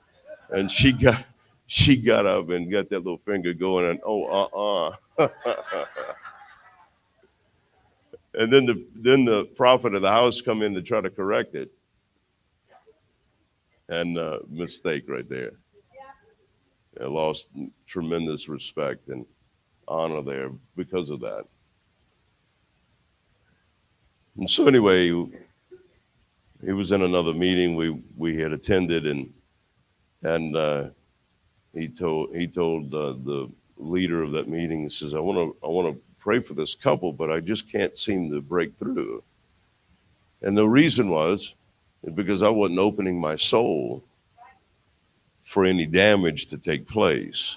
And 0.50 0.70
she 0.70 0.92
got 0.92 1.22
she 1.66 1.96
got 1.96 2.26
up 2.26 2.50
and 2.50 2.70
got 2.70 2.88
that 2.90 3.00
little 3.00 3.18
finger 3.18 3.52
going 3.52 3.90
and 3.90 4.00
oh 4.04 4.92
uh-uh. 5.18 5.28
and 8.34 8.52
then 8.52 8.64
the 8.66 8.86
then 8.94 9.24
the 9.24 9.44
prophet 9.56 9.94
of 9.94 10.02
the 10.02 10.10
house 10.10 10.40
come 10.40 10.62
in 10.62 10.72
to 10.74 10.82
try 10.82 11.00
to 11.00 11.10
correct 11.10 11.56
it. 11.56 11.72
And 13.88 14.16
uh, 14.16 14.38
mistake 14.48 15.04
right 15.08 15.28
there. 15.28 15.52
I 17.00 17.06
lost 17.06 17.48
tremendous 17.86 18.48
respect 18.48 19.08
and 19.08 19.26
honor 19.88 20.22
there 20.22 20.50
because 20.76 21.10
of 21.10 21.20
that. 21.20 21.44
And 24.36 24.48
so 24.48 24.66
anyway, 24.66 25.08
he 26.64 26.72
was 26.72 26.92
in 26.92 27.02
another 27.02 27.32
meeting 27.32 27.76
we 27.76 28.02
we 28.16 28.38
had 28.38 28.52
attended, 28.52 29.06
and 29.06 29.32
and 30.22 30.56
uh, 30.56 30.88
he 31.72 31.88
told 31.88 32.34
he 32.34 32.46
told 32.46 32.92
uh, 32.94 33.12
the 33.24 33.50
leader 33.76 34.22
of 34.22 34.32
that 34.32 34.48
meeting, 34.48 34.82
he 34.82 34.88
says, 34.88 35.14
"I 35.14 35.20
want 35.20 35.38
to 35.38 35.66
I 35.66 35.70
want 35.70 35.94
to 35.94 36.02
pray 36.18 36.40
for 36.40 36.54
this 36.54 36.74
couple, 36.74 37.12
but 37.12 37.30
I 37.30 37.40
just 37.40 37.70
can't 37.70 37.96
seem 37.96 38.30
to 38.30 38.40
break 38.42 38.74
through." 38.76 39.22
And 40.42 40.56
the 40.56 40.68
reason 40.68 41.08
was 41.08 41.54
because 42.14 42.42
I 42.42 42.50
wasn't 42.50 42.78
opening 42.78 43.18
my 43.18 43.36
soul 43.36 44.04
for 45.46 45.64
any 45.64 45.86
damage 45.86 46.46
to 46.46 46.58
take 46.58 46.88
place. 46.88 47.56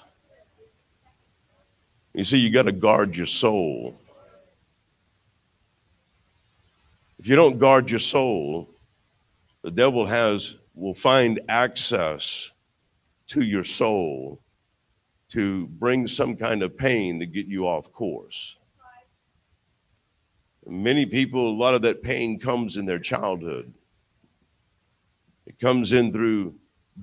You 2.14 2.22
see, 2.22 2.38
you 2.38 2.48
got 2.48 2.62
to 2.62 2.72
guard 2.72 3.16
your 3.16 3.26
soul. 3.26 4.00
If 7.18 7.26
you 7.26 7.34
don't 7.34 7.58
guard 7.58 7.90
your 7.90 7.98
soul, 7.98 8.70
the 9.62 9.72
devil 9.72 10.06
has 10.06 10.54
will 10.74 10.94
find 10.94 11.40
access 11.48 12.52
to 13.26 13.42
your 13.42 13.64
soul 13.64 14.40
to 15.30 15.66
bring 15.66 16.06
some 16.06 16.36
kind 16.36 16.62
of 16.62 16.78
pain 16.78 17.18
to 17.18 17.26
get 17.26 17.46
you 17.46 17.66
off 17.66 17.92
course. 17.92 18.56
Many 20.64 21.06
people, 21.06 21.50
a 21.50 21.58
lot 21.58 21.74
of 21.74 21.82
that 21.82 22.04
pain 22.04 22.38
comes 22.38 22.76
in 22.76 22.86
their 22.86 23.00
childhood. 23.00 23.74
It 25.46 25.58
comes 25.58 25.92
in 25.92 26.12
through 26.12 26.54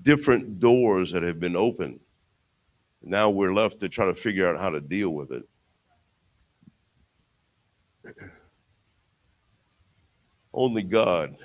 different 0.01 0.59
doors 0.59 1.11
that 1.11 1.23
have 1.23 1.39
been 1.39 1.55
opened. 1.55 1.99
Now 3.01 3.29
we're 3.29 3.53
left 3.53 3.79
to 3.79 3.89
try 3.89 4.05
to 4.05 4.13
figure 4.13 4.47
out 4.47 4.59
how 4.59 4.69
to 4.69 4.81
deal 4.81 5.09
with 5.09 5.31
it. 5.31 5.43
Only 10.53 10.83
God, 10.83 11.37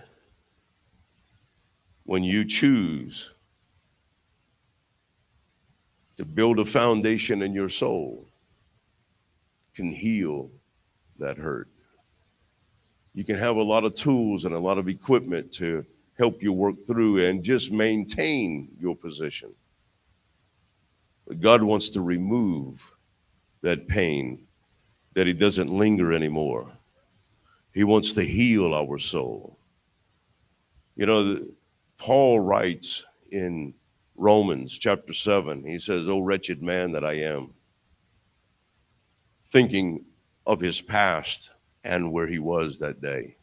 when 2.05 2.25
you 2.25 2.45
choose 2.45 3.35
to 6.17 6.25
build 6.25 6.59
a 6.59 6.65
foundation 6.65 7.43
in 7.43 7.53
your 7.55 7.69
soul, 7.69 8.27
can 9.75 9.93
heal 9.93 10.51
that 11.19 11.39
hurt. 11.39 11.69
You 13.15 13.25
can 13.25 13.37
have 13.37 13.57
a 13.57 13.63
lot 13.63 13.85
of 13.85 13.95
tools 13.95 14.45
and 14.45 14.55
a 14.55 14.59
lot 14.59 14.79
of 14.79 14.89
equipment 14.89 15.53
to 15.53 15.85
help 16.23 16.41
you 16.41 16.53
work 16.53 16.77
through 16.87 17.19
and 17.27 17.43
just 17.43 17.73
maintain 17.73 18.69
your 18.81 18.95
position. 18.95 19.53
But 21.27 21.41
God 21.41 21.65
wants 21.65 21.89
to 21.89 22.01
remove 22.01 22.95
that 23.63 23.89
pain, 23.89 24.47
that 25.15 25.27
He 25.27 25.33
doesn't 25.33 25.69
linger 25.69 26.13
anymore. 26.13 26.71
He 27.75 27.83
wants 27.83 28.13
to 28.13 28.23
heal 28.23 28.73
our 28.73 28.99
soul. 28.99 29.59
You 30.95 31.07
know, 31.07 31.45
Paul 31.99 32.39
writes 32.39 33.05
in 33.33 33.75
Romans 34.15 34.79
chapter 34.79 35.13
7, 35.13 35.65
he 35.65 35.81
says, 35.81 36.09
Oh, 36.09 36.21
wretched 36.21 36.63
man 36.63 36.93
that 36.93 37.05
I 37.05 37.15
am, 37.15 37.53
thinking 39.47 40.05
of 40.47 40.61
his 40.61 40.81
past 40.81 41.51
and 41.83 42.13
where 42.13 42.29
he 42.29 42.39
was 42.39 42.79
that 42.79 43.01
day. 43.01 43.35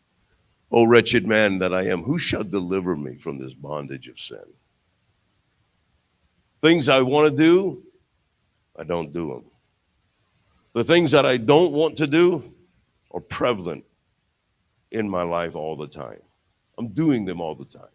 O 0.72 0.84
wretched 0.86 1.28
man 1.28 1.60
that 1.60 1.74
I 1.74 1.84
am, 1.84 2.04
who 2.04 2.18
shall 2.18 2.44
deliver 2.44 2.96
me 2.96 3.16
from 3.16 3.40
this 3.40 3.54
bondage 3.54 4.08
of 4.08 4.20
sin? 4.20 4.44
Things 6.62 6.90
I 6.90 7.02
want 7.02 7.30
to 7.30 7.36
do, 7.36 7.84
I 8.78 8.84
don't 8.84 9.12
do 9.12 9.30
them. 9.30 9.46
The 10.74 10.84
things 10.84 11.12
that 11.12 11.26
I 11.26 11.38
don't 11.38 11.72
want 11.72 11.98
to 11.98 12.08
do 12.08 12.54
are 13.12 13.22
prevalent 13.22 13.84
in 14.92 15.10
my 15.10 15.24
life 15.24 15.56
all 15.56 15.76
the 15.76 15.88
time. 15.88 16.22
I'm 16.78 16.90
doing 16.90 17.26
them 17.26 17.42
all 17.42 17.56
the 17.56 17.66
time. 17.66 17.88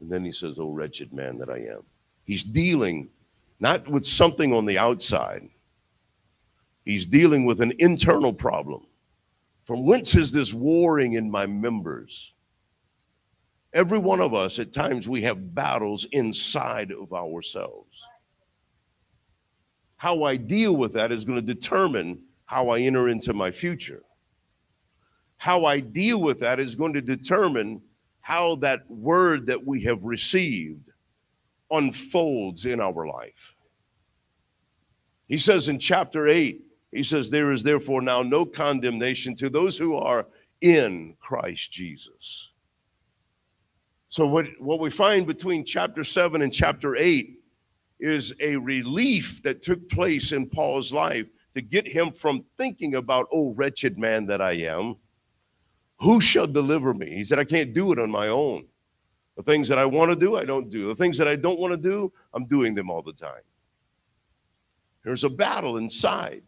And 0.00 0.10
then 0.10 0.24
he 0.24 0.32
says, 0.32 0.58
Oh, 0.58 0.70
wretched 0.70 1.12
man 1.12 1.38
that 1.38 1.50
I 1.50 1.58
am. 1.58 1.82
He's 2.24 2.44
dealing 2.44 3.08
not 3.60 3.88
with 3.88 4.06
something 4.06 4.54
on 4.54 4.66
the 4.66 4.78
outside, 4.78 5.48
he's 6.84 7.06
dealing 7.06 7.44
with 7.44 7.60
an 7.60 7.72
internal 7.78 8.32
problem. 8.32 8.86
From 9.68 9.84
whence 9.84 10.14
is 10.14 10.32
this 10.32 10.54
warring 10.54 11.12
in 11.12 11.30
my 11.30 11.46
members? 11.46 12.32
Every 13.74 13.98
one 13.98 14.18
of 14.18 14.32
us, 14.32 14.58
at 14.58 14.72
times, 14.72 15.10
we 15.10 15.20
have 15.20 15.54
battles 15.54 16.06
inside 16.10 16.90
of 16.90 17.12
ourselves. 17.12 18.06
How 19.98 20.22
I 20.22 20.36
deal 20.36 20.74
with 20.74 20.94
that 20.94 21.12
is 21.12 21.26
going 21.26 21.36
to 21.36 21.54
determine 21.54 22.22
how 22.46 22.70
I 22.70 22.80
enter 22.80 23.10
into 23.10 23.34
my 23.34 23.50
future. 23.50 24.04
How 25.36 25.66
I 25.66 25.80
deal 25.80 26.22
with 26.22 26.40
that 26.40 26.58
is 26.58 26.74
going 26.74 26.94
to 26.94 27.02
determine 27.02 27.82
how 28.22 28.54
that 28.56 28.90
word 28.90 29.44
that 29.48 29.66
we 29.66 29.82
have 29.82 30.02
received 30.02 30.88
unfolds 31.70 32.64
in 32.64 32.80
our 32.80 33.06
life. 33.06 33.54
He 35.26 35.36
says 35.36 35.68
in 35.68 35.78
chapter 35.78 36.26
8, 36.26 36.62
he 36.92 37.02
says, 37.02 37.30
There 37.30 37.50
is 37.50 37.62
therefore 37.62 38.02
now 38.02 38.22
no 38.22 38.44
condemnation 38.44 39.34
to 39.36 39.50
those 39.50 39.76
who 39.76 39.94
are 39.94 40.26
in 40.60 41.16
Christ 41.20 41.70
Jesus. 41.72 42.50
So, 44.08 44.26
what, 44.26 44.46
what 44.58 44.80
we 44.80 44.90
find 44.90 45.26
between 45.26 45.64
chapter 45.64 46.02
7 46.02 46.40
and 46.40 46.52
chapter 46.52 46.96
8 46.96 47.38
is 48.00 48.32
a 48.40 48.56
relief 48.56 49.42
that 49.42 49.62
took 49.62 49.88
place 49.90 50.32
in 50.32 50.48
Paul's 50.48 50.92
life 50.92 51.26
to 51.54 51.60
get 51.60 51.86
him 51.86 52.12
from 52.12 52.44
thinking 52.56 52.94
about, 52.94 53.26
oh, 53.32 53.52
wretched 53.54 53.98
man 53.98 54.26
that 54.26 54.40
I 54.40 54.52
am, 54.52 54.96
who 56.00 56.20
shall 56.20 56.46
deliver 56.46 56.94
me? 56.94 57.10
He 57.10 57.24
said, 57.24 57.38
I 57.38 57.44
can't 57.44 57.74
do 57.74 57.92
it 57.92 57.98
on 57.98 58.10
my 58.10 58.28
own. 58.28 58.66
The 59.36 59.42
things 59.42 59.68
that 59.68 59.78
I 59.78 59.84
want 59.84 60.10
to 60.10 60.16
do, 60.16 60.36
I 60.36 60.44
don't 60.44 60.70
do. 60.70 60.88
The 60.88 60.94
things 60.94 61.18
that 61.18 61.28
I 61.28 61.36
don't 61.36 61.58
want 61.58 61.72
to 61.72 61.76
do, 61.76 62.12
I'm 62.32 62.46
doing 62.46 62.74
them 62.74 62.90
all 62.90 63.02
the 63.02 63.12
time. 63.12 63.42
There's 65.04 65.24
a 65.24 65.30
battle 65.30 65.76
inside. 65.76 66.42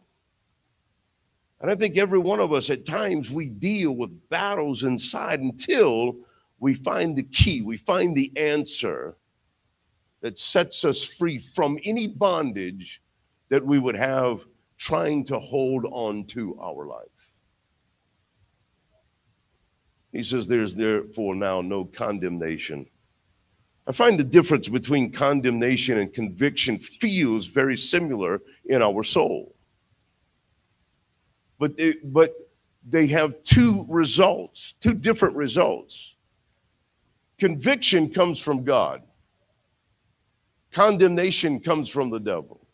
And 1.61 1.69
I 1.69 1.75
think 1.75 1.95
every 1.95 2.17
one 2.17 2.39
of 2.39 2.51
us 2.51 2.71
at 2.71 2.85
times 2.85 3.31
we 3.31 3.47
deal 3.47 3.91
with 3.91 4.29
battles 4.29 4.83
inside 4.83 5.41
until 5.41 6.15
we 6.59 6.73
find 6.73 7.15
the 7.15 7.23
key, 7.23 7.61
we 7.61 7.77
find 7.77 8.15
the 8.15 8.31
answer 8.35 9.15
that 10.21 10.39
sets 10.39 10.83
us 10.83 11.03
free 11.03 11.37
from 11.37 11.77
any 11.83 12.07
bondage 12.07 13.01
that 13.49 13.65
we 13.65 13.77
would 13.77 13.95
have 13.95 14.45
trying 14.77 15.23
to 15.25 15.37
hold 15.37 15.85
on 15.91 16.25
to 16.25 16.59
our 16.59 16.87
life. 16.87 17.33
He 20.11 20.23
says, 20.23 20.47
There's 20.47 20.73
therefore 20.73 21.35
now 21.35 21.61
no 21.61 21.85
condemnation. 21.85 22.87
I 23.85 23.91
find 23.91 24.19
the 24.19 24.23
difference 24.23 24.67
between 24.67 25.11
condemnation 25.11 25.99
and 25.99 26.11
conviction 26.11 26.79
feels 26.79 27.47
very 27.47 27.77
similar 27.77 28.41
in 28.65 28.81
our 28.81 29.03
soul. 29.03 29.55
But 31.61 31.77
they, 31.77 31.93
but 32.03 32.33
they 32.89 33.05
have 33.07 33.43
two 33.43 33.85
results, 33.87 34.73
two 34.79 34.95
different 34.95 35.35
results. 35.35 36.15
Conviction 37.37 38.09
comes 38.09 38.39
from 38.41 38.63
God, 38.63 39.03
condemnation 40.71 41.59
comes 41.59 41.87
from 41.87 42.09
the 42.09 42.19
devil. 42.19 42.65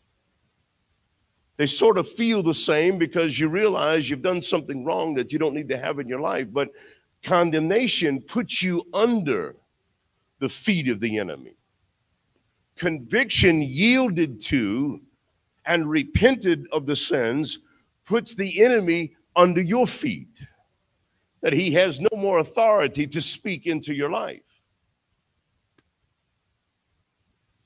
They 1.58 1.66
sort 1.66 1.98
of 1.98 2.08
feel 2.08 2.42
the 2.42 2.54
same 2.54 2.96
because 2.96 3.38
you 3.38 3.50
realize 3.50 4.08
you've 4.08 4.22
done 4.22 4.40
something 4.40 4.86
wrong 4.86 5.12
that 5.16 5.34
you 5.34 5.38
don't 5.38 5.54
need 5.54 5.68
to 5.68 5.76
have 5.76 5.98
in 5.98 6.08
your 6.08 6.20
life, 6.20 6.46
but 6.50 6.70
condemnation 7.22 8.22
puts 8.22 8.62
you 8.62 8.86
under 8.94 9.54
the 10.38 10.48
feet 10.48 10.88
of 10.88 11.00
the 11.00 11.18
enemy. 11.18 11.56
Conviction 12.74 13.60
yielded 13.60 14.40
to 14.44 15.02
and 15.66 15.90
repented 15.90 16.66
of 16.72 16.86
the 16.86 16.96
sins 16.96 17.58
puts 18.08 18.34
the 18.34 18.64
enemy 18.64 19.14
under 19.36 19.60
your 19.60 19.86
feet, 19.86 20.40
that 21.42 21.52
he 21.52 21.72
has 21.72 22.00
no 22.00 22.08
more 22.16 22.38
authority 22.38 23.06
to 23.06 23.20
speak 23.20 23.66
into 23.66 23.94
your 23.94 24.08
life. 24.08 24.40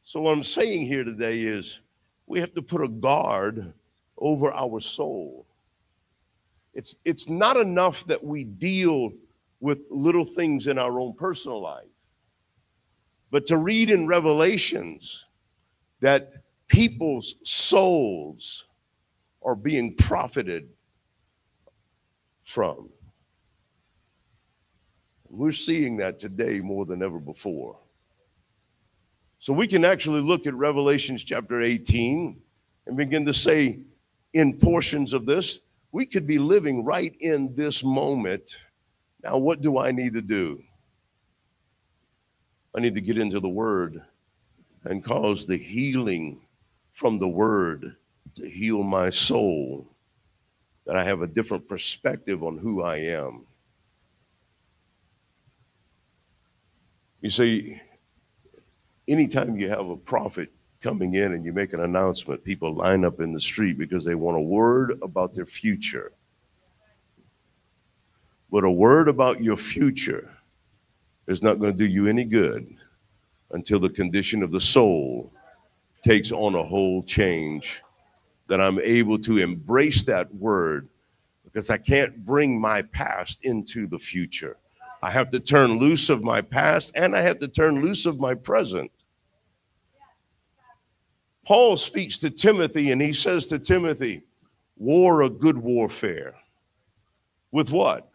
So, 0.02 0.20
what 0.20 0.32
I'm 0.32 0.43
saying 0.43 0.82
here 0.86 1.05
today 1.05 1.40
is 1.43 1.81
we 2.27 2.40
have 2.40 2.52
to 2.55 2.62
put 2.62 2.82
a 2.82 2.89
guard 2.89 3.73
over 4.19 4.52
our 4.52 4.81
soul. 4.81 5.47
It's, 6.74 6.97
it's 7.05 7.28
not 7.28 7.56
enough 7.56 8.05
that 8.06 8.23
we 8.23 8.44
deal 8.44 9.12
with 9.60 9.86
little 9.90 10.24
things 10.24 10.66
in 10.66 10.77
our 10.77 10.98
own 10.98 11.14
personal 11.14 11.62
life, 11.62 11.86
but 13.31 13.47
to 13.47 13.59
read 13.59 13.90
in 13.90 14.09
Revelations 14.09 15.27
that 16.01 16.32
people's 16.66 17.36
souls 17.44 18.66
are 19.44 19.56
being 19.56 19.94
profited 19.94 20.69
from. 22.43 22.90
We're 25.28 25.52
seeing 25.52 25.97
that 25.97 26.19
today 26.19 26.60
more 26.60 26.85
than 26.85 27.02
ever 27.02 27.19
before. 27.19 27.78
So 29.39 29.52
we 29.52 29.66
can 29.66 29.85
actually 29.85 30.20
look 30.20 30.47
at 30.47 30.55
Revelations 30.55 31.24
chapter 31.24 31.60
18 31.60 32.40
and 32.86 32.97
begin 32.97 33.24
to 33.27 33.35
say, 33.35 33.81
in 34.35 34.59
portions 34.59 35.14
of 35.14 35.27
this, 35.27 35.60
we 35.90 36.06
could 36.06 36.27
be 36.27 36.39
living 36.39 36.85
right 36.85 37.14
in 37.20 37.55
this 37.55 37.82
moment. 37.82 38.59
Now, 39.23 39.39
what 39.39 39.60
do 39.60 39.78
I 39.78 39.93
need 39.93 40.14
to 40.14 40.23
do? 40.23 40.62
I 42.74 42.81
need 42.81 42.94
to 42.94 43.01
get 43.01 43.19
into 43.19 43.40
the 43.40 43.48
Word 43.48 44.02
and 44.85 45.05
cause 45.05 45.44
the 45.44 45.56
healing 45.56 46.40
from 46.93 47.19
the 47.19 47.28
Word 47.28 47.97
to 48.35 48.49
heal 48.49 48.83
my 48.83 49.11
soul, 49.11 49.87
that 50.87 50.97
I 50.97 51.05
have 51.05 51.23
a 51.23 51.27
different 51.27 51.69
perspective 51.69 52.43
on 52.43 52.59
who 52.59 52.83
I 52.83 52.97
am. 52.97 53.47
You 57.21 57.31
see, 57.31 57.81
anytime 59.07 59.57
you 59.57 59.69
have 59.69 59.89
a 59.89 59.97
prophet 59.97 60.51
coming 60.81 61.15
in 61.15 61.33
and 61.33 61.45
you 61.45 61.53
make 61.53 61.73
an 61.73 61.81
announcement, 61.81 62.43
people 62.43 62.75
line 62.75 63.05
up 63.05 63.21
in 63.21 63.33
the 63.33 63.41
street 63.41 63.79
because 63.79 64.05
they 64.05 64.17
want 64.17 64.37
a 64.37 64.41
word 64.41 64.99
about 65.03 65.35
their 65.35 65.47
future. 65.47 66.13
But 68.51 68.65
a 68.65 68.71
word 68.71 69.09
about 69.09 69.41
your 69.41 69.57
future 69.57 70.31
is 71.27 71.43
not 71.43 71.61
going 71.61 71.73
to 71.73 71.79
do 71.79 71.87
you 71.87 72.09
any 72.09 72.25
good 72.25 72.77
until 73.53 73.79
the 73.79 73.89
condition 73.89 74.43
of 74.43 74.51
the 74.51 74.61
soul 74.61 75.33
takes 76.03 76.33
on 76.33 76.55
a 76.55 76.63
whole 76.63 77.03
change. 77.03 77.83
That 78.48 78.60
I'm 78.60 78.81
able 78.81 79.19
to 79.20 79.39
embrace 79.39 80.02
that 80.05 80.35
word 80.35 80.89
because 81.44 81.70
I 81.70 81.78
can't 81.78 82.24
bring 82.24 82.60
my 82.60 82.82
past 82.82 83.44
into 83.44 83.86
the 83.86 83.98
future. 83.98 84.56
I 85.02 85.10
have 85.10 85.31
to 85.31 85.40
turn 85.40 85.78
loose 85.78 86.10
of 86.10 86.23
my 86.23 86.40
past 86.40 86.93
and 86.94 87.16
I 87.16 87.23
have 87.23 87.40
to 87.40 87.48
turn 87.48 87.82
loose 87.82 88.06
of 88.06 88.20
my 88.20 88.35
present. 88.35 88.90
Paul 91.44 91.77
speaks 91.77 92.19
to 92.19 92.31
Timothy 92.31 92.93
and 92.93 93.02
he 93.02 93.12
says 93.12 93.47
to 93.48 93.59
Timothy, 93.59 94.23
War 94.77 95.23
a 95.23 95.31
good 95.31 95.59
warfare. 95.59 96.35
With 97.51 97.70
what? 97.70 98.10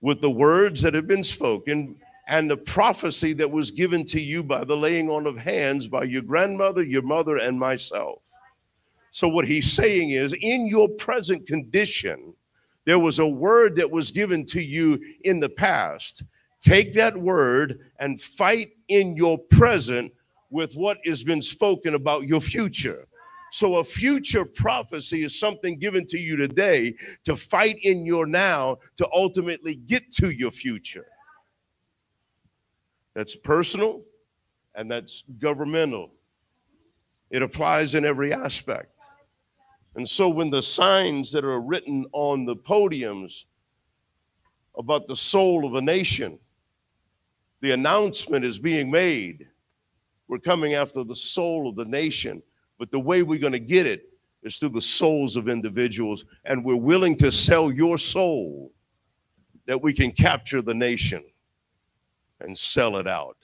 With 0.00 0.20
the 0.20 0.30
words 0.30 0.82
that 0.82 0.94
have 0.94 1.06
been 1.06 1.22
spoken 1.22 1.96
and 2.28 2.50
the 2.50 2.56
prophecy 2.56 3.32
that 3.34 3.50
was 3.50 3.70
given 3.70 4.04
to 4.06 4.20
you 4.20 4.42
by 4.42 4.64
the 4.64 4.76
laying 4.76 5.08
on 5.08 5.26
of 5.26 5.38
hands 5.38 5.88
by 5.88 6.02
your 6.02 6.22
grandmother, 6.22 6.82
your 6.82 7.02
mother, 7.02 7.36
and 7.36 7.58
myself. 7.58 8.25
So, 9.16 9.28
what 9.28 9.46
he's 9.46 9.72
saying 9.72 10.10
is, 10.10 10.34
in 10.42 10.66
your 10.66 10.90
present 10.90 11.46
condition, 11.46 12.34
there 12.84 12.98
was 12.98 13.18
a 13.18 13.26
word 13.26 13.74
that 13.76 13.90
was 13.90 14.10
given 14.10 14.44
to 14.44 14.60
you 14.60 15.00
in 15.24 15.40
the 15.40 15.48
past. 15.48 16.22
Take 16.60 16.92
that 16.92 17.16
word 17.16 17.80
and 17.98 18.20
fight 18.20 18.72
in 18.88 19.16
your 19.16 19.38
present 19.38 20.12
with 20.50 20.74
what 20.74 20.98
has 21.06 21.24
been 21.24 21.40
spoken 21.40 21.94
about 21.94 22.28
your 22.28 22.42
future. 22.42 23.08
So, 23.52 23.76
a 23.76 23.84
future 23.84 24.44
prophecy 24.44 25.22
is 25.22 25.40
something 25.40 25.78
given 25.78 26.04
to 26.08 26.18
you 26.18 26.36
today 26.36 26.92
to 27.24 27.36
fight 27.36 27.78
in 27.84 28.04
your 28.04 28.26
now 28.26 28.76
to 28.96 29.08
ultimately 29.14 29.76
get 29.76 30.12
to 30.16 30.28
your 30.28 30.50
future. 30.50 31.06
That's 33.14 33.34
personal 33.34 34.02
and 34.74 34.90
that's 34.90 35.24
governmental. 35.38 36.10
It 37.30 37.40
applies 37.40 37.94
in 37.94 38.04
every 38.04 38.34
aspect. 38.34 38.92
And 39.96 40.08
so, 40.08 40.28
when 40.28 40.50
the 40.50 40.62
signs 40.62 41.32
that 41.32 41.44
are 41.44 41.60
written 41.60 42.06
on 42.12 42.44
the 42.44 42.56
podiums 42.56 43.44
about 44.78 45.08
the 45.08 45.16
soul 45.16 45.66
of 45.66 45.74
a 45.74 45.82
nation, 45.82 46.38
the 47.62 47.72
announcement 47.72 48.44
is 48.44 48.58
being 48.58 48.90
made 48.90 49.48
we're 50.28 50.38
coming 50.38 50.74
after 50.74 51.04
the 51.04 51.16
soul 51.16 51.68
of 51.68 51.76
the 51.76 51.84
nation. 51.84 52.42
But 52.78 52.90
the 52.90 53.00
way 53.00 53.22
we're 53.22 53.38
going 53.38 53.52
to 53.52 53.58
get 53.58 53.86
it 53.86 54.10
is 54.42 54.58
through 54.58 54.70
the 54.70 54.82
souls 54.82 55.36
of 55.36 55.48
individuals. 55.48 56.24
And 56.44 56.64
we're 56.64 56.76
willing 56.76 57.16
to 57.16 57.30
sell 57.30 57.70
your 57.70 57.98
soul 57.98 58.72
that 59.66 59.80
we 59.80 59.92
can 59.92 60.12
capture 60.12 60.62
the 60.62 60.74
nation 60.74 61.24
and 62.40 62.56
sell 62.56 62.96
it 62.96 63.06
out. 63.06 63.36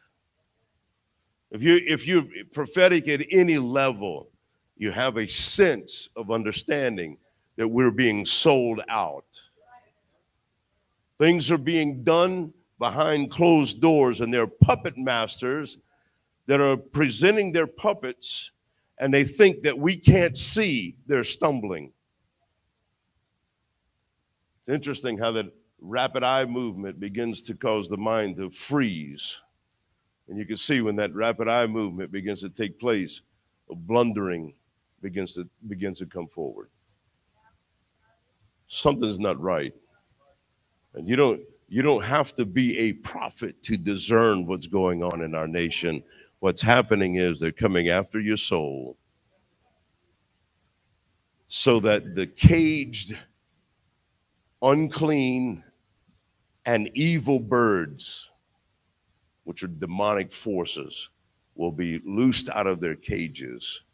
If 1.50 1.62
you 1.62 1.80
if 1.86 2.06
you're 2.06 2.24
prophetic 2.52 3.08
at 3.08 3.26
any 3.30 3.58
level, 3.58 4.30
you 4.76 4.90
have 4.90 5.16
a 5.16 5.28
sense 5.28 6.08
of 6.16 6.30
understanding 6.30 7.18
that 7.56 7.68
we're 7.68 7.90
being 7.90 8.24
sold 8.24 8.80
out. 8.88 9.40
Things 11.18 11.50
are 11.50 11.58
being 11.58 12.02
done 12.02 12.52
behind 12.78 13.30
closed 13.30 13.80
doors, 13.80 14.20
and 14.20 14.32
they're 14.32 14.46
puppet 14.46 14.98
masters 14.98 15.78
that 16.46 16.60
are 16.60 16.76
presenting 16.76 17.52
their 17.52 17.66
puppets 17.66 18.50
and 18.98 19.12
they 19.12 19.24
think 19.24 19.62
that 19.62 19.76
we 19.76 19.96
can't 19.96 20.36
see 20.36 20.96
they're 21.06 21.24
stumbling. 21.24 21.92
It's 24.60 24.68
interesting 24.68 25.18
how 25.18 25.32
that 25.32 25.46
rapid 25.80 26.22
eye 26.22 26.44
movement 26.44 27.00
begins 27.00 27.42
to 27.42 27.54
cause 27.54 27.88
the 27.88 27.96
mind 27.96 28.36
to 28.36 28.50
freeze. 28.50 29.40
And 30.28 30.38
you 30.38 30.46
can 30.46 30.56
see 30.56 30.80
when 30.80 30.94
that 30.96 31.12
rapid 31.14 31.48
eye 31.48 31.66
movement 31.66 32.12
begins 32.12 32.42
to 32.42 32.48
take 32.48 32.78
place, 32.78 33.22
a 33.68 33.74
blundering 33.74 34.54
begins 35.02 35.34
to 35.34 35.48
begins 35.66 35.98
to 35.98 36.06
come 36.06 36.28
forward. 36.28 36.70
Something's 38.66 39.20
not 39.20 39.38
right. 39.40 39.74
And 40.94 41.08
you 41.08 41.16
don't 41.16 41.42
you 41.68 41.82
don't 41.82 42.04
have 42.04 42.34
to 42.36 42.46
be 42.46 42.78
a 42.78 42.92
prophet 42.94 43.62
to 43.64 43.76
discern 43.76 44.46
what's 44.46 44.66
going 44.66 45.02
on 45.02 45.22
in 45.22 45.34
our 45.34 45.48
nation 45.48 46.02
What's 46.42 46.60
happening 46.60 47.14
is 47.14 47.38
they're 47.38 47.52
coming 47.52 47.88
after 47.88 48.18
your 48.18 48.36
soul 48.36 48.98
so 51.46 51.78
that 51.78 52.16
the 52.16 52.26
caged, 52.26 53.16
unclean, 54.60 55.62
and 56.66 56.90
evil 56.94 57.38
birds, 57.38 58.32
which 59.44 59.62
are 59.62 59.68
demonic 59.68 60.32
forces, 60.32 61.10
will 61.54 61.70
be 61.70 62.00
loosed 62.04 62.48
out 62.48 62.66
of 62.66 62.80
their 62.80 62.96
cages 62.96 63.84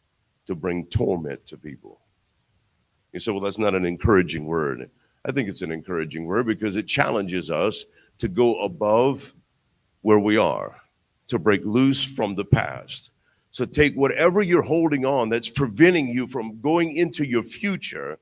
to 0.48 0.54
bring 0.54 0.86
torment 0.86 1.44
to 1.46 1.58
people. 1.58 2.00
You 3.12 3.20
say, 3.20 3.30
well, 3.30 3.40
that's 3.40 3.58
not 3.58 3.74
an 3.74 3.84
encouraging 3.84 4.46
word. 4.46 4.90
I 5.24 5.30
think 5.30 5.48
it's 5.48 5.62
an 5.62 5.70
encouraging 5.70 6.24
word 6.24 6.46
because 6.46 6.76
it 6.76 6.86
challenges 6.86 7.50
us 7.50 7.84
to 8.18 8.28
go 8.28 8.58
above 8.62 9.34
where 10.00 10.18
we 10.18 10.38
are 10.38 10.80
to 11.26 11.38
break 11.38 11.62
loose 11.66 12.02
from 12.02 12.34
the 12.34 12.46
past. 12.46 13.10
So 13.50 13.66
take 13.66 13.94
whatever 13.94 14.40
you're 14.40 14.62
holding 14.62 15.04
on 15.04 15.28
that's 15.28 15.50
preventing 15.50 16.08
you 16.08 16.26
from 16.26 16.60
going 16.60 16.96
into 16.96 17.26
your 17.26 17.42
future 17.42 18.18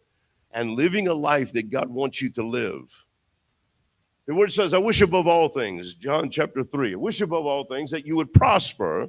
and 0.51 0.73
living 0.73 1.07
a 1.07 1.15
life 1.15 1.53
that 1.53 1.71
God 1.71 1.89
wants 1.89 2.21
you 2.21 2.29
to 2.31 2.43
live. 2.43 3.07
The 4.27 4.35
word 4.35 4.51
says, 4.51 4.75
I 4.75 4.79
wish 4.79 5.01
above 5.01 5.29
all 5.29 5.49
things, 5.49 5.95
John 5.95 6.29
chapter 6.29 6.65
3, 6.65 6.95
I 6.95 6.97
wish 6.97 7.21
above 7.21 7.47
all 7.47 7.65
things 7.65 7.93
that 7.93 8.05
you 8.05 8.17
would 8.17 8.33
prosper 8.33 9.09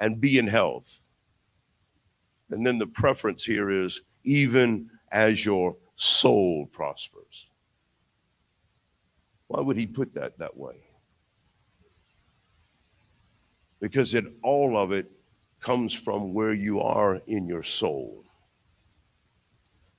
and 0.00 0.20
be 0.20 0.38
in 0.38 0.48
health. 0.48 1.06
And 2.50 2.66
then 2.66 2.78
the 2.78 2.86
preference 2.86 3.44
here 3.44 3.70
is 3.70 4.02
even 4.24 4.90
as 5.12 5.44
your 5.44 5.76
soul 5.94 6.66
prospers. 6.66 7.48
Why 9.46 9.60
would 9.60 9.76
he 9.76 9.86
put 9.86 10.14
that 10.14 10.38
that 10.38 10.56
way? 10.56 10.76
Because 13.80 14.14
it 14.14 14.24
all 14.42 14.76
of 14.76 14.92
it 14.92 15.10
comes 15.60 15.92
from 15.92 16.32
where 16.32 16.52
you 16.52 16.80
are 16.80 17.20
in 17.26 17.46
your 17.46 17.62
soul. 17.62 18.24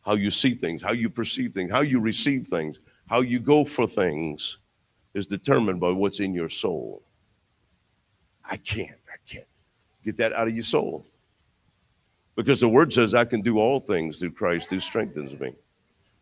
How 0.01 0.13
you 0.13 0.31
see 0.31 0.53
things, 0.53 0.81
how 0.81 0.93
you 0.93 1.09
perceive 1.09 1.53
things, 1.53 1.71
how 1.71 1.81
you 1.81 1.99
receive 1.99 2.47
things, 2.47 2.79
how 3.07 3.21
you 3.21 3.39
go 3.39 3.63
for 3.65 3.87
things 3.87 4.57
is 5.13 5.27
determined 5.27 5.79
by 5.79 5.89
what's 5.89 6.19
in 6.19 6.33
your 6.33 6.49
soul. 6.49 7.03
I 8.49 8.57
can't, 8.57 8.99
I 9.07 9.17
can't 9.29 9.45
get 10.03 10.17
that 10.17 10.33
out 10.33 10.47
of 10.47 10.55
your 10.55 10.63
soul. 10.63 11.05
Because 12.35 12.59
the 12.59 12.69
word 12.69 12.93
says, 12.93 13.13
I 13.13 13.25
can 13.25 13.41
do 13.41 13.59
all 13.59 13.79
things 13.79 14.19
through 14.19 14.31
Christ 14.31 14.69
who 14.69 14.79
strengthens 14.79 15.37
me. 15.39 15.53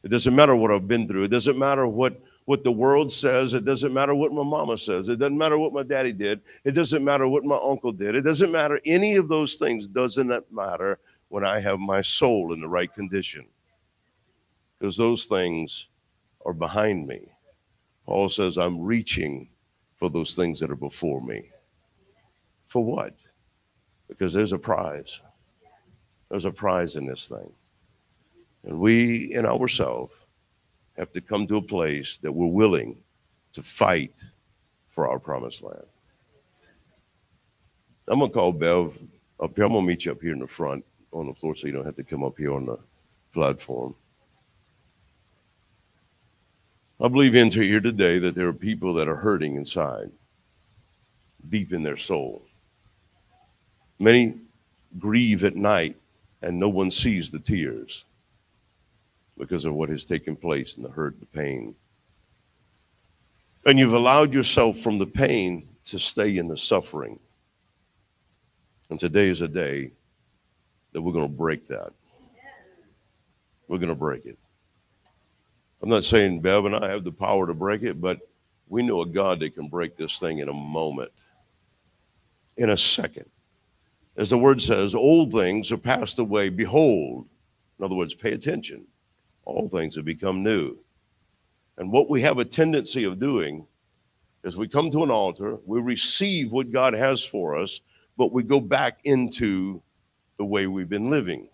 It 0.04 0.10
doesn't 0.10 0.36
matter 0.36 0.56
what 0.56 0.72
I've 0.72 0.88
been 0.88 1.08
through. 1.08 1.24
It 1.24 1.32
doesn't 1.32 1.58
matter 1.58 1.88
what, 1.88 2.22
what 2.46 2.64
the 2.64 2.72
world 2.72 3.12
says. 3.12 3.54
It 3.54 3.66
doesn't 3.66 3.94
matter 3.94 4.16
what 4.16 4.32
my 4.32 4.44
mama 4.44 4.78
says. 4.78 5.10
It 5.10 5.20
doesn't 5.20 5.38
matter 5.38 5.58
what 5.58 5.74
my 5.74 5.84
daddy 5.84 6.14
did. 6.14 6.42
It 6.64 6.72
doesn't 6.72 7.04
matter 7.04 7.28
what 7.28 7.44
my 7.44 7.60
uncle 7.62 7.92
did. 7.92 8.16
It 8.16 8.22
doesn't 8.22 8.52
matter. 8.52 8.80
Any 8.86 9.18
of 9.18 9.28
those 9.28 9.58
things 9.58 9.88
doesn't 9.88 10.52
matter 10.52 11.00
when 11.28 11.46
I 11.46 11.60
have 11.60 11.80
my 11.80 12.02
soul 12.02 12.54
in 12.54 12.62
the 12.62 12.68
right 12.68 12.92
condition. 12.92 13.46
Because 14.80 14.98
those 14.98 15.26
things 15.26 15.90
are 16.46 16.54
behind 16.54 17.06
me. 17.06 17.28
Paul 18.06 18.30
says, 18.30 18.58
I'm 18.58 18.82
reaching 18.82 19.50
for 19.96 20.10
those 20.10 20.34
things 20.34 20.60
that 20.62 20.72
are 20.72 20.76
before 20.76 21.22
me. 21.22 21.52
For 22.68 22.84
what? 22.84 23.16
Because 24.08 24.34
there's 24.34 24.54
a 24.54 24.58
prize. 24.58 25.20
There's 26.30 26.46
a 26.46 26.52
prize 26.52 26.96
in 26.96 27.06
this 27.06 27.28
thing. 27.28 27.52
And 28.64 28.80
we, 28.80 29.34
in 29.34 29.46
ourselves, 29.46 30.14
have 30.98 31.12
to 31.14 31.22
come 31.22 31.48
to 31.48 31.58
a 31.58 31.62
place 31.62 32.18
that 32.18 32.32
we're 32.32 32.46
willing 32.46 32.98
to 33.54 33.64
fight 33.64 34.22
for 34.90 35.08
our 35.08 35.20
promised 35.20 35.64
land. 35.64 35.86
I'm 38.08 38.20
to 38.20 38.30
call 38.30 38.52
Bev 38.52 39.00
up 39.40 39.56
here. 39.56 39.66
I'm 39.66 39.72
to 39.72 39.82
meet 39.82 40.06
you 40.06 40.12
up 40.12 40.22
here 40.22 40.34
in 40.34 40.40
the 40.40 40.48
front 40.48 40.84
on 41.12 41.28
the 41.28 41.34
floor 41.34 41.56
so 41.56 41.68
you 41.68 41.74
don't 41.74 41.86
have 41.86 41.96
to 41.96 42.04
come 42.04 42.24
up 42.24 42.38
here 42.38 42.54
on 42.54 42.66
the 42.66 42.78
platform. 43.34 43.96
I 47.02 47.08
believe 47.08 47.36
into 47.36 47.62
here 47.62 47.80
today 47.80 48.20
that 48.20 48.36
there 48.36 48.48
are 48.48 48.54
people 48.54 48.94
that 48.96 49.08
are 49.08 49.16
hurting 49.16 49.56
inside, 49.56 50.12
deep 51.48 51.72
in 51.72 51.82
their 51.82 51.98
soul. 51.98 52.44
Many 54.00 54.36
grieve 54.98 55.44
at 55.44 55.56
night 55.56 55.96
and 56.42 56.60
no 56.60 56.70
one 56.70 56.92
sees 56.92 57.32
the 57.32 57.40
tears 57.40 58.06
because 59.38 59.66
of 59.66 59.74
what 59.74 59.90
has 59.90 60.06
taken 60.06 60.36
place 60.36 60.76
and 60.76 60.86
the 60.86 60.90
hurt, 60.90 61.20
the 61.20 61.26
pain. 61.26 61.76
And 63.66 63.80
you've 63.80 63.94
allowed 63.94 64.34
yourself 64.34 64.78
from 64.78 65.00
the 65.00 65.06
pain 65.06 65.68
to 65.86 66.00
stay 66.00 66.38
in 66.38 66.48
the 66.48 66.58
suffering. 66.58 67.20
And 68.90 69.00
today 69.00 69.28
is 69.28 69.42
a 69.42 69.48
day 69.48 69.92
that 70.94 71.02
we're 71.02 71.14
going 71.14 71.28
to 71.28 71.34
break 71.34 71.68
that. 71.68 71.94
We're 73.68 73.78
going 73.78 73.90
to 73.90 73.96
break 73.96 74.26
it. 74.26 74.38
I'm 75.82 75.90
not 75.90 76.04
saying 76.04 76.42
Bev 76.42 76.66
and 76.66 76.76
I 76.76 76.90
have 76.90 77.04
the 77.04 77.12
power 77.12 77.48
to 77.48 77.54
break 77.54 77.84
it, 77.84 78.02
but 78.02 78.20
we 78.68 78.84
know 78.84 79.02
a 79.02 79.06
God 79.06 79.40
that 79.40 79.56
can 79.56 79.68
break 79.68 79.96
this 79.96 80.20
thing 80.20 80.40
in 80.40 80.50
a 80.50 80.54
moment, 80.54 81.12
in 82.58 82.72
a 82.72 82.78
second. 82.78 83.30
As 84.20 84.30
the 84.30 84.38
word 84.38 84.62
says, 84.62 84.94
old 84.94 85.32
things 85.32 85.72
are 85.72 85.78
passed 85.78 86.20
away. 86.20 86.50
Behold, 86.50 87.28
in 87.80 87.86
other 87.86 87.96
words, 87.96 88.14
pay 88.14 88.34
attention 88.34 88.86
all 89.50 89.68
things 89.68 89.96
have 89.96 90.06
become 90.06 90.44
new. 90.44 90.78
And 91.78 91.92
what 91.92 92.10
we 92.10 92.22
have 92.22 92.38
a 92.38 92.46
tendency 92.46 93.04
of 93.04 93.20
doing 93.20 93.66
is 94.44 94.58
we 94.58 94.68
come 94.68 94.92
to 94.92 95.04
an 95.04 95.12
altar, 95.12 95.58
we 95.66 95.82
receive 95.82 96.52
what 96.52 96.72
God 96.72 96.94
has 96.94 97.26
for 97.26 97.58
us, 97.58 97.82
but 98.18 98.32
we 98.32 98.44
go 98.44 98.60
back 98.60 99.00
into 99.04 99.82
the 100.38 100.46
way 100.46 100.68
we've 100.68 100.90
been 100.90 101.10
living. 101.10 101.50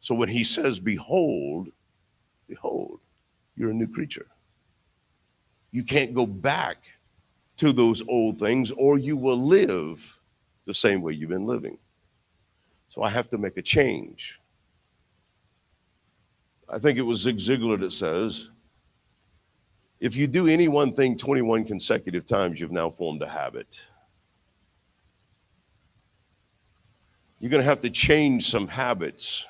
So 0.00 0.14
when 0.14 0.28
he 0.28 0.44
says, 0.44 0.78
Behold, 0.78 1.68
behold, 2.48 3.00
you're 3.56 3.70
a 3.70 3.74
new 3.74 3.88
creature. 3.88 4.26
You 5.70 5.84
can't 5.84 6.14
go 6.14 6.26
back 6.26 6.84
to 7.56 7.72
those 7.72 8.02
old 8.08 8.38
things 8.38 8.70
or 8.72 8.98
you 8.98 9.16
will 9.16 9.38
live 9.38 10.18
the 10.66 10.74
same 10.74 11.02
way 11.02 11.12
you've 11.12 11.30
been 11.30 11.46
living. 11.46 11.78
So 12.88 13.02
I 13.02 13.10
have 13.10 13.28
to 13.30 13.38
make 13.38 13.56
a 13.56 13.62
change. 13.62 14.40
I 16.68 16.78
think 16.78 16.98
it 16.98 17.02
was 17.02 17.20
Zig 17.20 17.38
Ziglar 17.38 17.78
that 17.80 17.92
says, 17.92 18.50
if 20.00 20.16
you 20.16 20.26
do 20.26 20.46
any 20.46 20.68
one 20.68 20.92
thing 20.92 21.16
21 21.16 21.64
consecutive 21.64 22.26
times, 22.26 22.60
you've 22.60 22.72
now 22.72 22.90
formed 22.90 23.22
a 23.22 23.28
habit. 23.28 23.80
You're 27.40 27.50
going 27.50 27.62
to 27.62 27.68
have 27.68 27.80
to 27.82 27.90
change 27.90 28.48
some 28.48 28.68
habits, 28.68 29.46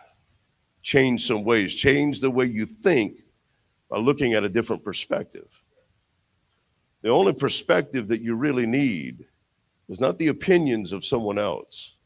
change 0.83 1.27
some 1.27 1.45
ways, 1.45 1.75
change 1.75 2.21
the 2.21 2.31
way 2.31 2.47
you 2.47 2.67
think 2.67 3.23
by 3.89 3.99
looking 3.99 4.35
at 4.35 4.45
a 4.45 4.49
different 4.49 4.85
perspective. 4.85 5.63
The 7.03 7.11
only 7.11 7.33
perspective 7.33 8.09
that 8.09 8.21
you 8.23 8.35
really 8.35 8.67
need 8.67 9.27
is 9.89 10.01
not 10.01 10.19
the 10.19 10.29
opinions 10.29 10.93
of 10.93 11.05
someone 11.05 11.39
else. 11.39 11.97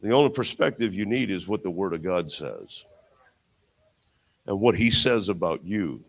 The 0.00 0.12
only 0.12 0.30
perspective 0.30 0.94
you 0.94 1.04
need 1.04 1.30
is 1.30 1.46
what 1.46 1.62
the 1.62 1.70
Word 1.70 1.92
of 1.92 2.02
God 2.02 2.30
says 2.30 2.86
and 4.46 4.60
what 4.60 4.74
he 4.74 4.90
says 4.90 5.28
about 5.28 5.64
you. 5.64 6.04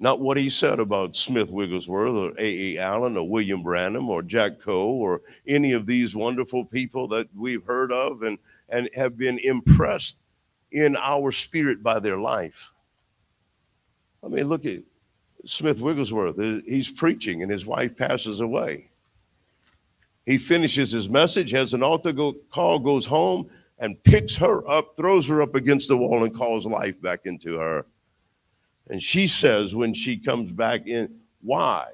Not 0.00 0.20
what 0.20 0.36
he 0.36 0.50
said 0.50 0.80
about 0.80 1.16
Smith 1.16 1.50
Wigglesworth 1.50 2.14
or 2.14 2.32
A.E. 2.38 2.78
Allen 2.78 3.16
or 3.16 3.28
William 3.28 3.62
Branham 3.62 4.10
or 4.10 4.22
Jack 4.22 4.60
Coe 4.60 4.90
or 4.90 5.22
any 5.46 5.72
of 5.72 5.86
these 5.86 6.16
wonderful 6.16 6.64
people 6.64 7.08
that 7.08 7.28
we've 7.34 7.64
heard 7.64 7.92
of 7.92 8.22
and, 8.22 8.38
and 8.68 8.90
have 8.94 9.16
been 9.16 9.38
impressed 9.38 10.16
in 10.72 10.96
our 10.96 11.30
spirit 11.30 11.82
by 11.82 12.00
their 12.00 12.18
life. 12.18 12.72
I 14.22 14.28
mean, 14.28 14.48
look 14.48 14.66
at 14.66 14.82
Smith 15.44 15.80
Wigglesworth. 15.80 16.36
He's 16.66 16.90
preaching 16.90 17.42
and 17.42 17.50
his 17.50 17.66
wife 17.66 17.96
passes 17.96 18.40
away. 18.40 18.90
He 20.26 20.38
finishes 20.38 20.90
his 20.90 21.08
message, 21.08 21.50
has 21.50 21.74
an 21.74 21.82
altar 21.82 22.12
go, 22.12 22.34
call, 22.50 22.78
goes 22.78 23.04
home, 23.04 23.50
and 23.78 24.02
picks 24.04 24.36
her 24.36 24.66
up, 24.68 24.96
throws 24.96 25.28
her 25.28 25.42
up 25.42 25.54
against 25.54 25.88
the 25.88 25.96
wall, 25.96 26.24
and 26.24 26.34
calls 26.34 26.64
life 26.64 27.00
back 27.00 27.20
into 27.24 27.58
her. 27.58 27.84
And 28.88 29.02
she 29.02 29.26
says, 29.26 29.74
when 29.74 29.92
she 29.92 30.16
comes 30.16 30.52
back 30.52 30.86
in, 30.86 31.20
Why? 31.42 31.86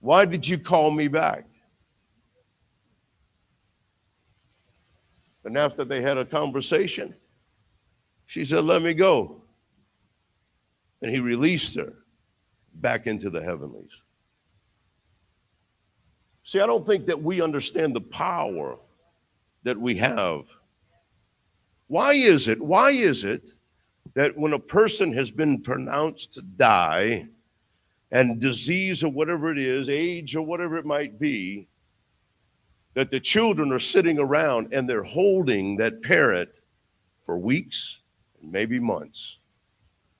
Why 0.00 0.24
did 0.24 0.48
you 0.48 0.58
call 0.58 0.90
me 0.90 1.08
back? 1.08 1.44
And 5.44 5.56
after 5.56 5.84
they 5.84 6.00
had 6.00 6.18
a 6.18 6.24
conversation, 6.24 7.14
she 8.26 8.44
said, 8.44 8.64
Let 8.64 8.82
me 8.82 8.94
go. 8.94 9.42
And 11.02 11.10
he 11.10 11.20
released 11.20 11.76
her 11.76 11.94
back 12.74 13.06
into 13.06 13.30
the 13.30 13.42
heavenlies. 13.42 14.02
See, 16.50 16.58
I 16.58 16.66
don't 16.66 16.84
think 16.84 17.06
that 17.06 17.22
we 17.22 17.40
understand 17.40 17.94
the 17.94 18.00
power 18.00 18.76
that 19.62 19.78
we 19.78 19.94
have. 19.98 20.46
Why 21.86 22.14
is 22.14 22.48
it? 22.48 22.60
Why 22.60 22.90
is 22.90 23.22
it 23.22 23.52
that 24.14 24.36
when 24.36 24.52
a 24.52 24.58
person 24.58 25.12
has 25.12 25.30
been 25.30 25.62
pronounced 25.62 26.34
to 26.34 26.42
die 26.42 27.28
and 28.10 28.40
disease 28.40 29.04
or 29.04 29.12
whatever 29.12 29.52
it 29.52 29.58
is, 29.58 29.88
age 29.88 30.34
or 30.34 30.42
whatever 30.42 30.76
it 30.76 30.84
might 30.84 31.20
be, 31.20 31.68
that 32.94 33.12
the 33.12 33.20
children 33.20 33.70
are 33.70 33.78
sitting 33.78 34.18
around 34.18 34.74
and 34.74 34.90
they're 34.90 35.04
holding 35.04 35.76
that 35.76 36.02
parent 36.02 36.50
for 37.26 37.38
weeks, 37.38 38.00
and 38.42 38.50
maybe 38.50 38.80
months, 38.80 39.38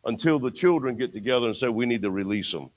until 0.05 0.39
the 0.39 0.53
children 0.53 0.97
get 0.97 1.13
together 1.13 1.49
and 1.49 1.57
say, 1.57 1.69
We 1.69 1.87
need 1.87 2.03
to 2.03 2.11
release 2.13 2.53
them. 2.53 2.71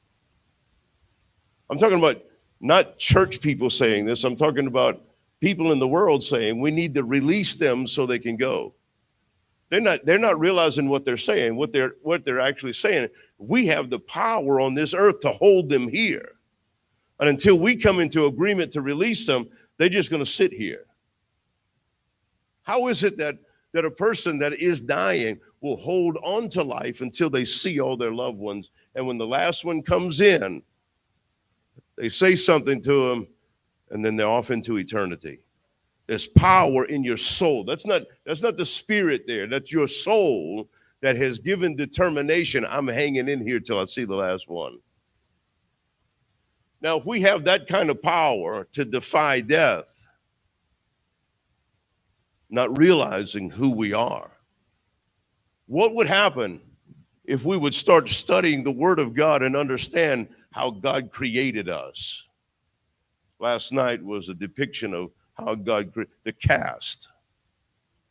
I'm 1.70 1.78
talking 1.78 2.00
about 2.00 2.20
not 2.64 2.98
church 2.98 3.42
people 3.42 3.70
saying 3.70 4.06
this. 4.06 4.24
I'm 4.24 4.36
talking 4.36 4.68
about 4.68 5.02
people 5.40 5.72
in 5.72 5.80
the 5.80 5.88
world 5.88 6.24
saying 6.24 6.60
we 6.60 6.72
need 6.72 6.96
to 6.96 7.04
release 7.04 7.56
them 7.56 7.86
so 7.86 8.06
they 8.06 8.20
can 8.20 8.38
go. 8.38 8.74
They're 9.70 9.82
not, 9.82 10.06
they're 10.06 10.18
not 10.18 10.40
realizing 10.40 10.88
what 10.88 11.04
they're 11.04 11.18
saying, 11.18 11.56
what 11.56 11.72
they're, 11.72 11.96
what 12.02 12.26
they're 12.26 12.40
actually 12.40 12.74
saying. 12.74 13.10
We 13.38 13.68
have 13.68 13.90
the 13.90 14.00
power 14.00 14.60
on 14.60 14.74
this 14.74 14.94
earth 14.94 15.20
to 15.22 15.32
hold 15.32 15.70
them 15.70 15.88
here. 15.88 16.34
And 17.20 17.30
until 17.30 17.60
we 17.60 17.76
come 17.76 18.00
into 18.00 18.26
agreement 18.26 18.72
to 18.74 18.82
release 18.82 19.26
them, 19.26 19.48
they're 19.78 19.90
just 19.90 20.10
going 20.10 20.24
to 20.24 20.30
sit 20.30 20.54
here. 20.54 20.86
How 22.64 22.88
is 22.88 23.04
it 23.04 23.18
that 23.18 23.38
that 23.74 23.86
a 23.86 23.92
person 23.92 24.40
that 24.40 24.54
is 24.54 24.82
dying 24.82 25.40
will 25.62 25.76
hold 25.78 26.18
on 26.24 26.48
to 26.48 26.64
life 26.64 27.02
until 27.02 27.30
they 27.30 27.44
see 27.44 27.80
all 27.80 27.98
their 27.98 28.12
loved 28.12 28.38
ones. 28.38 28.70
And 28.96 29.06
when 29.06 29.18
the 29.18 29.28
last 29.28 29.66
one 29.66 29.82
comes 29.82 30.22
in, 30.22 30.62
they 31.98 32.10
say 32.10 32.36
something 32.36 32.82
to 32.82 33.10
them, 33.10 33.28
and 33.90 34.04
then 34.04 34.16
they're 34.16 34.28
off 34.28 34.52
into 34.52 34.78
eternity. 34.78 35.40
There's 36.08 36.28
power 36.28 36.86
in 36.86 37.04
your 37.04 37.18
soul. 37.18 37.64
That's 37.64 37.86
not 37.86 38.04
that's 38.26 38.42
not 38.42 38.58
the 38.58 38.66
spirit 38.66 39.24
there. 39.28 39.48
That's 39.48 39.72
your 39.72 39.88
soul 39.88 40.70
that 41.02 41.16
has 41.16 41.40
given 41.40 41.76
determination. 41.76 42.66
I'm 42.70 42.88
hanging 42.88 43.30
in 43.30 43.46
here 43.46 43.60
till 43.60 43.80
I 43.80 43.86
see 43.86 44.06
the 44.06 44.16
last 44.16 44.50
one. 44.50 44.80
Now, 46.82 46.98
if 46.98 47.06
we 47.06 47.22
have 47.22 47.46
that 47.46 47.68
kind 47.68 47.90
of 47.90 48.02
power 48.02 48.68
to 48.74 48.84
defy 48.84 49.40
death, 49.40 50.06
not 52.50 52.78
realizing 52.78 53.50
who 53.50 53.70
we 53.70 53.94
are, 53.94 54.32
what 55.68 55.96
would 55.96 56.08
happen 56.08 56.60
if 57.26 57.46
we 57.46 57.56
would 57.56 57.74
start 57.74 58.10
studying 58.10 58.64
the 58.64 58.72
Word 58.72 59.00
of 59.00 59.14
God 59.14 59.44
and 59.44 59.56
understand 59.56 60.28
how 60.54 60.70
God 60.70 61.12
created 61.12 61.68
us? 61.68 62.28
Last 63.40 63.74
night 63.74 64.02
was 64.02 64.30
a 64.30 64.36
depiction 64.36 64.94
of 64.94 65.10
how 65.34 65.56
God, 65.56 65.92
the 66.24 66.32
cast, 66.32 67.10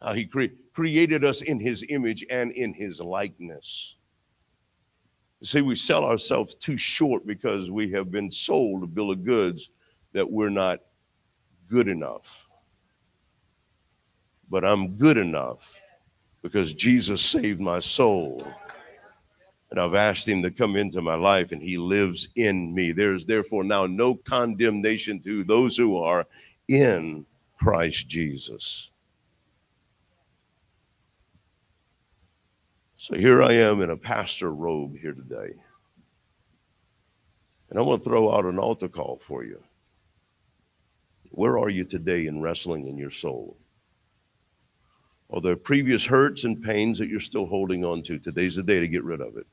how 0.03 0.13
He 0.13 0.27
cre- 0.27 0.57
created 0.75 1.25
us 1.25 1.43
in 1.43 1.61
His 1.61 1.85
image 1.89 2.27
and 2.29 2.51
in 2.53 2.75
His 2.75 3.01
likeness. 3.01 3.97
See, 5.45 5.61
we 5.61 5.77
sell 5.77 6.05
ourselves 6.05 6.55
too 6.57 6.77
short 6.77 7.27
because 7.27 7.71
we 7.71 7.91
have 7.93 8.11
been 8.11 8.31
sold 8.31 8.83
a 8.83 8.87
bill 8.87 9.13
of 9.13 9.25
goods 9.25 9.71
that 10.13 10.31
we're 10.31 10.51
not 10.51 10.81
good 11.69 11.89
enough. 11.89 12.49
But 14.51 14.65
I'm 14.65 14.97
good 14.97 15.17
enough 15.17 15.81
because 16.43 16.75
Jesus 16.75 17.23
saved 17.23 17.61
my 17.61 17.79
soul. 17.79 18.45
And 19.73 19.81
I've 19.81 19.95
asked 19.95 20.29
him 20.29 20.43
to 20.43 20.51
come 20.51 20.77
into 20.77 21.01
my 21.01 21.15
life, 21.15 21.51
and 21.51 21.63
he 21.63 21.79
lives 21.79 22.29
in 22.37 22.75
me. 22.75 22.93
There's 22.93 23.25
therefore 23.25 23.65
now 23.65 23.87
no 23.87 24.15
condemnation 24.15 25.19
to 25.21 25.45
those 25.45 25.79
who 25.79 25.97
are 25.97 26.27
in 26.69 27.25
Christ 27.59 28.07
Jesus. 28.07 28.91
So 32.99 33.17
here 33.17 33.43
I 33.43 33.53
am 33.53 33.81
in 33.81 33.89
a 33.89 33.97
pastor 33.97 34.53
robe 34.53 34.99
here 34.99 35.15
today. 35.15 35.55
And 37.71 37.79
I 37.79 37.83
want 37.83 38.03
to 38.03 38.11
throw 38.11 38.31
out 38.31 38.45
an 38.45 38.59
altar 38.59 38.89
call 38.89 39.23
for 39.25 39.43
you. 39.43 39.63
Where 41.31 41.59
are 41.59 41.71
you 41.71 41.85
today 41.85 42.27
in 42.27 42.43
wrestling 42.43 42.89
in 42.89 42.99
your 42.99 43.09
soul? 43.09 43.57
Are 45.31 45.41
there 45.41 45.57
previous 45.57 46.05
hurts 46.05 46.45
and 46.45 46.63
pains 46.63 46.99
that 46.99 47.09
you're 47.09 47.21
still 47.21 47.47
holding 47.47 47.87
on 47.87 48.03
to? 48.03 48.19
Today's 48.19 48.57
the 48.57 48.63
day 48.63 48.81
to 48.81 48.87
get 48.87 49.03
rid 49.03 49.23
of 49.23 49.39
it. 49.39 49.47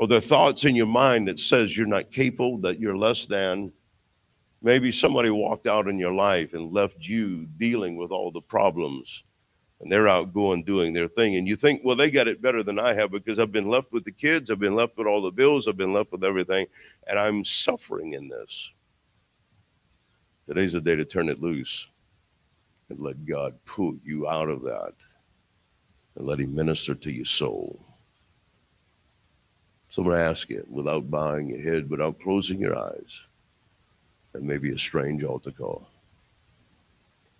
Are 0.00 0.06
there 0.06 0.20
thoughts 0.20 0.64
in 0.64 0.74
your 0.74 0.86
mind 0.86 1.28
that 1.28 1.38
says 1.38 1.76
you're 1.76 1.86
not 1.86 2.10
capable, 2.10 2.56
that 2.58 2.80
you're 2.80 2.96
less 2.96 3.26
than? 3.26 3.70
Maybe 4.62 4.90
somebody 4.90 5.28
walked 5.28 5.66
out 5.66 5.88
in 5.88 5.98
your 5.98 6.12
life 6.12 6.54
and 6.54 6.72
left 6.72 7.06
you 7.06 7.46
dealing 7.58 7.96
with 7.96 8.10
all 8.10 8.30
the 8.30 8.40
problems 8.40 9.24
and 9.80 9.90
they're 9.90 10.08
out 10.08 10.32
going 10.32 10.62
doing 10.62 10.92
their 10.92 11.08
thing. 11.08 11.36
And 11.36 11.48
you 11.48 11.56
think, 11.56 11.82
well, 11.84 11.96
they 11.96 12.10
got 12.10 12.28
it 12.28 12.42
better 12.42 12.62
than 12.62 12.78
I 12.78 12.92
have 12.94 13.10
because 13.10 13.38
I've 13.38 13.52
been 13.52 13.68
left 13.68 13.92
with 13.92 14.04
the 14.04 14.12
kids, 14.12 14.50
I've 14.50 14.58
been 14.58 14.74
left 14.74 14.96
with 14.98 15.06
all 15.06 15.22
the 15.22 15.30
bills, 15.30 15.66
I've 15.66 15.76
been 15.76 15.92
left 15.92 16.12
with 16.12 16.24
everything, 16.24 16.66
and 17.06 17.18
I'm 17.18 17.44
suffering 17.44 18.12
in 18.12 18.28
this. 18.28 18.72
Today's 20.46 20.74
the 20.74 20.80
day 20.80 20.96
to 20.96 21.04
turn 21.04 21.28
it 21.28 21.42
loose 21.42 21.88
and 22.88 23.00
let 23.00 23.24
God 23.24 23.54
pull 23.64 23.96
you 24.04 24.28
out 24.28 24.48
of 24.48 24.62
that 24.62 24.92
and 26.16 26.26
let 26.26 26.40
Him 26.40 26.54
minister 26.54 26.94
to 26.94 27.10
your 27.10 27.24
soul. 27.24 27.80
So 29.90 30.02
I'm 30.02 30.08
going 30.08 30.18
to 30.18 30.24
ask 30.24 30.48
you, 30.48 30.64
without 30.70 31.10
bowing 31.10 31.48
your 31.48 31.60
head, 31.60 31.90
without 31.90 32.20
closing 32.20 32.60
your 32.60 32.78
eyes, 32.78 33.24
and 34.32 34.44
maybe 34.44 34.70
a 34.70 34.78
strange 34.78 35.24
altar 35.24 35.50
call. 35.50 35.88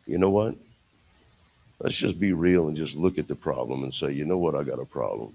You 0.04 0.18
know 0.18 0.30
what? 0.30 0.56
Let's 1.78 1.96
just 1.96 2.18
be 2.18 2.32
real 2.32 2.66
and 2.66 2.76
just 2.76 2.96
look 2.96 3.18
at 3.18 3.28
the 3.28 3.36
problem 3.36 3.84
and 3.84 3.94
say, 3.94 4.10
you 4.12 4.24
know 4.24 4.36
what? 4.36 4.56
I 4.56 4.64
got 4.64 4.80
a 4.80 4.84
problem. 4.84 5.32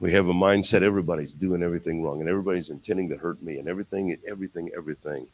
We 0.00 0.12
have 0.12 0.28
a 0.28 0.32
mindset 0.32 0.82
everybody's 0.82 1.34
doing 1.34 1.62
everything 1.62 2.02
wrong 2.02 2.20
and 2.20 2.28
everybody's 2.28 2.70
intending 2.70 3.10
to 3.10 3.16
hurt 3.16 3.42
me 3.42 3.58
and 3.58 3.68
everything, 3.68 4.16
everything, 4.26 4.70
everything. 4.74 5.26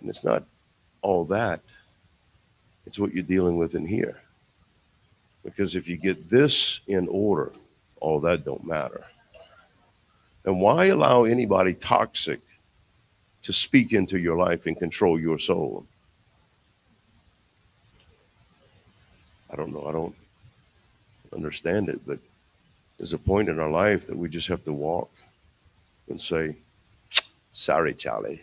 And 0.00 0.08
it's 0.08 0.22
not 0.22 0.44
all 1.02 1.24
that, 1.26 1.60
it's 2.86 2.98
what 2.98 3.12
you're 3.12 3.22
dealing 3.22 3.56
with 3.56 3.74
in 3.74 3.86
here. 3.86 4.20
Because 5.44 5.74
if 5.74 5.88
you 5.88 5.96
get 5.96 6.30
this 6.30 6.80
in 6.86 7.08
order, 7.08 7.50
all 8.00 8.20
that 8.20 8.44
don't 8.44 8.64
matter. 8.64 9.04
And 10.44 10.60
why 10.60 10.86
allow 10.86 11.24
anybody 11.24 11.74
toxic 11.74 12.40
to 13.42 13.52
speak 13.52 13.92
into 13.92 14.18
your 14.18 14.36
life 14.36 14.66
and 14.66 14.78
control 14.78 15.20
your 15.20 15.38
soul? 15.38 15.84
I 19.50 19.56
don't 19.56 19.72
know. 19.72 19.86
I 19.86 19.92
don't 19.92 20.14
understand 21.34 21.88
it, 21.88 22.00
but 22.06 22.18
there's 22.98 23.12
a 23.12 23.18
point 23.18 23.48
in 23.48 23.60
our 23.60 23.70
life 23.70 24.06
that 24.06 24.16
we 24.16 24.28
just 24.28 24.48
have 24.48 24.64
to 24.64 24.72
walk 24.72 25.10
and 26.08 26.20
say, 26.20 26.56
Sorry, 27.52 27.94
Charlie. 27.94 28.40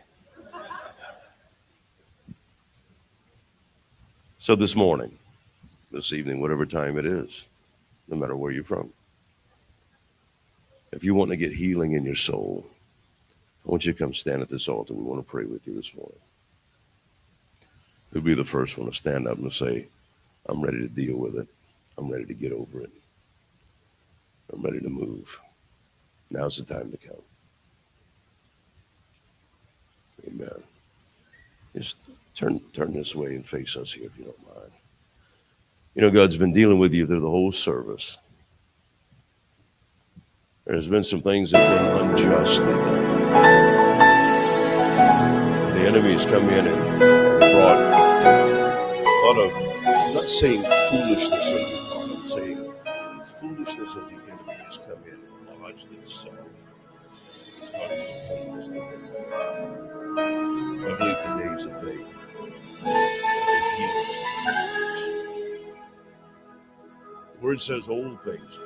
So 4.38 4.56
this 4.56 4.76
morning, 4.76 5.18
this 5.92 6.14
evening, 6.14 6.40
whatever 6.40 6.66
time 6.66 7.00
it 7.00 7.06
is, 7.06 7.48
no 8.08 8.16
matter 8.16 8.36
where 8.36 8.52
you're 8.52 8.64
from, 8.64 8.92
if 10.92 11.04
you 11.04 11.14
want 11.14 11.32
to 11.32 11.38
get 11.38 11.54
healing 11.54 11.94
in 11.94 12.04
your 12.04 12.16
soul, 12.16 12.66
I 13.66 13.72
want 13.72 13.86
you 13.86 13.94
to 13.94 13.98
come 13.98 14.14
stand 14.14 14.42
at 14.42 14.50
this 14.50 14.68
altar. 14.68 14.94
We 14.94 15.04
want 15.04 15.26
to 15.26 15.30
pray 15.30 15.46
with 15.46 15.66
you 15.68 15.74
this 15.74 15.96
morning. 15.96 16.20
Who'll 18.12 18.22
be 18.22 18.34
the 18.34 18.46
first 18.46 18.78
one 18.78 18.88
to 18.88 18.96
stand 18.96 19.28
up 19.28 19.38
and 19.38 19.52
say, 19.52 19.88
I'm 20.48 20.62
ready 20.62 20.80
to 20.80 20.88
deal 20.88 21.18
with 21.18 21.36
it. 21.36 21.48
I'm 21.98 22.10
ready 22.10 22.26
to 22.26 22.34
get 22.34 22.52
over 22.52 22.82
it. 22.82 22.92
I'm 24.54 24.62
ready 24.62 24.80
to 24.80 24.90
move. 24.90 25.40
Now's 26.30 26.58
the 26.58 26.74
time 26.74 26.92
to 26.92 26.98
come. 26.98 27.22
Amen. 30.28 30.64
Just 31.76 31.98
turn 32.34 32.60
turn 32.74 32.94
this 32.94 33.16
way 33.16 33.36
and 33.36 33.46
face 33.46 33.76
us 33.76 33.92
here 33.94 34.06
if 34.06 34.18
you 34.18 34.26
don't 34.26 34.56
mind. 34.56 34.72
You 35.94 36.02
know, 36.02 36.12
God's 36.12 36.38
been 36.38 36.54
dealing 36.54 36.80
with 36.80 36.94
you 36.94 37.06
through 37.06 37.22
the 37.22 37.30
whole 37.30 37.52
service. 37.52 38.18
There's 40.68 40.90
been 40.90 41.04
some 41.04 41.22
things 41.22 41.52
that 41.52 41.62
have 41.62 41.94
been 41.94 42.10
unjustly 42.10 42.66
done. 42.66 43.30
The 45.76 45.82
enemy 45.82 46.14
has 46.14 46.26
come 46.26 46.50
in 46.50 46.66
and 46.66 47.00
brought 47.40 47.78
a 48.26 49.04
lot 49.28 49.38
of, 49.38 49.52
I'm 49.86 50.16
not 50.16 50.28
saying 50.28 50.64
foolishness 50.64 51.52
on 51.52 51.60
your 51.70 51.82
part, 51.92 52.10
I'm 52.10 52.28
saying 52.28 52.58
the 53.20 53.24
foolishness 53.24 53.96
of 53.96 54.06
the 54.06 54.16
enemy 54.16 54.56
has 54.66 54.80
come 54.80 55.04
in 55.06 55.20
and 55.52 55.62
lodged 55.62 55.86
itself. 56.02 56.74
It's 57.60 57.70
some 57.70 57.82
homeless 58.28 58.70
to 58.70 58.80
I 60.18 60.98
believe 60.98 61.20
today 61.20 61.50
is 61.54 61.66
a 61.68 61.70
day. 61.86 62.02
The 67.36 67.40
word 67.40 67.62
says 67.62 67.88
old 67.88 68.24
things 68.24 68.60